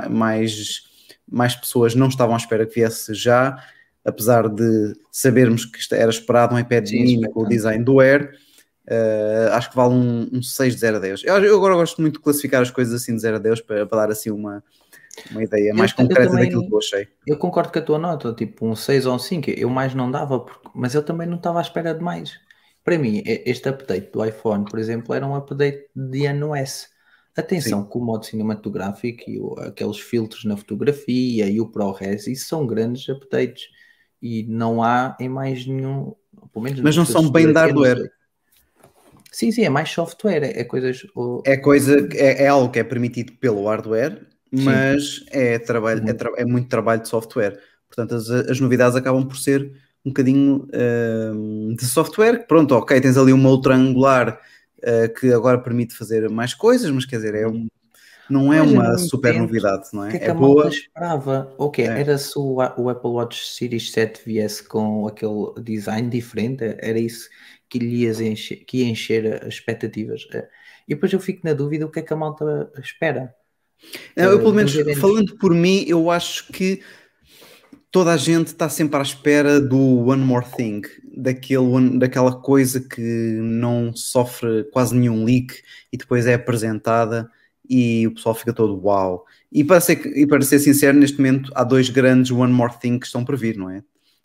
mais, 0.09 0.83
mais 1.29 1.55
pessoas 1.55 1.93
não 1.95 2.07
estavam 2.07 2.33
à 2.35 2.37
espera 2.37 2.65
que 2.65 2.75
viesse 2.75 3.13
já, 3.13 3.61
apesar 4.05 4.47
de 4.49 4.93
sabermos 5.11 5.65
que 5.65 5.79
era 5.93 6.09
esperado 6.09 6.55
um 6.55 6.59
iPad 6.59 6.87
Sim, 6.87 7.01
mini 7.03 7.29
com 7.29 7.41
o 7.43 7.47
design 7.47 7.83
do 7.83 7.99
Air. 7.99 8.31
eh, 8.89 9.49
acho 9.51 9.69
que 9.69 9.75
vale 9.75 9.93
um, 9.93 10.29
um 10.31 10.41
6 10.41 10.75
de 10.75 10.79
0 10.79 10.97
a 10.97 10.99
10. 10.99 11.23
Eu, 11.25 11.43
eu 11.43 11.57
agora 11.57 11.75
gosto 11.75 11.99
muito 12.01 12.15
de 12.15 12.21
classificar 12.21 12.61
as 12.61 12.71
coisas 12.71 12.93
assim 13.01 13.13
de 13.15 13.21
0 13.21 13.35
a 13.35 13.39
10 13.39 13.59
para, 13.61 13.85
para 13.85 13.97
dar 14.05 14.11
assim 14.11 14.31
uma, 14.31 14.63
uma 15.29 15.43
ideia 15.43 15.73
mais 15.73 15.91
eu 15.91 15.97
concreta 15.97 16.29
também- 16.29 16.45
daquilo 16.45 16.65
que 16.67 16.73
eu 16.73 16.77
achei. 16.77 17.07
Eu 17.27 17.37
concordo 17.37 17.71
com 17.73 17.79
a 17.79 17.81
tua 17.81 17.99
nota, 17.99 18.33
tipo 18.33 18.65
um 18.65 18.75
6 18.77 19.05
ou 19.05 19.15
um 19.15 19.19
5, 19.19 19.49
eu 19.51 19.69
mais 19.69 19.93
não 19.93 20.09
dava, 20.09 20.39
porque- 20.39 20.69
mas 20.73 20.95
eu 20.95 21.03
também 21.03 21.27
não 21.27 21.35
estava 21.35 21.59
à 21.59 21.61
espera 21.61 21.93
de 21.93 22.01
mais. 22.01 22.39
Para 22.85 22.97
mim, 22.97 23.21
este 23.25 23.67
update 23.67 24.09
do 24.13 24.23
iPhone, 24.23 24.63
por 24.63 24.79
exemplo, 24.79 25.13
era 25.13 25.27
um 25.27 25.35
update 25.35 25.89
de 25.93 26.25
ano 26.25 26.55
Atenção, 27.37 27.87
que 27.87 27.97
o 27.97 28.01
modo 28.01 28.25
cinematográfico 28.25 29.29
e 29.29 29.39
o- 29.39 29.53
aqueles 29.59 29.99
filtros 29.99 30.43
na 30.43 30.57
fotografia 30.57 31.47
e 31.47 31.61
o 31.61 31.67
ProRes, 31.67 32.25
isso 32.27 32.47
são 32.47 32.65
grandes 32.65 33.07
updates 33.09 33.69
e 34.21 34.43
não 34.49 34.81
há 34.81 35.15
em 35.19 35.29
mais 35.29 35.65
nenhum, 35.67 36.15
pelo 36.51 36.63
menos 36.63 36.81
Mas 36.81 36.97
não 36.97 37.05
são 37.05 37.29
bem 37.29 37.47
de 37.47 37.53
hardware. 37.53 38.11
Sim, 39.31 39.51
sim, 39.51 39.63
é 39.63 39.69
mais 39.69 39.89
software, 39.89 40.43
é, 40.43 40.61
é 40.61 40.63
coisas. 40.63 41.05
é 41.45 41.57
coisa, 41.57 42.07
é, 42.15 42.43
é 42.45 42.47
algo 42.47 42.71
que 42.71 42.79
é 42.79 42.83
permitido 42.83 43.33
pelo 43.33 43.65
hardware, 43.67 44.25
Sim. 44.55 44.63
mas 44.63 45.23
é, 45.29 45.59
trabalho, 45.59 46.01
é, 46.07 46.11
Uhum. 46.11 46.17
tra- 46.17 46.31
é 46.37 46.45
muito 46.45 46.69
trabalho 46.69 47.01
de 47.01 47.07
software. 47.07 47.59
Portanto, 47.87 48.15
as, 48.15 48.29
as 48.29 48.59
novidades 48.59 48.95
acabam 48.95 49.27
por 49.27 49.37
ser 49.37 49.71
um 50.05 50.09
bocadinho 50.09 50.67
hum, 51.33 51.75
de 51.77 51.85
software. 51.85 52.47
Pronto, 52.47 52.73
ok, 52.75 52.99
tens 52.99 53.17
ali 53.17 53.31
uma 53.33 53.49
outra 53.49 53.75
angular 53.75 54.29
uh, 54.29 54.39
que 55.19 55.31
agora 55.33 55.61
permite 55.61 55.95
fazer 55.95 56.29
mais 56.29 56.53
coisas, 56.53 56.89
mas 56.91 57.05
quer 57.05 57.17
dizer, 57.17 57.35
é 57.35 57.47
um, 57.47 57.67
não 58.29 58.53
é 58.53 58.61
Mas 58.61 58.73
eu 58.73 58.81
uma 58.81 58.83
não 58.83 58.97
super 58.97 59.33
novidade, 59.35 59.89
não 59.93 60.05
é? 60.05 60.11
que 60.11 60.17
é 60.17 60.19
que 60.19 60.29
É 60.29 60.31
a 60.31 60.33
malta 60.35 60.67
boa. 60.67 60.69
esperava? 60.69 61.55
O? 61.59 61.71
É. 61.83 61.91
Era 61.95 62.17
se 62.17 62.37
o, 62.37 62.55
o 62.55 62.89
Apple 62.89 63.09
Watch 63.11 63.45
Series 63.47 63.91
7 63.91 64.21
viesse 64.25 64.63
com 64.63 65.07
aquele 65.07 65.53
design 65.63 66.09
diferente? 66.09 66.63
Era 66.79 66.99
isso 66.99 67.29
que 67.69 67.79
lhe 67.79 68.03
ia 68.03 68.11
encher, 68.29 68.65
que 68.65 68.77
ia 68.79 68.85
encher 68.89 69.43
as 69.45 69.55
expectativas? 69.55 70.27
Eh, 70.33 70.49
E 70.87 70.95
depois 70.95 71.11
eu 71.13 71.19
fico 71.19 71.41
na 71.45 71.53
dúvida 71.53 71.85
o 71.85 71.91
que 71.91 71.99
é 71.99 72.03
que 72.03 72.13
a 72.13 72.17
malta 72.17 72.71
espera. 72.79 73.35
Eu, 74.15 74.39
eh, 74.39 74.41
pelo 74.41 74.53
menos, 74.53 74.71
dos 74.71 74.75
eventos. 74.75 74.99
falando 74.99 75.37
por 75.37 75.53
mim, 75.53 75.85
eu 75.87 76.09
acho 76.09 76.51
que 76.51 76.81
toda 77.97 78.13
a 78.13 78.17
gente 78.17 78.49
está 78.49 78.69
sempre 78.69 78.99
à 78.99 79.01
espera 79.01 79.59
do 79.59 80.05
One 80.05 80.23
More 80.23 80.45
Thing, 80.55 80.83
daquele, 81.17 81.57
one- 81.65 81.97
daquela 81.97 82.31
coisa 82.39 82.79
que 82.79 83.01
não 83.41 83.91
sofre 83.95 84.65
quase 84.65 84.95
nenhum 84.95 85.23
leak 85.25 85.55
e 85.91 85.97
depois 85.97 86.27
é 86.27 86.35
apresentada 86.35 87.27
e 87.67 88.05
o 88.05 88.13
pessoal 88.13 88.35
fica 88.35 88.53
todo 88.53 88.79
uau. 88.85 89.25
E 89.51 89.63
para 89.63 89.81
ser, 89.81 90.05
e 90.15 90.27
para 90.27 90.39
ser 90.43 90.59
sincero, 90.59 90.95
neste 90.95 91.17
momento 91.17 91.51
há 91.55 91.63
dois 91.63 91.89
grandes 91.89 92.29
One 92.29 92.53
More 92.53 92.77
Thing 92.79 92.99
que 92.99 93.07
estão 93.07 93.25
por 93.25 93.35
vir, 93.35 93.57
não 93.57 93.67
é? 93.71 93.79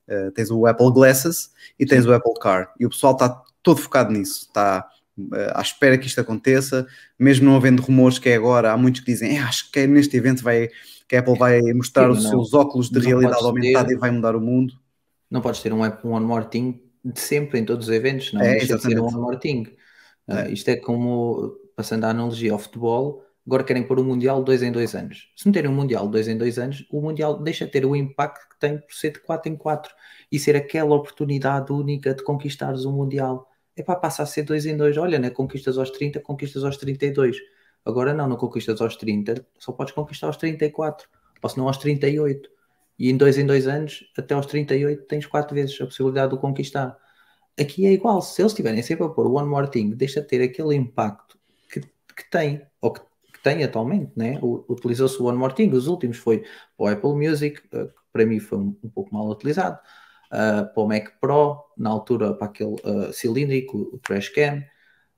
Uh, 0.06 0.30
tens 0.32 0.50
o 0.50 0.66
Apple 0.66 0.92
Glasses 0.92 1.48
e 1.80 1.86
tens 1.86 2.04
o 2.04 2.12
Apple 2.12 2.34
Car. 2.42 2.74
E 2.78 2.84
o 2.84 2.90
pessoal 2.90 3.14
está 3.14 3.40
todo 3.62 3.80
focado 3.80 4.12
nisso, 4.12 4.48
está 4.48 4.86
à 5.54 5.60
espera 5.60 5.98
que 5.98 6.06
isto 6.06 6.20
aconteça, 6.20 6.86
mesmo 7.18 7.44
não 7.46 7.56
havendo 7.56 7.82
rumores 7.82 8.18
que 8.18 8.28
é 8.28 8.34
agora, 8.36 8.72
há 8.72 8.76
muitos 8.76 9.00
que 9.02 9.12
dizem, 9.12 9.36
"É, 9.36 9.40
acho 9.42 9.70
que 9.70 9.80
é 9.80 9.86
neste 9.86 10.16
evento 10.16 10.42
vai, 10.42 10.68
que 11.08 11.16
a 11.16 11.20
Apple 11.20 11.36
vai 11.38 11.60
mostrar 11.74 12.04
Sim, 12.06 12.18
os 12.18 12.22
não- 12.24 12.30
seus 12.30 12.54
óculos 12.54 12.88
de 12.88 12.98
não 12.98 13.06
realidade 13.06 13.44
aumentada 13.44 13.88
ter- 13.88 13.94
e 13.94 13.98
vai 13.98 14.10
mudar 14.10 14.34
o 14.36 14.40
mundo. 14.40 14.74
Não 15.30 15.40
podes 15.40 15.60
ter 15.62 15.72
um 15.72 15.82
Apple 15.84 16.08
One 16.10 16.24
More 16.26 16.46
Thing 16.46 16.80
de 17.04 17.18
sempre 17.20 17.58
em 17.58 17.64
todos 17.64 17.88
os 17.88 17.94
eventos, 17.94 18.32
não 18.32 18.40
É, 18.42 18.52
deixa 18.58 18.76
de 18.76 18.82
ser 18.82 18.98
um. 19.00 19.04
One 19.06 19.16
More 19.16 19.38
Thing. 19.38 19.66
Ah, 20.28 20.42
É. 20.42 20.52
isto 20.52 20.68
é 20.68 20.76
como, 20.76 21.56
passando 21.76 22.04
a 22.04 22.10
analogia 22.10 22.52
ao 22.52 22.58
futebol, 22.58 23.24
agora 23.46 23.64
querem 23.64 23.82
pôr 23.82 23.98
o 23.98 24.04
Mundial 24.04 24.38
de 24.38 24.44
dois 24.46 24.62
em 24.62 24.70
dois 24.70 24.94
anos. 24.94 25.30
Se 25.36 25.48
meterem 25.48 25.68
um 25.70 25.74
Mundial 25.74 26.06
dois 26.08 26.28
em 26.28 26.38
dois 26.38 26.58
anos, 26.58 26.86
o 26.90 27.00
Mundial 27.00 27.42
deixa 27.42 27.66
de 27.66 27.72
ter 27.72 27.84
o 27.84 27.96
impacto 27.96 28.48
que 28.48 28.58
tem 28.60 28.78
por 28.78 28.94
ser 28.94 29.12
de 29.12 29.18
4 29.20 29.50
em 29.50 29.56
4 29.56 29.92
e 30.30 30.38
ser 30.38 30.54
aquela 30.54 30.94
oportunidade 30.94 31.72
única 31.72 32.14
de 32.14 32.22
conquistares 32.22 32.84
o 32.84 32.92
Mundial. 32.92 33.48
Epá, 33.76 33.96
passa 33.96 34.22
a 34.22 34.26
ser 34.26 34.42
dois 34.42 34.66
em 34.66 34.76
dois. 34.76 34.96
Olha, 34.96 35.18
né? 35.18 35.30
conquistas 35.30 35.78
aos 35.78 35.90
30, 35.90 36.20
conquistas 36.20 36.64
aos 36.64 36.76
32. 36.76 37.38
Agora 37.84 38.14
não, 38.14 38.28
não 38.28 38.36
conquistas 38.36 38.80
aos 38.80 38.96
30, 38.96 39.46
só 39.58 39.72
podes 39.72 39.92
conquistar 39.92 40.28
aos 40.28 40.36
34, 40.36 41.08
ou 41.42 41.50
se 41.50 41.58
não 41.58 41.66
aos 41.66 41.78
38. 41.78 42.48
E 42.98 43.10
em 43.10 43.16
dois 43.16 43.38
em 43.38 43.46
dois 43.46 43.66
anos, 43.66 44.04
até 44.16 44.34
aos 44.34 44.46
38, 44.46 45.04
tens 45.04 45.26
quatro 45.26 45.54
vezes 45.54 45.80
a 45.80 45.86
possibilidade 45.86 46.30
de 46.30 46.36
o 46.36 46.38
conquistar. 46.38 46.96
Aqui 47.58 47.86
é 47.86 47.92
igual, 47.92 48.22
se 48.22 48.40
eles 48.40 48.54
tiverem 48.54 48.82
sempre 48.82 49.04
a 49.06 49.08
pôr 49.08 49.26
One 49.26 49.48
More 49.48 49.70
Thing, 49.70 49.90
deixa 49.90 50.20
de 50.20 50.28
ter 50.28 50.42
aquele 50.42 50.74
impacto 50.74 51.38
que, 51.70 51.80
que 51.80 52.30
tem, 52.30 52.62
ou 52.80 52.92
que, 52.92 53.00
que 53.32 53.42
tem 53.42 53.64
atualmente, 53.64 54.12
né? 54.16 54.38
Utilizou-se 54.42 55.20
o 55.20 55.26
One 55.26 55.38
More 55.38 55.54
Thing, 55.54 55.70
os 55.70 55.86
últimos 55.86 56.18
foi 56.18 56.44
o 56.78 56.86
Apple 56.86 57.14
Music, 57.14 57.60
eh, 57.72 57.86
que 57.86 57.92
para 58.12 58.24
mim 58.24 58.38
foi 58.38 58.58
um, 58.58 58.76
um 58.82 58.88
pouco 58.88 59.12
mal 59.14 59.28
utilizado, 59.28 59.78
ah, 60.32 60.64
para 60.64 60.82
o 60.82 60.88
Mac 60.88 61.08
Pro, 61.20 61.58
na 61.76 61.90
altura 61.90 62.32
para 62.32 62.46
aquele 62.46 62.76
ah, 62.84 63.12
cilíndrico, 63.12 63.90
o 63.92 63.98
Trash 63.98 64.30
Cam. 64.30 64.62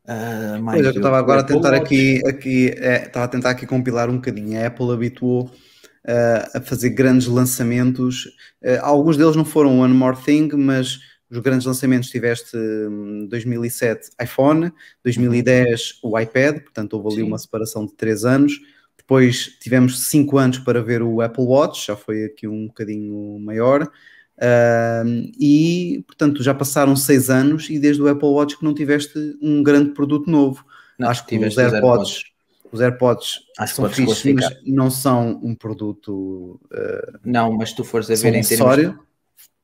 ah, 0.07 0.59
mais 0.61 0.81
Pois 0.81 0.87
é, 0.87 0.89
eu 0.89 0.97
estava 0.97 1.19
agora 1.19 1.41
a 1.41 1.45
tentar 1.45 1.73
Watch. 1.73 1.85
aqui, 1.85 2.23
aqui 2.27 2.69
é, 2.77 3.05
estava 3.05 3.25
a 3.25 3.29
tentar 3.29 3.51
aqui 3.51 3.65
compilar 3.65 4.11
um 4.11 4.17
bocadinho. 4.17 4.61
A 4.61 4.67
Apple 4.67 4.91
habituou 4.91 5.45
uh, 5.45 6.59
a 6.59 6.61
fazer 6.61 6.91
grandes 6.91 7.29
lançamentos. 7.29 8.25
Uh, 8.63 8.81
alguns 8.83 9.17
deles 9.17 9.37
não 9.37 9.45
foram 9.45 9.79
One 9.79 9.95
More 9.95 10.17
Thing, 10.17 10.51
mas 10.57 10.99
os 11.31 11.39
grandes 11.39 11.67
lançamentos 11.67 12.11
tiveste 12.11 12.57
hum, 12.57 13.27
2007 13.31 14.11
iPhone, 14.23 14.73
2010 15.03 16.01
o 16.03 16.19
iPad, 16.19 16.61
portanto 16.61 16.95
houve 16.95 17.09
ali 17.09 17.17
Sim. 17.23 17.29
uma 17.29 17.39
separação 17.39 17.87
de 17.87 17.95
3 17.95 18.25
anos. 18.25 18.61
Depois 18.97 19.59
tivemos 19.61 20.09
5 20.09 20.39
anos 20.39 20.59
para 20.59 20.83
ver 20.83 21.03
o 21.03 21.21
Apple 21.21 21.45
Watch, 21.45 21.87
já 21.87 21.97
foi 21.97 22.25
aqui 22.25 22.49
um 22.49 22.67
bocadinho 22.67 23.39
maior. 23.39 23.91
Um, 24.37 25.31
e 25.39 26.03
portanto 26.09 26.43
já 26.43 26.53
passaram 26.53 26.97
6 26.97 27.31
anos 27.31 27.71
e 27.71 27.79
desde 27.79 28.03
o 28.03 28.09
Apple 28.09 28.29
Watch 28.29 28.59
que 28.59 28.65
não 28.65 28.75
tiveste 28.75 29.17
um 29.41 29.63
grande 29.63 29.91
produto 29.91 30.29
novo. 30.29 30.65
Não, 30.99 31.09
Acho 31.09 31.25
que 31.25 31.37
os 31.37 31.39
tiveste 31.39 31.61
os 31.61 31.73
AirPods, 31.73 32.25
os 32.73 32.81
AirPods 32.81 33.41
Acho 33.59 33.75
são 33.77 33.89
fixos, 33.89 34.25
mas 34.33 34.57
não 34.67 34.91
são 34.91 35.41
um 35.43 35.55
produto 35.55 36.61
uh, 36.65 37.19
Não, 37.25 37.53
mas 37.53 37.73
tu 37.73 37.85
fores 37.85 38.11
a 38.11 38.15
ver 38.15 38.29
em 38.29 38.43
termos 38.43 38.47
acessório. 38.47 38.99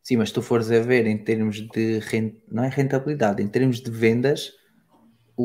Sim, 0.03 0.17
mas 0.17 0.31
tu 0.31 0.41
fores 0.43 0.71
a 0.71 0.81
ver 0.81 1.07
em 1.07 1.19
termos 1.19 1.61
de 1.69 1.99
ren- 1.99 2.37
não 2.51 2.65
é 2.65 2.69
rentabilidade, 2.69 3.43
em 3.43 3.49
termos 3.49 3.81
de 3.81 3.91
vendas, 3.91 4.53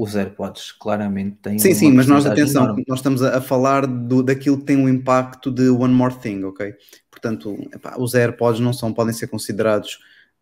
os 0.01 0.15
AirPods 0.15 0.71
claramente 0.71 1.37
têm 1.41 1.57
Sim, 1.59 1.73
sim, 1.73 1.91
mas 1.91 2.07
nós 2.07 2.25
atenção, 2.25 2.63
enorme. 2.65 2.83
nós 2.87 2.99
estamos 2.99 3.21
a, 3.21 3.39
falar 3.41 3.85
do, 3.85 4.21
daquilo 4.23 4.57
que 4.57 4.65
tem 4.65 4.77
um 4.77 4.89
impacto 4.89 5.51
de 5.51 5.69
One 5.69 5.93
More 5.93 6.13
Thing, 6.15 6.43
ok? 6.43 6.73
Portanto, 7.09 7.55
epá, 7.73 7.95
os 7.97 8.13
AirPods 8.13 8.59
não 8.59 8.73
são, 8.73 8.93
podem 8.93 9.13
ser 9.13 9.27
considerados 9.27 9.99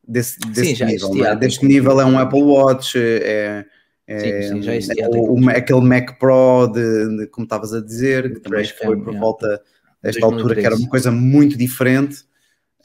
desse, 0.07 0.39
desse 0.39 0.75
já 0.75 0.85
nível. 0.85 1.07
existia 1.07 1.25
é? 1.25 1.29
há 1.31 1.35
Deste 1.35 1.65
nível 1.65 1.99
é 2.01 2.05
um 2.05 2.17
Apple 2.17 2.41
Watch, 2.41 2.97
é, 2.97 3.65
é, 4.07 4.41
Sim, 4.41 4.55
sim, 4.55 4.61
já 4.63 4.75
existia 4.75 5.05
há 5.05 5.09
o- 5.09 5.49
aquele 5.49 5.81
Mac 5.81 6.17
Pro, 6.19 6.67
de, 6.67 7.17
de- 7.17 7.27
como 7.27 7.45
estavas 7.45 7.73
a 7.73 7.81
dizer, 7.81 8.33
que 8.33 8.39
também 8.39 8.65
foi 8.65 8.97
por 8.97 9.13
volta 9.15 9.61
desta 10.01 10.25
altura, 10.25 10.55
que 10.55 10.61
era 10.61 10.75
2013. 10.75 10.81
uma 10.83 10.89
coisa 10.89 11.11
muito 11.11 11.57
diferente. 11.57 12.25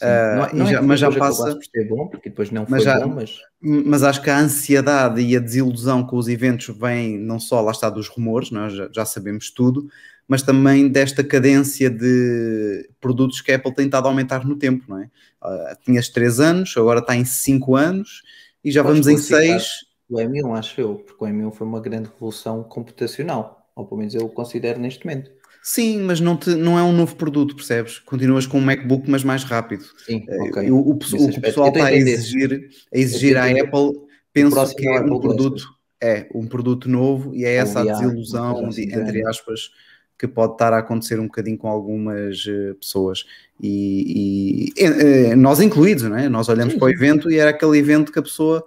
Ah, 0.02 0.34
não 0.36 0.44
é, 0.44 0.52
não 0.54 0.66
é 0.66 0.70
já- 0.72 0.82
mas 0.82 1.00
já 1.00 1.10
passa- 1.10 1.42
acabasse 1.42 1.56
por 1.56 1.64
ser 1.64 1.88
bom, 1.88 2.06
porque 2.08 2.28
depois 2.28 2.50
não 2.50 2.62
Mas 2.68 2.82
foi 2.82 2.92
já- 2.92 3.00
bom, 3.00 3.14
mas 3.14 3.38
mas 3.60 4.02
acho 4.04 4.22
que 4.22 4.30
a 4.30 4.38
ansiedade 4.38 5.20
e 5.20 5.36
a 5.36 5.40
desilusão 5.40 6.04
com 6.06 6.16
os 6.16 6.28
eventos 6.28 6.68
vem 6.78 7.18
não 7.18 7.40
só 7.40 7.60
lá 7.60 7.72
está 7.72 7.90
dos 7.90 8.06
rumores, 8.08 8.50
nós 8.52 8.72
já, 8.72 8.88
já 8.92 9.04
sabemos 9.04 9.50
tudo, 9.50 9.88
mas 10.28 10.42
também 10.42 10.88
desta 10.88 11.24
cadência 11.24 11.90
de 11.90 12.88
produtos 13.00 13.40
que 13.40 13.50
a 13.50 13.56
Apple 13.56 13.74
tem 13.74 13.86
estado 13.86 14.06
a 14.06 14.10
aumentar 14.10 14.46
no 14.46 14.56
tempo, 14.56 14.84
não 14.88 15.00
é? 15.00 15.10
Ah, 15.42 15.76
tinhas 15.84 16.08
3 16.08 16.38
anos, 16.38 16.74
agora 16.76 17.00
está 17.00 17.16
em 17.16 17.24
5 17.24 17.74
anos 17.74 18.22
e 18.64 18.70
já 18.70 18.82
Podes 18.84 19.04
vamos 19.04 19.08
em 19.08 19.14
classificar. 19.28 19.60
6. 19.60 19.88
o 20.10 20.18
M1 20.20 20.54
acho 20.54 20.80
eu, 20.80 20.94
porque 20.96 21.24
o 21.24 21.26
M1 21.28 21.50
foi 21.52 21.66
uma 21.66 21.80
grande 21.80 22.08
revolução 22.08 22.62
computacional, 22.62 23.68
ou 23.74 23.84
pelo 23.86 23.98
menos 23.98 24.14
eu 24.14 24.22
o 24.22 24.28
considero 24.28 24.78
neste 24.78 25.04
momento. 25.04 25.30
Sim, 25.62 26.00
mas 26.02 26.20
não, 26.20 26.36
te- 26.36 26.54
não 26.54 26.78
é 26.78 26.82
um 26.82 26.92
novo 26.92 27.16
produto, 27.16 27.54
percebes? 27.54 27.98
Continuas 27.98 28.46
com 28.46 28.58
um 28.58 28.62
MacBook, 28.62 29.10
mas 29.10 29.22
mais 29.22 29.44
rápido. 29.44 29.84
Sim, 30.06 30.24
Eh, 30.28 30.38
ok. 30.42 30.70
o, 30.70 30.90
o 30.90 30.94
Nesse 30.94 31.16
o 31.16 31.30
que 31.30 31.38
o 31.38 31.42
pessoal 31.42 31.68
está 31.68 31.86
a 31.86 31.92
exigir, 31.92 32.70
a 32.92 32.98
exigir 32.98 33.36
à 33.36 33.44
Apple, 33.46 33.92
penso 34.32 34.74
que 34.74 34.86
é 34.86 34.90
o 34.90 34.94
é 34.96 35.00
um 35.00 35.20
produto, 35.20 35.68
é 36.00 36.28
um 36.34 36.46
produto 36.46 36.88
novo 36.88 37.34
e 37.34 37.44
é 37.44 37.54
essa 37.56 37.80
a 37.80 37.84
desilusão, 37.84 38.68
entre 38.70 39.26
aspas, 39.26 39.70
que 40.18 40.26
pode 40.26 40.52
estar 40.52 40.72
a 40.72 40.78
acontecer 40.78 41.20
um 41.20 41.26
bocadinho 41.26 41.56
com 41.56 41.68
algumas 41.68 42.44
uh, 42.46 42.74
pessoas 42.74 43.24
e, 43.60 44.72
e 44.76 45.32
uh, 45.32 45.36
nós 45.36 45.60
incluídos, 45.60 46.04
não 46.04 46.16
é? 46.16 46.28
Nós 46.28 46.48
olhamos 46.48 46.74
Sim, 46.74 46.78
para 46.80 46.86
o 46.86 46.90
evento 46.90 47.30
e 47.30 47.38
era 47.38 47.50
aquele 47.50 47.78
evento 47.78 48.10
que 48.10 48.18
a 48.18 48.22
pessoa 48.22 48.64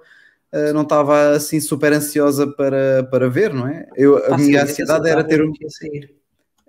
uh, 0.54 0.74
não 0.74 0.84
estava 0.84 1.32
assim 1.32 1.60
super 1.60 1.92
ansiosa 1.92 2.48
para, 2.48 3.04
para 3.12 3.30
ver, 3.30 3.54
não 3.54 3.68
é? 3.68 3.86
Eu, 3.98 4.34
a 4.34 4.38
minha 4.38 4.64
ansiedade 4.64 5.10
era 5.10 5.24
ter 5.24 5.44
um, 5.44 5.50
o 5.50 5.54
que 5.54 5.64
ia 5.64 5.70
sair. 5.70 6.21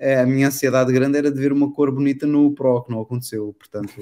É, 0.02 0.20
a 0.20 0.26
minha 0.26 0.48
ansiedade 0.48 0.92
grande 0.92 1.16
era 1.16 1.30
de 1.30 1.40
ver 1.40 1.52
uma 1.52 1.72
cor 1.72 1.92
bonita 1.92 2.26
no 2.26 2.52
Pro, 2.52 2.82
que 2.82 2.90
não 2.90 3.00
aconteceu, 3.00 3.54
portanto, 3.56 3.92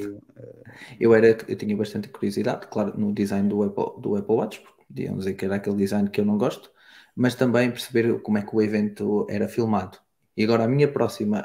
Eu, 0.98 1.14
era, 1.14 1.36
eu 1.46 1.56
tinha 1.56 1.76
bastante 1.76 2.08
curiosidade, 2.08 2.68
claro, 2.68 2.98
no 2.98 3.12
design 3.12 3.46
do 3.46 3.62
Apple, 3.62 4.00
do 4.00 4.16
Apple 4.16 4.34
Watch, 4.34 4.60
porque 4.60 4.82
podiam 4.88 5.18
dizer 5.18 5.34
que 5.34 5.44
era 5.44 5.56
aquele 5.56 5.76
design 5.76 6.08
que 6.08 6.18
eu 6.18 6.24
não 6.24 6.38
gosto, 6.38 6.70
mas 7.14 7.34
também 7.34 7.70
perceber 7.70 8.18
como 8.22 8.38
é 8.38 8.42
que 8.42 8.56
o 8.56 8.62
evento 8.62 9.26
era 9.28 9.46
filmado. 9.46 9.98
E 10.34 10.42
agora 10.42 10.64
a 10.64 10.68
minha 10.68 10.88
próxima 10.88 11.44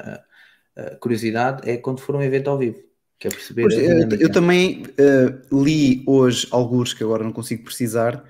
ah, 0.74 0.96
curiosidade 1.00 1.68
é 1.68 1.76
quando 1.76 2.00
for 2.00 2.16
um 2.16 2.22
evento 2.22 2.48
ao 2.48 2.56
vivo, 2.56 2.78
que 3.18 3.28
é 3.28 3.30
perceber 3.30 3.62
Pois, 3.62 3.74
eu, 3.74 4.20
eu 4.20 4.32
também 4.32 4.84
uh, 4.84 5.64
li 5.64 6.02
hoje 6.06 6.48
alguns 6.50 6.94
que 6.94 7.04
agora 7.04 7.22
não 7.22 7.32
consigo 7.32 7.62
precisar, 7.62 8.24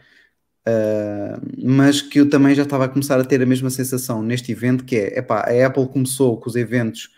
uh, 0.67 1.41
mas 1.63 2.03
que 2.03 2.21
eu 2.21 2.29
também 2.29 2.55
já 2.55 2.63
estava 2.63 2.85
a 2.85 2.89
começar 2.89 3.19
a 3.21 3.25
ter 3.25 3.41
a 3.43 3.47
mesma 3.47 3.71
sensação 3.71 4.23
neste 4.23 4.53
evento, 4.53 4.85
que 4.85 4.97
é, 4.97 5.19
epá, 5.19 5.41
a 5.41 5.67
Apple 5.67 5.87
começou 5.89 6.39
com 6.39 6.49
os 6.49 6.57
eventos 6.57 7.11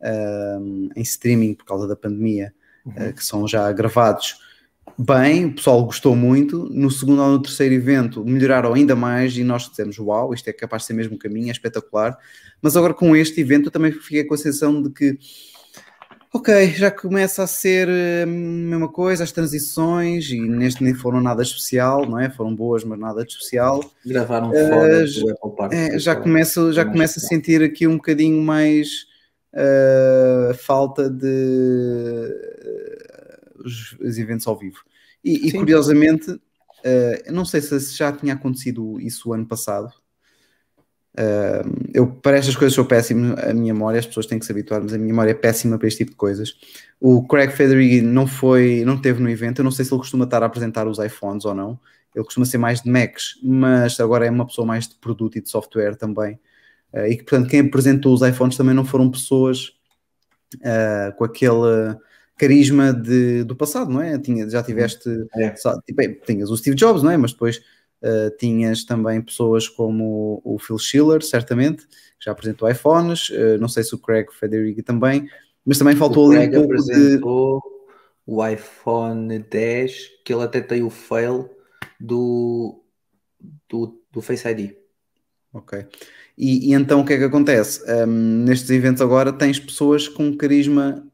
uh, 0.00 0.90
em 0.94 1.02
streaming 1.02 1.54
por 1.54 1.64
causa 1.64 1.86
da 1.86 1.96
pandemia, 1.96 2.52
uh, 2.86 3.12
que 3.12 3.24
são 3.24 3.46
já 3.48 3.70
gravados 3.72 4.36
bem, 4.98 5.46
o 5.46 5.54
pessoal 5.54 5.84
gostou 5.84 6.14
muito, 6.14 6.68
no 6.70 6.90
segundo 6.90 7.22
ou 7.22 7.30
no 7.30 7.42
terceiro 7.42 7.74
evento 7.74 8.24
melhoraram 8.24 8.74
ainda 8.74 8.94
mais 8.94 9.36
e 9.36 9.42
nós 9.42 9.68
dissemos, 9.68 9.98
uau, 9.98 10.34
isto 10.34 10.48
é 10.48 10.52
capaz 10.52 10.82
de 10.82 10.88
ser 10.88 10.92
mesmo 10.92 11.16
o 11.16 11.18
caminho, 11.18 11.48
é 11.48 11.52
espetacular, 11.52 12.18
mas 12.60 12.76
agora 12.76 12.92
com 12.92 13.16
este 13.16 13.40
evento 13.40 13.66
eu 13.66 13.70
também 13.70 13.92
fiquei 13.92 14.24
com 14.24 14.34
a 14.34 14.36
sensação 14.36 14.82
de 14.82 14.90
que 14.90 15.18
Ok, 16.32 16.68
já 16.74 16.90
começa 16.92 17.42
a 17.42 17.46
ser 17.46 17.88
eh, 17.88 18.22
a 18.22 18.26
mesma 18.26 18.88
coisa, 18.88 19.24
as 19.24 19.32
transições, 19.32 20.30
e 20.30 20.40
neste 20.40 20.82
nem 20.84 20.94
foram 20.94 21.20
nada 21.20 21.42
especial, 21.42 22.08
não 22.08 22.20
é? 22.20 22.30
Foram 22.30 22.54
boas, 22.54 22.84
mas 22.84 22.98
nada 23.00 23.24
de 23.24 23.32
especial. 23.32 23.80
Gravaram 24.06 24.54
Eh, 24.54 24.68
fora 24.68 25.06
já- 25.06 25.20
do 25.20 25.30
Apple 25.30 25.56
Park. 25.56 25.72
É, 25.72 25.98
já 25.98 26.14
começo, 26.14 26.72
já 26.72 26.84
começo 26.84 27.18
a 27.18 27.22
sentir 27.22 27.62
aqui 27.62 27.86
um 27.86 27.96
bocadinho 27.96 28.40
mais 28.42 29.06
eh, 29.52 30.52
falta 30.56 31.10
de 31.10 31.26
eh, 31.26 33.40
os, 33.64 33.96
os 34.00 34.18
eventos 34.18 34.46
ao 34.46 34.56
vivo. 34.56 34.78
E, 35.24 35.48
e, 35.48 35.52
curiosamente, 35.52 36.40
eh, 36.84 37.24
não 37.32 37.44
sei 37.44 37.60
se 37.60 37.96
já 37.96 38.12
tinha 38.12 38.34
acontecido 38.34 39.00
isso 39.00 39.30
o 39.30 39.32
ano 39.32 39.46
passado. 39.46 39.92
Eh, 41.16 41.62
eu 41.92 42.06
para 42.06 42.36
estas 42.36 42.54
coisas 42.56 42.74
sou 42.74 42.84
péssimo, 42.84 43.34
a 43.38 43.52
minha 43.52 43.74
memória, 43.74 43.98
as 43.98 44.06
pessoas 44.06 44.26
têm 44.26 44.38
que 44.38 44.46
se 44.46 44.52
habituar, 44.52 44.80
mas 44.82 44.92
a 44.92 44.96
minha 44.98 45.08
memória 45.08 45.32
é 45.32 45.34
péssima 45.34 45.76
para 45.78 45.88
este 45.88 45.98
tipo 45.98 46.12
de 46.12 46.16
coisas. 46.16 46.54
O 47.00 47.26
Craig 47.26 47.50
Federighi 47.52 48.00
não 48.00 48.26
foi, 48.26 48.84
não 48.84 49.00
teve 49.00 49.20
no 49.22 49.28
evento, 49.28 49.60
eu 49.60 49.64
não 49.64 49.70
sei 49.72 49.84
se 49.84 49.92
ele 49.92 49.98
costuma 50.00 50.24
estar 50.24 50.42
a 50.42 50.46
apresentar 50.46 50.86
os 50.86 50.98
iPhones 50.98 51.44
ou 51.44 51.54
não. 51.54 51.78
Ele 52.14 52.24
costuma 52.24 52.44
ser 52.46 52.58
mais 52.58 52.80
de 52.82 52.90
Macs, 52.90 53.38
mas 53.42 53.98
agora 54.00 54.26
é 54.26 54.30
uma 54.30 54.46
pessoa 54.46 54.66
mais 54.66 54.88
de 54.88 54.94
produto 54.96 55.36
e 55.38 55.40
de 55.40 55.48
software 55.48 55.94
também. 55.96 56.38
Eh, 56.92 57.10
e 57.10 57.16
que, 57.16 57.24
portanto, 57.24 57.48
quem 57.50 57.60
apresentou 57.60 58.14
os 58.14 58.22
iPhones 58.22 58.56
também 58.56 58.74
não 58.74 58.84
foram 58.84 59.10
pessoas 59.10 59.72
eh, 60.62 61.12
com 61.16 61.24
aquele 61.24 61.96
carisma 62.36 62.92
de, 62.92 63.44
do 63.44 63.54
passado, 63.54 63.90
não 63.90 64.00
é? 64.02 64.18
Tinha, 64.18 64.48
já 64.48 64.62
tiveste, 64.62 65.08
É. 65.36 65.54
só- 65.56 65.78
tipo, 65.82 66.02
tinhas 66.26 66.50
o 66.50 66.56
Steve 66.56 66.76
Jobs, 66.76 67.02
não 67.02 67.10
é? 67.10 67.16
Mas 67.16 67.32
depois 67.32 67.60
eh, 68.02 68.30
tinhas 68.38 68.84
também 68.84 69.20
pessoas 69.20 69.68
como 69.68 70.40
o, 70.44 70.54
o 70.54 70.58
Phil 70.58 70.78
Schiller, 70.78 71.22
certamente, 71.22 71.86
que 71.86 72.24
já 72.24 72.32
apresentou 72.32 72.70
iPhones, 72.70 73.30
eh, 73.30 73.58
não 73.58 73.68
sei 73.68 73.82
se 73.82 73.94
o 73.94 73.98
Craig 73.98 74.26
Federighi 74.32 74.82
também, 74.82 75.28
mas 75.64 75.78
também 75.78 75.96
faltou 75.96 76.28
o 76.28 76.32
ali 76.32 76.46
um 76.46 76.50
Craig 76.50 76.66
pouco 76.66 76.84
de... 76.84 76.92
apresentou 76.92 77.62
o 78.26 78.46
iPhone 78.46 79.38
10, 79.38 80.10
que 80.24 80.32
ele 80.32 80.42
até 80.42 80.60
tem 80.60 80.82
o 80.82 80.90
fail 80.90 81.50
do, 81.98 82.82
do, 83.68 84.00
do 84.10 84.22
Face 84.22 84.48
ID. 84.48 84.72
Ok. 85.52 85.84
E, 86.38 86.70
e 86.70 86.74
então 86.74 87.00
o 87.00 87.04
que 87.04 87.12
é 87.12 87.18
que 87.18 87.24
acontece? 87.24 87.82
Um, 87.92 88.44
nestes 88.44 88.70
eventos 88.70 89.02
agora 89.02 89.32
tens 89.32 89.58
pessoas 89.58 90.08
com 90.08 90.36
carisma 90.36 91.06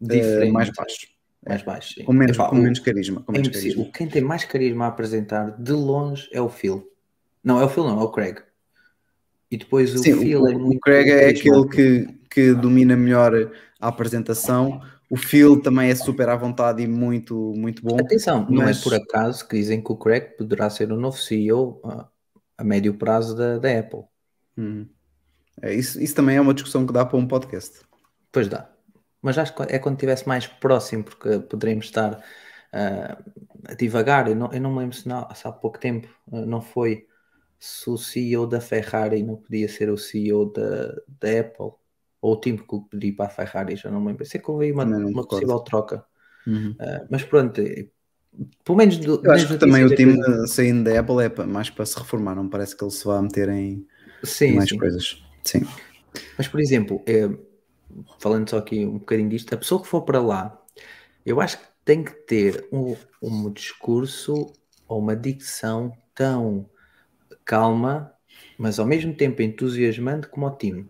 Diferente. 0.00 0.52
mais 0.52 0.70
baixo, 0.70 1.06
Mais 1.46 1.62
baixo. 1.62 2.02
com 2.04 2.12
menos, 2.12 2.36
Epá, 2.36 2.48
com 2.48 2.56
o- 2.56 2.62
menos 2.62 2.78
carisma. 2.78 3.22
Com 3.22 3.32
é 3.32 3.38
menos 3.38 3.48
carisma. 3.48 3.84
Quem 3.92 4.08
tem 4.08 4.22
mais 4.22 4.44
carisma 4.44 4.84
a 4.86 4.88
apresentar 4.88 5.50
de 5.60 5.72
longe 5.72 6.28
é 6.32 6.40
o 6.40 6.48
Phil. 6.48 6.90
Não, 7.42 7.60
é 7.60 7.64
o 7.64 7.68
Phil, 7.68 7.84
não, 7.84 8.00
é 8.00 8.02
o 8.04 8.10
Craig. 8.10 8.38
E 9.50 9.56
depois 9.56 9.94
o 9.94 9.98
Sim, 9.98 10.18
Phil 10.18 10.40
o, 10.42 10.48
é 10.48 10.54
o 10.56 10.58
muito. 10.58 10.80
Craig 10.80 11.08
é 11.10 11.28
aquele 11.28 11.68
que, 11.68 12.18
que 12.30 12.54
domina 12.54 12.96
melhor 12.96 13.32
a 13.80 13.88
apresentação. 13.88 14.80
O 15.10 15.16
Phil 15.16 15.60
também 15.60 15.90
é 15.90 15.94
super 15.94 16.28
à 16.30 16.34
vontade 16.36 16.82
e 16.82 16.86
muito, 16.88 17.52
muito 17.54 17.82
bom. 17.82 17.96
Atenção, 18.00 18.46
não 18.48 18.64
mas- 18.64 18.80
é 18.80 18.82
por 18.82 18.94
acaso 18.94 19.46
que 19.46 19.56
dizem 19.56 19.82
que 19.82 19.92
o 19.92 19.96
Craig 19.96 20.36
poderá 20.38 20.70
ser 20.70 20.90
o 20.90 20.96
novo 20.96 21.18
CEO 21.18 21.80
a, 21.84 22.08
a 22.58 22.64
médio 22.64 22.94
prazo 22.94 23.36
da, 23.36 23.58
da 23.58 23.78
Apple. 23.78 24.00
Hum. 24.56 24.86
É, 25.62 25.72
isso, 25.74 26.00
isso 26.02 26.14
também 26.14 26.36
é 26.36 26.40
uma 26.40 26.54
discussão 26.54 26.86
que 26.86 26.92
dá 26.92 27.04
para 27.04 27.18
um 27.18 27.28
podcast. 27.28 27.80
Pois 28.32 28.48
dá. 28.48 28.68
Mas 29.24 29.38
acho 29.38 29.54
que 29.54 29.62
é 29.64 29.78
quando 29.78 29.96
estivesse 29.96 30.28
mais 30.28 30.46
próximo, 30.46 31.04
porque 31.04 31.40
poderemos 31.40 31.86
estar 31.86 32.22
ah, 32.72 33.18
a 33.68 33.74
divagar. 33.74 34.28
Eu 34.28 34.36
não, 34.36 34.52
eu 34.52 34.60
não 34.60 34.72
me 34.72 34.80
lembro 34.80 34.96
se, 34.96 35.08
não- 35.08 35.28
se 35.34 35.46
há 35.48 35.52
pouco 35.52 35.78
tempo 35.78 36.08
ah, 36.32 36.46
não 36.46 36.60
foi 36.62 37.06
se 37.58 37.88
o 37.90 37.96
CEO 37.98 38.46
da 38.46 38.60
Ferrari 38.60 39.22
não 39.22 39.36
podia 39.36 39.68
ser 39.68 39.90
o 39.90 39.96
CEO 39.98 40.46
da, 40.52 40.88
da 41.20 41.40
Apple, 41.40 41.72
ou 42.20 42.32
o 42.34 42.36
Tim 42.40 42.56
Cook 42.58 42.90
podia 42.90 43.10
ir 43.10 43.14
para 43.14 43.26
a 43.26 43.30
Ferrari, 43.30 43.76
já 43.76 43.90
não 43.90 44.00
me 44.00 44.08
lembro. 44.08 44.24
Sei 44.26 44.40
que 44.40 44.50
houve 44.50 44.70
uma, 44.72 44.84
não 44.84 45.08
uma 45.08 45.26
possível 45.26 45.58
troca. 45.60 46.04
Uhum. 46.46 46.74
Ah, 46.78 47.06
mas 47.10 47.22
pronto, 47.24 47.60
eh, 47.60 47.88
pelo 48.64 48.78
menos. 48.78 48.98
do- 48.98 49.22
Eu 49.22 49.32
acho 49.32 49.48
que 49.48 49.58
também 49.58 49.84
o 49.84 49.94
time 49.94 50.14
que- 50.14 50.30
eh, 50.44 50.46
saindo 50.46 50.84
da 50.84 51.00
Apple 51.00 51.22
é 51.24 51.46
mais 51.46 51.70
para 51.70 51.86
se 51.86 51.98
reformar, 51.98 52.34
não 52.34 52.48
parece 52.48 52.76
que 52.76 52.84
ele 52.84 52.90
se 52.90 53.04
vá 53.04 53.20
meter 53.22 53.48
em 53.48 53.86
Sim, 54.24 54.56
mais 54.56 54.70
sim. 54.70 54.78
coisas. 54.78 55.22
Sim. 55.44 55.62
Mas, 56.36 56.48
por 56.48 56.60
exemplo, 56.60 57.02
eh, 57.06 57.28
falando 58.18 58.48
só 58.48 58.58
aqui 58.58 58.84
um 58.84 58.98
bocadinho 58.98 59.28
disto, 59.28 59.54
a 59.54 59.58
pessoa 59.58 59.80
que 59.80 59.88
for 59.88 60.02
para 60.02 60.20
lá, 60.20 60.60
eu 61.24 61.40
acho 61.40 61.58
que 61.58 61.64
tem 61.84 62.02
que 62.02 62.12
ter 62.12 62.68
um, 62.72 62.96
um 63.22 63.52
discurso 63.52 64.52
ou 64.88 64.98
uma 64.98 65.16
dicção 65.16 65.92
tão 66.14 66.68
calma, 67.44 68.12
mas 68.58 68.78
ao 68.78 68.86
mesmo 68.86 69.14
tempo 69.14 69.42
entusiasmante 69.42 70.28
como 70.28 70.46
o 70.46 70.50
time. 70.50 70.88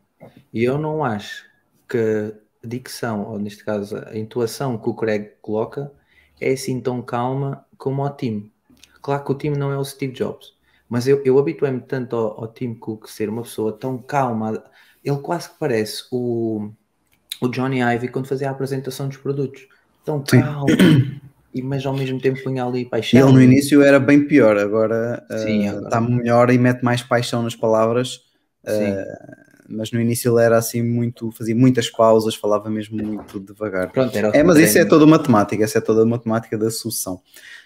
E 0.52 0.64
eu 0.64 0.78
não 0.78 1.04
acho 1.04 1.46
que 1.88 1.98
a 2.62 2.66
dicção, 2.66 3.28
ou 3.30 3.38
neste 3.38 3.64
caso 3.64 3.96
a 3.96 4.16
intuação 4.16 4.78
que 4.78 4.88
o 4.88 4.94
Craig 4.94 5.32
coloca, 5.42 5.92
é 6.40 6.52
assim 6.52 6.80
tão 6.80 7.02
calma 7.02 7.64
como 7.76 8.04
o 8.04 8.10
time. 8.10 8.52
Claro 9.02 9.24
que 9.24 9.32
o 9.32 9.34
time 9.34 9.56
não 9.56 9.70
é 9.70 9.78
o 9.78 9.84
Steve 9.84 10.12
Jobs, 10.12 10.54
mas 10.88 11.06
eu, 11.06 11.22
eu 11.24 11.38
habituei-me 11.38 11.80
tanto 11.80 12.16
ao, 12.16 12.40
ao 12.40 12.48
Tim 12.48 12.74
Cook 12.74 13.06
ser 13.06 13.28
uma 13.28 13.42
pessoa 13.42 13.72
tão 13.72 13.98
calma, 13.98 14.64
ele 15.04 15.18
quase 15.18 15.50
que 15.50 15.58
parece 15.58 16.04
o, 16.10 16.70
o 17.40 17.48
Johnny 17.48 17.80
Ive 17.80 18.08
quando 18.08 18.26
fazia 18.26 18.48
a 18.48 18.52
apresentação 18.52 19.08
dos 19.08 19.16
produtos. 19.16 19.66
Tão 20.04 20.22
calmo, 20.22 20.66
e, 21.54 21.62
mas 21.62 21.86
ao 21.86 21.94
mesmo 21.96 22.20
tempo 22.20 22.42
punha 22.42 22.64
ali 22.64 22.84
paixão. 22.84 23.20
ele 23.20 23.32
no 23.32 23.42
início 23.42 23.80
era 23.80 23.98
bem 23.98 24.26
pior, 24.26 24.58
agora 24.58 25.24
Sim, 25.38 25.68
eh, 25.68 25.78
está 25.78 26.00
melhor 26.00 26.50
e 26.50 26.58
mete 26.58 26.82
mais 26.82 27.02
paixão 27.02 27.42
nas 27.42 27.56
palavras. 27.56 28.20
Eh, 28.66 29.04
mas 29.68 29.90
no 29.92 30.00
início 30.00 30.32
ele 30.32 30.44
era 30.44 30.58
assim 30.58 30.82
muito, 30.82 31.30
fazia 31.32 31.54
muitas 31.54 31.90
pausas, 31.90 32.34
falava 32.34 32.68
mesmo 32.68 33.02
muito 33.02 33.40
devagar. 33.40 33.90
Pronto, 33.90 34.16
É, 34.16 34.42
mas 34.42 34.58
isso 34.58 34.78
é 34.78 34.84
toda 34.84 35.06
matemática, 35.06 35.64
essa 35.64 35.78
é 35.78 35.80
toda 35.80 36.02
a 36.02 36.06
matemática 36.06 36.58
da 36.58 36.70
sucessão. 36.70 37.20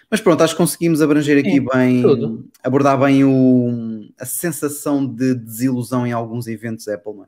Mas 0.09 0.21
pronto, 0.21 0.41
acho 0.41 0.53
que 0.53 0.57
conseguimos 0.57 1.01
abranger 1.01 1.37
aqui 1.37 1.51
Sim, 1.51 1.65
bem, 1.71 2.01
tudo. 2.01 2.45
abordar 2.63 2.99
bem 2.99 3.23
o, 3.23 4.07
a 4.19 4.25
sensação 4.25 5.05
de 5.05 5.35
desilusão 5.35 6.07
em 6.07 6.11
alguns 6.11 6.47
eventos 6.47 6.87
Apple, 6.87 7.13
não 7.13 7.23
é? 7.25 7.27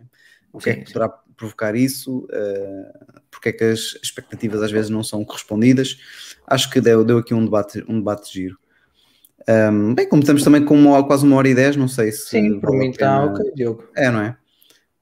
O 0.52 0.60
que 0.60 0.70
é 0.70 0.74
Sim, 0.74 0.80
que 0.80 0.88
sim. 0.88 0.94
poderá 0.94 1.14
provocar 1.42 1.76
isso? 1.76 2.28
eh, 2.32 2.92
porque 3.32 3.50
é 3.50 3.52
que 3.54 3.64
as 3.64 3.80
expectativas 4.04 4.62
às 4.62 4.72
vezes 4.72 4.90
não 4.92 5.04
são 5.04 5.26
correspondidas? 5.26 5.98
Acho 6.46 6.70
que 6.70 6.80
deu, 6.80 7.04
deu 7.04 7.18
aqui 7.18 7.34
um 7.34 7.44
debate, 7.44 7.84
um 7.88 7.98
debate 7.98 8.32
giro. 8.32 8.58
Ahm, 9.48 9.96
bem, 9.96 10.08
como 10.08 10.22
estamos 10.22 10.44
também 10.44 10.64
com 10.64 10.76
uma- 10.76 11.04
quase 11.06 11.26
uma 11.26 11.36
hora 11.36 11.50
e 11.50 11.56
dez, 11.56 11.76
não 11.76 11.88
sei 11.88 12.12
se. 12.12 12.30
Sim, 12.30 12.60
a 12.64 12.72
mim 12.72 12.90
está 12.92 13.24
ok, 13.26 13.52
Diogo. 13.56 13.90
é, 13.96 14.12
não 14.12 14.22
é? 14.22 14.38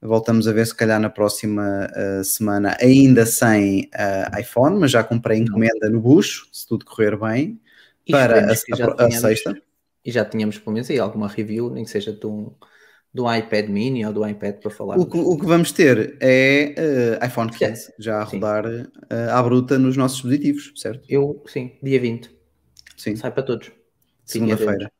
Voltamos 0.02 0.48
a 0.48 0.52
ver 0.52 0.66
se 0.66 0.74
calhar 0.74 0.98
na 0.98 1.10
próxima 1.10 1.86
uh, 1.94 2.24
semana, 2.24 2.74
ainda 2.80 3.26
sem 3.26 3.90
uh, 3.94 4.40
iPhone, 4.40 4.78
mas 4.80 4.90
já 4.90 5.04
comprei 5.04 5.38
encomenda 5.38 5.90
no 5.90 6.00
bucho, 6.00 6.48
se 6.50 6.66
tudo 6.66 6.86
correr 6.86 7.18
bem, 7.18 7.60
E 8.06 8.12
para 8.12 8.38
a, 8.40 8.40
a- 8.48 8.52
a 8.52 8.96
tenhamos- 8.96 9.20
sexta. 9.20 9.60
E 10.02 10.10
já 10.10 10.24
tínhamos 10.24 10.58
pelo 10.58 10.72
menos 10.72 10.88
aí 10.88 10.98
alguma 10.98 11.28
review, 11.28 11.68
nem 11.68 11.84
que 11.84 11.90
seja 11.90 12.10
de 12.14 12.26
um, 12.26 12.50
do 13.12 13.32
iPad 13.32 13.68
mini 13.68 14.04
ou 14.06 14.12
do 14.12 14.26
iPad 14.26 14.56
para 14.56 14.70
falar. 14.70 14.98
O 14.98 15.06
que, 15.06 15.18
o 15.18 15.36
que 15.36 15.46
vamos 15.46 15.72
ter 15.72 16.16
é 16.20 17.18
uh, 17.20 17.26
iPhone 17.26 17.50
15, 17.50 17.94
já 17.98 18.20
a 18.20 18.24
rodar 18.24 18.66
uh, 18.66 18.86
à 19.32 19.42
bruta 19.42 19.78
nos 19.78 19.96
nossos 19.96 20.18
dispositivos, 20.18 20.72
certo? 20.76 21.04
Eu, 21.08 21.42
sim, 21.46 21.72
dia 21.82 22.00
20. 22.00 22.30
Sim, 22.96 23.16
Sai 23.16 23.30
para 23.30 23.42
todos. 23.42 23.72
segunda-feira. 24.24 24.90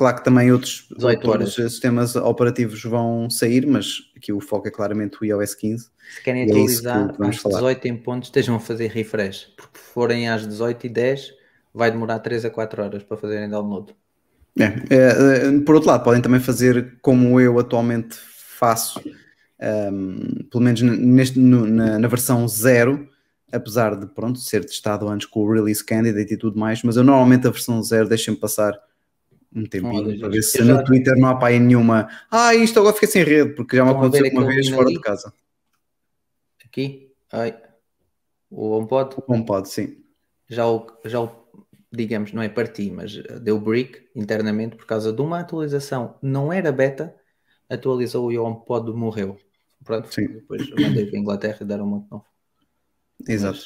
Claro 0.00 0.16
que 0.16 0.24
também 0.24 0.50
outros, 0.50 0.86
18 0.96 1.28
outros 1.28 1.54
sistemas 1.54 2.16
operativos 2.16 2.82
vão 2.84 3.28
sair, 3.28 3.66
mas 3.66 3.98
aqui 4.16 4.32
o 4.32 4.40
foco 4.40 4.66
é 4.66 4.70
claramente 4.70 5.18
o 5.20 5.26
iOS 5.26 5.54
15. 5.54 5.90
Se 6.14 6.22
querem 6.24 6.42
é 6.42 6.44
atualizar 6.46 7.14
vamos 7.18 7.36
às 7.36 7.42
falar. 7.42 7.58
18 7.58 7.84
em 7.88 7.96
pontos, 7.98 8.28
estejam 8.28 8.56
a 8.56 8.60
fazer 8.60 8.86
refresh. 8.86 9.52
Porque 9.54 9.78
forem 9.78 10.26
às 10.26 10.46
18 10.46 10.86
e 10.86 10.88
10, 10.88 11.34
vai 11.74 11.90
demorar 11.90 12.20
3 12.20 12.46
a 12.46 12.50
4 12.50 12.82
horas 12.82 13.02
para 13.02 13.18
fazerem 13.18 13.50
download. 13.50 13.94
É, 14.58 14.94
é, 14.94 15.60
por 15.64 15.74
outro 15.76 15.90
lado, 15.90 16.04
podem 16.04 16.20
também 16.20 16.40
fazer 16.40 16.98
como 17.00 17.40
eu 17.40 17.58
atualmente 17.58 18.16
faço, 18.16 19.00
ehm, 19.58 20.44
pelo 20.50 20.62
menos 20.64 20.82
neste, 20.82 21.38
no- 21.38 21.66
na, 21.66 21.98
na 21.98 22.08
versão 22.08 22.46
zero, 22.48 23.08
apesar 23.52 23.96
de 23.96 24.06
pronto, 24.06 24.38
ser 24.38 24.64
testado 24.64 25.08
antes 25.08 25.26
com 25.26 25.40
o 25.40 25.52
Release 25.52 25.84
Candidate 25.84 26.34
e 26.34 26.36
tudo 26.36 26.58
mais, 26.58 26.82
mas 26.82 26.96
eu 26.96 27.04
normalmente 27.04 27.46
a 27.46 27.50
versão 27.50 27.82
zero 27.82 28.08
deixo-me 28.08 28.36
passar 28.36 28.72
um 29.54 29.64
tempinho 29.66 30.04
Olha, 30.04 30.18
para 30.20 30.28
ver 30.30 30.42
se 30.42 30.64
já- 30.64 30.64
no 30.64 30.84
Twitter 30.84 31.16
não 31.18 31.28
há 31.30 31.36
para 31.36 31.48
aí 31.48 31.60
nenhuma. 31.60 32.08
Ah, 32.30 32.54
isto 32.54 32.78
agora 32.80 32.94
fica 32.94 33.06
sem 33.08 33.24
rede, 33.24 33.54
porque 33.54 33.76
já 33.76 33.84
me 33.84 33.90
Estão 33.90 34.02
aconteceu 34.02 34.26
uma 34.32 34.46
vez 34.46 34.68
fora 34.68 34.86
ali? 34.86 34.94
de 34.94 35.00
casa. 35.00 35.32
Aqui, 36.64 37.12
ai, 37.32 37.60
o 38.50 38.70
HomePod, 38.76 39.16
Como 39.26 39.44
pode, 39.46 39.68
sim. 39.68 40.04
já 40.48 40.66
o, 40.66 40.86
já 41.04 41.20
o, 41.20 41.39
digamos, 41.92 42.32
não 42.32 42.42
é 42.42 42.48
parti, 42.48 42.90
mas 42.90 43.16
deu 43.42 43.58
break 43.60 44.08
internamente 44.14 44.76
por 44.76 44.86
causa 44.86 45.12
de 45.12 45.20
uma 45.20 45.40
atualização. 45.40 46.16
Não 46.22 46.52
era 46.52 46.70
beta, 46.70 47.14
atualizou 47.68 48.30
e 48.32 48.38
o 48.38 48.44
HomePod 48.44 48.90
morreu. 48.92 49.36
Pronto, 49.84 50.12
Sim. 50.12 50.26
depois 50.28 50.68
mandei 50.70 51.06
para 51.06 51.16
a 51.16 51.20
Inglaterra 51.20 51.58
e 51.60 51.64
deram 51.64 51.84
um 51.84 51.88
monte 51.88 52.10
novo. 52.10 52.24
Exato. 53.28 53.60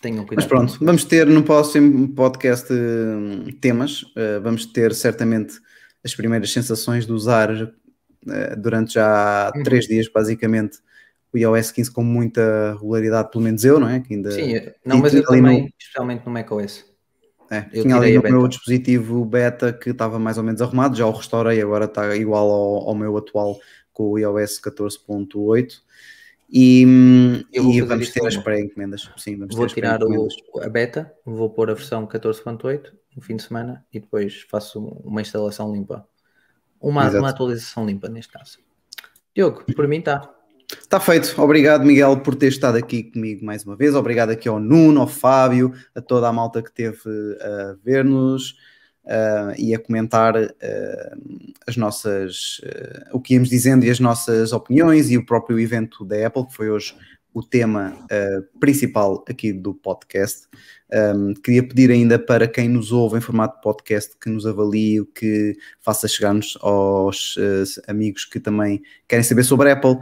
Tenham 0.00 0.24
cuidado. 0.26 0.44
Mas 0.44 0.46
pronto, 0.46 0.84
vamos 0.84 1.04
ter 1.04 1.26
no 1.26 1.42
próximo 1.42 2.08
podcast 2.14 2.72
eh, 2.72 3.52
temas. 3.60 4.04
Eh, 4.16 4.38
vamos 4.38 4.66
ter 4.66 4.94
certamente 4.94 5.58
as 6.04 6.14
primeiras 6.14 6.52
sensações 6.52 7.04
de 7.06 7.12
usar 7.12 7.50
eh, 7.50 8.56
durante 8.56 8.94
já 8.94 9.50
Uhum. 9.56 9.62
três 9.64 9.86
dias, 9.86 10.08
basicamente, 10.08 10.78
o 11.32 11.38
iOS 11.38 11.72
15 11.72 11.90
com 11.90 12.04
muita 12.04 12.74
regularidade, 12.74 13.30
pelo 13.30 13.42
menos 13.44 13.64
eu, 13.64 13.80
não 13.80 13.88
é? 13.88 14.00
Que 14.00 14.14
ainda 14.14 14.30
Sim, 14.30 14.54
não, 14.84 14.98
mas 14.98 15.12
eu 15.14 15.24
também, 15.24 15.62
no- 15.62 15.68
especialmente 15.78 16.24
no 16.24 16.30
macOS. 16.32 16.84
É, 17.50 17.66
eu 17.72 17.82
tinha 17.82 17.96
ali 17.96 18.14
no 18.16 18.22
meu 18.22 18.48
dispositivo 18.48 19.24
beta 19.24 19.72
que 19.72 19.90
estava 19.90 20.18
mais 20.18 20.36
ou 20.36 20.44
menos 20.44 20.60
arrumado, 20.60 20.96
já 20.96 21.06
o 21.06 21.10
restaurei, 21.10 21.60
agora 21.60 21.86
está 21.86 22.14
igual 22.16 22.50
ao, 22.50 22.88
ao 22.88 22.94
meu 22.94 23.16
atual 23.16 23.58
com 23.92 24.10
o 24.10 24.18
iOS 24.18 24.60
14.8. 24.60 25.80
E, 26.50 26.82
e 27.52 27.82
vamos 27.82 28.10
ter 28.10 28.26
as 28.26 28.36
pré-encomendas. 28.36 29.10
Sim, 29.18 29.36
vamos 29.36 29.54
Vou 29.54 29.66
ter 29.66 29.74
tirar 29.74 30.02
o, 30.02 30.28
a 30.62 30.68
beta, 30.68 31.12
vou 31.24 31.50
pôr 31.50 31.70
a 31.70 31.74
versão 31.74 32.06
14.8 32.06 32.90
no 33.14 33.22
fim 33.22 33.36
de 33.36 33.42
semana 33.42 33.84
e 33.92 34.00
depois 34.00 34.46
faço 34.48 34.80
uma 35.04 35.20
instalação 35.20 35.72
limpa. 35.72 36.08
Uma, 36.80 37.02
Exato. 37.02 37.18
uma 37.18 37.30
atualização 37.30 37.84
limpa 37.84 38.08
neste 38.08 38.32
caso. 38.32 38.58
Diogo, 39.34 39.64
por 39.74 39.86
mim 39.86 39.98
está. 39.98 40.37
Está 40.88 40.98
feito. 40.98 41.34
Obrigado, 41.42 41.84
Miguel, 41.84 42.18
por 42.20 42.34
ter 42.34 42.46
estado 42.48 42.78
aqui 42.78 43.02
comigo 43.02 43.44
mais 43.44 43.62
uma 43.62 43.76
vez. 43.76 43.94
Obrigado 43.94 44.30
aqui 44.30 44.48
ao 44.48 44.58
Nuno, 44.58 45.02
ao 45.02 45.06
Fábio, 45.06 45.70
a 45.94 46.00
toda 46.00 46.26
a 46.26 46.32
malta 46.32 46.62
que 46.62 46.72
teve 46.72 46.98
a 47.42 47.76
ver-nos 47.84 48.56
ah, 49.06 49.52
e 49.58 49.74
a 49.74 49.78
comentar 49.78 50.34
ah, 50.34 51.16
as 51.66 51.76
nossas, 51.76 52.62
ah, 52.64 53.10
o 53.12 53.20
que 53.20 53.34
íamos 53.34 53.50
dizendo 53.50 53.84
e 53.84 53.90
as 53.90 54.00
nossas 54.00 54.50
opiniões 54.54 55.10
e 55.10 55.18
o 55.18 55.26
próprio 55.26 55.60
evento 55.60 56.06
da 56.06 56.26
Apple, 56.26 56.46
que 56.46 56.54
foi 56.54 56.70
hoje 56.70 56.96
o 57.34 57.42
tema 57.42 57.94
principal 58.58 59.22
aqui 59.28 59.52
do 59.52 59.74
podcast. 59.74 60.48
Um, 60.90 61.34
queria 61.34 61.62
pedir 61.62 61.90
ainda 61.90 62.18
para 62.18 62.48
quem 62.48 62.66
nos 62.66 62.92
ouve 62.92 63.18
em 63.18 63.20
formato 63.20 63.60
podcast 63.60 64.16
que 64.18 64.30
nos 64.30 64.46
avalie, 64.46 65.04
que 65.14 65.54
faça 65.80 66.08
chegar-nos 66.08 66.56
aos 66.62 67.36
amigos 67.86 68.24
que 68.24 68.40
também 68.40 68.80
querem 69.06 69.22
saber 69.22 69.44
sobre 69.44 69.68
a 69.68 69.74
Apple. 69.74 69.98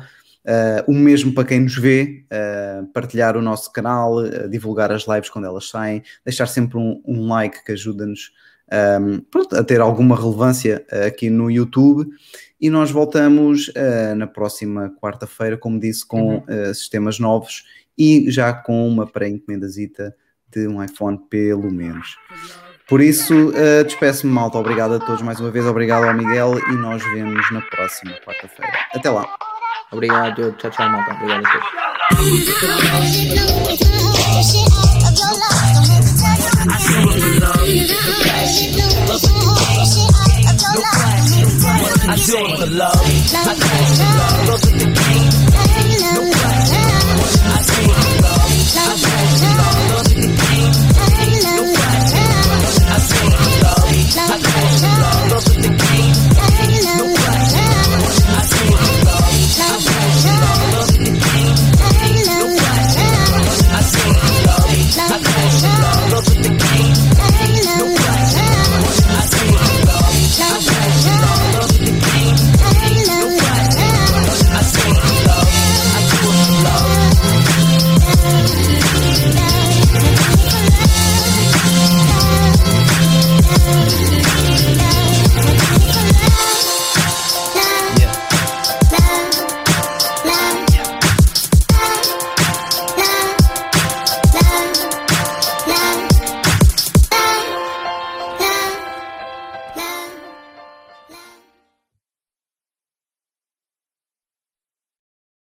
Uh, 0.46 0.92
o 0.92 0.94
mesmo 0.94 1.34
para 1.34 1.44
quem 1.44 1.58
nos 1.60 1.76
vê, 1.76 2.24
uh, 2.30 2.86
partilhar 2.92 3.36
o 3.36 3.42
nosso 3.42 3.72
canal, 3.72 4.18
uh, 4.18 4.48
divulgar 4.48 4.92
as 4.92 5.04
lives 5.08 5.28
quando 5.28 5.46
elas 5.46 5.68
saem, 5.68 6.04
deixar 6.24 6.46
sempre 6.46 6.78
um, 6.78 7.02
um 7.04 7.26
like 7.26 7.64
que 7.64 7.72
ajuda-nos 7.72 8.30
um, 9.00 9.56
a 9.56 9.64
ter 9.64 9.80
alguma 9.80 10.14
relevância 10.14 10.86
aqui 11.04 11.28
no 11.28 11.50
YouTube. 11.50 12.08
E 12.60 12.70
nós 12.70 12.90
voltamos 12.90 13.70
na 14.16 14.26
próxima 14.26 14.90
quarta-feira, 15.00 15.56
como 15.58 15.78
disse, 15.78 16.06
com 16.06 16.36
Uhum. 16.36 16.44
uh, 16.70 16.74
sistemas 16.74 17.18
novos 17.18 17.64
e 17.98 18.30
já 18.30 18.52
com 18.52 18.86
uma 18.88 19.06
pré-encomendazita 19.06 20.14
de 20.50 20.66
um 20.66 20.82
iPhone, 20.82 21.18
pelo 21.28 21.70
menos. 21.72 22.16
Por 22.88 23.00
isso, 23.00 23.48
uh, 23.50 23.84
despeço-me, 23.84 24.32
malta. 24.32 24.58
Obrigado 24.58 24.94
a 24.94 24.98
todos 25.00 25.22
mais 25.22 25.40
uma 25.40 25.50
vez. 25.50 25.66
Obrigado 25.66 26.04
ao 26.04 26.14
Miguel 26.14 26.58
e 26.70 26.76
nós 26.76 27.02
vemos 27.12 27.50
na 27.52 27.60
próxima 27.62 28.12
quarta-feira. 28.24 28.72
Até 28.94 29.10
lá. 29.10 29.26
Obrigado, 29.90 30.52
tchau, 30.52 30.70
tchau, 30.70 30.88
malta. 30.90 31.14
Obrigado 31.14 31.42
a 31.46 31.50
todos. 31.50 31.66